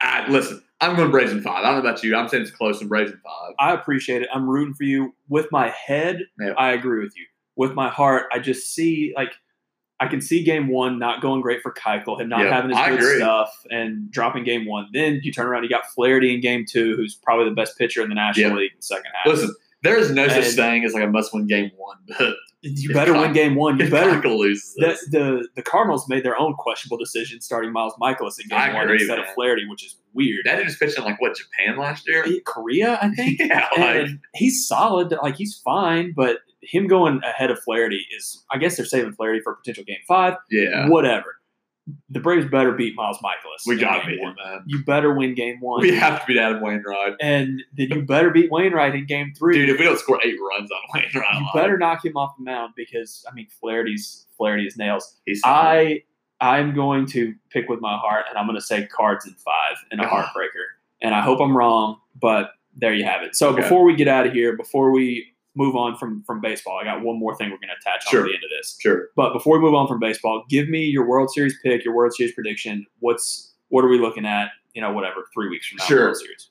I, 0.00 0.28
listen, 0.28 0.62
I'm 0.80 0.96
going 0.96 1.10
Braves 1.10 1.32
in 1.32 1.42
five. 1.42 1.64
I 1.64 1.72
don't 1.72 1.82
know 1.82 1.90
about 1.90 2.02
you. 2.02 2.16
I'm 2.16 2.28
saying 2.28 2.42
it's 2.42 2.50
close 2.52 2.80
and 2.80 2.88
Braves 2.88 3.10
in 3.10 3.18
five. 3.18 3.54
I 3.58 3.72
appreciate 3.74 4.22
it. 4.22 4.28
I'm 4.32 4.48
rooting 4.48 4.74
for 4.74 4.84
you. 4.84 5.14
With 5.28 5.46
my 5.50 5.68
head, 5.70 6.20
Yeah. 6.38 6.52
I 6.56 6.72
agree 6.72 7.02
with 7.02 7.14
you. 7.16 7.24
With 7.56 7.74
my 7.74 7.88
heart, 7.88 8.26
I 8.32 8.38
just 8.38 8.72
see 8.74 9.12
like 9.16 9.32
I 10.00 10.06
can 10.06 10.20
see 10.22 10.42
game 10.42 10.68
one 10.68 10.98
not 10.98 11.20
going 11.20 11.42
great 11.42 11.60
for 11.62 11.72
Keuchel, 11.72 12.18
him 12.20 12.28
not 12.30 12.40
Yeah, 12.40 12.54
having 12.54 12.70
his 12.70 12.78
I 12.78 12.88
good 12.90 12.98
agree. 13.00 13.16
stuff, 13.18 13.50
and 13.70 14.10
dropping 14.10 14.44
game 14.44 14.64
one. 14.66 14.88
Then 14.94 15.20
you 15.22 15.30
turn 15.32 15.46
around, 15.46 15.62
you 15.64 15.68
got 15.68 15.84
Flaherty 15.94 16.32
in 16.34 16.40
game 16.40 16.64
two, 16.68 16.96
who's 16.96 17.14
probably 17.14 17.44
the 17.50 17.54
best 17.54 17.76
pitcher 17.76 18.02
in 18.02 18.08
the 18.08 18.14
National 18.14 18.50
Yeah. 18.50 18.56
League 18.56 18.70
in 18.72 18.78
the 18.78 18.82
second 18.82 19.12
half. 19.14 19.26
Listen, 19.32 19.54
there 19.82 19.96
is 19.98 20.10
no 20.10 20.26
such 20.28 20.46
thing 20.54 20.84
as 20.84 20.94
like 20.94 21.02
a 21.04 21.06
must 21.06 21.32
win 21.34 21.46
game 21.46 21.70
one, 21.76 21.96
but 22.18 22.34
you 22.62 22.92
better 22.92 23.12
Keuchel- 23.12 23.20
win 23.22 23.32
game 23.34 23.54
one. 23.56 23.78
You 23.78 23.90
better. 23.90 24.20
Keuchel 24.20 24.38
loses 24.38 24.74
The, 24.76 24.96
the 25.10 25.48
the 25.56 25.62
Cardinals 25.62 26.08
made 26.08 26.24
their 26.24 26.38
own 26.38 26.54
questionable 26.54 26.96
decision 26.98 27.40
starting 27.42 27.72
Miles 27.72 27.94
Mikolas 28.00 28.40
in 28.42 28.48
game 28.48 28.58
I 28.58 28.72
one 28.74 28.84
agree, 28.84 28.98
instead 29.00 29.18
of. 29.18 29.26
Flaherty, 29.34 29.66
which 29.68 29.84
is 29.84 29.96
weird. 30.14 30.40
That 30.44 30.56
dude 30.56 30.66
just 30.66 30.80
pitched 30.80 30.98
like 30.98 31.20
what 31.20 31.36
Japan 31.36 31.78
last 31.78 32.06
year. 32.08 32.24
Korea, 32.46 32.98
I 33.02 33.10
think. 33.14 33.38
yeah, 33.40 33.68
like, 33.76 33.96
and 33.96 34.20
he's 34.34 34.66
solid. 34.66 35.14
Like 35.22 35.36
he's 35.36 35.56
fine, 35.64 36.12
but 36.16 36.38
him 36.62 36.86
going 36.86 37.20
ahead 37.24 37.50
of 37.50 37.58
Flaherty 37.60 38.04
is, 38.16 38.44
I 38.50 38.58
guess 38.58 38.76
they're 38.76 38.86
saving 38.86 39.12
Flaherty 39.12 39.40
for 39.40 39.54
potential 39.54 39.84
game 39.84 39.98
five. 40.06 40.34
yeah. 40.50 40.88
Whatever. 40.88 41.36
the 42.10 42.20
Braves 42.20 42.46
better 42.48 42.72
beat 42.72 42.94
Miles 42.94 43.18
Mikolas. 43.18 43.66
We 43.66 43.76
gotta 43.76 44.06
beat 44.06 44.20
him, 44.20 44.34
man. 44.44 44.62
You 44.66 44.84
better 44.84 45.12
win 45.14 45.34
game 45.34 45.56
one. 45.60 45.80
We 45.80 45.94
have 45.96 46.20
to 46.20 46.26
beat 46.26 46.38
Adam 46.38 46.60
Wainwright. 46.62 47.14
and 47.20 47.62
then 47.76 47.88
you 47.90 48.02
better 48.02 48.30
beat 48.30 48.50
Wainwright 48.52 48.94
in 48.94 49.06
game 49.06 49.32
three. 49.36 49.54
Dude, 49.56 49.70
if 49.70 49.78
we 49.78 49.84
don't 49.86 49.98
score 49.98 50.20
eight 50.24 50.36
runs 50.40 50.70
on 50.70 50.78
Wainwright, 50.94 51.34
you 51.40 51.46
better 51.54 51.76
knock 51.78 52.04
him 52.04 52.16
off 52.16 52.36
the 52.38 52.44
mound 52.44 52.74
because 52.76 53.24
I 53.28 53.34
mean 53.34 53.48
Flaherty's 53.60 54.26
Flaherty 54.36 54.66
is 54.66 54.76
nails. 54.76 55.16
he's 55.26 55.40
I 55.44 56.02
I'm 56.40 56.74
going 56.74 57.06
to 57.08 57.34
pick 57.50 57.68
with 57.68 57.80
my 57.80 57.96
heart 57.96 58.26
and 58.28 58.38
I'm 58.38 58.46
going 58.46 58.56
to 58.58 58.64
say 58.64 58.86
cards 58.86 59.26
in 59.26 59.32
five 59.34 59.76
in 59.90 59.98
a 60.00 60.04
Ah. 60.04 60.08
heartbreaker. 60.26 60.64
And 61.02 61.14
I 61.14 61.22
hope 61.22 61.40
I'm 61.40 61.56
wrong, 61.56 61.98
but 62.20 62.50
there 62.76 62.94
you 62.94 63.04
have 63.04 63.22
it. 63.22 63.34
So 63.34 63.48
Okay. 63.48 63.62
before 63.62 63.84
we 63.84 63.96
get 63.96 64.06
out 64.06 64.26
of 64.26 64.32
here, 64.32 64.56
before 64.56 64.90
we 64.92 65.26
move 65.56 65.74
on 65.76 65.96
from 65.96 66.22
from 66.24 66.40
baseball, 66.40 66.78
I 66.80 66.84
got 66.84 67.02
one 67.02 67.18
more 67.18 67.34
thing 67.36 67.50
we're 67.50 67.56
going 67.58 67.68
to 67.68 67.88
attach 67.90 68.06
on 68.06 68.10
Sure. 68.10 68.22
to 68.22 68.28
the 68.28 68.34
end 68.34 68.44
of 68.44 68.50
this. 68.50 68.76
sure. 68.80 69.08
But 69.16 69.32
before 69.32 69.58
we 69.58 69.64
move 69.64 69.74
on 69.74 69.88
from 69.88 69.98
baseball, 69.98 70.44
give 70.48 70.68
me 70.68 70.84
your 70.84 71.06
World 71.08 71.30
Series 71.30 71.56
pick, 71.64 71.84
your 71.84 71.94
World 71.94 72.12
Series 72.14 72.32
prediction. 72.34 72.86
What's 73.00 73.52
what 73.68 73.84
are 73.84 73.88
we 73.88 73.98
looking 73.98 74.26
at? 74.26 74.50
You 74.74 74.82
know, 74.82 74.92
whatever, 74.92 75.24
three 75.34 75.48
weeks 75.48 75.66
from 75.66 75.78
now, 75.78 75.84
Sure. 75.86 76.04
World 76.06 76.16
Series. 76.16 76.50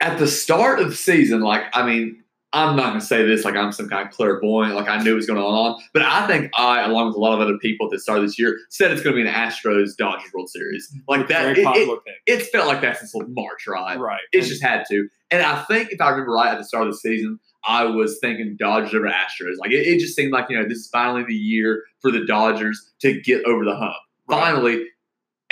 At 0.00 0.18
the 0.18 0.26
start 0.26 0.80
of 0.80 0.88
the 0.90 0.96
season, 0.96 1.40
like 1.40 1.64
I 1.74 1.84
mean, 1.86 2.24
I'm 2.52 2.74
not 2.74 2.86
gonna 2.86 3.00
say 3.00 3.24
this 3.24 3.44
like 3.44 3.54
I'm 3.54 3.70
some 3.70 3.88
kind 3.88 4.08
of 4.08 4.12
clairvoyant, 4.12 4.74
like 4.74 4.88
I 4.88 5.00
knew 5.02 5.12
it 5.12 5.14
was 5.14 5.26
going 5.26 5.38
on, 5.40 5.80
but 5.92 6.02
I 6.02 6.26
think 6.26 6.50
I, 6.56 6.80
along 6.82 7.08
with 7.08 7.16
a 7.16 7.20
lot 7.20 7.34
of 7.34 7.40
other 7.40 7.56
people 7.58 7.86
at 7.86 7.92
the 7.92 8.00
start 8.00 8.18
of 8.18 8.24
this 8.24 8.36
year, 8.40 8.58
said 8.70 8.90
it's 8.90 9.02
going 9.02 9.14
to 9.14 9.22
be 9.22 9.28
an 9.28 9.32
Astros 9.32 9.96
Dodgers 9.96 10.32
World 10.34 10.48
Series. 10.48 10.92
Like 11.06 11.28
that, 11.28 11.42
Very 11.42 11.52
it, 11.52 11.58
it, 11.58 11.64
popular 11.64 11.96
pick. 12.04 12.14
it's 12.26 12.48
felt 12.48 12.66
like 12.66 12.80
that 12.80 12.96
since 12.98 13.14
March, 13.28 13.66
right? 13.68 13.96
Right. 14.00 14.20
It's 14.32 14.48
just 14.48 14.62
had 14.64 14.82
to. 14.90 15.06
And 15.30 15.42
I 15.44 15.62
think 15.64 15.92
if 15.92 16.00
I 16.00 16.10
remember 16.10 16.32
right 16.32 16.50
at 16.50 16.58
the 16.58 16.64
start 16.64 16.88
of 16.88 16.92
the 16.92 16.98
season, 16.98 17.38
I 17.66 17.84
was 17.84 18.18
thinking 18.20 18.56
Dodgers 18.58 18.94
over 18.94 19.06
Astros. 19.06 19.56
Like 19.58 19.70
it, 19.70 19.86
it 19.86 20.00
just 20.00 20.16
seemed 20.16 20.32
like, 20.32 20.46
you 20.50 20.56
know, 20.58 20.66
this 20.68 20.78
is 20.78 20.88
finally 20.92 21.24
the 21.26 21.34
year 21.34 21.84
for 22.00 22.10
the 22.10 22.24
Dodgers 22.24 22.90
to 23.00 23.20
get 23.20 23.44
over 23.44 23.64
the 23.64 23.76
hump. 23.76 23.94
Right. 24.28 24.40
Finally. 24.44 24.86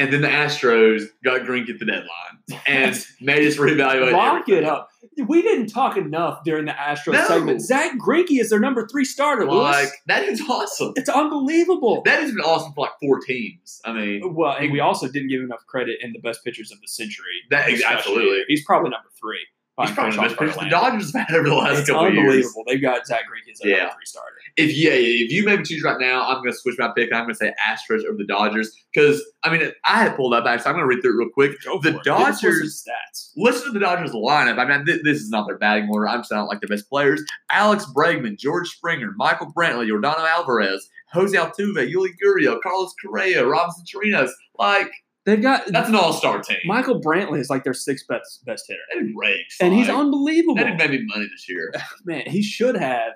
And 0.01 0.13
then 0.13 0.21
the 0.23 0.29
Astros 0.29 1.07
got 1.25 1.45
green 1.45 1.67
at 1.69 1.81
the 1.81 1.85
deadline 1.85 2.61
and 2.69 2.95
made 3.21 3.45
us 3.45 3.57
reevaluate. 3.57 4.13
Lock 4.13 4.49
it 4.49 4.63
up. 4.63 4.91
We 5.27 5.43
didn't 5.43 5.67
talk 5.67 5.97
enough 5.97 6.45
during 6.45 6.67
the 6.67 6.73
Astros 6.73 7.15
No. 7.15 7.27
segment. 7.27 7.61
Zack 7.63 7.99
Greinke 7.99 8.39
is 8.41 8.51
their 8.51 8.61
number 8.61 8.87
three 8.87 9.05
starter. 9.05 9.45
Lewis. 9.45 9.61
Like, 9.75 9.89
that 10.07 10.23
is 10.23 10.41
awesome. 10.49 10.93
it's 10.95 11.09
unbelievable. 11.09 12.03
That 12.05 12.21
has 12.21 12.31
been 12.31 12.41
awesome 12.45 12.73
for 12.75 12.83
like 12.83 12.93
four 13.03 13.19
teams. 13.19 13.81
I 13.85 13.93
mean, 13.93 14.35
well, 14.35 14.57
and 14.57 14.71
we 14.71 14.79
also 14.79 15.09
didn't 15.09 15.31
give 15.31 15.41
enough 15.43 15.67
credit 15.67 15.97
in 16.01 16.13
the 16.13 16.21
best 16.21 16.45
pitchers 16.45 16.71
of 16.71 16.81
the 16.81 16.87
century. 16.89 17.25
That- 17.51 17.67
discussion. 17.69 17.99
absolutely. 17.99 18.43
He's 18.47 18.65
probably 18.65 18.91
number 18.91 19.09
three. 19.21 19.45
He's 19.81 19.91
probably 19.93 20.17
the 20.17 20.23
best 20.23 20.37
pitcher 20.39 20.55
the 20.65 20.69
Dodgers 20.71 21.13
have 21.15 21.29
had 21.29 21.37
over 21.37 21.49
the 21.49 21.55
last 21.55 21.79
It's 21.81 21.89
couple 21.91 22.07
of 22.07 22.15
years. 22.15 22.25
unbelievable. 22.25 22.65
They've 22.67 22.83
got 22.83 23.07
Zack 23.07 23.21
Greinke 23.23 23.53
as 23.53 23.59
their 23.61 23.71
Yeah. 23.71 23.91
three 23.95 24.05
starter. 24.05 24.35
if 24.57 24.77
yeah, 24.77 24.91
if 24.93 25.31
you 25.31 25.45
maybe 25.45 25.63
choose 25.63 25.83
right 25.85 26.01
now, 26.01 26.27
I'm 26.29 26.39
going 26.43 26.53
to 26.53 26.59
switch 26.59 26.77
my 26.79 26.89
pick. 26.97 27.13
I'm 27.13 27.25
going 27.25 27.35
to 27.35 27.35
say 27.37 27.55
Astros 27.65 28.05
over 28.05 28.17
the 28.19 28.27
Dodgers 28.27 28.75
because 28.93 29.23
I 29.45 29.51
mean 29.57 29.71
I 29.85 30.03
had 30.03 30.17
pulled 30.17 30.33
that 30.33 30.43
back, 30.45 30.61
so 30.61 30.71
I'm 30.71 30.77
going 30.77 30.89
to 30.89 30.95
read 30.95 31.01
through 31.03 31.15
it 31.21 31.25
real 31.25 31.31
quick. 31.33 31.63
Go 31.65 31.79
The 31.81 31.93
for 31.93 31.99
it. 31.99 32.05
Give 32.05 32.13
us 32.15 32.41
some 32.41 32.51
Dodgers- 32.51 32.85
stats. 32.89 33.31
Listen 33.37 33.67
to 33.67 33.73
the 33.73 33.81
Dodgers 33.81 34.11
lineup. 34.13 34.59
I 34.59 34.65
mean, 34.65 34.85
th- 34.87 35.03
this 35.05 35.19
is 35.21 35.31
not 35.31 35.47
their 35.47 35.59
batting 35.59 35.89
order. 35.91 36.09
I'm 36.09 36.21
just 36.21 36.33
not 36.33 36.49
like 36.49 36.61
the 36.61 36.67
best 36.67 36.89
players. 36.89 37.23
Alex 37.53 37.87
Bregman, 37.95 38.37
George 38.39 38.69
Springer, 38.69 39.13
Michael 39.17 39.53
Brantley, 39.57 39.89
Yordan 39.89 40.17
Alvarez, 40.19 40.89
Jose 41.13 41.37
Altuve, 41.37 41.89
Yuli 41.91 42.11
Gurriel, 42.23 42.61
Carlos 42.63 42.93
Correa, 43.05 43.47
Robinson 43.47 43.85
Chirinos. 43.87 44.31
Like 44.59 44.91
They've 45.29 45.43
got 45.43 45.67
that's 45.67 45.91
an 45.91 45.95
all-star 45.95 46.41
team. 46.41 46.57
Michael 46.65 47.03
Brantley 47.03 47.39
is 47.39 47.51
like 47.51 47.63
their 47.63 47.75
sixth 47.75 48.09
best 48.09 48.47
best 48.47 48.65
hitter, 48.67 48.81
That 48.95 49.01
dude 49.01 49.15
rakes, 49.15 49.59
and 49.61 49.75
he's 49.75 49.87
like, 49.87 49.99
unbelievable. 49.99 50.55
That 50.55 50.65
dude 50.69 50.79
made 50.79 50.91
me 50.91 51.07
money 51.07 51.29
this 51.31 51.47
year. 51.47 51.71
Man, 52.07 52.23
he 52.27 52.43
should 52.43 52.77
have. 52.77 53.13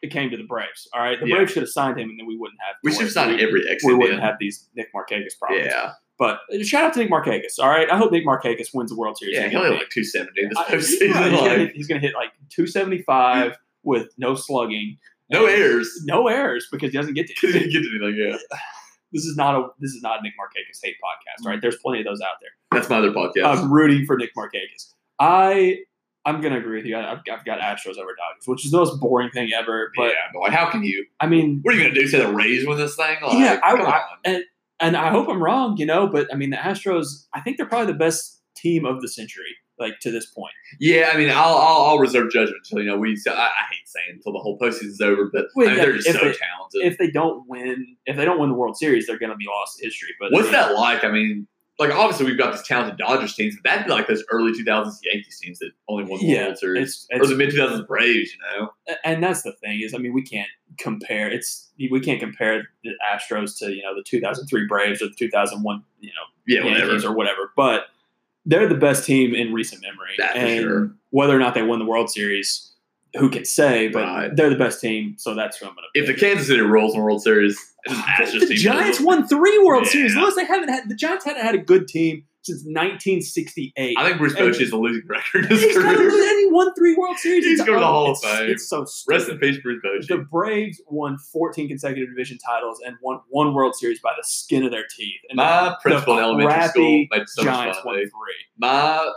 It 0.00 0.10
came 0.10 0.30
to 0.30 0.38
the 0.38 0.44
Braves. 0.44 0.88
All 0.94 1.02
right, 1.02 1.20
the 1.20 1.26
Yeah. 1.28 1.36
Braves 1.36 1.52
should 1.52 1.62
have 1.62 1.68
signed 1.68 2.00
him, 2.00 2.08
and 2.08 2.18
then 2.18 2.26
we 2.26 2.34
wouldn't 2.34 2.58
have. 2.66 2.76
We 2.82 2.92
should 2.92 3.02
have 3.02 3.10
signed 3.10 3.36
we, 3.36 3.42
every 3.42 3.62
We 3.84 3.92
wouldn't 3.92 4.22
have 4.22 4.36
these 4.40 4.70
Nick 4.74 4.88
Markakis 4.94 5.38
problems. 5.38 5.66
Yeah, 5.66 5.92
But 6.18 6.38
uh, 6.50 6.62
shout 6.62 6.84
out 6.84 6.94
to 6.94 7.00
Nick 7.00 7.10
Markakis. 7.10 7.58
All 7.58 7.68
right, 7.68 7.90
I 7.90 7.98
hope 7.98 8.10
Nick 8.10 8.24
Markakis 8.26 8.68
wins 8.72 8.90
the 8.90 8.96
World 8.96 9.18
Series. 9.18 9.36
yeah, 9.36 9.48
he'll 9.48 9.62
hit 9.64 9.72
like 9.72 9.90
270 9.90 10.30
this 10.48 10.88
he's, 10.88 10.98
postseason. 10.98 11.30
He's 11.30 11.40
gonna 11.40 11.66
he's 11.74 11.86
gonna 11.88 12.00
hit 12.00 12.14
like 12.14 12.30
275 12.48 13.58
with 13.82 14.08
no 14.16 14.34
slugging, 14.34 14.96
no 15.30 15.44
errors. 15.44 15.90
no 16.04 16.28
errors 16.28 16.66
because 16.72 16.90
he 16.92 16.96
doesn't 16.96 17.12
get 17.12 17.26
to. 17.26 17.34
He 17.38 17.52
didn't 17.52 17.70
get 17.70 17.82
to 17.82 18.02
anything. 18.02 18.38
Yeah, 18.50 18.56
This 19.12 19.24
is 19.24 19.36
not 19.36 19.54
a 19.56 19.68
this 19.80 19.92
is 19.92 20.02
not 20.02 20.20
a 20.20 20.22
Nick 20.22 20.32
Markakis 20.34 20.78
hate 20.82 20.96
podcast. 20.96 21.46
right? 21.46 21.58
Mm. 21.58 21.62
there's 21.62 21.76
plenty 21.76 22.00
of 22.00 22.06
those 22.06 22.20
out 22.20 22.36
there. 22.40 22.50
that's 22.72 22.88
my 22.88 22.98
other 22.98 23.10
podcast. 23.12 23.44
I'm 23.44 23.72
rooting 23.72 24.04
for 24.06 24.16
Nick 24.16 24.30
Markakis. 24.36 24.92
I 25.18 25.78
I'm 26.24 26.40
gonna 26.40 26.58
agree 26.58 26.76
with 26.76 26.86
you. 26.86 26.96
I, 26.96 27.12
I've, 27.12 27.18
I've 27.32 27.44
got 27.44 27.60
Astros 27.60 27.96
over 27.98 28.14
Dodgers, 28.14 28.46
which 28.46 28.64
is 28.64 28.70
the 28.70 28.78
most 28.78 29.00
boring 29.00 29.30
thing 29.30 29.50
ever. 29.58 29.90
But 29.96 30.08
yeah, 30.08 30.12
but 30.34 30.52
how 30.52 30.70
can 30.70 30.84
you? 30.84 31.06
I 31.18 31.26
mean, 31.26 31.60
What 31.62 31.74
are 31.74 31.78
you 31.78 31.84
gonna 31.84 31.94
do? 31.94 32.06
Say 32.06 32.18
the 32.18 32.32
Rays 32.32 32.66
win 32.66 32.76
this 32.78 32.94
thing? 32.96 33.16
Like, 33.22 33.38
Yeah, 33.38 33.58
I- 33.64 33.72
I- 33.74 34.02
on. 34.34 34.42
and 34.80 34.96
I 34.96 35.08
hope 35.10 35.28
I'm 35.28 35.42
wrong, 35.42 35.76
you 35.78 35.86
know. 35.86 36.06
But 36.06 36.28
I 36.32 36.36
mean, 36.36 36.50
the 36.50 36.56
Astros. 36.56 37.26
I 37.34 37.40
think 37.40 37.56
they're 37.56 37.66
probably 37.66 37.92
the 37.92 37.98
best 37.98 38.40
team 38.56 38.84
of 38.84 39.00
the 39.00 39.08
century, 39.08 39.56
like 39.80 39.98
to 40.00 40.10
this 40.10 40.26
point. 40.26 40.52
Yeah, 40.78 41.10
I 41.12 41.16
mean, 41.16 41.30
I'll, 41.30 41.56
I'll, 41.56 41.82
I'll 41.86 41.98
reserve 41.98 42.30
judgment 42.30 42.58
until 42.64 42.84
you 42.84 42.90
know 42.90 42.98
we. 42.98 43.18
I, 43.26 43.30
I 43.32 43.48
hate 43.70 43.86
saying 43.86 44.06
until 44.16 44.32
the 44.32 44.38
whole 44.38 44.58
postseason 44.58 44.86
is 44.88 45.00
over, 45.00 45.30
but 45.32 45.46
Well, 45.54 45.66
I 45.66 45.70
mean, 45.70 45.78
yeah, 45.78 45.84
they're 45.84 45.92
just 45.96 46.06
so 46.06 46.12
they- 46.12 46.18
talented. 46.20 46.38
If 46.74 46.98
they 46.98 47.10
don't 47.10 47.48
win, 47.48 47.96
if 48.06 48.16
they 48.16 48.24
don't 48.24 48.38
win 48.38 48.50
the 48.50 48.54
World 48.54 48.76
Series, 48.76 49.06
they're 49.06 49.18
going 49.18 49.30
to 49.32 49.36
be 49.36 49.46
lost 49.48 49.78
to 49.78 49.84
history. 49.84 50.10
But 50.20 50.30
What's 50.32 50.50
that 50.52 50.74
like? 50.74 51.02
I 51.02 51.10
mean, 51.10 51.48
like 51.78 51.90
obviously 51.92 52.26
we've 52.26 52.36
got 52.38 52.52
these 52.52 52.62
talented 52.62 52.98
Dodgers 52.98 53.34
teams, 53.34 53.56
but 53.56 53.68
that'd 53.70 53.86
be 53.86 53.90
like 53.90 54.06
those 54.06 54.22
early 54.30 54.52
2000s 54.52 54.98
Yankees 55.02 55.40
teams 55.42 55.58
that 55.60 55.70
only 55.88 56.04
won 56.04 56.20
the 56.20 56.26
Yeah, 56.26 56.44
World 56.46 56.58
Series, 56.58 57.06
It's, 57.08 57.24
or 57.24 57.26
the 57.26 57.34
mid 57.34 57.50
2000s 57.50 57.86
Braves. 57.86 58.32
You 58.32 58.38
know, 58.60 58.70
and 59.02 59.22
that's 59.24 59.42
the 59.42 59.52
thing 59.52 59.80
is, 59.82 59.94
I 59.94 59.98
mean, 59.98 60.12
we 60.12 60.22
can't 60.22 60.48
compare. 60.78 61.30
It's 61.30 61.70
we 61.90 62.00
can't 62.00 62.20
compare 62.20 62.68
the 62.84 62.90
Astros 63.12 63.58
to 63.60 63.72
you 63.72 63.82
know 63.82 63.94
the 63.96 64.02
2003 64.06 64.66
Braves 64.66 65.00
or 65.02 65.06
the 65.08 65.14
2001 65.18 65.82
you 66.00 66.08
know 66.10 66.12
yeah, 66.46 66.62
Yankees 66.64 66.88
whatever. 67.02 67.06
or 67.12 67.16
whatever. 67.16 67.52
But 67.56 67.84
they're 68.46 68.68
the 68.68 68.74
best 68.74 69.04
team 69.04 69.34
in 69.34 69.52
recent 69.52 69.82
memory, 69.82 70.14
That 70.18 70.36
and 70.36 70.60
sure. 70.62 70.92
whether 71.10 71.34
or 71.36 71.38
not 71.38 71.54
they 71.54 71.62
win 71.62 71.78
the 71.78 71.84
World 71.84 72.10
Series, 72.10 72.72
who 73.18 73.28
can 73.30 73.44
say? 73.44 73.88
But 73.88 74.04
Right. 74.04 74.36
they're 74.36 74.50
the 74.50 74.56
best 74.56 74.80
team, 74.80 75.14
so 75.18 75.34
that's 75.34 75.58
who 75.58 75.66
I'm 75.66 75.74
going 75.74 75.84
to. 75.94 76.00
If 76.00 76.06
the 76.06 76.14
Kansas 76.14 76.46
City 76.46 76.60
Royals 76.60 76.94
in 76.94 77.00
the 77.00 77.04
World 77.04 77.22
Series, 77.22 77.58
it's 77.84 77.94
an 77.94 78.00
Astros 78.02 78.40
the. 78.48 78.54
Giants 78.54 79.00
won 79.00 79.26
three 79.26 79.58
World 79.58 79.84
Yeah. 79.86 79.90
Series. 79.92 80.16
Lewis, 80.16 80.34
they 80.36 80.44
haven't 80.46 80.68
had 80.68 80.88
the 80.88 80.94
Giants 80.94 81.24
haven't 81.24 81.42
had 81.42 81.54
a 81.54 81.58
good 81.58 81.88
team 81.88 82.24
since 82.42 82.64
1968. 82.64 83.94
I 83.98 84.04
think 84.06 84.18
Bruce 84.18 84.34
Bochy 84.34 84.60
is 84.62 84.72
a 84.72 84.76
losing 84.76 85.06
record 85.06 85.46
He's 85.46 85.74
got 85.74 85.84
career. 85.84 86.08
and 86.08 86.38
he 86.40 86.48
won 86.50 86.74
three 86.74 86.94
World 86.96 87.16
Series. 87.18 87.44
He's 87.44 87.58
going 87.58 87.74
to 87.74 87.80
the 87.80 87.86
Hall 87.86 88.12
of 88.12 88.18
Fame. 88.20 88.50
It's 88.50 88.68
so 88.68 88.84
stupid. 88.84 89.18
Rest 89.18 89.30
in 89.30 89.38
peace, 89.38 89.58
Bruce 89.62 89.82
Bochy. 89.84 90.06
The 90.06 90.18
Braves 90.30 90.80
won 90.88 91.18
14 91.32 91.68
consecutive 91.68 92.08
division 92.08 92.38
titles 92.38 92.80
and 92.84 92.96
won 93.02 93.20
one 93.28 93.54
World 93.54 93.74
Series 93.74 94.00
by 94.00 94.12
the 94.16 94.24
skin 94.24 94.64
of 94.64 94.70
their 94.70 94.84
teeth. 94.96 95.20
And 95.28 95.36
My 95.36 95.76
principal 95.82 96.18
in 96.18 96.24
elementary 96.24 96.68
school 96.68 97.06
made 97.10 97.28
so 97.28 97.44
much 97.44 97.76
fun 97.76 97.84
won 97.84 97.96
three. 97.96 98.10
My 98.58 99.12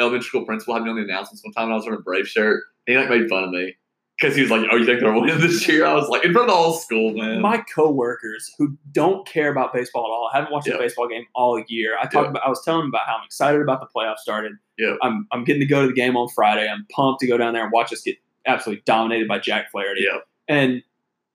elementary 0.00 0.26
school 0.28 0.44
principal 0.44 0.74
had 0.74 0.84
me 0.84 0.90
on 0.90 0.96
the 0.96 1.02
announcements 1.02 1.44
one 1.44 1.52
time 1.52 1.64
when 1.66 1.72
I 1.72 1.76
was 1.76 1.84
wearing 1.84 2.00
a 2.00 2.02
Brave 2.02 2.28
shirt. 2.28 2.62
And 2.86 2.96
He 2.96 3.00
like 3.00 3.10
made 3.10 3.28
fun 3.28 3.44
of 3.44 3.50
me 3.50 3.74
because 4.22 4.36
he 4.36 4.42
was 4.42 4.50
like, 4.50 4.66
"Oh, 4.70 4.76
you 4.76 4.86
think 4.86 5.00
they're 5.00 5.12
winning 5.12 5.40
this 5.40 5.66
year?" 5.66 5.84
I 5.84 5.94
was 5.94 6.08
like, 6.08 6.24
in 6.24 6.32
front 6.32 6.48
of 6.48 6.54
the 6.54 6.62
whole 6.62 6.74
school, 6.74 7.12
man. 7.12 7.40
My 7.40 7.58
coworkers 7.74 8.54
who 8.56 8.76
don't 8.92 9.26
care 9.26 9.50
about 9.50 9.72
baseball 9.72 10.04
at 10.04 10.10
all, 10.10 10.30
I 10.32 10.36
haven't 10.36 10.52
watched 10.52 10.68
a 10.68 10.78
baseball 10.78 11.08
game 11.08 11.26
all 11.34 11.62
year. 11.68 11.96
I 12.00 12.06
talked 12.06 12.30
about, 12.30 12.44
I 12.44 12.48
was 12.48 12.62
telling 12.64 12.82
them 12.82 12.88
about 12.90 13.06
how 13.06 13.16
I'm 13.16 13.24
excited 13.24 13.60
about 13.60 13.80
the 13.80 13.88
playoffs 13.94 14.18
started. 14.18 14.52
Yeah. 14.78 14.94
I'm, 15.02 15.26
I'm 15.32 15.44
getting 15.44 15.60
to 15.60 15.66
go 15.66 15.82
to 15.82 15.88
the 15.88 15.94
game 15.94 16.16
on 16.16 16.28
Friday. 16.28 16.68
I'm 16.68 16.86
pumped 16.90 17.20
to 17.20 17.26
go 17.26 17.36
down 17.36 17.52
there 17.52 17.62
and 17.62 17.72
watch 17.72 17.92
us 17.92 18.00
get 18.02 18.16
absolutely 18.46 18.82
dominated 18.86 19.28
by 19.28 19.38
Jack 19.38 19.70
Flaherty. 19.70 20.02
yeah, 20.02 20.18
And 20.48 20.82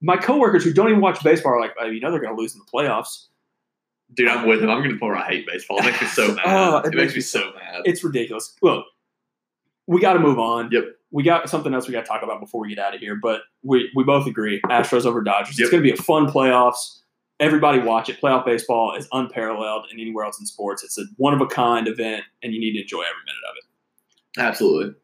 my 0.02 0.18
coworkers 0.18 0.64
who 0.64 0.74
don't 0.74 0.90
even 0.90 1.02
watch 1.02 1.24
baseball 1.24 1.54
are 1.54 1.60
like, 1.60 1.74
oh, 1.80 1.86
you 1.86 2.00
know, 2.00 2.12
they're 2.12 2.22
going 2.22 2.36
to 2.36 2.42
lose 2.42 2.54
in 2.54 2.60
the 2.60 2.72
playoffs. 2.72 3.28
dude, 4.14 4.30
I'm 4.30 4.48
with 4.48 4.62
him. 4.64 4.70
I'm 4.70 4.80
going 4.80 4.92
to 4.92 5.00
pour. 5.00 5.16
I 5.16 5.28
hate 5.28 5.48
baseball. 5.48 5.80
It 5.80 5.86
makes 5.86 6.02
me 6.02 6.08
so 6.08 6.28
mad. 6.36 6.44
Oh, 6.46 6.78
it, 6.78 6.94
makes 6.94 7.16
me 7.16 7.22
so 7.22 7.52
mad. 7.54 7.82
It's 7.86 8.04
ridiculous. 8.04 8.56
Look, 8.62 8.86
we 9.88 10.02
got 10.02 10.14
to 10.14 10.20
move 10.20 10.40
on. 10.40 10.70
Yep. 10.72 10.97
We 11.12 11.24
got 11.24 11.50
something 11.50 11.74
else 11.74 11.88
we 11.88 11.94
got 11.94 12.02
to 12.02 12.08
talk 12.08 12.22
about 12.22 12.40
before 12.40 12.62
we 12.62 12.70
get 12.70 12.80
out 12.80 12.94
of 12.94 13.00
here, 13.00 13.16
but 13.16 13.42
we, 13.64 13.90
we 13.96 14.04
both 14.04 14.28
agree 14.28 14.62
Astros 14.66 15.06
over 15.06 15.22
Dodgers. 15.22 15.58
Yep. 15.58 15.66
It's 15.66 15.72
going 15.72 15.84
to 15.84 15.90
be 15.90 15.98
a 15.98 16.02
fun 16.04 16.28
playoffs. 16.28 17.00
Everybody 17.40 17.80
watch 17.80 18.10
it. 18.10 18.20
Playoff 18.20 18.46
baseball 18.46 18.96
is 18.96 19.08
unparalleled 19.14 19.86
in 19.92 20.00
anywhere 20.00 20.26
else 20.26 20.40
in 20.40 20.46
sports. 20.46 20.84
It's 20.84 20.98
a 20.98 21.04
one 21.18 21.34
of 21.34 21.40
a 21.42 21.46
kind 21.46 21.88
event, 21.88 22.24
and 22.44 22.52
you 22.52 22.60
need 22.60 22.74
to 22.74 22.82
enjoy 22.82 23.02
every 23.02 23.24
minute 23.26 23.44
of 23.50 23.56
it. 23.58 24.42
Absolutely. 24.42 24.96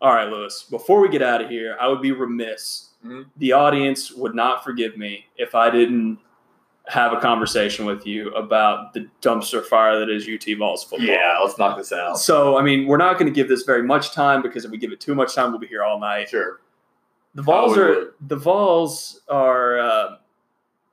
All 0.00 0.14
right, 0.14 0.28
Lewis. 0.28 0.64
Before 0.70 1.00
we 1.00 1.08
get 1.08 1.22
out 1.22 1.42
of 1.42 1.50
here, 1.50 1.76
I 1.80 1.88
would 1.88 2.00
be 2.00 2.12
remiss. 2.12 2.88
Mhm. 3.04 3.26
The 3.36 3.52
audience 3.52 4.12
would 4.12 4.34
not 4.34 4.64
forgive 4.64 4.96
me 4.96 5.26
if 5.36 5.54
I 5.54 5.70
didn't 5.70 6.18
have 6.92 7.14
a 7.14 7.20
conversation 7.20 7.86
with 7.86 8.06
you 8.06 8.28
about 8.34 8.92
the 8.92 9.08
dumpster 9.22 9.64
fire 9.64 9.98
that 9.98 10.10
is 10.10 10.28
UT 10.28 10.44
Vols 10.58 10.84
football. 10.84 11.08
Yeah, 11.08 11.38
let's 11.42 11.56
knock 11.56 11.78
this 11.78 11.90
out. 11.90 12.18
So, 12.18 12.58
I 12.58 12.62
mean, 12.62 12.86
we're 12.86 12.98
not 12.98 13.14
going 13.14 13.32
to 13.32 13.34
give 13.34 13.48
this 13.48 13.62
very 13.62 13.82
much 13.82 14.12
time 14.12 14.42
because 14.42 14.66
if 14.66 14.70
we 14.70 14.76
give 14.76 14.92
it 14.92 15.00
too 15.00 15.14
much 15.14 15.34
time, 15.34 15.52
we'll 15.52 15.58
be 15.58 15.66
here 15.66 15.82
all 15.82 15.98
night. 15.98 16.28
Sure. 16.28 16.60
The 17.34 17.40
Vols 17.40 17.78
we 17.78 17.82
are 17.82 17.88
would. 17.88 18.08
the 18.20 18.36
Vols 18.36 19.22
are. 19.30 19.78
Uh, 19.78 20.16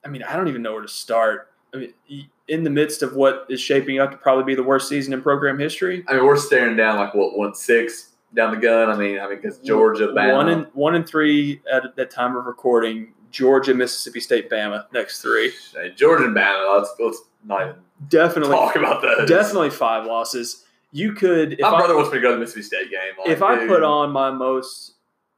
I 0.05 0.07
mean, 0.07 0.23
I 0.23 0.37
don't 0.37 0.47
even 0.47 0.61
know 0.61 0.71
where 0.71 0.81
to 0.81 0.87
start. 0.87 1.49
I 1.73 1.77
mean, 1.77 2.29
in 2.47 2.63
the 2.63 2.69
midst 2.69 3.03
of 3.03 3.15
what 3.15 3.45
is 3.49 3.59
shaping 3.59 3.99
up 3.99 4.11
to 4.11 4.17
probably 4.17 4.45
be 4.45 4.55
the 4.55 4.63
worst 4.63 4.87
season 4.87 5.11
in 5.11 5.21
program 5.21 5.59
history. 5.59 6.05
I 6.07 6.13
mean, 6.13 6.25
we're 6.25 6.37
staring 6.37 6.77
down 6.77 6.95
like 6.95 7.13
what 7.13 7.37
one 7.37 7.53
six 7.53 8.11
down 8.33 8.51
the 8.51 8.61
gun. 8.61 8.89
I 8.89 8.95
mean, 8.95 9.19
I 9.19 9.27
mean, 9.27 9.35
because 9.41 9.59
Georgia, 9.59 10.07
Bama. 10.07 10.33
one 10.33 10.47
and 10.47 10.67
one 10.71 10.95
and 10.95 11.05
three 11.05 11.61
at 11.69 11.93
that 11.97 12.09
time 12.09 12.37
of 12.37 12.45
recording. 12.45 13.13
Georgia, 13.31 13.73
Mississippi 13.73 14.19
State, 14.19 14.49
Bama. 14.49 14.85
Next 14.93 15.21
three, 15.21 15.51
Hey, 15.73 15.91
Georgia 15.95 16.25
and 16.25 16.35
Bama. 16.35 16.77
Let's 16.79 16.93
let's 16.99 17.21
not 17.45 17.61
even 17.61 17.75
definitely, 18.09 18.55
talk 18.55 18.75
about 18.75 19.01
those. 19.01 19.29
definitely 19.29 19.69
five 19.69 20.05
losses. 20.05 20.65
You 20.91 21.13
could, 21.13 21.53
if 21.53 21.59
My 21.59 21.69
I, 21.69 21.77
brother 21.77 21.95
wants 21.95 22.09
me 22.11 22.17
to 22.17 22.21
go 22.21 22.29
to 22.29 22.35
the 22.35 22.39
Mississippi 22.39 22.63
State 22.63 22.89
game. 22.91 23.13
Like, 23.19 23.29
if 23.29 23.43
I 23.43 23.59
dude, 23.59 23.69
put 23.69 23.83
on 23.83 24.11
my 24.11 24.31
most, 24.31 24.93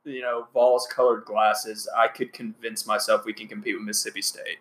you 0.06 0.22
know, 0.22 0.48
Vols 0.54 0.88
colored 0.88 1.26
glasses, 1.26 1.90
I 1.98 2.08
could 2.08 2.32
convince 2.34 2.88
myself 2.88 3.26
we 3.26 3.34
can 3.34 3.48
compete 3.48 3.76
with 3.76 3.84
Mississippi 3.84 4.22
State. 4.22 4.60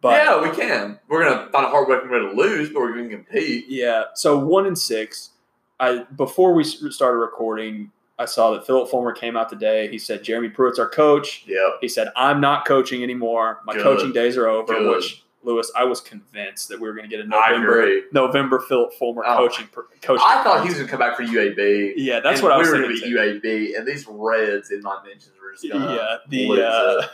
But 0.00 0.24
yeah, 0.24 0.42
we 0.42 0.50
can. 0.54 0.98
We're 1.08 1.22
gonna 1.28 1.48
find 1.50 1.64
a 1.64 1.68
heartbreaking 1.68 2.10
way 2.10 2.18
to 2.18 2.32
lose, 2.32 2.70
but 2.70 2.80
we're 2.80 2.92
gonna 2.94 3.08
compete. 3.08 3.66
Yeah. 3.68 4.04
So 4.14 4.36
one 4.36 4.66
and 4.66 4.76
six. 4.76 5.30
I 5.78 6.04
before 6.16 6.54
we 6.54 6.64
started 6.64 7.18
recording, 7.18 7.92
I 8.22 8.26
saw 8.26 8.52
that 8.52 8.66
Phillip 8.66 8.88
Fulmer 8.88 9.12
came 9.12 9.36
out 9.36 9.48
today. 9.48 9.88
He 9.88 9.98
said 9.98 10.22
Jeremy 10.22 10.48
Pruitt's 10.48 10.78
our 10.78 10.88
coach. 10.88 11.44
Yep. 11.46 11.78
He 11.80 11.88
said 11.88 12.08
I'm 12.16 12.40
not 12.40 12.64
coaching 12.66 13.02
anymore. 13.02 13.60
My 13.66 13.74
Good. 13.74 13.82
coaching 13.82 14.12
days 14.12 14.36
are 14.36 14.46
over. 14.48 14.72
Good. 14.74 14.96
Which 14.96 15.24
Lewis, 15.44 15.72
I 15.76 15.82
was 15.82 16.00
convinced 16.00 16.68
that 16.68 16.80
we 16.80 16.86
were 16.86 16.94
going 16.94 17.08
to 17.10 17.14
get 17.14 17.24
a 17.24 17.28
November. 17.28 18.00
November 18.12 18.60
Phillip 18.60 18.92
Fulmer 18.94 19.24
Oh 19.26 19.36
coaching 19.38 19.66
coaching. 20.00 20.24
I 20.24 20.44
thought 20.44 20.62
he 20.62 20.68
was 20.68 20.78
gonna 20.78 20.88
come 20.88 21.00
back 21.00 21.16
for 21.16 21.24
UAB. 21.24 21.94
Yeah, 21.96 22.20
that's 22.20 22.38
and 22.38 22.44
what 22.44 22.52
I 22.52 22.58
was 22.58 22.68
we 22.68 22.74
were 22.78 22.82
gonna 22.84 22.94
be 22.94 23.12
UAB, 23.12 23.76
and 23.76 23.86
these 23.86 24.06
Reds 24.08 24.70
in 24.70 24.82
my 24.82 25.02
mentions 25.04 25.32
were 25.42 25.50
just 25.52 25.64
Yeah, 25.64 26.18
the 26.28 26.64
uh, 26.64 27.06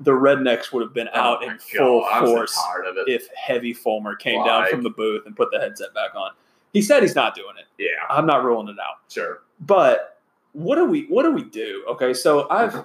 the 0.00 0.12
rednecks 0.12 0.72
would 0.72 0.82
have 0.82 0.94
been 0.94 1.08
Oh 1.12 1.20
out 1.20 1.42
in 1.42 1.58
full 1.58 2.00
God, 2.00 2.24
force 2.26 2.54
so 2.54 2.60
tired 2.66 2.86
of 2.86 2.96
it. 2.96 3.08
if 3.12 3.28
Heavy 3.34 3.74
Fulmer 3.74 4.14
came 4.16 4.42
down 4.44 4.68
from 4.70 4.82
the 4.82 4.90
booth 4.90 5.26
and 5.26 5.36
put 5.36 5.50
the 5.50 5.58
headset 5.60 5.92
back 5.94 6.14
on. 6.14 6.30
He 6.72 6.80
said 6.82 7.02
he's 7.02 7.14
not 7.14 7.34
doing 7.34 7.56
it. 7.58 7.66
yeah, 7.78 7.88
I'm 8.08 8.26
not 8.26 8.42
ruling 8.44 8.68
it 8.68 8.76
out. 8.78 8.96
sure. 9.10 9.40
But 9.60 10.15
what 10.56 10.76
do 10.76 10.84
we 10.86 11.02
what 11.08 11.22
do 11.24 11.32
we 11.32 11.44
do? 11.44 11.84
Okay, 11.90 12.14
so 12.14 12.48
I've 12.50 12.84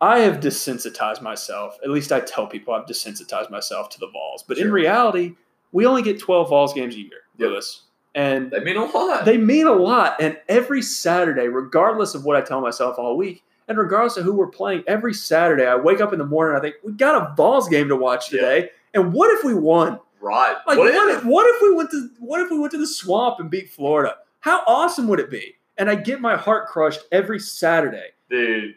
I 0.00 0.20
have 0.20 0.40
desensitized 0.40 1.20
myself. 1.22 1.76
At 1.82 1.90
least 1.90 2.12
I 2.12 2.20
tell 2.20 2.46
people 2.46 2.72
I've 2.72 2.86
desensitized 2.86 3.50
myself 3.50 3.88
to 3.90 3.98
the 3.98 4.08
Vols. 4.08 4.44
But 4.46 4.58
in 4.58 4.70
reality, 4.70 5.34
we 5.72 5.86
only 5.86 6.02
get 6.02 6.20
12 6.20 6.48
Vols 6.48 6.72
games 6.72 6.94
a 6.94 6.98
year, 6.98 7.20
Yep. 7.38 7.50
Lewis. 7.50 7.82
And 8.14 8.50
They 8.50 8.60
mean 8.60 8.76
a 8.76 8.84
lot. 8.84 9.24
they 9.24 9.36
mean 9.36 9.66
a 9.66 9.72
lot. 9.72 10.16
And 10.20 10.38
every 10.48 10.82
Saturday, 10.82 11.48
regardless 11.48 12.14
of 12.14 12.24
what 12.24 12.36
I 12.36 12.40
tell 12.40 12.60
myself 12.60 12.96
all 12.98 13.16
week, 13.16 13.42
and 13.68 13.76
regardless 13.76 14.16
of 14.16 14.24
who 14.24 14.32
we're 14.32 14.46
playing, 14.46 14.82
every 14.86 15.12
Saturday 15.12 15.66
I 15.66 15.76
wake 15.76 16.00
up 16.00 16.12
in 16.12 16.18
the 16.18 16.24
morning 16.26 16.56
and 16.56 16.58
I 16.58 16.70
think, 16.70 16.76
we 16.84 16.92
got 16.92 17.20
a 17.20 17.34
Vols 17.34 17.68
game 17.68 17.88
to 17.88 17.96
watch 17.96 18.30
today. 18.30 18.70
And 18.94 19.12
what 19.12 19.30
if 19.36 19.44
we 19.44 19.52
won? 19.54 19.98
right. 20.20 20.56
Like 20.66 20.78
what 20.78 20.92
what, 20.94 21.08
if 21.10 21.18
if, 21.18 21.24
what 21.24 21.54
if 21.54 21.60
we 21.62 21.74
went 21.74 21.90
to 21.90 22.08
what 22.20 22.40
if 22.40 22.50
we 22.50 22.58
went 22.58 22.72
to 22.72 22.78
the 22.78 22.86
swamp 22.86 23.40
and 23.40 23.50
beat 23.50 23.68
Florida? 23.70 24.14
How 24.40 24.62
awesome 24.66 25.06
would 25.08 25.20
it 25.20 25.30
be? 25.30 25.56
And 25.78 25.88
I 25.88 25.94
get 25.94 26.20
my 26.20 26.36
heart 26.36 26.66
crushed 26.68 27.00
every 27.12 27.38
Saturday. 27.38 28.08
Dude, 28.28 28.74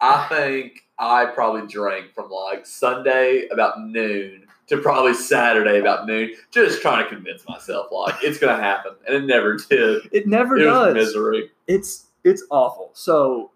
I 0.00 0.26
think 0.28 0.86
I 0.98 1.24
probably 1.26 1.66
drank 1.66 2.12
from 2.14 2.30
like 2.30 2.66
Sunday 2.66 3.48
about 3.50 3.80
noon 3.80 4.44
to 4.68 4.76
probably 4.78 5.14
Saturday 5.14 5.80
about 5.80 6.06
noon, 6.06 6.34
just 6.50 6.82
trying 6.82 7.02
to 7.02 7.08
convince 7.08 7.46
myself 7.48 7.88
like 7.90 8.16
it's 8.22 8.38
gonna 8.38 8.62
happen, 8.62 8.92
and 9.06 9.16
it 9.16 9.24
never 9.26 9.56
did. 9.56 10.02
It 10.12 10.26
never 10.26 10.56
It 10.58 10.64
does. 10.64 10.94
misery. 10.94 11.50
It's 11.66 12.06
it's 12.24 12.44
awful. 12.50 12.90
So 12.92 13.50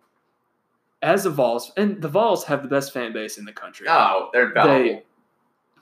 as 1.02 1.24
the 1.24 1.30
Vols, 1.30 1.72
and 1.76 2.00
the 2.02 2.08
Vols 2.08 2.44
have 2.44 2.62
the 2.62 2.68
best 2.68 2.92
fan 2.92 3.12
base 3.12 3.38
in 3.38 3.44
the 3.44 3.52
country. 3.52 3.86
Oh, 3.88 4.30
they're 4.32 4.48
infallible. 4.48 4.74
they 4.84 5.02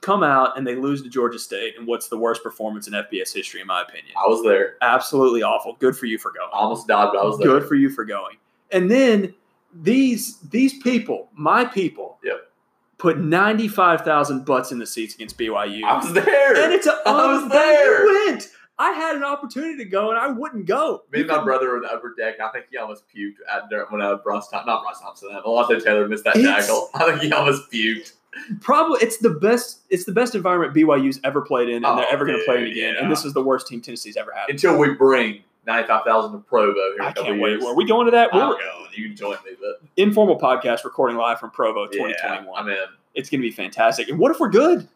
come 0.05 0.23
out 0.23 0.57
and 0.57 0.65
they 0.67 0.75
lose 0.75 1.01
to 1.03 1.09
Georgia 1.09 1.39
State 1.39 1.77
and 1.77 1.87
what's 1.87 2.07
the 2.09 2.17
worst 2.17 2.43
performance 2.43 2.87
in 2.87 2.93
FBS 2.93 3.33
history, 3.33 3.61
in 3.61 3.67
my 3.67 3.81
opinion. 3.81 4.13
I 4.23 4.27
was 4.27 4.43
there. 4.43 4.75
Absolutely 4.81 5.41
awful. 5.41 5.75
Good 5.79 5.97
for 5.97 6.05
you 6.05 6.17
for 6.17 6.31
going. 6.31 6.49
I 6.53 6.57
almost 6.57 6.87
died, 6.87 7.09
but 7.13 7.19
I 7.19 7.23
was 7.25 7.37
there. 7.39 7.47
Good 7.47 7.67
for 7.67 7.75
you 7.75 7.89
for 7.89 8.05
going. 8.05 8.37
And 8.71 8.89
then 8.91 9.33
these 9.73 10.39
these 10.41 10.77
people, 10.81 11.29
my 11.33 11.65
people, 11.65 12.17
Yep. 12.23 12.49
put 12.97 13.19
ninety 13.19 13.67
five 13.67 14.01
thousand 14.01 14.45
butts 14.45 14.71
in 14.71 14.79
the 14.79 14.85
seats 14.85 15.15
against 15.15 15.37
BYU, 15.37 15.83
I 15.83 15.97
was 15.97 16.13
there. 16.13 16.63
and 16.63 16.73
it's 16.73 16.87
a 16.87 16.91
I 17.05 17.33
was 17.41 17.51
there. 17.51 18.05
You 18.05 18.27
went. 18.29 18.49
I 18.77 18.91
had 18.91 19.15
an 19.15 19.23
opportunity 19.23 19.77
to 19.77 19.85
go, 19.85 20.09
and 20.09 20.19
I 20.19 20.27
wouldn't 20.27 20.65
go. 20.65 21.03
Me 21.09 21.21
and 21.21 21.29
my 21.29 21.41
brother 21.41 21.69
were 21.69 21.77
in 21.77 21.83
the 21.83 21.91
upper 21.93 22.13
deck. 22.17 22.41
I 22.41 22.49
think 22.49 22.65
he 22.69 22.77
almost 22.77 23.05
puked 23.07 23.35
at 23.49 23.63
when 23.89 24.01
uh, 24.01 24.17
Bryce 24.17 24.49
Thompson, 24.49 24.65
not 24.67 24.83
Bryce 24.83 24.99
Thompson, 24.99 25.29
Alontae 25.45 25.81
Taylor 25.81 26.07
missed 26.09 26.25
that 26.25 26.35
tackle. 26.35 26.89
I 26.93 27.05
think 27.05 27.21
he 27.21 27.31
almost 27.31 27.71
puked. 27.71 28.13
Probably 28.61 28.99
it's 29.01 29.17
the 29.17 29.29
best. 29.29 29.81
It's 29.89 30.03
the 30.05 30.11
best 30.11 30.35
environment 30.35 30.73
BYU's 30.73 31.19
ever 31.23 31.41
played 31.41 31.69
in, 31.69 31.77
and 31.77 31.85
Oh, 31.85 31.95
they're 31.95 32.11
ever 32.11 32.25
going 32.25 32.37
to 32.39 32.45
play 32.45 32.57
in 32.57 32.67
again. 32.71 32.93
yeah. 32.95 33.01
And 33.03 33.11
this 33.11 33.23
is 33.25 33.33
the 33.33 33.41
worst 33.41 33.67
team 33.67 33.81
Tennessee's 33.81 34.17
ever 34.17 34.31
had. 34.33 34.49
Until 34.49 34.77
we 34.77 34.93
bring 34.93 35.41
ninety 35.65 35.87
five 35.87 36.03
thousand 36.03 36.33
to 36.33 36.39
Provo 36.39 36.73
here 36.73 37.01
I 37.01 37.11
can't 37.13 37.39
wait. 37.39 37.61
Are 37.63 37.75
we 37.75 37.85
going 37.85 38.05
to 38.05 38.11
that? 38.11 38.33
We're 38.33 38.41
going. 38.41 38.57
You 38.93 39.07
can 39.07 39.15
join 39.15 39.37
me, 39.45 39.51
but 39.59 39.81
informal 39.97 40.39
podcast 40.39 40.83
recording 40.83 41.17
live 41.17 41.39
from 41.39 41.51
Provo, 41.51 41.85
2021. 41.87 42.47
I'm 42.57 42.69
in. 42.69 42.77
It's 43.13 43.29
going 43.29 43.41
to 43.41 43.47
be 43.47 43.51
fantastic. 43.51 44.09
And 44.09 44.17
what 44.19 44.31
if 44.31 44.39
we're 44.39 44.49
good? 44.49 44.87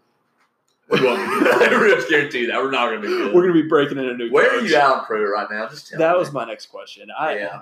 We 0.89 1.03
won't 1.03 1.19
be 1.19 1.45
good. 1.45 1.71
We're 1.71 2.09
guarantee 2.09 2.45
that 2.47 2.57
we're 2.61 2.71
not 2.71 2.89
going 2.89 3.01
to 3.01 3.07
be 3.07 3.13
good. 3.13 3.33
We're 3.33 3.43
going 3.43 3.55
to 3.55 3.61
be 3.61 3.67
breaking 3.67 3.97
in 3.97 4.05
a 4.05 4.13
new. 4.13 4.31
Where 4.31 4.57
are 4.57 4.61
you 4.61 4.75
on 4.77 5.05
Provo 5.05 5.23
right 5.31 5.47
now? 5.51 5.67
Just 5.67 5.87
tell 5.89 5.99
That 5.99 6.17
was 6.17 6.31
my 6.31 6.45
next 6.45 6.67
question. 6.67 7.09
I 7.17 7.35
Yeah. 7.35 7.61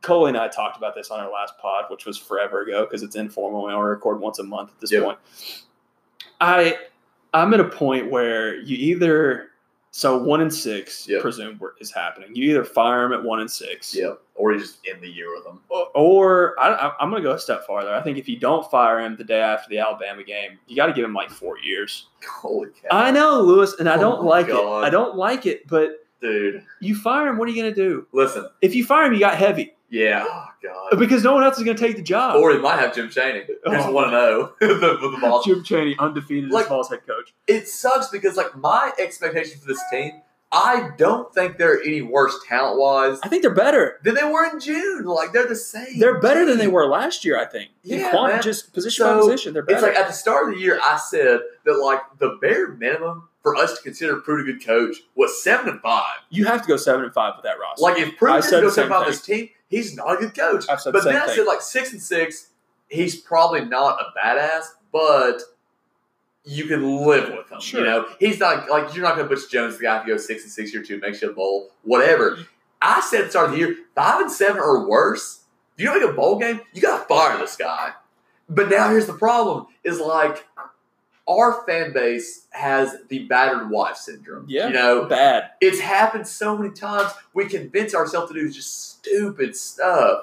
Coley 0.00 0.28
and 0.30 0.38
I 0.38 0.48
talked 0.48 0.76
about 0.76 0.94
this 0.94 1.10
on 1.10 1.20
our 1.20 1.30
last 1.30 1.54
pod, 1.58 1.84
which 1.88 2.06
was 2.06 2.16
forever 2.18 2.62
ago 2.62 2.84
because 2.84 3.02
it's 3.02 3.16
informal. 3.16 3.64
We 3.66 3.72
only 3.72 3.88
record 3.88 4.20
once 4.20 4.38
a 4.38 4.42
month 4.44 4.70
at 4.70 4.80
this 4.80 4.92
Yep. 4.92 5.04
point. 5.04 5.18
I 6.40 6.76
I'm 7.34 7.54
at 7.54 7.60
a 7.60 7.64
point 7.68 8.10
where 8.10 8.56
you 8.56 8.76
either 8.76 9.48
so 9.90 10.16
one 10.22 10.40
and 10.40 10.52
six 10.52 11.06
Yep. 11.08 11.20
presume 11.22 11.60
is 11.80 11.90
happening. 11.90 12.34
You 12.34 12.50
either 12.50 12.64
fire 12.64 13.04
him 13.04 13.12
at 13.12 13.22
one 13.22 13.40
and 13.40 13.50
six, 13.50 13.94
Yep. 13.94 14.20
Or 14.34 14.52
you 14.52 14.58
just 14.58 14.78
end 14.90 15.02
the 15.02 15.08
year 15.08 15.34
with 15.34 15.44
them. 15.44 15.60
or, 15.68 15.86
or 15.94 16.60
I, 16.60 16.92
I'm 16.98 17.10
going 17.10 17.22
to 17.22 17.28
go 17.28 17.34
a 17.34 17.38
step 17.38 17.66
farther. 17.66 17.94
I 17.94 18.00
think 18.02 18.16
if 18.18 18.28
you 18.28 18.38
don't 18.38 18.68
fire 18.70 18.98
him 19.00 19.16
the 19.16 19.24
day 19.24 19.40
after 19.40 19.68
the 19.68 19.78
Alabama 19.78 20.24
game, 20.24 20.58
you 20.66 20.74
got 20.76 20.86
to 20.86 20.92
give 20.94 21.04
him 21.04 21.12
like 21.14 21.30
four 21.30 21.58
years. 21.58 22.06
Holy 22.26 22.68
cow. 22.70 22.88
I 22.90 23.10
know, 23.10 23.40
Lewis, 23.42 23.74
and 23.78 23.88
I 23.88 23.96
Oh 23.96 24.00
don't 24.00 24.24
like 24.24 24.48
God. 24.48 24.82
it. 24.84 24.86
I 24.86 24.90
don't 24.90 25.16
like 25.16 25.44
it, 25.46 25.66
but 25.68 26.01
Dude, 26.22 26.64
you 26.80 26.94
fire 26.94 27.28
him. 27.28 27.36
What 27.36 27.48
are 27.48 27.50
you 27.52 27.60
going 27.62 27.74
to 27.74 27.80
do? 27.88 28.06
listen. 28.12 28.48
If 28.62 28.74
you 28.74 28.84
fire 28.86 29.04
him, 29.06 29.12
you 29.12 29.18
got 29.20 29.34
heavy 29.36 29.74
Yeah. 29.90 30.24
Oh, 30.64 30.90
God. 30.90 30.98
because 31.00 31.24
no 31.24 31.34
one 31.34 31.42
else 31.42 31.58
is 31.58 31.64
going 31.64 31.76
to 31.76 31.82
take 31.86 31.96
the 31.96 32.02
job. 32.02 32.36
Or 32.36 32.52
he 32.52 32.58
might 32.58 32.78
have 32.78 32.94
Jim 32.94 33.10
Chaney. 33.10 33.42
Who's 33.46 33.56
Oh. 33.84 33.90
1 33.90 34.10
0 34.10 34.54
with 34.60 34.68
the, 34.80 34.98
with 35.02 35.12
the 35.14 35.18
ball. 35.20 35.42
Jim 35.42 35.64
Chaney, 35.64 35.96
undefeated 35.98 36.50
Like- 36.50 36.64
as 36.66 36.68
Vols 36.68 36.88
head 36.90 37.00
coach. 37.06 37.34
It 37.48 37.66
sucks 37.68 38.06
because, 38.08 38.36
like, 38.36 38.56
my 38.56 38.92
expectation 38.98 39.58
for 39.60 39.66
this 39.66 39.82
team, 39.90 40.22
I 40.52 40.90
don't 40.98 41.34
think 41.34 41.56
they're 41.58 41.80
any 41.82 42.02
worse 42.02 42.36
talent 42.46 42.78
wise 42.78 43.18
I 43.24 43.28
think 43.28 43.40
they're 43.42 43.54
better. 43.54 43.98
than 44.04 44.14
they 44.14 44.22
were 44.22 44.44
in 44.44 44.60
June. 44.60 45.04
Like, 45.04 45.32
they're 45.32 45.46
the 45.48 45.56
same. 45.56 45.98
They're 45.98 46.20
better 46.20 46.44
than 46.44 46.58
they 46.58 46.68
were 46.68 46.86
last 46.86 47.24
year. 47.24 47.40
I 47.40 47.46
think. 47.46 47.70
In 47.84 48.00
Yeah, 48.00 48.10
quant- 48.10 48.42
just 48.42 48.72
position 48.74 49.04
So, 49.04 49.14
by 49.14 49.20
position, 49.22 49.54
they're 49.54 49.62
better. 49.62 49.78
It's 49.78 49.86
like 49.88 49.96
at 49.96 50.06
the 50.08 50.12
start 50.12 50.48
of 50.48 50.54
the 50.54 50.60
year, 50.60 50.78
I 50.80 50.98
said 50.98 51.40
that 51.64 51.78
like 51.78 52.00
the 52.18 52.36
bare 52.40 52.68
minimum 52.68 53.28
for 53.42 53.56
us 53.56 53.76
to 53.76 53.82
consider 53.82 54.16
Pruitt 54.16 54.48
a 54.48 54.52
good 54.52 54.64
coach 54.64 54.96
was 55.14 55.42
seven 55.42 55.68
and 55.68 55.80
five. 55.80 56.18
you 56.30 56.44
have 56.44 56.62
to 56.62 56.68
go 56.68 56.76
seven 56.76 57.04
and 57.04 57.12
five 57.12 57.34
with 57.36 57.44
that 57.44 57.58
roster. 57.58 57.82
Like 57.82 57.98
if 57.98 58.18
said 58.18 58.60
doesn't 58.60 58.62
go 58.62 58.70
seven 58.70 58.92
and 58.92 59.06
this 59.06 59.22
team, 59.22 59.48
he's 59.68 59.96
not 59.96 60.14
a 60.14 60.16
good 60.16 60.36
coach. 60.36 60.64
I've 60.68 60.80
said 60.80 60.92
but 60.92 61.04
the 61.04 61.10
then 61.10 61.22
I 61.22 61.34
said 61.34 61.46
like 61.46 61.60
six 61.60 61.92
and 61.92 62.00
six, 62.00 62.50
he's 62.88 63.16
probably 63.16 63.64
not 63.64 64.00
a 64.00 64.18
badass, 64.18 64.66
but 64.92 65.42
you 66.44 66.66
can 66.66 67.04
live 67.06 67.30
with 67.30 67.50
him. 67.50 67.60
Sure. 67.60 67.80
You 67.80 67.86
know, 67.86 68.06
he's 68.18 68.38
not 68.38 68.68
like 68.68 68.94
you're 68.94 69.04
not 69.04 69.16
going 69.16 69.28
to 69.28 69.34
Butch 69.34 69.50
Jones, 69.50 69.78
the 69.78 69.84
guy 69.84 70.02
who 70.02 70.08
goes 70.12 70.26
six 70.26 70.42
and 70.42 70.52
six 70.52 70.72
year 70.72 70.82
two, 70.82 70.98
makes 70.98 71.22
you 71.22 71.30
a 71.30 71.32
bowl, 71.32 71.70
whatever. 71.82 72.38
I 72.80 73.00
said 73.00 73.20
at 73.20 73.24
the 73.26 73.30
start 73.30 73.46
of 73.46 73.52
the 73.52 73.58
year, 73.58 73.76
five 73.94 74.20
and 74.20 74.30
seven 74.30 74.60
or 74.60 74.88
worse. 74.88 75.40
If 75.76 75.82
you 75.82 75.86
don't 75.86 76.00
make 76.00 76.10
a 76.10 76.12
bowl 76.12 76.38
game, 76.38 76.60
you 76.72 76.82
got 76.82 76.98
to 76.98 77.04
fire 77.06 77.38
this 77.38 77.56
guy. 77.56 77.92
But 78.48 78.68
now 78.68 78.90
here's 78.90 79.06
the 79.06 79.14
problem: 79.14 79.66
is 79.84 80.00
like 80.00 80.46
our 81.28 81.64
fan 81.66 81.92
base 81.92 82.46
has 82.50 82.96
the 83.08 83.20
battered 83.20 83.70
wife 83.70 83.96
syndrome. 83.96 84.46
Yeah. 84.48 84.68
you 84.68 84.74
know, 84.74 85.04
bad. 85.06 85.50
it's 85.60 85.80
happened 85.80 86.26
so 86.26 86.56
many 86.56 86.74
times. 86.74 87.12
We 87.34 87.46
convince 87.46 87.94
ourselves 87.94 88.32
to 88.32 88.38
do 88.38 88.50
just 88.50 88.98
stupid 88.98 89.56
stuff 89.56 90.22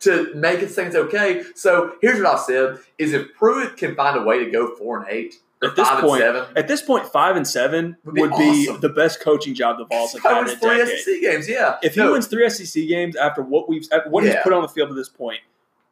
to 0.00 0.32
make 0.34 0.60
it 0.60 0.68
think 0.68 0.94
okay. 0.94 1.42
So 1.54 1.96
here's 2.00 2.22
what 2.22 2.34
I 2.34 2.38
said: 2.38 2.78
is 2.98 3.12
if 3.12 3.34
Pruitt 3.34 3.76
can 3.76 3.94
find 3.94 4.16
a 4.16 4.22
way 4.22 4.44
to 4.44 4.50
go 4.50 4.74
four 4.76 4.98
and 5.02 5.08
eight 5.08 5.36
At 5.62 5.74
this 5.74 5.88
point, 5.88 6.20
seven, 6.20 6.44
At 6.54 6.68
this 6.68 6.82
point, 6.82 7.06
five 7.06 7.36
and 7.36 7.46
seven 7.46 7.96
Would 8.04 8.14
be 8.14 8.20
would 8.20 8.30
be 8.36 8.68
awesome. 8.68 8.80
the 8.80 8.88
best 8.90 9.20
coaching 9.20 9.54
job 9.54 9.78
the 9.78 9.86
Vols 9.86 10.12
have 10.12 10.26
I 10.26 10.34
had 10.34 10.48
in 10.48 10.54
a 10.54 10.56
three 10.58 10.78
decade. 10.78 11.00
SEC 11.00 11.20
games. 11.20 11.48
Yeah, 11.48 11.78
If 11.82 11.94
he 11.94 12.02
wins 12.02 12.26
three 12.26 12.48
SEC 12.50 12.86
games 12.86 13.16
after 13.16 13.42
what 13.42 13.68
we've 13.68 13.86
what 14.08 14.24
he's 14.24 14.36
put 14.42 14.52
on 14.52 14.62
the 14.62 14.68
field 14.68 14.90
to 14.90 14.94
this 14.94 15.08
point, 15.08 15.40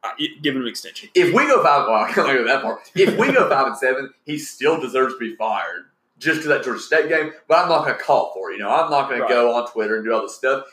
Uh, 0.05 0.11
give 0.41 0.55
him 0.55 0.61
an 0.61 0.67
extension. 0.67 1.09
if 1.15 1.33
we 1.33 1.47
go 1.47 1.63
five, 1.63 1.87
well, 1.87 1.95
I 2.03 2.11
can't 2.11 2.27
go 2.27 2.43
that 2.45 2.61
far. 2.61 2.79
If 2.95 3.17
we 3.17 3.31
go 3.31 3.49
five 3.49 3.67
and 3.67 3.77
seven, 3.77 4.13
he 4.25 4.37
still 4.37 4.79
deserves 4.79 5.13
to 5.15 5.19
be 5.19 5.35
fired 5.35 5.85
just 6.19 6.43
to 6.43 6.47
that 6.49 6.63
Georgia 6.63 6.79
State 6.79 7.09
game. 7.09 7.31
But 7.47 7.59
I'm 7.59 7.69
not 7.69 7.85
going 7.85 7.97
to 7.97 8.03
call 8.03 8.31
for 8.33 8.51
it. 8.51 8.57
You 8.57 8.59
know, 8.63 8.69
I'm 8.69 8.89
not 8.91 9.09
going 9.09 9.21
Right. 9.21 9.27
to 9.29 9.33
go 9.33 9.55
on 9.55 9.69
Twitter 9.71 9.95
and 9.97 10.05
do 10.05 10.13
all 10.13 10.21
this 10.21 10.35
stuff. 10.35 10.65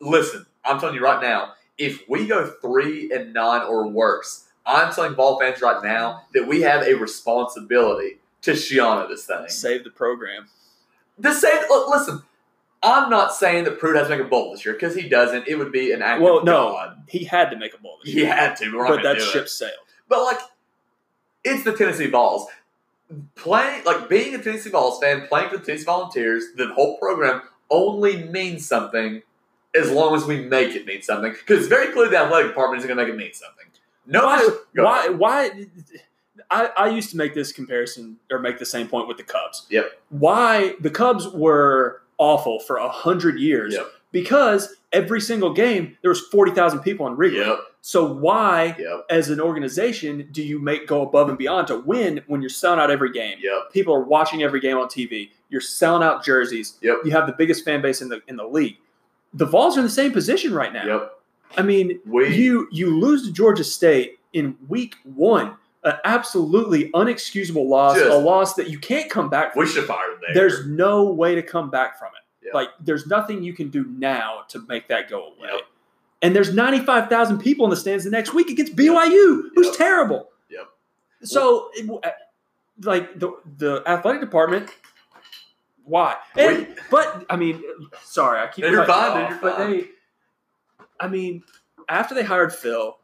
Listen, 0.00 0.46
I'm 0.64 0.80
telling 0.80 0.94
you 0.94 1.02
right 1.02 1.20
now, 1.22 1.52
if 1.78 2.02
we 2.08 2.26
go 2.26 2.46
three 2.60 3.10
and 3.12 3.32
nine 3.32 3.62
or 3.62 3.86
worse, 3.88 4.44
I'm 4.66 4.92
telling 4.92 5.14
Vol 5.14 5.38
fans 5.40 5.60
right 5.62 5.82
now 5.82 6.22
that 6.34 6.46
we 6.46 6.60
have 6.62 6.82
a 6.82 6.94
responsibility 6.94 8.18
to 8.42 8.52
Schiano 8.52 9.08
this 9.08 9.26
thing. 9.26 9.48
Save 9.48 9.84
the 9.84 9.90
program. 9.90 10.48
The 11.18 11.30
look, 11.68 11.88
Listen, 11.90 12.22
I'm 12.82 13.10
not 13.10 13.34
saying 13.34 13.64
that 13.64 13.78
Pruitt 13.78 13.96
has 13.96 14.08
to 14.08 14.16
make 14.16 14.24
a 14.26 14.28
bowl 14.28 14.52
this 14.52 14.64
year 14.64 14.72
because 14.74 14.94
he 14.94 15.08
doesn't. 15.08 15.46
It 15.46 15.56
would 15.56 15.70
be 15.72 15.92
an 15.92 16.00
act 16.00 16.22
Well, 16.22 16.38
of 16.38 16.44
no, 16.44 16.72
God. 16.72 17.02
he 17.08 17.24
had 17.24 17.50
to 17.50 17.56
make 17.56 17.74
a 17.74 17.78
bowl 17.78 17.98
this 18.02 18.12
He 18.12 18.24
had 18.24 18.56
to, 18.56 18.72
but, 18.72 19.02
that 19.02 19.20
ship 19.20 19.44
it. 19.44 19.48
sailed. 19.50 19.72
But 20.08 20.22
like, 20.22 20.38
it's 21.44 21.64
the 21.64 21.72
Tennessee 21.76 22.06
Vols. 22.06 22.46
Playing 23.34 23.84
like 23.84 24.08
being 24.08 24.34
a 24.34 24.42
Tennessee 24.42 24.70
Vols 24.70 25.00
fan, 25.00 25.26
playing 25.26 25.50
for 25.50 25.58
the 25.58 25.64
Tennessee 25.64 25.84
Volunteers, 25.84 26.44
the 26.56 26.68
whole 26.68 26.96
program 26.98 27.42
only 27.70 28.24
means 28.24 28.66
something 28.66 29.22
as 29.74 29.90
long 29.90 30.14
as 30.14 30.24
we 30.26 30.44
make 30.44 30.74
it 30.74 30.86
mean 30.86 31.02
something. 31.02 31.32
Because 31.32 31.58
it's 31.60 31.68
very 31.68 31.92
clear 31.92 32.08
the 32.08 32.16
athletic 32.18 32.48
department 32.52 32.78
isn't 32.78 32.88
going 32.88 32.98
to 32.98 33.04
make 33.04 33.12
it 33.12 33.16
mean 33.24 33.32
something. 33.34 33.66
No, 34.06 34.24
why, 34.24 34.48
why, 34.74 34.98
ahead. 35.06 35.18
why? 35.18 35.66
I, 36.50 36.70
I 36.76 36.88
used 36.88 37.10
to 37.10 37.16
make 37.16 37.34
this 37.34 37.52
comparison 37.52 38.16
or 38.30 38.38
make 38.38 38.58
the 38.58 38.66
same 38.66 38.88
point 38.88 39.06
with 39.06 39.18
the 39.18 39.22
Cubs. 39.22 39.66
Yep. 39.70 40.00
Why 40.08 40.74
the 40.80 40.90
Cubs 40.90 41.28
were 41.28 42.02
awful 42.20 42.60
for 42.60 42.76
a 42.76 42.88
hundred 42.88 43.40
years 43.40 43.74
Yep. 43.74 43.86
because 44.12 44.76
every 44.92 45.20
single 45.20 45.52
game 45.52 45.96
there 46.02 46.10
was 46.10 46.20
forty 46.20 46.52
thousand 46.52 46.80
people 46.80 47.06
in 47.08 47.16
Wrigley. 47.16 47.40
Yep. 47.40 47.58
So 47.82 48.04
why, 48.04 48.76
Yep. 48.78 49.06
as 49.08 49.30
an 49.30 49.40
organization, 49.40 50.28
do 50.32 50.42
you 50.42 50.58
make 50.58 50.86
go 50.86 51.00
above 51.02 51.30
and 51.30 51.38
beyond 51.38 51.66
to 51.68 51.78
win 51.78 52.20
when 52.26 52.42
you're 52.42 52.50
selling 52.50 52.78
out 52.78 52.90
every 52.90 53.10
game? 53.10 53.38
Yep. 53.42 53.72
People 53.72 53.94
are 53.94 54.02
watching 54.04 54.42
every 54.42 54.60
game 54.60 54.76
on 54.76 54.86
TV. 54.88 55.30
You're 55.48 55.62
selling 55.62 56.02
out 56.02 56.22
jerseys. 56.24 56.76
Yep. 56.82 56.98
You 57.04 57.10
have 57.12 57.26
the 57.26 57.32
biggest 57.32 57.64
fan 57.64 57.80
base 57.80 58.02
in 58.02 58.08
the 58.10 58.20
in 58.28 58.36
the 58.36 58.46
league. 58.46 58.76
The 59.32 59.46
Vols 59.46 59.76
are 59.76 59.80
in 59.80 59.86
the 59.86 59.90
same 59.92 60.12
position 60.12 60.52
right 60.52 60.72
now. 60.72 60.84
Yep. 60.86 61.12
I 61.56 61.62
mean, 61.62 62.00
We 62.06 62.34
you 62.36 62.68
you 62.70 62.98
lose 62.98 63.26
to 63.26 63.32
Georgia 63.32 63.64
State 63.64 64.18
in 64.32 64.56
week 64.68 64.94
one, 65.02 65.56
an 65.84 65.94
absolutely 66.04 66.90
unexcusable 66.92 67.66
loss, 67.66 67.96
Just- 67.96 68.10
a 68.10 68.16
loss 68.18 68.54
that 68.54 68.68
you 68.68 68.78
can't 68.78 69.10
come 69.10 69.28
back 69.30 69.52
from. 69.54 69.60
we 69.60 69.66
should 69.68 69.84
fire 69.86 70.08
there. 70.20 70.34
There's 70.34 70.66
no 70.66 71.04
way 71.04 71.34
to 71.34 71.42
come 71.42 71.70
back 71.70 71.98
from 71.98 72.08
it. 72.08 72.46
Yeah. 72.46 72.52
Like 72.54 72.68
there's 72.80 73.06
nothing 73.06 73.42
you 73.42 73.52
can 73.52 73.68
do 73.70 73.84
now 73.96 74.42
to 74.48 74.60
make 74.68 74.88
that 74.88 75.08
go 75.08 75.26
away. 75.28 75.48
Yep. 75.52 75.60
And 76.22 76.36
there's 76.36 76.52
95,000 76.54 77.38
people 77.38 77.64
in 77.64 77.70
the 77.70 77.76
stands 77.76 78.04
the 78.04 78.10
next 78.10 78.34
week 78.34 78.50
against 78.50 78.76
BYU, 78.76 79.48
who's 79.54 79.68
Yep. 79.68 79.74
terrible. 79.76 80.30
Yep. 80.50 80.68
So, 81.22 81.70
it, 81.74 81.88
uh, 81.90 82.10
like 82.82 83.18
the 83.18 83.32
the 83.58 83.82
athletic 83.86 84.20
department, 84.20 84.68
why? 85.84 86.16
And, 86.36 86.68
but 86.90 87.24
I 87.30 87.36
mean, 87.36 87.62
sorry, 88.02 88.40
I 88.40 88.46
keep. 88.48 88.64
You're 88.66 88.84
fine, 88.84 89.22
off, 89.22 89.30
you're 89.30 89.38
but 89.40 89.58
they, 89.58 89.88
I 90.98 91.08
mean, 91.08 91.42
after 91.88 92.14
they 92.14 92.22
hired 92.22 92.54
Phil, 92.54 92.96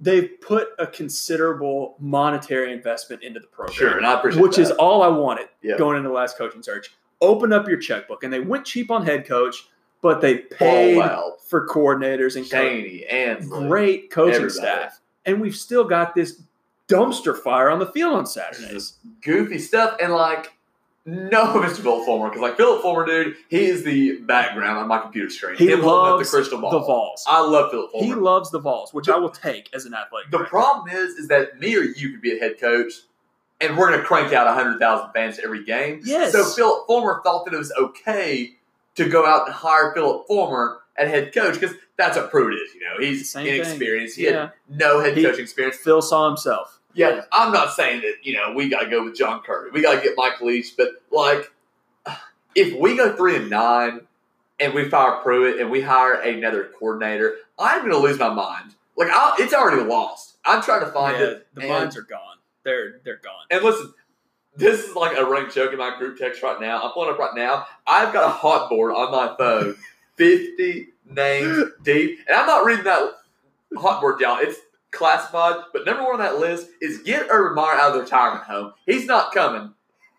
they've 0.00 0.30
put 0.40 0.68
a 0.78 0.86
considerable 0.86 1.96
monetary 1.98 2.72
investment 2.72 3.22
into 3.22 3.40
the 3.40 3.46
program 3.48 3.74
sure, 3.76 3.96
and 3.96 4.06
I 4.06 4.18
appreciate 4.18 4.42
which 4.42 4.58
is 4.58 4.70
all 4.72 5.02
I 5.02 5.08
wanted 5.08 5.48
Yeah. 5.62 5.76
going 5.76 5.96
into 5.96 6.08
the 6.08 6.14
last 6.14 6.38
coaching 6.38 6.62
search. 6.62 6.92
Open 7.20 7.52
up 7.52 7.66
your 7.68 7.78
checkbook, 7.78 8.22
and 8.22 8.32
they 8.32 8.38
went 8.40 8.64
cheap 8.64 8.90
on 8.92 9.04
head 9.04 9.26
coach, 9.26 9.68
but 10.02 10.20
they 10.20 10.36
paid 10.38 11.02
for 11.46 11.66
coordinators 11.66 12.36
and 12.36 12.46
Chaney 12.46 13.04
and 13.06 13.48
great 13.50 14.10
coaching 14.10 14.34
Everybody. 14.36 14.54
staff, 14.54 15.00
and 15.26 15.40
we've 15.40 15.56
still 15.56 15.82
got 15.84 16.14
this 16.14 16.42
dumpster 16.88 17.36
fire 17.36 17.68
on 17.70 17.78
the 17.80 17.86
field 17.86 18.14
on 18.14 18.24
Saturdays. 18.24 18.94
goofy 19.22 19.58
stuff 19.58 19.96
and 20.00 20.12
like 20.12 20.52
no 21.08 21.44
Mr. 21.54 21.82
Phillip 21.82 22.04
Fulmer 22.04 22.28
because 22.28 22.42
like 22.42 22.56
Phillip 22.56 22.82
Fulmer, 22.82 23.06
dude, 23.06 23.36
he 23.48 23.64
is 23.66 23.82
the 23.84 24.18
background 24.20 24.78
on 24.78 24.88
my 24.88 24.98
computer 24.98 25.30
screen. 25.30 25.56
He 25.56 25.70
Him 25.70 25.82
loves 25.82 26.30
the 26.30 26.36
crystal 26.36 26.60
ball. 26.60 26.70
The 26.70 26.80
Vols. 26.80 27.24
I 27.26 27.40
love 27.40 27.70
Phillip 27.70 27.90
Fulmer. 27.92 28.06
He 28.06 28.14
loves 28.14 28.50
the 28.50 28.58
Vols, 28.60 28.92
which 28.92 29.06
The- 29.06 29.14
I 29.14 29.18
will 29.18 29.30
take 29.30 29.68
as 29.74 29.84
an 29.86 29.94
athlete. 29.94 30.30
the 30.30 30.40
problem 30.44 30.88
is, 30.94 31.14
is 31.14 31.28
that 31.28 31.58
me 31.58 31.76
or 31.76 31.80
you 31.82 32.10
could 32.10 32.20
be 32.20 32.36
a 32.36 32.38
head 32.38 32.60
coach, 32.60 32.92
and 33.60 33.76
we're 33.76 33.90
gonna 33.90 34.02
crank 34.02 34.32
out 34.32 34.46
hundred 34.54 34.78
thousand 34.78 35.12
fans 35.12 35.38
every 35.42 35.64
game. 35.64 36.00
Yes. 36.04 36.32
So 36.32 36.44
Phillip 36.44 36.86
Fulmer 36.86 37.20
thought 37.24 37.44
that 37.46 37.54
it 37.54 37.58
was 37.58 37.72
okay 37.78 38.52
to 38.96 39.08
go 39.08 39.24
out 39.26 39.46
and 39.46 39.54
hire 39.54 39.92
Phillip 39.94 40.26
Fulmer 40.26 40.80
at 40.96 41.08
head 41.08 41.32
coach 41.32 41.54
because 41.60 41.74
that's 41.96 42.16
what 42.16 42.30
Pruitt 42.30 42.54
is. 42.54 42.74
You 42.74 42.80
know, 42.80 42.96
he's 43.00 43.30
Same 43.30 43.44
thing. 43.46 43.54
inexperienced. 43.56 44.16
He 44.16 44.24
Yeah. 44.24 44.32
had 44.40 44.52
no 44.68 45.00
head 45.00 45.16
He- 45.16 45.22
coaching 45.24 45.42
experience. 45.42 45.76
Phil 45.76 46.02
saw 46.02 46.26
himself. 46.28 46.77
Yeah, 46.98 47.22
I'm 47.32 47.52
not 47.52 47.72
saying 47.74 48.00
that 48.02 48.16
you 48.24 48.34
know 48.34 48.52
we 48.54 48.68
got 48.68 48.80
to 48.80 48.90
go 48.90 49.04
with 49.04 49.16
John 49.16 49.40
Curry, 49.42 49.70
We 49.70 49.82
got 49.82 49.94
to 49.96 50.00
get 50.02 50.14
Mike 50.16 50.40
Leach, 50.40 50.74
but 50.76 50.88
like, 51.12 51.50
if 52.54 52.78
we 52.78 52.96
go 52.96 53.14
three 53.16 53.36
and 53.36 53.48
nine 53.48 54.00
and 54.58 54.74
we 54.74 54.88
fire 54.88 55.20
Pruitt 55.22 55.60
and 55.60 55.70
we 55.70 55.80
hire 55.80 56.14
another 56.14 56.70
coordinator, 56.78 57.36
I'm 57.58 57.80
going 57.82 57.92
to 57.92 57.98
lose 57.98 58.18
my 58.18 58.30
mind. 58.30 58.74
Like, 58.96 59.10
I'll, 59.12 59.34
it's 59.38 59.54
already 59.54 59.82
lost. 59.82 60.36
I'm 60.44 60.60
trying 60.60 60.80
to 60.80 60.90
find 60.90 61.16
Yeah, 61.18 61.24
it. 61.26 61.46
the 61.54 61.60
and, 61.60 61.70
minds 61.70 61.96
are 61.96 62.02
gone. 62.02 62.38
They're 62.64 63.00
they're 63.04 63.20
gone. 63.22 63.44
And 63.50 63.62
listen, 63.62 63.94
this 64.56 64.84
is 64.88 64.96
like 64.96 65.16
a 65.16 65.24
running 65.24 65.50
joke 65.52 65.72
in 65.72 65.78
my 65.78 65.96
group 65.96 66.18
text 66.18 66.42
right 66.42 66.60
now. 66.60 66.82
I'm 66.82 66.90
pulling 66.90 67.10
up 67.10 67.18
right 67.18 67.34
now. 67.36 67.66
I've 67.86 68.12
got 68.12 68.24
a 68.24 68.30
hot 68.32 68.68
board 68.68 68.92
on 68.92 69.12
my 69.12 69.36
phone, 69.38 69.76
50 70.16 70.88
names 71.10 71.64
deep, 71.84 72.18
and 72.26 72.36
I'm 72.36 72.46
not 72.46 72.64
reading 72.66 72.84
that 72.86 73.12
hot 73.76 74.00
board 74.00 74.18
down. 74.18 74.38
It's 74.40 74.58
classified, 74.90 75.56
but 75.72 75.84
number 75.84 76.02
one 76.02 76.14
on 76.14 76.18
that 76.20 76.38
list 76.38 76.68
is 76.80 77.02
get 77.02 77.26
Urban 77.30 77.54
Meyer 77.54 77.74
out 77.74 77.88
of 77.88 77.94
the 77.94 78.00
retirement 78.00 78.44
home. 78.44 78.72
He's 78.86 79.06
not 79.06 79.32
coming. 79.32 79.74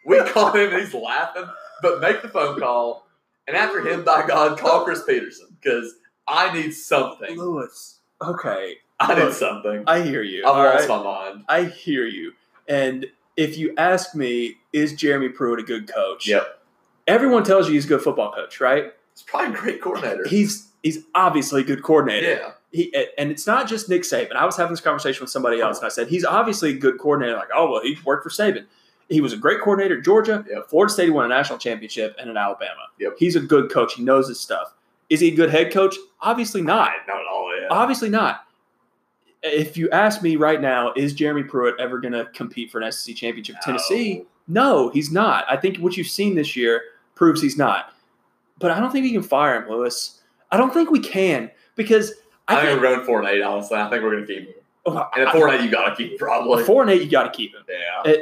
We 0.06 0.22
call 0.32 0.52
him 0.52 0.72
and 0.72 0.82
he's 0.82 0.94
laughing, 0.94 1.46
but 1.82 2.02
make 2.02 2.22
the 2.22 2.30
phone 2.30 2.60
call. 2.60 3.08
And 3.48 3.58
after 3.58 3.82
him, 3.82 4.04
by 4.04 4.28
God, 4.28 4.60
call 4.60 4.84
Chris 4.84 5.04
Petersen 5.04 5.48
because 5.60 5.96
I 6.28 6.54
need 6.54 6.72
something. 6.72 7.38
Lewis. 7.38 8.00
Okay, 8.22 8.76
I 9.00 9.16
need 9.16 9.34
something. 9.34 9.84
I 9.88 10.02
hear 10.02 10.22
you. 10.22 10.46
I've 10.46 10.56
lost 10.56 10.90
right? 10.90 11.04
my 11.04 11.04
mind. 11.04 11.46
I 11.48 11.64
hear 11.64 12.06
you. 12.06 12.34
And 12.68 13.08
if 13.38 13.58
you 13.58 13.74
ask 13.78 14.14
me, 14.14 14.58
is 14.74 14.94
Jeremy 14.94 15.30
Pruitt 15.30 15.60
a 15.60 15.64
good 15.64 15.92
coach? 15.92 16.28
Yep. 16.28 16.62
Everyone 17.08 17.44
tells 17.44 17.68
you 17.68 17.74
he's 17.74 17.86
a 17.86 17.88
good 17.88 18.02
football 18.02 18.32
coach, 18.32 18.60
right? 18.60 18.94
He's 19.16 19.24
probably 19.24 19.56
a 19.56 19.58
great 19.58 19.82
coordinator. 19.82 20.28
He's 20.28 20.68
he's 20.84 21.00
obviously 21.16 21.62
a 21.62 21.64
good 21.64 21.82
coordinator. 21.82 22.28
Yeah. 22.28 22.52
He 22.72 22.94
and 23.18 23.32
it's 23.32 23.48
not 23.48 23.68
just 23.68 23.90
Nick 23.90 24.04
Saban. 24.04 24.36
I 24.36 24.46
was 24.46 24.56
having 24.56 24.72
this 24.72 24.82
conversation 24.82 25.22
with 25.22 25.32
somebody 25.32 25.60
else, 25.60 25.80
and 25.80 25.86
I 25.88 25.90
said 25.90 26.08
he's 26.08 26.26
obviously 26.26 26.72
a 26.72 26.78
good 26.78 27.00
coordinator. 27.00 27.36
Like, 27.36 27.50
oh 27.54 27.72
well, 27.72 27.82
he 27.82 27.98
worked 28.06 28.24
for 28.24 28.30
Saban. 28.30 28.66
He 29.10 29.22
was 29.22 29.34
a 29.34 29.38
great 29.38 29.60
coordinator 29.62 29.98
at 29.98 30.06
Georgia. 30.06 30.46
Yep. 30.48 30.70
Florida 30.70 30.94
State 30.94 31.10
won 31.10 31.26
a 31.26 31.28
national 31.28 31.58
championship, 31.58 32.16
and 32.20 32.30
in 32.30 32.38
Alabama. 32.38 32.88
Yep. 33.00 33.16
He's 33.18 33.36
a 33.36 33.40
good 33.40 33.72
coach. 33.72 33.96
He 33.96 34.04
knows 34.04 34.28
his 34.28 34.40
stuff. 34.40 34.74
Is 35.10 35.20
he 35.20 35.30
a 35.30 35.36
good 35.36 35.50
head 35.50 35.74
coach? 35.74 35.96
Obviously 36.22 36.62
not. 36.62 36.92
Not 37.08 37.18
at 37.18 37.26
all. 37.28 37.52
Yeah. 37.60 37.68
Obviously 37.72 38.10
not. 38.10 38.46
If 39.42 39.78
you 39.78 39.90
ask 39.90 40.22
me 40.22 40.36
right 40.36 40.62
now, 40.62 40.94
is 40.96 41.14
Jeremy 41.14 41.44
Pruitt 41.44 41.80
ever 41.80 42.00
going 42.00 42.12
to 42.12 42.26
compete 42.34 42.70
for 42.70 42.80
an 42.82 42.92
SEC 42.92 43.16
championship? 43.16 43.56
with 43.56 43.64
Tennessee? 43.64 44.26
No, 44.48 44.90
he's 44.90 45.12
not. 45.12 45.46
I 45.50 45.58
think 45.58 45.78
what 45.78 45.98
you've 45.98 46.08
seen 46.08 46.36
this 46.36 46.56
year 46.56 46.82
proves 47.16 47.42
he's 47.42 47.58
not. 47.58 47.94
But 48.60 48.72
I 48.72 48.80
don't 48.80 48.92
think 48.92 49.04
we 49.04 49.14
can 49.14 49.24
fire 49.24 49.62
him, 49.62 49.70
Lewis. 49.70 50.22
I 50.52 50.58
don't 50.58 50.74
think 50.74 50.92
we 50.92 51.00
can 51.00 51.50
because 51.76 52.14
I, 52.50 52.66
think 52.66 52.82
we're 52.82 52.96
going 52.96 53.06
four 53.06 53.20
and 53.20 53.28
eight. 53.30 53.42
Honestly, 53.42 53.78
I 53.78 53.90
think 53.90 54.04
we're 54.04 54.12
going 54.16 54.28
to 54.28 54.34
keep 54.34 54.48
him. 54.48 54.54
oh, 54.88 55.08
And 55.16 55.28
at 55.28 55.34
four 55.36 55.48
and 55.48 55.60
eight, 55.60 55.66
you 55.66 55.72
got 55.72 55.90
to 55.90 55.96
keep 55.96 56.12
him 56.14 56.18
probably. 56.18 56.64
four 56.64 56.82
and 56.82 56.92
eight, 56.92 57.02
you 57.02 57.10
got 57.10 57.24
to 57.32 57.38
keep 57.38 57.54
him. 57.56 57.64
Yeah. 57.70 58.14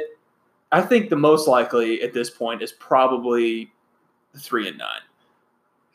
I 0.70 0.82
think 0.82 1.08
the 1.08 1.16
most 1.16 1.48
likely 1.48 2.02
at 2.02 2.12
this 2.12 2.28
point 2.28 2.60
is 2.62 2.72
probably 2.72 3.72
three 4.36 4.68
and 4.68 4.76
nine. 4.78 5.00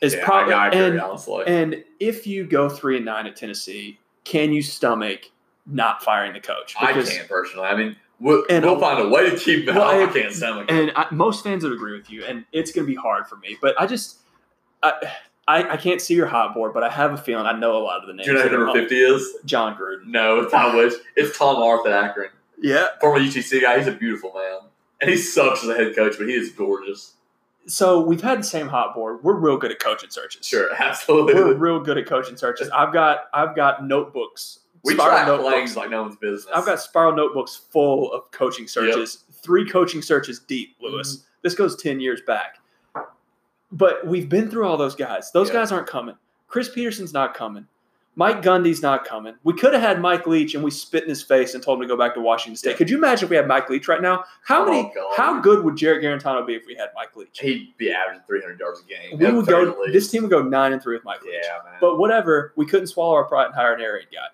Is 0.02 0.16
yeah, 0.16 0.26
probably 0.26 0.54
I, 0.54 0.68
agree, 0.68 0.80
and 0.82 1.00
honestly. 1.00 1.44
and 1.48 1.84
if 2.00 2.26
you 2.28 2.44
go 2.46 2.68
three 2.68 2.98
and 2.98 3.06
nine 3.06 3.26
at 3.28 3.36
Tennessee, 3.36 4.00
can 4.26 4.52
you 4.52 4.62
stomach 4.62 5.30
not 5.66 6.04
firing 6.04 6.34
the 6.34 6.40
coach? 6.42 6.76
I 6.80 6.92
can't 6.92 7.30
personally. 7.30 7.68
I 7.68 7.76
mean, 7.78 7.96
we'll, 8.20 8.44
And- 8.50 8.66
we'll 8.66 8.80
find 8.80 9.00
a 9.00 9.08
way 9.08 9.30
to 9.30 9.38
keep 9.38 9.68
him 9.68 9.76
Well. 9.76 9.88
I 9.88 9.98
and- 10.04 10.14
can't 10.14 10.34
stomach 10.34 10.70
it. 10.70 10.74
and 10.74 10.92
I, 10.98 11.06
most 11.12 11.44
fans 11.44 11.64
would 11.64 11.72
agree 11.72 11.94
with 11.98 12.10
you, 12.10 12.26
and 12.26 12.44
it's 12.52 12.72
going 12.74 12.86
to 12.86 12.92
be 12.92 12.98
hard 12.98 13.28
for 13.28 13.38
me. 13.38 13.58
But 13.62 13.80
I 13.80 13.86
just, 13.86 14.18
I, 14.82 14.94
I, 15.48 15.72
I 15.74 15.78
can't 15.78 16.00
see 16.02 16.14
your 16.14 16.28
hot 16.28 16.54
board, 16.54 16.74
but 16.74 16.84
I 16.84 16.90
have 16.90 17.12
a 17.14 17.18
feeling 17.18 17.46
I 17.46 17.58
know 17.58 17.78
a 17.78 17.84
lot 17.84 18.00
of 18.02 18.08
the 18.08 18.14
names. 18.14 18.26
Do 18.26 18.32
you 18.32 18.38
know 18.38 18.44
who 18.46 18.50
number 18.52 18.70
on- 18.70 18.76
50 18.76 18.96
is? 18.96 19.28
Jon 19.46 19.76
Gruden. 19.76 20.06
No, 20.06 20.40
it's 20.42 20.54
I 20.54 20.74
wish. 20.76 20.94
It's 21.16 21.38
Tom 21.38 21.58
Arth 21.62 21.86
at 21.86 21.92
Akron. 21.94 22.30
Yeah. 22.62 22.88
Former 23.02 23.20
UTC 23.20 23.62
guy. 23.62 23.78
He's 23.78 23.88
a 23.88 23.92
beautiful 23.92 24.32
man. 24.34 24.70
And 25.02 25.10
he 25.10 25.18
sucks 25.18 25.64
as 25.64 25.70
a 25.70 25.76
head 25.76 25.96
coach, 25.96 26.16
but 26.18 26.30
he 26.30 26.34
is 26.34 26.52
gorgeous. 26.52 27.14
So 27.66 28.00
we've 28.02 28.22
had 28.22 28.40
the 28.40 28.44
same 28.44 28.68
hot 28.68 28.94
board. 28.94 29.24
We're 29.24 29.36
real 29.36 29.58
good 29.58 29.72
at 29.72 29.80
coaching 29.80 30.10
searches. 30.10 30.46
Sure, 30.46 30.70
absolutely. 30.80 31.34
We're 31.34 31.54
real 31.56 31.80
good 31.80 31.98
at 31.98 32.06
coaching 32.06 32.38
searches. 32.38 32.70
I've 32.70 32.94
got 32.94 33.26
I've 33.34 33.56
got 33.56 33.86
notebooks. 33.86 34.60
we 34.84 34.96
try 34.96 35.26
notebooks. 35.26 35.76
like 35.76 35.90
no 35.90 36.04
one's 36.04 36.16
business. 36.18 36.48
I've 36.54 36.66
got 36.66 36.80
spiral 36.80 37.14
notebooks 37.16 37.56
full 37.56 38.12
of 38.14 38.32
coaching 38.32 38.68
searches, 38.68 39.24
three 39.44 39.70
coaching 39.70 40.02
searches 40.02 40.40
deep, 40.40 40.76
Lewis. 40.82 41.18
Mm-hmm. 41.18 41.26
This 41.42 41.56
goes 41.56 41.76
10 41.82 42.00
years 42.00 42.22
back. 42.26 42.60
But 43.74 44.06
we've 44.08 44.30
been 44.30 44.50
through 44.50 44.66
all 44.68 44.78
those 44.78 44.96
guys. 44.96 45.32
Those 45.32 45.50
Yeah. 45.50 45.56
guys 45.56 45.72
aren't 45.72 45.88
coming. 45.88 46.16
Chris 46.48 46.70
Petersen's 46.70 47.12
not 47.14 47.34
coming. 47.34 47.68
Mike 48.16 48.44
Gundy's 48.44 48.84
not 48.84 49.06
coming. 49.06 49.34
We 49.44 49.54
could 49.54 49.74
have 49.74 49.82
had 49.82 50.00
Mike 50.00 50.28
Leach 50.28 50.54
and 50.54 50.64
we 50.64 50.70
spit 50.70 51.02
in 51.02 51.10
his 51.10 51.24
face 51.24 51.56
and 51.56 51.64
told 51.64 51.80
him 51.80 51.82
to 51.82 51.88
go 51.88 51.98
back 51.98 52.14
to 52.14 52.20
Washington 52.22 52.56
State. 52.56 52.70
Yeah. 52.72 52.78
Could 52.78 52.90
you 52.92 52.98
imagine 53.00 53.26
if 53.26 53.32
we 53.32 53.36
had 53.36 53.48
Mike 53.48 53.68
Leach 53.72 53.88
right 53.88 54.04
now? 54.04 54.24
How 54.46 54.62
Oh, 54.62 54.66
many 54.70 54.92
God. 54.94 55.14
how 55.18 55.40
good 55.42 55.64
would 55.64 55.76
Jarrett 55.76 56.04
Guarantano 56.04 56.46
be 56.46 56.54
if 56.54 56.68
we 56.68 56.76
had 56.76 56.90
Mike 56.94 57.16
Leach? 57.16 57.40
He'd 57.40 57.76
be 57.78 57.92
averaging 57.92 58.22
300 58.28 58.60
yards 58.60 58.82
a 58.82 58.84
game. 58.84 59.18
We 59.18 59.36
would 59.36 59.48
go 59.48 59.76
least. 59.82 59.94
this 59.94 60.12
team 60.12 60.22
would 60.22 60.30
go 60.30 60.44
nine 60.44 60.74
and 60.74 60.84
three 60.84 60.96
with 60.96 61.04
Mike 61.04 61.24
Leach. 61.24 61.34
Yeah, 61.42 61.58
man. 61.66 61.74
But 61.82 61.98
whatever, 61.98 62.54
we 62.56 62.68
couldn't 62.68 62.86
swallow 62.88 63.16
our 63.16 63.24
pride 63.24 63.48
and 63.48 63.56
hire 63.56 63.74
an 63.74 63.82
air 63.82 63.94
raid 63.94 64.06
guy. 64.14 64.28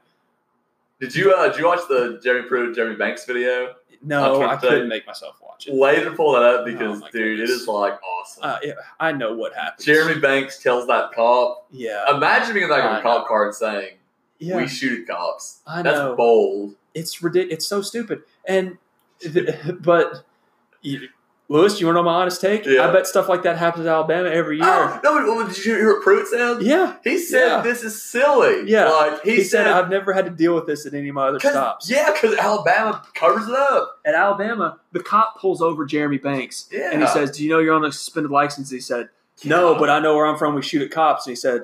did 1.00 1.16
you 1.16 1.34
uh, 1.34 1.48
did 1.48 1.58
you 1.58 1.66
watch 1.66 1.88
the 1.88 2.20
Jeremy 2.22 2.50
Pruitt 2.50 2.76
Jeremy 2.76 2.98
Banks 2.98 3.24
video? 3.24 3.76
No, 4.02 4.42
I 4.44 4.56
couldn't 4.56 4.88
make 4.88 5.06
myself 5.06 5.36
watch 5.42 5.68
it. 5.68 5.74
Later, 5.74 6.12
pull 6.12 6.32
that 6.34 6.44
up 6.44 6.66
because 6.66 7.02
Oh, 7.02 7.06
dude, 7.12 7.38
goodness. 7.40 7.50
it 7.50 7.54
is 7.54 7.68
like 7.68 8.00
awesome. 8.02 8.44
Uh, 8.44 8.58
yeah, 8.64 8.74
I 9.00 9.12
know 9.12 9.34
what 9.34 9.54
happened. 9.54 9.86
Jeremy 9.86 10.20
Banks 10.22 10.62
tells 10.64 10.88
that 10.88 11.12
cop. 11.12 11.68
Yeah. 11.72 12.16
Imagine 12.16 12.54
being 12.54 12.70
like 12.70 12.84
I 12.84 13.00
a 13.00 13.02
cop 13.02 13.28
card 13.28 13.54
saying, 13.56 13.98
Yeah. 14.38 14.56
"We 14.58 14.68
shoot 14.68 15.02
at 15.02 15.08
cops." 15.14 15.60
I 15.68 15.82
know. 15.82 15.92
That's 15.92 16.16
bold. 16.18 16.76
it's 16.94 17.22
ridiculous. 17.22 17.54
It's 17.56 17.68
so 17.68 17.82
stupid. 17.82 18.22
And 18.46 18.78
but 19.82 20.24
you, 20.82 21.10
Lewis, 21.52 21.80
you 21.82 21.88
want 21.88 21.96
to 21.96 22.00
know 22.02 22.06
my 22.06 22.14
honest 22.22 22.40
take? 22.40 22.64
Yeah. 22.64 22.88
I 22.88 22.94
bet 22.94 23.08
stuff 23.08 23.28
like 23.28 23.42
that 23.42 23.58
happens 23.58 23.88
at 23.88 23.92
Alabama 23.92 24.30
every 24.30 24.60
ah, 24.62 24.66
year. 24.94 25.02
Oh, 25.04 25.20
no, 25.20 25.44
but 25.44 25.54
did 25.56 25.66
you 25.66 25.76
hear 25.76 25.94
what 25.96 26.04
Pruitt 26.04 26.28
said? 26.28 26.62
Yeah, 26.62 26.98
He 27.04 27.18
said 27.18 27.48
Yeah. 27.48 27.62
this 27.62 27.84
is 27.84 28.00
silly. 28.02 28.70
Yeah. 28.70 28.88
Like 28.88 29.24
he, 29.24 29.38
he, 29.38 29.44
said, 29.44 29.64
said, 29.64 29.68
I've 29.68 29.90
never 29.90 30.14
had 30.14 30.26
to 30.26 30.32
deal 30.32 30.54
with 30.54 30.68
this 30.68 30.86
at 30.86 30.94
any 30.94 31.10
of 31.10 31.16
my 31.16 31.28
other 31.30 31.40
'cause- 31.40 31.52
stops. 31.52 31.90
Yeah, 31.90 32.12
because 32.14 32.38
Alabama 32.38 33.04
covers 33.16 33.48
it 33.48 33.56
up. 33.56 33.98
At 34.06 34.14
Alabama, 34.14 34.80
the 34.92 35.02
cop 35.02 35.40
pulls 35.40 35.60
over 35.60 35.86
Jeremy 35.86 36.20
Banks 36.20 36.70
Yeah. 36.72 36.92
and 36.94 37.02
he 37.02 37.08
says, 37.08 37.32
"Do 37.32 37.44
you 37.44 37.50
know 37.50 37.58
you're 37.58 37.74
on 37.74 37.84
a 37.84 37.92
suspended 37.92 38.32
license?" 38.32 38.70
He 38.70 38.80
said, 38.80 39.10
"No, 39.44 39.74
but 39.74 39.90
I 39.90 40.00
know 40.00 40.16
where 40.16 40.28
I'm 40.28 40.38
from. 40.38 40.54
We 40.54 40.62
shoot 40.62 40.84
at 40.84 40.92
cops." 40.92 41.26
And 41.26 41.32
he 41.32 41.36
said, 41.36 41.64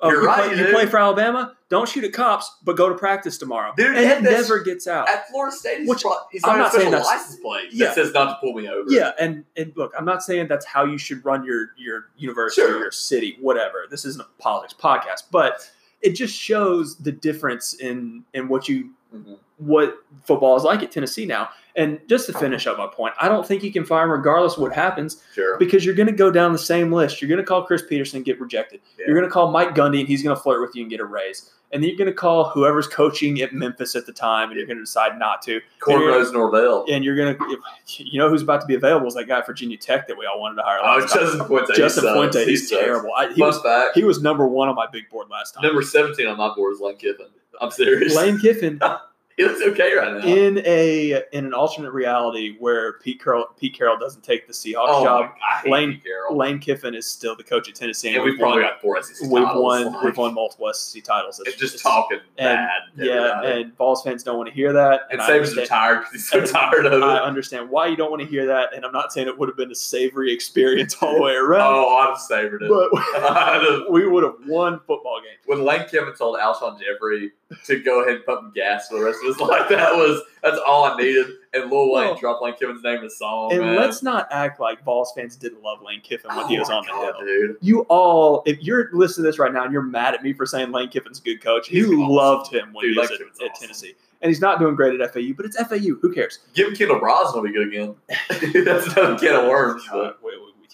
"Oh, 0.00 0.10
You're 0.10 0.22
you, 0.22 0.26
right, 0.26 0.48
play, 0.52 0.58
you 0.58 0.66
play 0.72 0.86
for 0.86 0.98
Alabama? 0.98 1.54
Don't 1.68 1.88
shoot 1.88 2.04
at 2.04 2.12
cops, 2.12 2.54
but 2.62 2.76
go 2.76 2.88
to 2.88 2.94
practice 2.94 3.38
tomorrow." 3.38 3.72
Dude, 3.76 3.96
and 3.96 3.98
it 3.98 4.22
never 4.22 4.60
gets 4.60 4.86
out. 4.86 5.08
at 5.08 5.28
Florida 5.30 5.54
State, 5.56 5.88
Which- 5.88 6.02
pro- 6.02 6.16
he's 6.30 6.42
I'm 6.44 6.52
on 6.52 6.58
not 6.58 6.72
saying 6.72 6.90
that's- 6.90 7.06
license 7.06 7.40
plate 7.40 7.68
Yeah. 7.72 7.86
that 7.86 7.94
says 7.94 8.12
not 8.12 8.26
to 8.26 8.36
pull 8.40 8.52
me 8.54 8.68
over. 8.68 8.84
Yeah, 8.90 9.12
and, 9.18 9.44
and 9.56 9.72
look, 9.76 9.92
I'm 9.98 10.04
not 10.04 10.22
saying 10.22 10.48
that's 10.48 10.66
how 10.66 10.84
you 10.84 10.98
should 10.98 11.24
run 11.24 11.44
your 11.44 11.70
your 11.76 12.08
university 12.16 12.62
Sure. 12.62 12.76
or 12.76 12.78
your 12.78 12.90
city, 12.92 13.36
whatever. 13.40 13.86
This 13.90 14.04
isn't 14.04 14.22
a 14.22 14.42
politics 14.42 14.74
podcast, 14.78 15.24
but 15.30 15.70
it 16.02 16.10
just 16.12 16.34
shows 16.34 16.96
the 16.98 17.12
difference 17.12 17.74
in 17.74 18.24
in 18.34 18.48
what 18.48 18.68
you 18.68 18.90
Mhm. 19.14 19.38
what 19.58 19.98
football 20.24 20.56
is 20.56 20.62
like 20.64 20.82
at 20.82 20.92
Tennessee 20.92 21.24
now. 21.26 21.48
And 21.76 22.00
just 22.08 22.26
to 22.28 22.34
oh. 22.34 22.40
finish 22.40 22.66
up 22.66 22.78
my 22.78 22.86
point, 22.86 23.14
I 23.20 23.28
don't 23.28 23.46
think 23.46 23.62
you 23.62 23.70
can 23.72 23.84
fire 23.84 24.04
him 24.04 24.10
regardless 24.10 24.54
of 24.54 24.60
what 24.62 24.72
happens 24.72 25.22
Sure. 25.34 25.58
because 25.58 25.84
you're 25.84 25.94
going 25.94 26.06
to 26.06 26.12
go 26.12 26.30
down 26.30 26.52
the 26.52 26.58
same 26.58 26.90
list. 26.90 27.20
You're 27.20 27.28
going 27.28 27.40
to 27.40 27.44
call 27.44 27.64
Chris 27.64 27.82
Petersen 27.82 28.16
and 28.18 28.24
get 28.24 28.40
rejected. 28.40 28.80
Yeah. 28.98 29.06
You're 29.08 29.16
going 29.16 29.28
to 29.28 29.32
call 29.32 29.50
Mike 29.50 29.74
Gundy 29.74 30.00
and 30.00 30.08
he's 30.08 30.22
going 30.22 30.34
to 30.34 30.42
flirt 30.42 30.62
with 30.62 30.74
you 30.74 30.82
and 30.82 30.90
get 30.90 31.00
a 31.00 31.04
raise. 31.04 31.50
And 31.72 31.82
then 31.82 31.90
you're 31.90 31.98
going 31.98 32.08
to 32.08 32.14
call 32.14 32.48
whoever's 32.48 32.86
coaching 32.86 33.40
at 33.42 33.52
Memphis 33.52 33.94
at 33.96 34.06
the 34.06 34.12
time 34.12 34.48
and 34.50 34.56
you're 34.56 34.66
going 34.66 34.78
to 34.78 34.84
decide 34.84 35.18
not 35.18 35.42
to. 35.42 35.60
Cornrows 35.82 36.32
Norvell. 36.32 36.86
And 36.88 37.04
you're 37.04 37.16
going 37.16 37.36
to, 37.36 37.58
you 37.98 38.18
know, 38.20 38.30
who's 38.30 38.40
about 38.42 38.60
to 38.62 38.66
be 38.66 38.74
available 38.76 39.08
is 39.08 39.14
that 39.14 39.24
guy 39.24 39.38
at 39.40 39.46
Virginia 39.46 39.76
Tech 39.76 40.06
that 40.08 40.16
we 40.16 40.24
all 40.24 40.40
wanted 40.40 40.56
to 40.56 40.62
hire 40.62 40.78
Oh, 40.82 41.00
time. 41.00 41.08
Justin 41.08 41.44
Fuente. 41.46 41.72
he 41.72 41.76
Justin 41.76 42.02
sucks. 42.04 42.14
Fuente, 42.16 42.44
He 42.44 42.50
he's 42.52 42.70
terrible. 42.70 43.10
I, 43.14 43.28
he, 43.32 43.40
Fun 43.40 43.48
was, 43.48 43.60
fact. 43.62 43.96
he 43.96 44.04
was 44.04 44.22
number 44.22 44.46
one 44.46 44.68
on 44.68 44.76
my 44.76 44.86
big 44.90 45.10
board 45.10 45.28
last 45.28 45.52
time. 45.54 45.62
Number 45.64 45.82
17 45.82 46.26
on 46.26 46.38
my 46.38 46.54
board 46.54 46.72
is 46.72 46.80
Lane 46.80 46.96
Kiffin. 46.96 47.26
I'm 47.60 47.70
serious. 47.70 48.14
Lane 48.14 48.38
Kiffin 48.38 48.80
he 49.42 49.44
looks 49.44 49.60
okay 49.62 49.94
right 49.94 50.14
now. 50.14 50.26
in 50.26 50.62
a 50.64 51.22
in 51.32 51.44
an 51.44 51.52
alternate 51.52 51.92
reality 51.92 52.56
where 52.58 52.94
Pete 53.00 53.22
Carroll 53.22 53.46
Pete 53.58 53.76
Carroll 53.76 53.98
doesn't 53.98 54.22
take 54.22 54.46
the 54.46 54.52
Seahawks 54.52 54.86
oh, 54.88 55.04
job. 55.04 55.30
Lane- 55.66 56.00
Carroll. 56.02 56.36
Lane 56.36 56.58
Kiffin 56.58 56.94
is 56.94 57.06
still 57.06 57.36
the 57.36 57.44
coach 57.44 57.68
at 57.68 57.74
Tennessee, 57.74 58.14
and 58.14 58.24
we've 58.24 58.32
we've 58.32 58.40
probably 58.40 58.62
won, 58.62 58.70
got 58.72 58.80
four 58.80 59.02
SEC 59.02 59.28
we've 59.30 59.44
titles. 59.44 59.62
won 59.62 59.92
Like, 59.92 60.02
we've 60.04 60.16
won 60.16 60.34
multiple 60.34 60.72
SEC 60.72 61.04
titles. 61.04 61.40
It's 61.44 61.56
just 61.56 61.74
it's- 61.74 61.82
talking 61.82 62.18
and- 62.38 62.56
bad. 62.56 62.70
Yeah, 62.96 63.42
and 63.42 63.76
Vols 63.76 64.02
fans 64.02 64.22
don't 64.22 64.38
want 64.38 64.48
to 64.48 64.54
hear 64.54 64.72
that. 64.72 65.02
and 65.10 65.20
I 65.20 65.28
Saban's 65.28 65.54
retired 65.54 65.98
because 66.00 66.12
he's 66.12 66.28
so 66.28 66.38
and 66.38 66.48
tired 66.50 66.86
of 66.86 66.94
it. 66.94 67.02
I 67.02 67.18
understand 67.18 67.68
why 67.68 67.86
you 67.88 67.96
don't 67.96 68.10
want 68.10 68.22
to 68.22 68.28
hear 68.28 68.46
that, 68.46 68.74
and 68.74 68.84
I'm 68.86 68.92
not 68.92 69.12
saying 69.12 69.28
it 69.28 69.38
would 69.38 69.48
have 69.50 69.56
been 69.56 69.70
a 69.70 69.74
savory 69.74 70.32
experience 70.32 70.96
all 71.02 71.14
the 71.14 71.20
way 71.22 71.34
around, 71.34 71.60
oh, 71.74 71.96
I'd 71.98 72.08
have 72.08 72.18
savored 72.18 72.62
it. 72.62 72.70
but 72.70 73.90
we 73.90 74.06
would 74.06 74.24
have 74.24 74.36
won 74.46 74.78
football 74.86 75.20
games. 75.20 75.40
when 75.44 75.62
Lane 75.64 75.82
Kiffin 75.88 76.14
told 76.16 76.38
Alshon 76.38 76.78
Jeffery 76.80 77.32
to 77.64 77.78
go 77.80 78.02
ahead 78.02 78.16
and 78.16 78.26
pump 78.26 78.54
gas 78.54 78.88
for 78.88 78.98
the 78.98 79.04
rest 79.04 79.18
of 79.22 79.28
his 79.28 79.38
life, 79.48 79.68
that 79.68 79.94
was 79.94 80.20
that's 80.42 80.58
all 80.66 80.84
I 80.84 80.96
needed. 80.96 81.26
And 81.54 81.70
Lil 81.70 81.92
Wayne 81.92 82.06
Well, 82.08 82.16
dropped 82.16 82.42
Lane 82.42 82.54
Kiffin's 82.58 82.82
name 82.82 82.98
in 82.98 83.04
the 83.04 83.10
song. 83.10 83.52
and 83.52 83.60
man. 83.62 83.76
let's 83.76 84.02
not 84.02 84.26
act 84.30 84.60
like 84.60 84.82
Vols 84.84 85.12
fans 85.16 85.36
didn't 85.36 85.62
love 85.62 85.80
Lane 85.82 86.00
Kiffin 86.00 86.28
when 86.34 86.44
oh 86.44 86.48
he 86.48 86.58
was 86.58 86.68
on 86.70 86.84
the 86.84 86.92
hill. 86.92 87.12
dude. 87.20 87.56
You 87.60 87.80
all, 87.82 88.42
if 88.46 88.60
you're 88.62 88.90
listening 88.92 89.24
to 89.24 89.30
this 89.30 89.38
right 89.38 89.52
now 89.52 89.64
and 89.64 89.72
you're 89.72 89.82
mad 89.82 90.14
at 90.14 90.22
me 90.22 90.32
for 90.32 90.44
saying 90.46 90.72
Lane 90.72 90.88
Kiffin's 90.88 91.18
a 91.18 91.22
good 91.22 91.42
coach, 91.42 91.68
He's 91.68 91.86
you 91.86 91.94
awesome. 92.02 92.08
loved 92.08 92.52
him 92.52 92.72
when 92.72 92.84
Dude, 92.84 92.94
he 92.94 93.00
was 93.00 93.10
at, 93.10 93.18
Kiffin's 93.18 93.40
at. 93.40 93.54
Tennessee. 93.54 93.94
And 94.22 94.30
he's 94.30 94.40
not 94.40 94.58
doing 94.58 94.74
great 94.74 94.98
at 95.00 95.12
FAU, 95.14 95.32
but 95.36 95.44
it's 95.46 95.56
FAU. 95.56 95.94
Who 96.00 96.12
cares? 96.12 96.40
Give 96.54 96.68
him 96.68 96.74
Kendall 96.74 96.98
Brosnan 96.98 97.42
will 97.42 97.48
be 97.48 97.54
good 97.54 97.68
again. 97.68 97.94
that's 98.64 98.86
another 98.96 99.18
can 99.18 99.36
of 99.44 99.48
worms. 99.48 99.84
But 99.92 100.18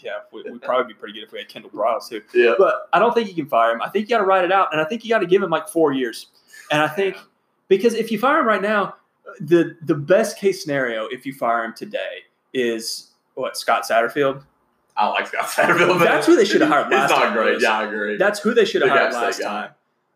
yeah, 0.03 0.19
we, 0.33 0.43
we'd 0.43 0.63
probably 0.63 0.93
be 0.93 0.99
pretty 0.99 1.15
good 1.15 1.25
if 1.27 1.33
we 1.33 1.39
had 1.39 1.49
Kendall 1.49 1.71
Briles 1.71 2.09
too. 2.09 2.23
yeah, 2.35 2.55
But 2.59 2.89
I 2.93 2.99
don't 2.99 3.15
think 3.15 3.29
you 3.29 3.35
can 3.37 3.47
fire 3.47 3.73
him. 3.73 3.83
I 3.83 3.89
think 3.89 4.09
you 4.09 4.17
got 4.17 4.19
to 4.19 4.25
ride 4.25 4.45
it 4.45 4.51
out, 4.51 4.73
and 4.73 4.81
I 4.81 4.85
think 4.85 5.05
you 5.05 5.11
got 5.11 5.21
to 5.21 5.27
give 5.27 5.43
him 5.43 5.51
like 5.51 5.69
four 5.69 5.93
years. 5.93 6.27
And 6.73 6.83
I 6.83 6.89
think 6.89 7.17
because 7.69 7.95
if 7.95 8.11
you 8.11 8.19
fire 8.19 8.41
him 8.41 8.47
right 8.47 8.63
now, 8.63 8.97
the 9.41 9.77
the 9.83 9.95
best 9.95 10.39
case 10.39 10.63
scenario 10.63 11.07
if 11.07 11.25
you 11.27 11.33
fire 11.33 11.65
him 11.65 11.75
today 11.75 12.25
is 12.53 13.13
what 13.35 13.57
Scott 13.57 13.85
Satterfield. 13.89 14.43
I 14.97 15.09
like 15.09 15.27
Scott 15.29 15.47
Satterfield. 15.47 15.89
man. 15.99 16.01
That's 16.01 16.27
who 16.27 16.37
they 16.37 16.45
should 16.45 16.61
have 16.61 16.71
hired 16.71 16.91
last 16.91 17.11
He's 17.11 17.19
not 17.19 17.25
time, 17.27 17.33
great. 17.35 17.61
Yeah, 17.63 17.79
I 17.79 17.85
agree. 17.85 18.17
That's 18.17 18.41
who 18.41 18.53
they 18.55 18.65
should 18.65 18.83
have 18.83 18.91
hired 18.91 19.13
last 19.15 19.41
time. 19.41 19.71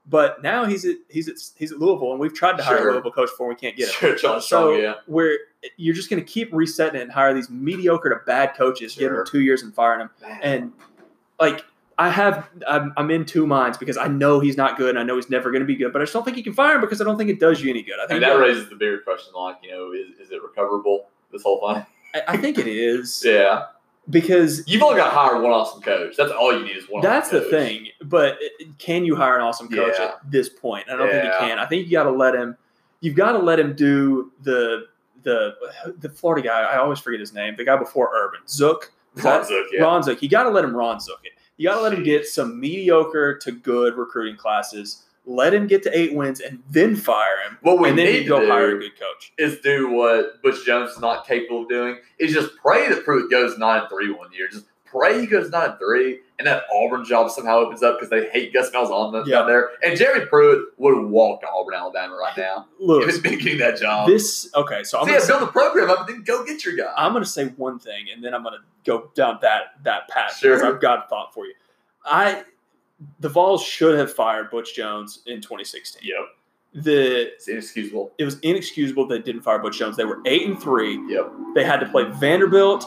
But 0.09 0.43
now 0.43 0.67
he's 0.67 0.85
at 0.85 0.97
he's 1.09 1.29
at 1.29 1.37
he's 1.57 1.73
at 1.73 1.79
Louisville, 1.79 2.13
and 2.13 2.21
we've 2.21 2.35
tried 2.35 2.57
to 2.59 2.63
hire 2.63 2.89
a 2.89 2.93
Louisville 2.93 3.11
coach 3.11 3.31
before 3.31 3.49
we 3.49 3.55
can't 3.57 3.77
get 3.77 3.89
him. 3.89 3.95
Sure, 3.95 4.15
John 4.17 4.41
So 4.41 4.47
Strong, 4.75 4.79
yeah. 4.81 4.95
where 5.07 5.37
you're 5.77 5.95
just 5.95 6.09
going 6.11 6.23
to 6.25 6.31
keep 6.31 6.53
resetting 6.53 7.01
it 7.01 7.03
and 7.05 7.11
hire 7.13 7.35
these 7.35 7.51
mediocre 7.51 8.11
to 8.11 8.17
bad 8.25 8.55
coaches, 8.57 8.95
give 8.95 9.09
Sure. 9.09 9.17
them 9.17 9.27
two 9.27 9.41
years 9.41 9.63
and 9.63 9.75
firing 9.75 9.99
them, 10.01 10.11
and 10.43 10.73
like 11.41 11.65
I 11.99 12.11
have, 12.11 12.49
I'm, 12.69 12.93
I'm 12.99 13.11
in 13.11 13.25
two 13.25 13.47
minds 13.47 13.79
because 13.79 13.97
I 13.97 14.07
know 14.09 14.39
he's 14.39 14.57
not 14.57 14.77
good 14.77 14.91
and 14.91 14.99
I 14.99 15.03
know 15.03 15.17
he's 15.17 15.31
never 15.31 15.51
going 15.51 15.61
to 15.61 15.67
be 15.67 15.77
good, 15.77 15.93
but 15.95 16.03
I 16.03 16.05
just 16.05 16.13
don't 16.13 16.25
think 16.25 16.37
you 16.37 16.43
can 16.45 16.53
fire 16.53 16.75
him 16.75 16.83
because 16.83 17.01
I 17.01 17.05
don't 17.05 17.17
think 17.17 17.31
it 17.31 17.41
does 17.41 17.63
you 17.63 17.71
any 17.71 17.83
good. 17.83 17.99
I 17.99 18.05
I 18.05 18.07
think 18.07 18.21
mean, 18.21 18.29
that 18.31 18.37
raises 18.39 18.69
the 18.69 18.77
bigger 18.77 18.99
question, 18.99 19.33
like, 19.35 19.57
you 19.63 19.71
know, 19.71 19.93
is, 19.93 20.19
is 20.19 20.31
it 20.31 20.43
recoverable, 20.43 21.07
this 21.33 21.43
whole 21.43 21.59
thing? 21.73 21.87
I, 22.15 22.23
I 22.29 22.37
think 22.37 22.59
it 22.59 22.67
is 22.67 23.23
Yeah. 23.27 23.67
because 24.11 24.63
You've 24.69 24.83
only 24.83 24.97
got 24.99 25.05
to 25.11 25.17
hire 25.17 25.41
one 25.41 25.53
awesome 25.53 25.81
coach. 25.81 26.17
That's 26.19 26.33
all 26.33 26.53
you 26.53 26.65
need 26.67 26.77
is 26.77 26.85
one 26.89 27.03
that's 27.03 27.31
the 27.31 27.39
awesome 27.39 27.51
thing. 27.51 27.89
But 28.03 28.39
can 28.79 29.05
you 29.07 29.17
hire 29.17 29.37
an 29.37 29.43
awesome 29.43 29.69
coach 29.71 29.95
Yeah. 29.99 30.05
at 30.07 30.31
this 30.31 30.49
point? 30.51 30.87
I 30.91 30.97
don't 30.97 31.11
think 31.11 31.25
you 31.25 31.31
can. 31.39 31.59
I 31.59 31.65
think 31.67 31.87
you 31.87 31.93
got 31.93 32.05
to 32.05 32.11
let 32.11 32.35
him. 32.35 32.57
You've 33.01 33.17
got 33.17 33.33
to 33.33 33.39
let 33.39 33.59
him 33.59 33.75
do 33.75 34.33
the 34.43 34.87
the 35.23 35.55
the 35.99 36.09
Florida 36.11 36.47
guy. 36.47 36.61
I 36.61 36.77
always 36.77 36.99
forget 36.99 37.21
his 37.21 37.33
name. 37.33 37.55
The 37.57 37.65
guy 37.65 37.77
before 37.77 38.11
Urban 38.15 38.41
Zook. 38.49 38.93
Ron 39.17 39.45
Zook, 39.45 39.67
yeah. 39.73 39.83
Ron 39.83 40.03
Zook. 40.03 40.23
You 40.23 40.29
got 40.29 40.43
to 40.45 40.51
let 40.51 40.63
him 40.65 40.75
Ron 40.77 41.01
Zook 41.01 41.21
it. 41.25 41.33
You 41.57 41.69
got 41.69 41.77
to 41.77 41.83
let 41.83 41.95
him 41.95 42.03
get 42.03 42.27
some 42.27 42.61
mediocre 42.61 43.39
to 43.39 43.53
good 43.53 43.97
recruiting 43.97 44.37
classes. 44.37 45.03
Let 45.25 45.53
him 45.55 45.67
get 45.67 45.83
to 45.85 45.99
eight 45.99 46.15
wins 46.15 46.41
and 46.41 46.63
then 46.71 46.95
fire 46.95 47.41
him. 47.49 47.59
What 47.63 47.81
we 47.81 47.89
and 47.89 47.99
then 47.99 48.07
need 48.07 48.15
you 48.15 48.23
to 48.23 48.29
go 48.29 48.41
do 48.41 48.49
hire 48.49 48.77
a 48.77 48.79
good 48.79 48.99
coach. 48.99 49.33
is 49.39 49.59
do 49.59 49.91
what 49.91 50.41
Butch 50.43 50.65
Jones 50.65 50.93
is 50.93 51.01
not 51.01 51.27
capable 51.27 51.63
of 51.63 51.69
doing. 51.69 51.99
Is 52.19 52.33
just 52.33 52.57
pray 52.57 52.89
that 52.89 53.05
Pruitt 53.05 53.31
goes 53.31 53.59
nine 53.59 53.81
and 53.81 53.89
three 53.89 54.13
one 54.13 54.33
year. 54.33 54.49
Just 54.49 54.67
pray 54.97 55.21
he 55.21 55.27
goes 55.27 55.51
nine 55.51 55.77
three, 55.79 56.21
and 56.39 56.47
that 56.47 56.65
Auburn 56.75 57.05
job 57.05 57.31
somehow 57.31 57.59
opens 57.59 57.83
up 57.83 57.97
because 57.99 58.11
they 58.11 58.29
hate 58.31 58.53
Gus 58.53 58.71
Malzahn 58.71 59.13
down 59.13 59.27
Yeah. 59.27 59.43
there. 59.43 59.71
And 59.83 59.97
Jerry 59.99 60.27
Pruitt 60.27 60.69
would 60.79 60.97
walk 61.07 61.41
to 61.43 61.49
Auburn, 61.49 61.75
Alabama 61.75 62.17
right 62.17 62.37
now 62.37 62.67
if 62.79 62.87
Look, 62.87 63.05
he's 63.05 63.19
been 63.21 63.39
getting 63.39 63.59
that 63.59 63.79
job. 63.79 64.09
this 64.09 64.51
okay. 64.55 64.85
So 64.85 64.99
I'm 64.99 65.05
so 65.07 65.13
gonna, 65.13 65.21
yeah, 65.21 65.27
build 65.27 65.43
the 65.43 65.53
program 65.53 65.91
up 65.91 66.01
and 66.01 66.09
then 66.19 66.23
go 66.25 66.45
get 66.45 66.65
your 66.65 66.77
guy. 66.77 66.93
I'm 66.97 67.13
gonna 67.13 67.25
say 67.25 67.47
one 67.57 67.79
thing, 67.79 68.07
and 68.15 68.23
then 68.25 68.35
I'm 68.35 68.43
gonna 68.43 68.59
go 68.85 69.11
down 69.15 69.39
that 69.43 69.83
that 69.85 70.09
path 70.09 70.37
Sure. 70.39 70.57
because 70.57 70.75
I've 70.75 70.81
got 70.81 71.07
a 71.07 71.09
thought 71.09 71.33
for 71.35 71.47
you. 71.47 71.55
I 72.05 72.45
the 73.21 73.29
Vols 73.29 73.63
should 73.63 73.99
have 73.99 74.13
fired 74.13 74.51
Butch 74.51 74.75
Jones 74.75 75.21
in 75.27 75.41
2016. 75.43 76.01
yep, 76.03 76.17
The 76.73 77.33
it's 77.35 77.47
inexcusable. 77.47 78.13
it 78.19 78.25
was 78.25 78.39
inexcusable 78.41 79.07
they 79.07 79.19
didn't 79.19 79.43
fire 79.43 79.59
Butch 79.59 79.79
Jones. 79.79 79.97
They 79.99 80.05
were 80.07 80.21
eight 80.25 80.47
and 80.47 80.59
three. 80.61 80.99
Yep, 81.09 81.31
They 81.55 81.65
had 81.65 81.81
to 81.81 81.87
play 81.87 82.05
Vanderbilt 82.05 82.87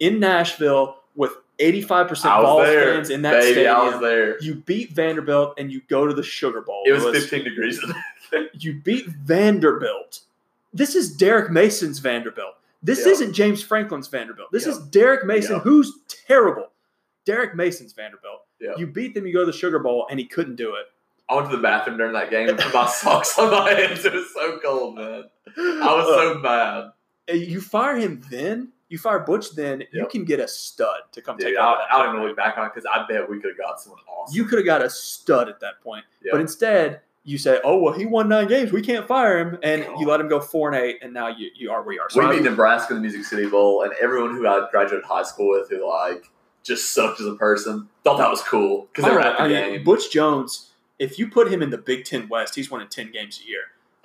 in 0.00 0.18
Nashville 0.20 0.97
with 1.18 1.32
85% 1.58 2.24
I 2.26 2.38
was 2.40 2.44
Vols 2.46 2.62
there, 2.66 2.94
fans 2.94 3.10
in 3.10 3.22
that 3.22 3.32
baby. 3.40 3.52
stadium. 3.52 3.76
I 3.76 3.82
was 3.90 4.00
there. 4.00 4.40
You 4.40 4.54
beat 4.54 4.92
Vanderbilt 4.92 5.54
and 5.58 5.70
you 5.72 5.82
go 5.88 6.06
to 6.06 6.14
the 6.14 6.22
Sugar 6.22 6.60
Bowl. 6.62 6.82
It 6.86 6.92
was 6.92 7.02
Lewis. 7.02 7.24
15 7.28 7.44
degrees. 7.44 7.84
You 8.52 8.74
beat 8.74 9.06
Vanderbilt. 9.06 10.20
This 10.74 10.94
is 10.94 11.16
Derek 11.16 11.50
Mason's 11.50 11.98
Vanderbilt. 11.98 12.54
This 12.82 13.06
Yeah. 13.06 13.12
isn't 13.12 13.32
James 13.32 13.62
Franklin's 13.62 14.06
Vanderbilt. 14.06 14.52
This 14.52 14.66
Yeah. 14.66 14.72
is 14.72 14.78
Derek 14.80 15.24
Mason, 15.24 15.56
Yeah. 15.56 15.60
who's 15.62 15.92
terrible. 16.26 16.70
Derek 17.24 17.54
Mason's 17.54 17.94
Vanderbilt. 17.94 18.42
You 18.76 18.86
beat 18.86 19.14
them, 19.14 19.26
you 19.26 19.32
go 19.32 19.40
to 19.40 19.46
the 19.46 19.52
Sugar 19.56 19.78
Bowl, 19.78 20.06
and 20.10 20.18
he 20.20 20.26
couldn't 20.26 20.56
do 20.56 20.74
it. 20.74 20.86
I 21.30 21.36
went 21.36 21.48
to 21.50 21.56
the 21.56 21.62
bathroom 21.62 21.96
during 21.96 22.12
that 22.12 22.28
game 22.30 22.48
and 22.50 22.58
put 22.58 22.74
my 22.74 22.86
socks 22.90 23.38
on 23.38 23.50
my 23.50 23.70
hands. 23.72 24.04
It 24.04 24.12
was 24.12 24.32
so 24.34 24.58
cold, 24.58 24.96
man. 24.96 25.24
I 25.56 25.94
was 25.94 26.06
so 26.06 26.34
mad. 26.40 26.92
You 27.34 27.60
fire 27.62 27.96
him 27.96 28.22
then, 28.30 28.72
you 28.88 28.98
fire 28.98 29.20
Butch 29.20 29.54
then, 29.54 29.84
you 29.92 30.06
can 30.06 30.24
get 30.24 30.40
a 30.40 30.48
stud 30.48 31.00
to 31.12 31.20
come 31.20 31.36
Dude, 31.36 31.48
take 31.48 31.56
I, 31.58 31.72
over. 31.72 31.82
I 31.90 32.02
don't 32.02 32.14
even 32.16 32.26
look 32.26 32.36
back 32.36 32.56
on 32.56 32.66
it 32.66 32.72
because 32.74 32.88
I 32.92 33.06
bet 33.06 33.28
we 33.28 33.40
could 33.40 33.50
have 33.50 33.58
got 33.58 33.80
someone 33.80 34.00
awesome. 34.08 34.36
You 34.36 34.44
could 34.44 34.58
have 34.58 34.66
got 34.66 34.82
a 34.82 34.90
stud 34.90 35.48
at 35.48 35.60
that 35.60 35.80
point. 35.82 36.04
Yeah. 36.24 36.32
But 36.32 36.40
instead, 36.40 37.00
you 37.24 37.36
say, 37.36 37.60
oh, 37.62 37.76
well, 37.78 37.92
he 37.92 38.06
won 38.06 38.28
nine 38.28 38.48
games. 38.48 38.72
We 38.72 38.80
can't 38.80 39.06
fire 39.06 39.38
him. 39.38 39.58
And 39.62 39.84
you 39.98 40.06
let 40.06 40.20
him 40.20 40.28
go 40.28 40.40
four 40.40 40.72
and 40.72 40.82
eight, 40.82 41.00
and 41.02 41.12
now 41.12 41.28
you, 41.28 41.50
you 41.54 41.70
are 41.70 41.82
where 41.82 41.94
you 41.94 42.00
are. 42.00 42.08
So 42.08 42.26
we 42.26 42.36
beat 42.36 42.44
Nebraska 42.44 42.94
in 42.94 43.02
the 43.02 43.02
Music 43.02 43.24
City 43.24 43.48
Bowl, 43.48 43.82
and 43.82 43.92
everyone 44.00 44.34
who 44.34 44.46
I 44.46 44.66
graduated 44.70 45.04
high 45.04 45.24
school 45.24 45.50
with 45.50 45.68
who 45.68 45.86
like 45.86 46.30
just 46.62 46.94
sucked 46.94 47.20
as 47.20 47.26
a 47.26 47.34
person 47.34 47.88
thought 48.04 48.18
that 48.18 48.30
was 48.30 48.42
cool 48.42 48.88
because 48.92 49.08
they 49.08 49.14
were 49.14 49.20
at 49.20 49.36
the 49.36 49.42
I 49.42 49.48
mean, 49.48 49.72
game. 49.74 49.84
Butch 49.84 50.10
Jones, 50.10 50.70
if 50.98 51.18
you 51.18 51.28
put 51.28 51.52
him 51.52 51.62
in 51.62 51.70
the 51.70 51.78
Big 51.78 52.04
Ten 52.04 52.28
West, 52.28 52.54
he's 52.54 52.70
winning 52.70 52.88
10 52.88 53.12
games 53.12 53.40
a 53.44 53.48
year. 53.48 53.60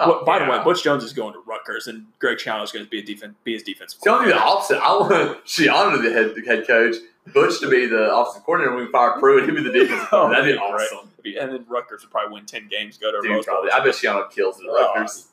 Oh, 0.05 0.09
Well, 0.09 0.25
by 0.25 0.39
the 0.39 0.45
way, 0.49 0.63
Butch 0.63 0.83
Jones 0.83 1.03
is 1.03 1.13
going 1.13 1.33
to 1.33 1.39
Rutgers, 1.47 1.87
and 1.87 2.05
Greg 2.19 2.37
Schiano 2.37 2.63
is 2.63 2.71
going 2.71 2.85
to 2.85 2.89
be 2.89 2.99
a 2.99 3.03
defense, 3.03 3.35
be 3.43 3.53
his 3.53 3.63
defensive. 3.63 3.99
Tell 4.01 4.19
me 4.21 4.27
the 4.27 4.37
opposite. 4.39 4.77
I 4.79 4.95
want 4.97 5.45
Schiano 5.45 5.95
to 5.95 6.01
be 6.01 6.09
the 6.09 6.13
head, 6.13 6.35
the 6.35 6.41
head 6.41 6.67
coach, 6.67 6.95
Butch 7.33 7.59
to 7.61 7.69
be 7.69 7.85
the 7.85 8.13
offensive 8.15 8.43
coordinator. 8.43 8.75
We 8.75 8.87
fire 8.91 9.17
Pruitt, 9.19 9.45
he'd 9.45 9.55
be 9.55 9.63
the 9.63 9.71
defense. 9.71 10.07
Oh, 10.11 10.29
That'd 10.29 10.53
be 10.55 10.57
awesome. 10.59 11.09
be, 11.21 11.37
and 11.37 11.51
then 11.51 11.65
Rutgers 11.69 12.01
would 12.01 12.11
probably 12.11 12.33
win 12.33 12.45
ten 12.45 12.67
games, 12.67 12.97
go 12.97 13.11
to 13.11 13.19
Dude, 13.21 13.31
Rose 13.31 13.45
Bowl. 13.45 13.67
I 13.73 13.79
bet 13.83 13.93
Schiano 13.95 14.29
kills 14.29 14.59
it 14.59 14.63
at 14.65 14.69
Oh, 14.71 14.93
Rutgers. 14.95 15.27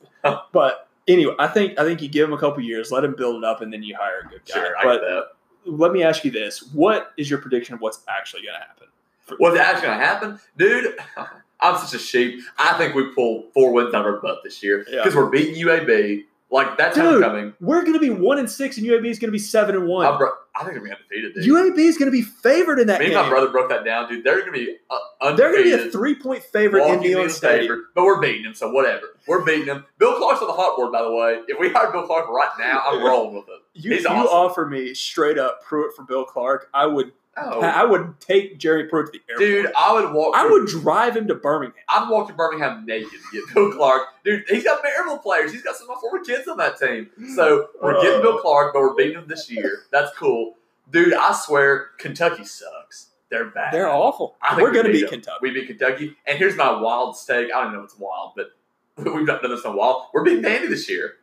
But 0.53 0.89
anyway, 1.09 1.35
I 1.39 1.49
think 1.49 1.79
I 1.79 1.85
think 1.85 2.01
you 2.03 2.09
give 2.09 2.29
him 2.29 2.35
a 2.35 2.39
couple 2.39 2.63
years, 2.63 2.91
let 2.93 3.03
him 3.05 3.15
build 3.17 3.37
it 3.37 3.45
up, 3.45 3.61
and 3.61 3.73
then 3.73 3.83
you 3.83 3.97
hire 3.99 4.21
a 4.27 4.29
good 4.29 4.43
guy. 4.47 4.55
Sure, 4.55 4.77
I 4.79 4.85
but 4.85 5.37
let 5.67 5.93
me 5.93 6.03
ask 6.03 6.25
you 6.25 6.31
this: 6.31 6.63
What 6.73 7.11
is 7.17 7.29
your 7.29 7.41
prediction 7.41 7.75
of 7.75 7.81
what's 7.81 8.03
actually 8.09 8.43
going 8.43 8.55
to 8.55 8.61
happen? 8.61 8.87
For- 9.23 9.37
What's 9.39 9.59
actually 9.59 9.87
going 9.89 9.99
to 9.99 10.05
happen? 10.07 10.41
Dude, 10.57 10.97
I'm 11.63 11.77
such 11.79 11.95
a 11.95 11.99
sheep. 12.03 12.41
I 12.59 12.75
think 12.79 12.95
we 12.95 13.13
pull 13.15 13.45
four 13.55 13.73
wins 13.73 13.95
out 13.95 14.07
of 14.07 14.15
our 14.15 14.21
butt 14.21 14.39
this 14.45 14.63
year 14.63 14.85
Yeah. 14.89 14.99
because 15.03 15.15
we're 15.15 15.31
beating 15.31 15.55
UAB. 15.57 16.25
Like, 16.53 16.77
that's 16.77 16.97
Dude, 16.97 17.05
homecoming. 17.05 17.55
We're 17.61 17.83
going 17.83 17.93
to 17.93 18.01
be 18.01 18.11
one 18.11 18.39
and 18.41 18.51
six, 18.51 18.77
and 18.77 18.85
UAB 18.85 19.07
is 19.07 19.21
going 19.21 19.29
to 19.29 19.33
be 19.33 19.39
seven 19.39 19.77
and 19.77 19.87
one. 19.87 20.19
Bro- 20.19 20.33
I 20.57 20.65
think 20.65 20.73
they're 20.73 20.81
going 20.81 20.91
to 20.91 20.97
be 20.97 21.17
undefeated, 21.21 21.35
dude. 21.35 21.45
UAB 21.55 21.79
is 21.79 21.97
going 21.97 22.07
to 22.11 22.13
be 22.13 22.23
favored 22.23 22.81
in 22.81 22.89
that 22.89 22.99
Me 22.99 23.07
and 23.07 23.15
game. 23.15 23.23
my 23.23 23.29
brother 23.29 23.51
broke 23.51 23.69
that 23.69 23.85
down, 23.85 24.09
dude. 24.09 24.25
They're 24.25 24.41
going 24.41 24.47
to 24.47 24.59
be 24.67 24.77
uh, 24.91 25.37
They're 25.37 25.53
going 25.53 25.71
to 25.71 25.77
be 25.77 25.89
a 25.89 25.93
three-point 25.93 26.43
favorite 26.43 26.85
in 26.89 26.99
Neyland 26.99 27.25
the 27.29 27.31
Stadium. 27.31 27.87
but 27.95 28.03
we're 28.05 28.21
beating 28.21 28.43
them, 28.43 28.55
so 28.55 28.69
whatever. 28.73 29.17
We're 29.29 29.45
beating 29.45 29.67
them. 29.67 29.85
Bill 29.99 30.17
Clark's 30.19 30.41
on 30.43 30.49
the 30.49 30.55
hot 30.55 30.75
board, 30.77 30.91
by 30.91 31.03
the 31.03 31.13
way. 31.13 31.41
If 31.47 31.57
we 31.61 31.69
hired 31.71 31.93
Bill 31.93 32.05
Clark 32.09 32.29
right 32.29 32.51
now, 32.59 32.83
I'm 32.85 33.01
rolling 33.01 33.37
with 33.37 33.45
it. 33.49 33.61
You, 33.75 33.93
He's 33.93 34.03
you 34.03 34.09
awesome. 34.09 34.27
offer 34.27 34.67
me 34.67 34.93
straight 34.93 35.39
up 35.39 35.63
Pruitt 35.63 35.95
for 35.95 36.03
Bill 36.03 36.25
Clark. 36.25 36.69
I 36.75 36.85
would 36.87 37.13
Oh, 37.43 37.61
I 37.63 37.85
would 37.85 38.21
take 38.21 38.59
Jerry 38.59 38.85
Pruitt 38.89 39.13
to 39.13 39.19
the 39.19 39.33
airport. 39.33 39.39
dude, 39.41 39.73
I 39.79 39.93
would 39.95 40.13
walk. 40.13 40.35
I 40.37 40.47
would 40.49 40.67
drive 40.67 41.17
him 41.17 41.27
to 41.29 41.35
Birmingham. 41.35 41.75
I'd 41.89 42.09
walk 42.11 42.29
to 42.29 42.35
Birmingham 42.35 42.85
naked 42.87 43.11
to 43.11 43.19
get 43.47 43.55
Bill 43.55 43.73
Clark. 43.73 44.03
Dude, 44.25 44.45
he's 44.49 44.65
got 44.65 44.83
Maryville 44.83 45.23
players. 45.23 45.53
He's 45.53 45.63
got 45.63 45.77
some 45.77 45.89
of 45.91 45.97
my 45.97 46.01
former 46.01 46.25
kids 46.25 46.49
on 46.49 46.57
that 46.59 46.79
team. 46.79 47.11
So 47.35 47.69
we're 47.83 48.01
getting 48.03 48.23
Bill 48.23 48.39
Clark, 48.39 48.73
but 48.75 48.81
we're 48.81 48.95
beating 48.95 49.19
him 49.19 49.29
this 49.29 49.51
year. 49.51 49.81
That's 49.91 50.15
cool. 50.17 50.55
Dude, 50.91 51.15
I 51.15 51.33
swear, 51.33 51.91
Kentucky 51.99 52.45
sucks. 52.45 53.09
They're 53.31 53.47
bad. 53.47 53.73
They're 53.73 53.89
awful. 53.89 54.37
We're 54.57 54.71
we 54.71 54.73
going 54.73 54.87
to 54.87 54.93
beat 54.93 54.93
beat 54.93 55.01
them. 55.03 55.11
Kentucky. 55.11 55.39
We 55.41 55.51
beat 55.53 55.67
Kentucky. 55.69 56.17
And 56.27 56.37
here's 56.37 56.57
my 56.57 56.81
wild 56.81 57.17
stake. 57.17 57.51
I 57.55 57.63
don't 57.63 57.73
know 57.73 57.79
if 57.81 57.85
it's 57.85 57.99
wild, 57.99 58.33
but 58.35 58.51
we've 58.97 59.25
not 59.27 59.41
done 59.41 59.53
this 59.53 59.65
in 59.65 59.71
a 59.71 59.77
while. 59.77 60.11
We're 60.13 60.25
beating 60.25 60.43
Vandy 60.43 60.69
this 60.69 60.89
year 60.91 61.15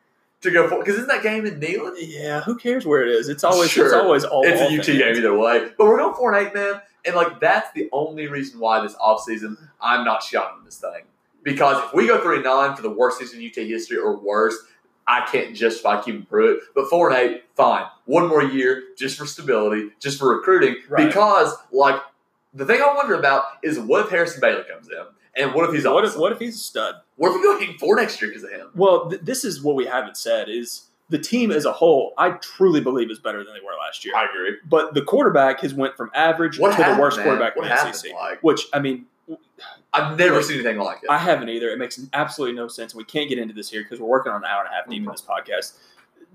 to 0.42 0.52
go 0.52 0.68
for 0.68 0.80
because 0.80 0.96
isn't 0.96 1.08
that 1.08 1.24
game 1.24 1.46
in 1.46 1.60
Neyland? 1.60 1.96
Yeah, 1.98 2.42
who 2.42 2.58
cares 2.58 2.86
where 2.86 3.02
it 3.02 3.10
is? 3.10 3.30
It's 3.30 3.44
always 3.44 3.76
it's 3.76 3.94
always 3.94 4.24
all. 4.24 4.44
It's 4.46 4.62
a 4.62 4.66
UT 4.66 4.86
fans. 4.86 4.88
game 4.88 5.16
either 5.16 5.38
way. 5.38 5.70
But 5.78 5.88
we're 5.88 5.98
going 5.98 6.16
four 6.16 6.34
and 6.34 6.48
eight, 6.48 6.54
man. 6.54 6.82
And 7.06 7.16
like 7.16 7.40
that's 7.40 7.72
the 7.74 7.90
only 7.92 8.28
reason 8.28 8.60
why 8.60 8.82
this 8.82 8.96
offseason 8.96 9.58
I'm 9.82 10.06
not 10.06 10.24
shouting 10.24 10.64
this 10.66 10.78
thing. 10.78 11.04
Because 11.44 11.84
if 11.86 11.94
we 11.94 12.08
go 12.08 12.22
three 12.22 12.36
and 12.36 12.46
nine 12.46 12.76
for 12.76 12.82
the 12.82 12.90
worst 12.90 13.20
season 13.20 13.42
in 13.42 13.48
UT 13.48 13.56
history 13.56 13.98
or 13.98 14.18
worse, 14.18 14.58
I 15.08 15.26
can't 15.32 15.56
justify 15.56 16.02
keeping 16.02 16.24
Pruitt. 16.24 16.60
But 16.76 16.90
four 16.90 17.10
and 17.10 17.18
eight, 17.18 17.44
fine. 17.56 17.86
One 18.06 18.28
more 18.28 18.44
year 18.44 18.84
just 18.98 19.18
for 19.18 19.26
stability, 19.26 19.92
just 20.00 20.20
for 20.20 20.36
recruiting. 20.36 20.76
Right. 20.90 21.08
Because 21.08 21.56
like 21.72 22.02
the 22.54 22.66
thing 22.66 22.82
I 22.82 22.94
wonder 22.94 23.16
about 23.16 23.44
is 23.64 23.80
what 23.80 24.06
if 24.06 24.12
Harrison 24.12 24.42
Bailey 24.42 24.64
comes 24.70 24.90
in? 24.90 25.06
And 25.38 25.54
what 25.54 25.70
if 25.70 25.76
he's 25.76 25.86
What 25.86 26.06
if 26.06 26.18
what 26.18 26.32
if 26.32 26.40
he's 26.40 26.56
a 26.56 26.60
stud? 26.60 26.96
What 27.16 27.30
if 27.30 27.36
we 27.36 27.44
go 27.44 27.58
and 27.58 27.80
four 27.80 27.96
next 27.96 28.22
year 28.22 28.30
because 28.30 28.44
of 28.44 28.52
him? 28.52 28.70
Well, 28.76 29.10
th- 29.10 29.22
this 29.22 29.44
is 29.44 29.62
what 29.62 29.76
we 29.76 29.86
haven't 29.86 30.18
said 30.18 30.50
is 30.50 30.88
the 31.10 31.20
team 31.20 31.52
as 31.52 31.66
a 31.66 31.72
whole. 31.72 32.14
I 32.18 32.32
truly 32.32 32.82
believe 32.82 33.10
is 33.12 33.20
better 33.20 33.44
than 33.44 33.54
they 33.54 33.62
were 33.62 33.74
last 33.80 34.04
year. 34.04 34.16
I 34.16 34.26
agree. 34.26 34.58
But 34.68 34.94
the 34.94 35.02
quarterback 35.02 35.62
has 35.62 35.74
went 35.74 35.96
from 35.96 36.12
average 36.14 36.60
What 36.60 36.70
to 36.70 36.76
happened, 36.76 36.98
the 36.98 37.02
worst 37.02 37.18
man? 37.18 37.26
quarterback 37.26 37.56
What 37.56 37.66
in 37.66 37.70
the 37.70 37.94
SEC. 37.94 38.14
like? 38.14 38.44
Which 38.44 38.68
I 38.74 38.80
mean, 38.80 39.06
I've 39.94 40.18
never 40.18 40.36
Look, 40.36 40.44
seen 40.44 40.56
anything 40.56 40.78
like 40.78 41.00
it. 41.04 41.10
I 41.10 41.18
haven't 41.18 41.50
either. 41.50 41.70
It 41.70 41.80
makes 41.80 42.00
absolutely 42.14 42.56
no 42.56 42.68
sense. 42.68 42.94
and 42.94 42.98
We 42.98 43.06
can't 43.06 43.30
get 43.30 43.40
into 43.40 43.54
this 43.54 43.70
here 43.70 43.84
because 43.84 44.00
we're 44.00 44.08
working 44.08 44.32
on 44.32 44.44
an 44.44 44.50
hour 44.50 44.64
and 44.64 44.70
a 44.72 44.76
half 44.76 44.90
deep 44.90 44.98
in 44.98 45.04
mm-hmm. 45.04 45.12
this 45.12 45.22
podcast. 45.22 45.78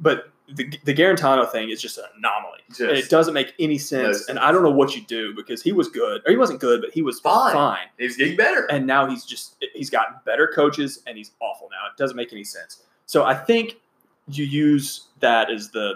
But 0.00 0.30
the 0.54 0.78
the 0.84 0.94
Guarantano 0.94 1.50
thing 1.50 1.70
is 1.70 1.80
just 1.80 1.98
an 1.98 2.04
anomaly. 2.18 2.60
Just- 2.68 2.80
it 2.80 3.10
doesn't 3.10 3.34
make 3.34 3.54
any 3.58 3.78
sense. 3.78 4.18
sense. 4.18 4.28
And 4.28 4.38
I 4.38 4.52
don't 4.52 4.62
know 4.62 4.70
what 4.70 4.94
you 4.96 5.02
do 5.02 5.34
because 5.34 5.62
he 5.62 5.72
was 5.72 5.88
good, 5.88 6.22
or 6.26 6.30
he 6.30 6.36
wasn't 6.36 6.60
good, 6.60 6.80
but 6.80 6.90
he 6.92 7.02
was 7.02 7.20
Fine. 7.20 7.54
fine. 7.54 7.86
He's 7.98 8.16
getting 8.16 8.36
better. 8.36 8.66
And 8.70 8.86
now 8.86 9.06
he's 9.06 9.24
just 9.24 9.56
he's 9.74 9.90
gotten 9.90 10.14
better 10.24 10.46
coaches, 10.54 11.02
and 11.06 11.16
he's 11.18 11.32
awful 11.40 11.68
now. 11.70 11.86
It 11.92 11.96
doesn't 11.98 12.16
make 12.16 12.32
any 12.32 12.44
sense. 12.44 12.82
So 13.06 13.24
I 13.24 13.34
think 13.34 13.76
you 14.28 14.44
use 14.44 15.08
that 15.20 15.50
as 15.50 15.70
the 15.70 15.94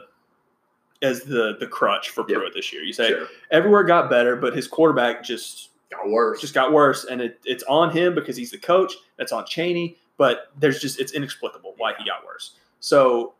as 1.02 1.22
the 1.22 1.56
the 1.60 1.66
crutch 1.66 2.10
for 2.10 2.24
Yep. 2.28 2.38
Pruitt 2.38 2.54
this 2.54 2.72
year. 2.72 2.82
You 2.82 2.92
say 2.92 3.08
Sure. 3.10 3.26
everywhere 3.50 3.84
got 3.84 4.08
better, 4.10 4.34
but 4.36 4.54
his 4.56 4.66
quarterback 4.66 5.22
just 5.22 5.70
Got 5.90 6.08
worse. 6.10 6.40
just 6.40 6.52
got 6.54 6.72
worse, 6.72 7.04
and 7.04 7.20
it, 7.20 7.38
it's 7.44 7.62
on 7.64 7.90
him 7.90 8.14
because 8.14 8.36
he's 8.36 8.50
the 8.50 8.58
coach. 8.58 8.92
That's 9.18 9.30
on 9.30 9.46
Chaney, 9.46 9.96
but 10.16 10.50
there's 10.58 10.80
just 10.80 10.98
it's 10.98 11.12
inexplicable 11.12 11.74
why 11.76 11.92
he 11.98 12.04
got 12.04 12.24
worse. 12.26 12.56
So 12.80 13.34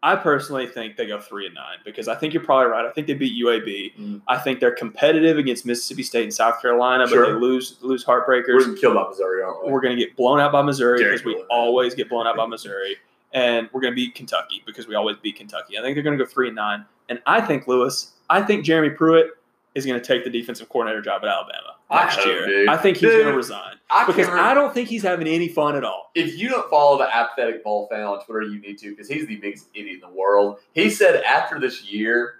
I 0.00 0.14
personally 0.14 0.66
think 0.68 0.96
they 0.96 1.06
go 1.06 1.18
three 1.20 1.46
and 1.46 1.54
nine 1.56 1.78
because 1.84 2.06
I 2.06 2.14
think 2.14 2.32
you're 2.32 2.44
probably 2.44 2.66
right. 2.66 2.84
I 2.86 2.90
think 2.92 3.08
they 3.08 3.14
beat 3.14 3.32
UAB. 3.44 3.96
Mm. 3.98 4.22
I 4.28 4.38
think 4.38 4.60
they're 4.60 4.70
competitive 4.74 5.38
against 5.38 5.66
Mississippi 5.66 6.04
State 6.04 6.22
and 6.22 6.32
South 6.32 6.62
Carolina, 6.62 7.04
but 7.04 7.10
Sure. 7.14 7.26
they 7.34 7.40
lose 7.40 7.78
lose 7.80 8.06
We're 8.06 8.24
heartbreakers. 8.24 8.58
getting 8.60 8.76
killed 8.76 8.94
by 8.94 9.08
Missouri, 9.08 9.42
aren't 9.42 9.66
we? 9.66 9.72
We're 9.72 9.80
going 9.80 9.96
to 9.96 10.00
get 10.04 10.14
blown 10.16 10.38
out 10.38 10.52
by 10.52 10.62
Missouri 10.62 11.02
because 11.02 11.24
we 11.24 11.34
always 11.50 11.94
get 11.96 12.08
blown 12.08 12.28
out 12.28 12.36
by 12.36 12.46
Missouri, 12.54 12.96
and 13.32 13.68
we're 13.72 13.80
going 13.80 13.92
to 13.92 13.96
beat 13.96 14.14
Kentucky 14.14 14.62
because 14.66 14.86
we 14.86 14.94
always 14.94 15.16
beat 15.16 15.34
Kentucky. 15.36 15.76
I 15.78 15.82
think 15.82 15.96
they're 15.96 16.04
going 16.04 16.16
to 16.16 16.24
go 16.24 16.30
three 16.30 16.46
and 16.46 16.54
nine, 16.56 16.84
and 17.08 17.20
I 17.26 17.40
think 17.40 17.66
Lewis. 17.66 18.12
I 18.30 18.42
think 18.42 18.64
Jeremy 18.64 18.90
Pruitt 18.90 19.30
is 19.74 19.84
going 19.84 19.98
to 20.00 20.06
take 20.06 20.22
the 20.22 20.30
defensive 20.30 20.68
coordinator 20.68 21.02
job 21.02 21.22
at 21.24 21.28
Alabama 21.28 21.74
I 21.90 22.24
year. 22.24 22.46
dude. 22.46 22.68
I 22.68 22.76
think 22.76 22.98
he's 22.98 23.10
going 23.10 23.24
to 23.26 23.32
resign 23.32 23.74
I 23.90 24.04
because 24.06 24.28
I 24.28 24.52
don't 24.54 24.74
think 24.74 24.88
he's 24.88 25.02
having 25.02 25.26
any 25.26 25.48
fun 25.48 25.74
at 25.76 25.84
all. 25.84 26.10
If 26.14 26.36
you 26.38 26.48
don't 26.50 26.68
follow 26.68 26.98
the 26.98 27.14
apathetic 27.14 27.62
Vol 27.64 27.88
fan 27.88 28.02
on 28.04 28.22
Twitter, 28.24 28.42
you 28.42 28.60
need 28.60 28.78
to 28.78 28.90
because 28.90 29.08
he's 29.08 29.26
the 29.26 29.36
biggest 29.36 29.68
idiot 29.74 29.94
in 29.94 30.00
the 30.10 30.14
world. 30.14 30.58
He 30.74 30.90
said 30.90 31.22
after 31.22 31.58
this 31.58 31.84
year, 31.90 32.34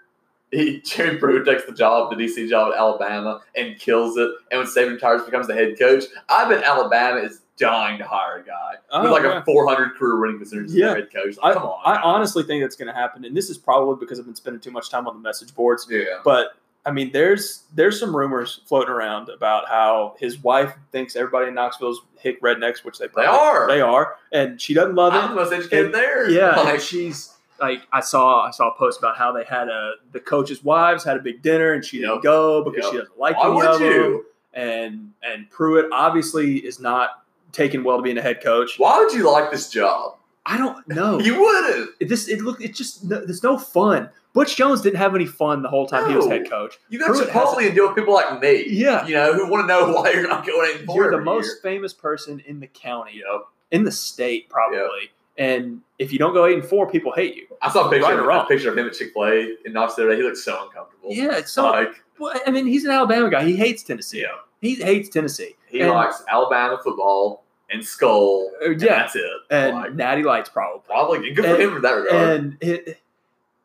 he, 0.50 0.80
Jerry 0.80 1.16
Pruitt 1.18 1.44
takes 1.46 1.64
the 1.64 1.72
job, 1.72 2.10
the 2.10 2.16
DC 2.16 2.48
job 2.48 2.72
at 2.72 2.78
Alabama, 2.78 3.40
and 3.56 3.78
kills 3.78 4.16
it. 4.16 4.30
And 4.50 4.58
when 4.60 4.66
Saban 4.66 4.92
retires, 4.94 5.22
becomes 5.22 5.46
the 5.46 5.54
head 5.54 5.78
coach. 5.78 6.04
I 6.28 6.48
bet 6.48 6.64
Alabama 6.64 7.20
is 7.20 7.42
dying 7.58 7.98
to 7.98 8.04
hire 8.04 8.38
a 8.38 8.44
guy 8.46 8.74
Oh, 8.90 9.02
with 9.02 9.10
like 9.12 9.24
yeah. 9.24 9.40
a 9.40 9.44
400 9.44 9.96
career 9.96 10.18
winning 10.20 10.38
percentage 10.38 10.66
as 10.66 10.74
Yeah. 10.74 10.86
their 10.88 10.96
head 10.96 11.12
coach. 11.12 11.34
I, 11.42 11.48
Like, 11.48 11.54
come 11.56 11.64
on, 11.64 11.80
I 11.84 11.94
man. 11.94 12.02
honestly 12.04 12.44
think 12.44 12.62
that's 12.62 12.76
going 12.76 12.86
to 12.88 12.94
happen, 12.94 13.24
and 13.24 13.36
this 13.36 13.50
is 13.50 13.58
probably 13.58 13.96
because 13.98 14.18
I've 14.20 14.26
been 14.26 14.34
spending 14.36 14.60
too 14.60 14.70
much 14.70 14.90
time 14.90 15.06
on 15.08 15.14
the 15.14 15.20
message 15.20 15.54
boards. 15.54 15.86
yeah. 15.90 16.04
But 16.24 16.52
I 16.86 16.90
mean, 16.90 17.10
there's 17.12 17.64
there's 17.74 18.00
some 18.00 18.16
rumors 18.16 18.60
floating 18.66 18.88
around 18.90 19.28
about 19.28 19.68
how 19.68 20.14
his 20.18 20.38
wife 20.42 20.72
thinks 20.90 21.16
everybody 21.16 21.48
in 21.48 21.54
Knoxville's 21.54 22.00
hick 22.18 22.40
rednecks, 22.40 22.82
which 22.84 22.98
they 22.98 23.08
They 23.14 23.24
are. 23.26 23.66
they 23.68 23.80
are, 23.82 24.16
and 24.32 24.60
she 24.60 24.72
doesn't 24.74 24.94
love 24.94 25.14
it. 25.14 25.18
I'm 25.18 25.30
the 25.30 25.34
most 25.36 25.52
educated 25.52 25.86
And- 25.86 25.94
there. 25.94 26.30
Yeah, 26.30 26.56
Like, 26.62 26.80
she's 26.80 27.34
like 27.60 27.82
I 27.92 28.00
saw 28.00 28.42
I 28.46 28.52
saw 28.52 28.70
a 28.70 28.78
post 28.78 28.98
about 29.00 29.16
how 29.18 29.32
they 29.32 29.44
had 29.44 29.68
a 29.68 29.94
the 30.12 30.20
coaches' 30.20 30.62
wives 30.64 31.04
had 31.04 31.16
a 31.16 31.20
big 31.20 31.42
dinner 31.42 31.72
and 31.72 31.84
she 31.84 31.98
didn't 32.00 32.22
go 32.22 32.62
because 32.64 32.84
Yep. 32.84 32.92
she 32.92 32.98
doesn't 32.98 33.18
like 33.18 33.36
why 33.36 33.46
any 33.46 33.54
would 33.56 33.66
of 33.66 33.78
them. 33.80 33.90
you? 33.92 34.26
And 34.54 35.10
and 35.22 35.50
Pruitt 35.50 35.86
obviously 35.92 36.58
is 36.58 36.80
not 36.80 37.24
taken 37.52 37.82
well 37.82 37.96
to 37.96 38.02
being 38.02 38.16
a 38.18 38.22
head 38.22 38.42
coach. 38.42 38.78
Why 38.78 38.98
would 38.98 39.12
you 39.12 39.30
like 39.30 39.50
this 39.50 39.68
job? 39.70 40.17
I 40.50 40.56
don't 40.56 40.86
know. 40.96 41.20
You 41.20 41.40
wouldn't. 41.40 41.90
It- 42.00 42.08
this 42.08 42.26
it 42.28 42.40
look 42.40 42.60
it's 42.60 42.76
just 42.78 43.04
no, 43.04 43.24
there's 43.24 43.42
no 43.42 43.58
fun. 43.58 44.08
Butch 44.32 44.56
Jones 44.56 44.80
didn't 44.82 44.98
have 44.98 45.14
any 45.14 45.26
fun 45.26 45.62
the 45.62 45.68
whole 45.68 45.86
time 45.86 46.08
he 46.10 46.16
was 46.16 46.26
head 46.26 46.48
coach. 46.48 46.78
You 46.90 46.98
got 46.98 47.08
Pruitt 47.08 47.28
Chipotle 47.28 47.64
and 47.64 47.74
deal 47.74 47.86
with 47.88 47.96
people 47.96 48.14
like 48.14 48.40
me. 48.40 48.64
Yeah. 48.68 49.06
You 49.06 49.14
know, 49.14 49.32
who 49.34 49.50
want 49.50 49.62
to 49.62 49.66
know 49.66 49.92
why 50.00 50.10
you're 50.12 50.28
not 50.28 50.46
going 50.46 50.78
in 50.80 50.86
for 50.86 50.94
You're 50.96 51.10
the 51.10 51.20
most 51.20 51.46
year. 51.46 51.56
famous 51.62 51.92
person 51.92 52.40
in 52.46 52.60
the 52.60 52.66
county, 52.68 53.14
Yep. 53.16 53.42
in 53.72 53.84
the 53.84 53.90
state 53.92 54.48
probably. 54.48 55.10
And 55.38 55.80
if 55.98 56.12
you 56.12 56.18
don't 56.18 56.34
go 56.34 56.46
eight 56.46 56.54
and 56.58 56.64
four, 56.64 56.90
people 56.90 57.12
hate 57.12 57.36
you. 57.36 57.46
I 57.62 57.70
saw 57.70 57.86
a 57.86 57.90
picture, 57.90 58.04
Right 58.24 58.38
of, 58.40 58.44
a 58.44 58.48
picture 58.48 58.70
of 58.70 58.76
him 58.78 58.86
at 58.86 58.92
Chick 58.92 59.12
Fil 59.14 59.24
A 59.24 59.54
in 59.64 59.72
Knoxville 59.72 60.06
today. 60.06 60.16
He 60.16 60.22
looks 60.22 60.42
so 60.44 60.54
uncomfortable. 60.64 61.08
Yeah, 61.10 61.36
it's 61.38 61.52
so. 61.52 61.64
like 61.70 61.90
well, 62.18 62.34
I 62.46 62.50
mean, 62.50 62.66
he's 62.66 62.84
an 62.84 62.90
Alabama 62.90 63.30
guy. 63.30 63.44
He 63.44 63.54
hates 63.56 63.82
Tennessee. 63.84 64.20
yeah, 64.22 64.28
He 64.60 64.74
hates 64.76 65.08
Tennessee. 65.08 65.56
he 65.68 65.80
And- 65.80 65.90
likes 65.90 66.22
Alabama 66.28 66.78
football 66.82 67.44
and 67.70 67.84
Skull. 67.84 68.50
Uh, 68.62 68.70
and 68.72 68.82
yeah, 68.82 68.88
that's 69.00 69.16
it. 69.16 69.24
and 69.50 69.74
Like, 69.76 69.94
Natty 69.94 70.22
Lights 70.22 70.48
probably. 70.48 70.80
probably 70.86 71.32
good 71.32 71.44
for 71.44 71.50
and- 71.54 71.62
him 71.62 71.76
in 71.76 71.82
that 71.82 71.92
regard. 71.92 72.40
And 72.40 72.56
it, 72.60 73.00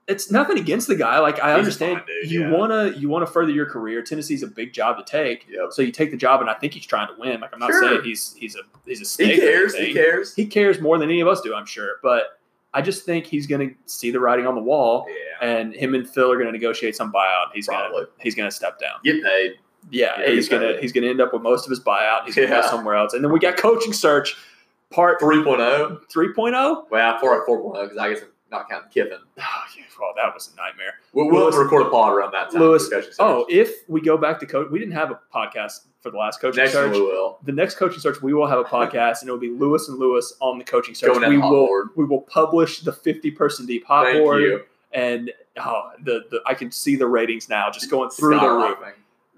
it's 0.05 0.29
nothing 0.29 0.57
against 0.59 0.87
the 0.87 0.95
guy. 0.95 1.19
Like 1.19 1.39
I 1.39 1.51
He's 1.51 1.59
understand 1.59 2.01
dude, 2.05 2.29
you 2.31 2.41
yeah. 2.41 2.51
wanna 2.51 2.89
you 2.97 3.07
wanna 3.07 3.25
further 3.25 3.51
your 3.53 3.65
career. 3.65 4.01
Tennessee's 4.01 4.43
a 4.43 4.47
big 4.47 4.73
job 4.73 4.97
to 4.97 5.03
take, 5.09 5.47
Yep. 5.49 5.71
so 5.71 5.81
you 5.81 5.93
take 5.93 6.11
the 6.11 6.17
job, 6.17 6.41
and 6.41 6.49
I 6.49 6.55
think 6.55 6.73
he's 6.73 6.85
trying 6.85 7.07
to 7.07 7.13
win. 7.17 7.39
Like 7.39 7.51
I'm 7.53 7.59
not 7.59 7.69
Sure. 7.71 7.81
saying 7.81 8.03
he's 8.03 8.33
he's 8.37 8.55
a 8.57 8.59
he's 8.85 8.97
a 8.99 9.01
he 9.01 9.05
snake. 9.05 9.37
or 9.37 9.41
cares. 9.41 9.75
He 9.77 9.93
cares. 9.93 10.35
He 10.35 10.45
cares 10.45 10.81
more 10.81 10.97
than 10.97 11.09
any 11.09 11.21
of 11.21 11.29
us 11.29 11.39
do, 11.39 11.55
I'm 11.55 11.65
sure. 11.65 11.99
But 12.03 12.37
I 12.73 12.81
just 12.81 13.05
think 13.05 13.27
he's 13.27 13.47
going 13.47 13.69
to 13.69 13.75
see 13.85 14.09
the 14.11 14.19
writing 14.19 14.45
on 14.47 14.55
the 14.55 14.61
wall, 14.61 15.05
yeah. 15.07 15.47
and 15.47 15.73
him 15.73 15.93
and 15.95 16.09
Phil 16.09 16.29
are 16.31 16.35
going 16.35 16.47
to 16.47 16.51
negotiate 16.51 16.95
some 16.97 17.13
buyout. 17.13 17.51
He's 17.53 17.67
going 17.67 17.89
to 17.91 18.09
he's 18.19 18.35
going 18.35 18.49
to 18.49 18.53
step 18.55 18.79
down. 18.79 18.95
Get 19.05 19.23
paid. 19.23 19.53
Yeah, 19.91 20.19
Yeah, 20.19 20.29
he's 20.31 20.49
going 20.49 20.61
to 20.61 20.81
he's 20.81 20.91
to 20.93 21.07
end 21.09 21.21
up 21.21 21.33
with 21.33 21.41
most 21.41 21.65
of 21.65 21.69
his 21.69 21.79
buyout. 21.79 22.25
He's 22.25 22.35
going 22.35 22.47
to 22.47 22.53
Yeah. 22.55 22.61
go 22.61 22.67
somewhere 22.67 22.95
else, 22.95 23.13
and 23.13 23.23
then 23.23 23.31
we 23.31 23.39
got 23.39 23.57
coaching 23.57 23.93
search 23.93 24.35
part 24.91 25.19
3.0. 25.19 25.99
3.0. 26.13 26.85
Well, 26.89 27.19
4 27.19 27.47
4.0 27.47 27.81
because 27.83 27.97
I 27.97 28.09
guess 28.13 28.21
I'm 28.21 28.27
not 28.51 28.69
counting 28.69 28.89
Kiffin. 28.91 29.17
Oh, 29.39 29.41
yeah, 29.77 29.83
well, 29.99 30.13
that 30.17 30.33
was 30.33 30.51
a 30.53 30.55
nightmare. 30.57 30.95
We'll, 31.13 31.27
we'll 31.29 31.43
Lewis- 31.45 31.55
record 31.55 31.87
a 31.87 31.89
pod 31.89 32.13
around 32.13 32.31
that 32.33 32.51
time. 32.51 32.59
Lewis- 32.61 32.89
Oh, 33.19 33.45
if 33.49 33.87
we 33.87 34.01
go 34.01 34.17
back 34.17 34.39
to 34.41 34.45
coach, 34.45 34.67
we 34.69 34.77
didn't 34.79 34.93
have 34.95 35.11
a 35.11 35.19
podcast 35.33 35.81
for 36.01 36.11
the 36.11 36.17
last 36.17 36.41
coaching 36.41 36.61
next 36.61 36.73
search. 36.73 36.91
we 36.93 37.01
will. 37.01 37.37
The 37.45 37.51
next 37.53 37.75
coaching 37.75 37.99
search, 37.99 38.21
we 38.21 38.33
will 38.33 38.47
have 38.47 38.59
a 38.59 38.63
podcast, 38.63 39.21
and 39.21 39.29
it 39.29 39.31
will 39.31 39.39
be 39.39 39.49
Lewis 39.51 39.87
and 39.87 39.97
Lewis 39.97 40.33
on 40.41 40.57
the 40.57 40.63
coaching 40.65 40.93
search. 40.93 41.17
We 41.25 41.37
will 41.37 41.49
board. 41.49 41.89
we 41.95 42.03
will 42.05 42.21
publish 42.21 42.81
the 42.81 42.91
50 42.91 43.31
person 43.31 43.65
deep 43.65 43.85
hot 43.85 44.05
Thank 44.07 44.19
board. 44.19 44.41
you. 44.41 44.61
and 44.91 45.31
oh, 45.57 45.91
the, 46.03 46.21
the 46.29 46.41
I 46.45 46.53
can 46.53 46.71
see 46.71 46.95
the 46.97 47.07
ratings 47.07 47.47
now 47.49 47.69
just 47.71 47.89
going 47.89 48.09
through 48.09 48.39
the 48.39 48.49
roof. 48.49 48.77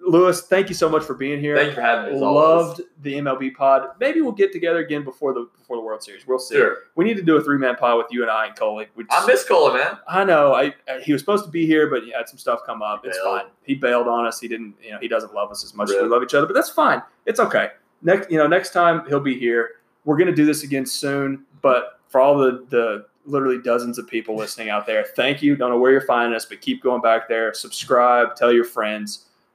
Lewis, 0.06 0.42
thank 0.42 0.70
you 0.70 0.76
so 0.76 0.88
much 0.88 1.04
for 1.04 1.14
being 1.14 1.40
here. 1.40 1.56
Thank 1.56 1.70
you 1.70 1.76
for 1.76 1.82
having 1.82 2.12
me. 2.12 2.18
As 2.18 2.22
always. 2.22 2.68
Loved 2.68 2.82
the 3.02 3.14
MLB 3.16 3.56
pod. 3.56 3.90
Maybe 4.00 4.22
we'll 4.22 4.32
get 4.32 4.52
together 4.52 4.80
again 4.80 5.04
before 5.04 5.34
the 5.34 5.50
before 5.58 5.78
the 5.78 5.82
World 5.82 6.04
Series. 6.04 6.28
We'll 6.28 6.40
see. 6.40 6.56
Sure. 6.56 6.78
We 6.96 7.06
need 7.06 7.18
to 7.18 7.24
do 7.24 7.38
a 7.38 7.44
three 7.44 7.58
man 7.58 7.76
pod 7.76 7.98
with 7.98 8.08
you 8.12 8.22
and 8.22 8.32
I 8.32 8.48
and 8.48 8.56
Coley. 8.56 8.88
We 8.96 9.06
I 9.10 9.26
miss 9.26 9.44
Cola, 9.48 9.74
man. 9.74 9.98
I 10.08 10.24
know. 10.24 10.54
I, 10.54 10.74
I 10.88 11.00
he 11.02 11.12
was 11.14 11.22
supposed 11.22 11.46
to 11.46 11.52
be 11.52 11.66
here, 11.66 11.90
but 11.90 12.04
he 12.04 12.12
had 12.12 12.30
some 12.30 12.38
stuff 12.38 12.60
come 12.66 12.82
up. 12.82 13.06
It's 13.06 13.18
Bailed. 13.18 13.42
fine. 13.42 13.52
He 13.64 13.76
bailed 13.76 14.08
on 14.08 14.26
us. 14.26 14.40
He 14.40 14.48
didn't. 14.48 14.76
You 14.82 14.92
know, 14.92 15.00
he 15.00 15.08
doesn't 15.08 15.34
love 15.34 15.52
us 15.52 15.64
as 15.64 15.74
much 15.74 15.90
as 15.90 15.96
we 16.02 16.08
love 16.08 16.24
each 16.24 16.34
other. 16.34 16.46
But 16.46 16.54
that's 16.54 16.70
fine. 16.70 17.02
It's 17.26 17.40
okay. 17.40 17.70
Next, 18.02 18.30
you 18.30 18.38
know, 18.38 18.48
next 18.48 18.72
time 18.72 19.04
he'll 19.08 19.20
be 19.20 19.38
here. 19.38 19.72
We're 20.04 20.18
gonna 20.18 20.36
do 20.36 20.46
this 20.46 20.64
again 20.64 20.86
soon. 20.86 21.46
But 21.62 22.00
for 22.10 22.22
all 22.22 22.38
the 22.38 22.66
the 22.70 23.06
literally 23.26 23.60
dozens 23.60 23.98
of 23.98 24.08
people 24.08 24.36
listening 24.36 24.70
out 24.70 24.86
there, 24.86 25.04
thank 25.16 25.42
you. 25.42 25.56
Don't 25.56 25.72
know 25.72 25.80
where 25.80 25.92
you're 25.92 26.02
finding 26.02 26.36
us, 26.36 26.46
but 26.46 26.62
keep 26.62 26.84
going 26.84 27.02
back 27.02 27.28
there. 27.28 27.54
Subscribe. 27.54 28.36
Tell 28.36 28.54
your 28.54 28.66
friends. 28.66 29.26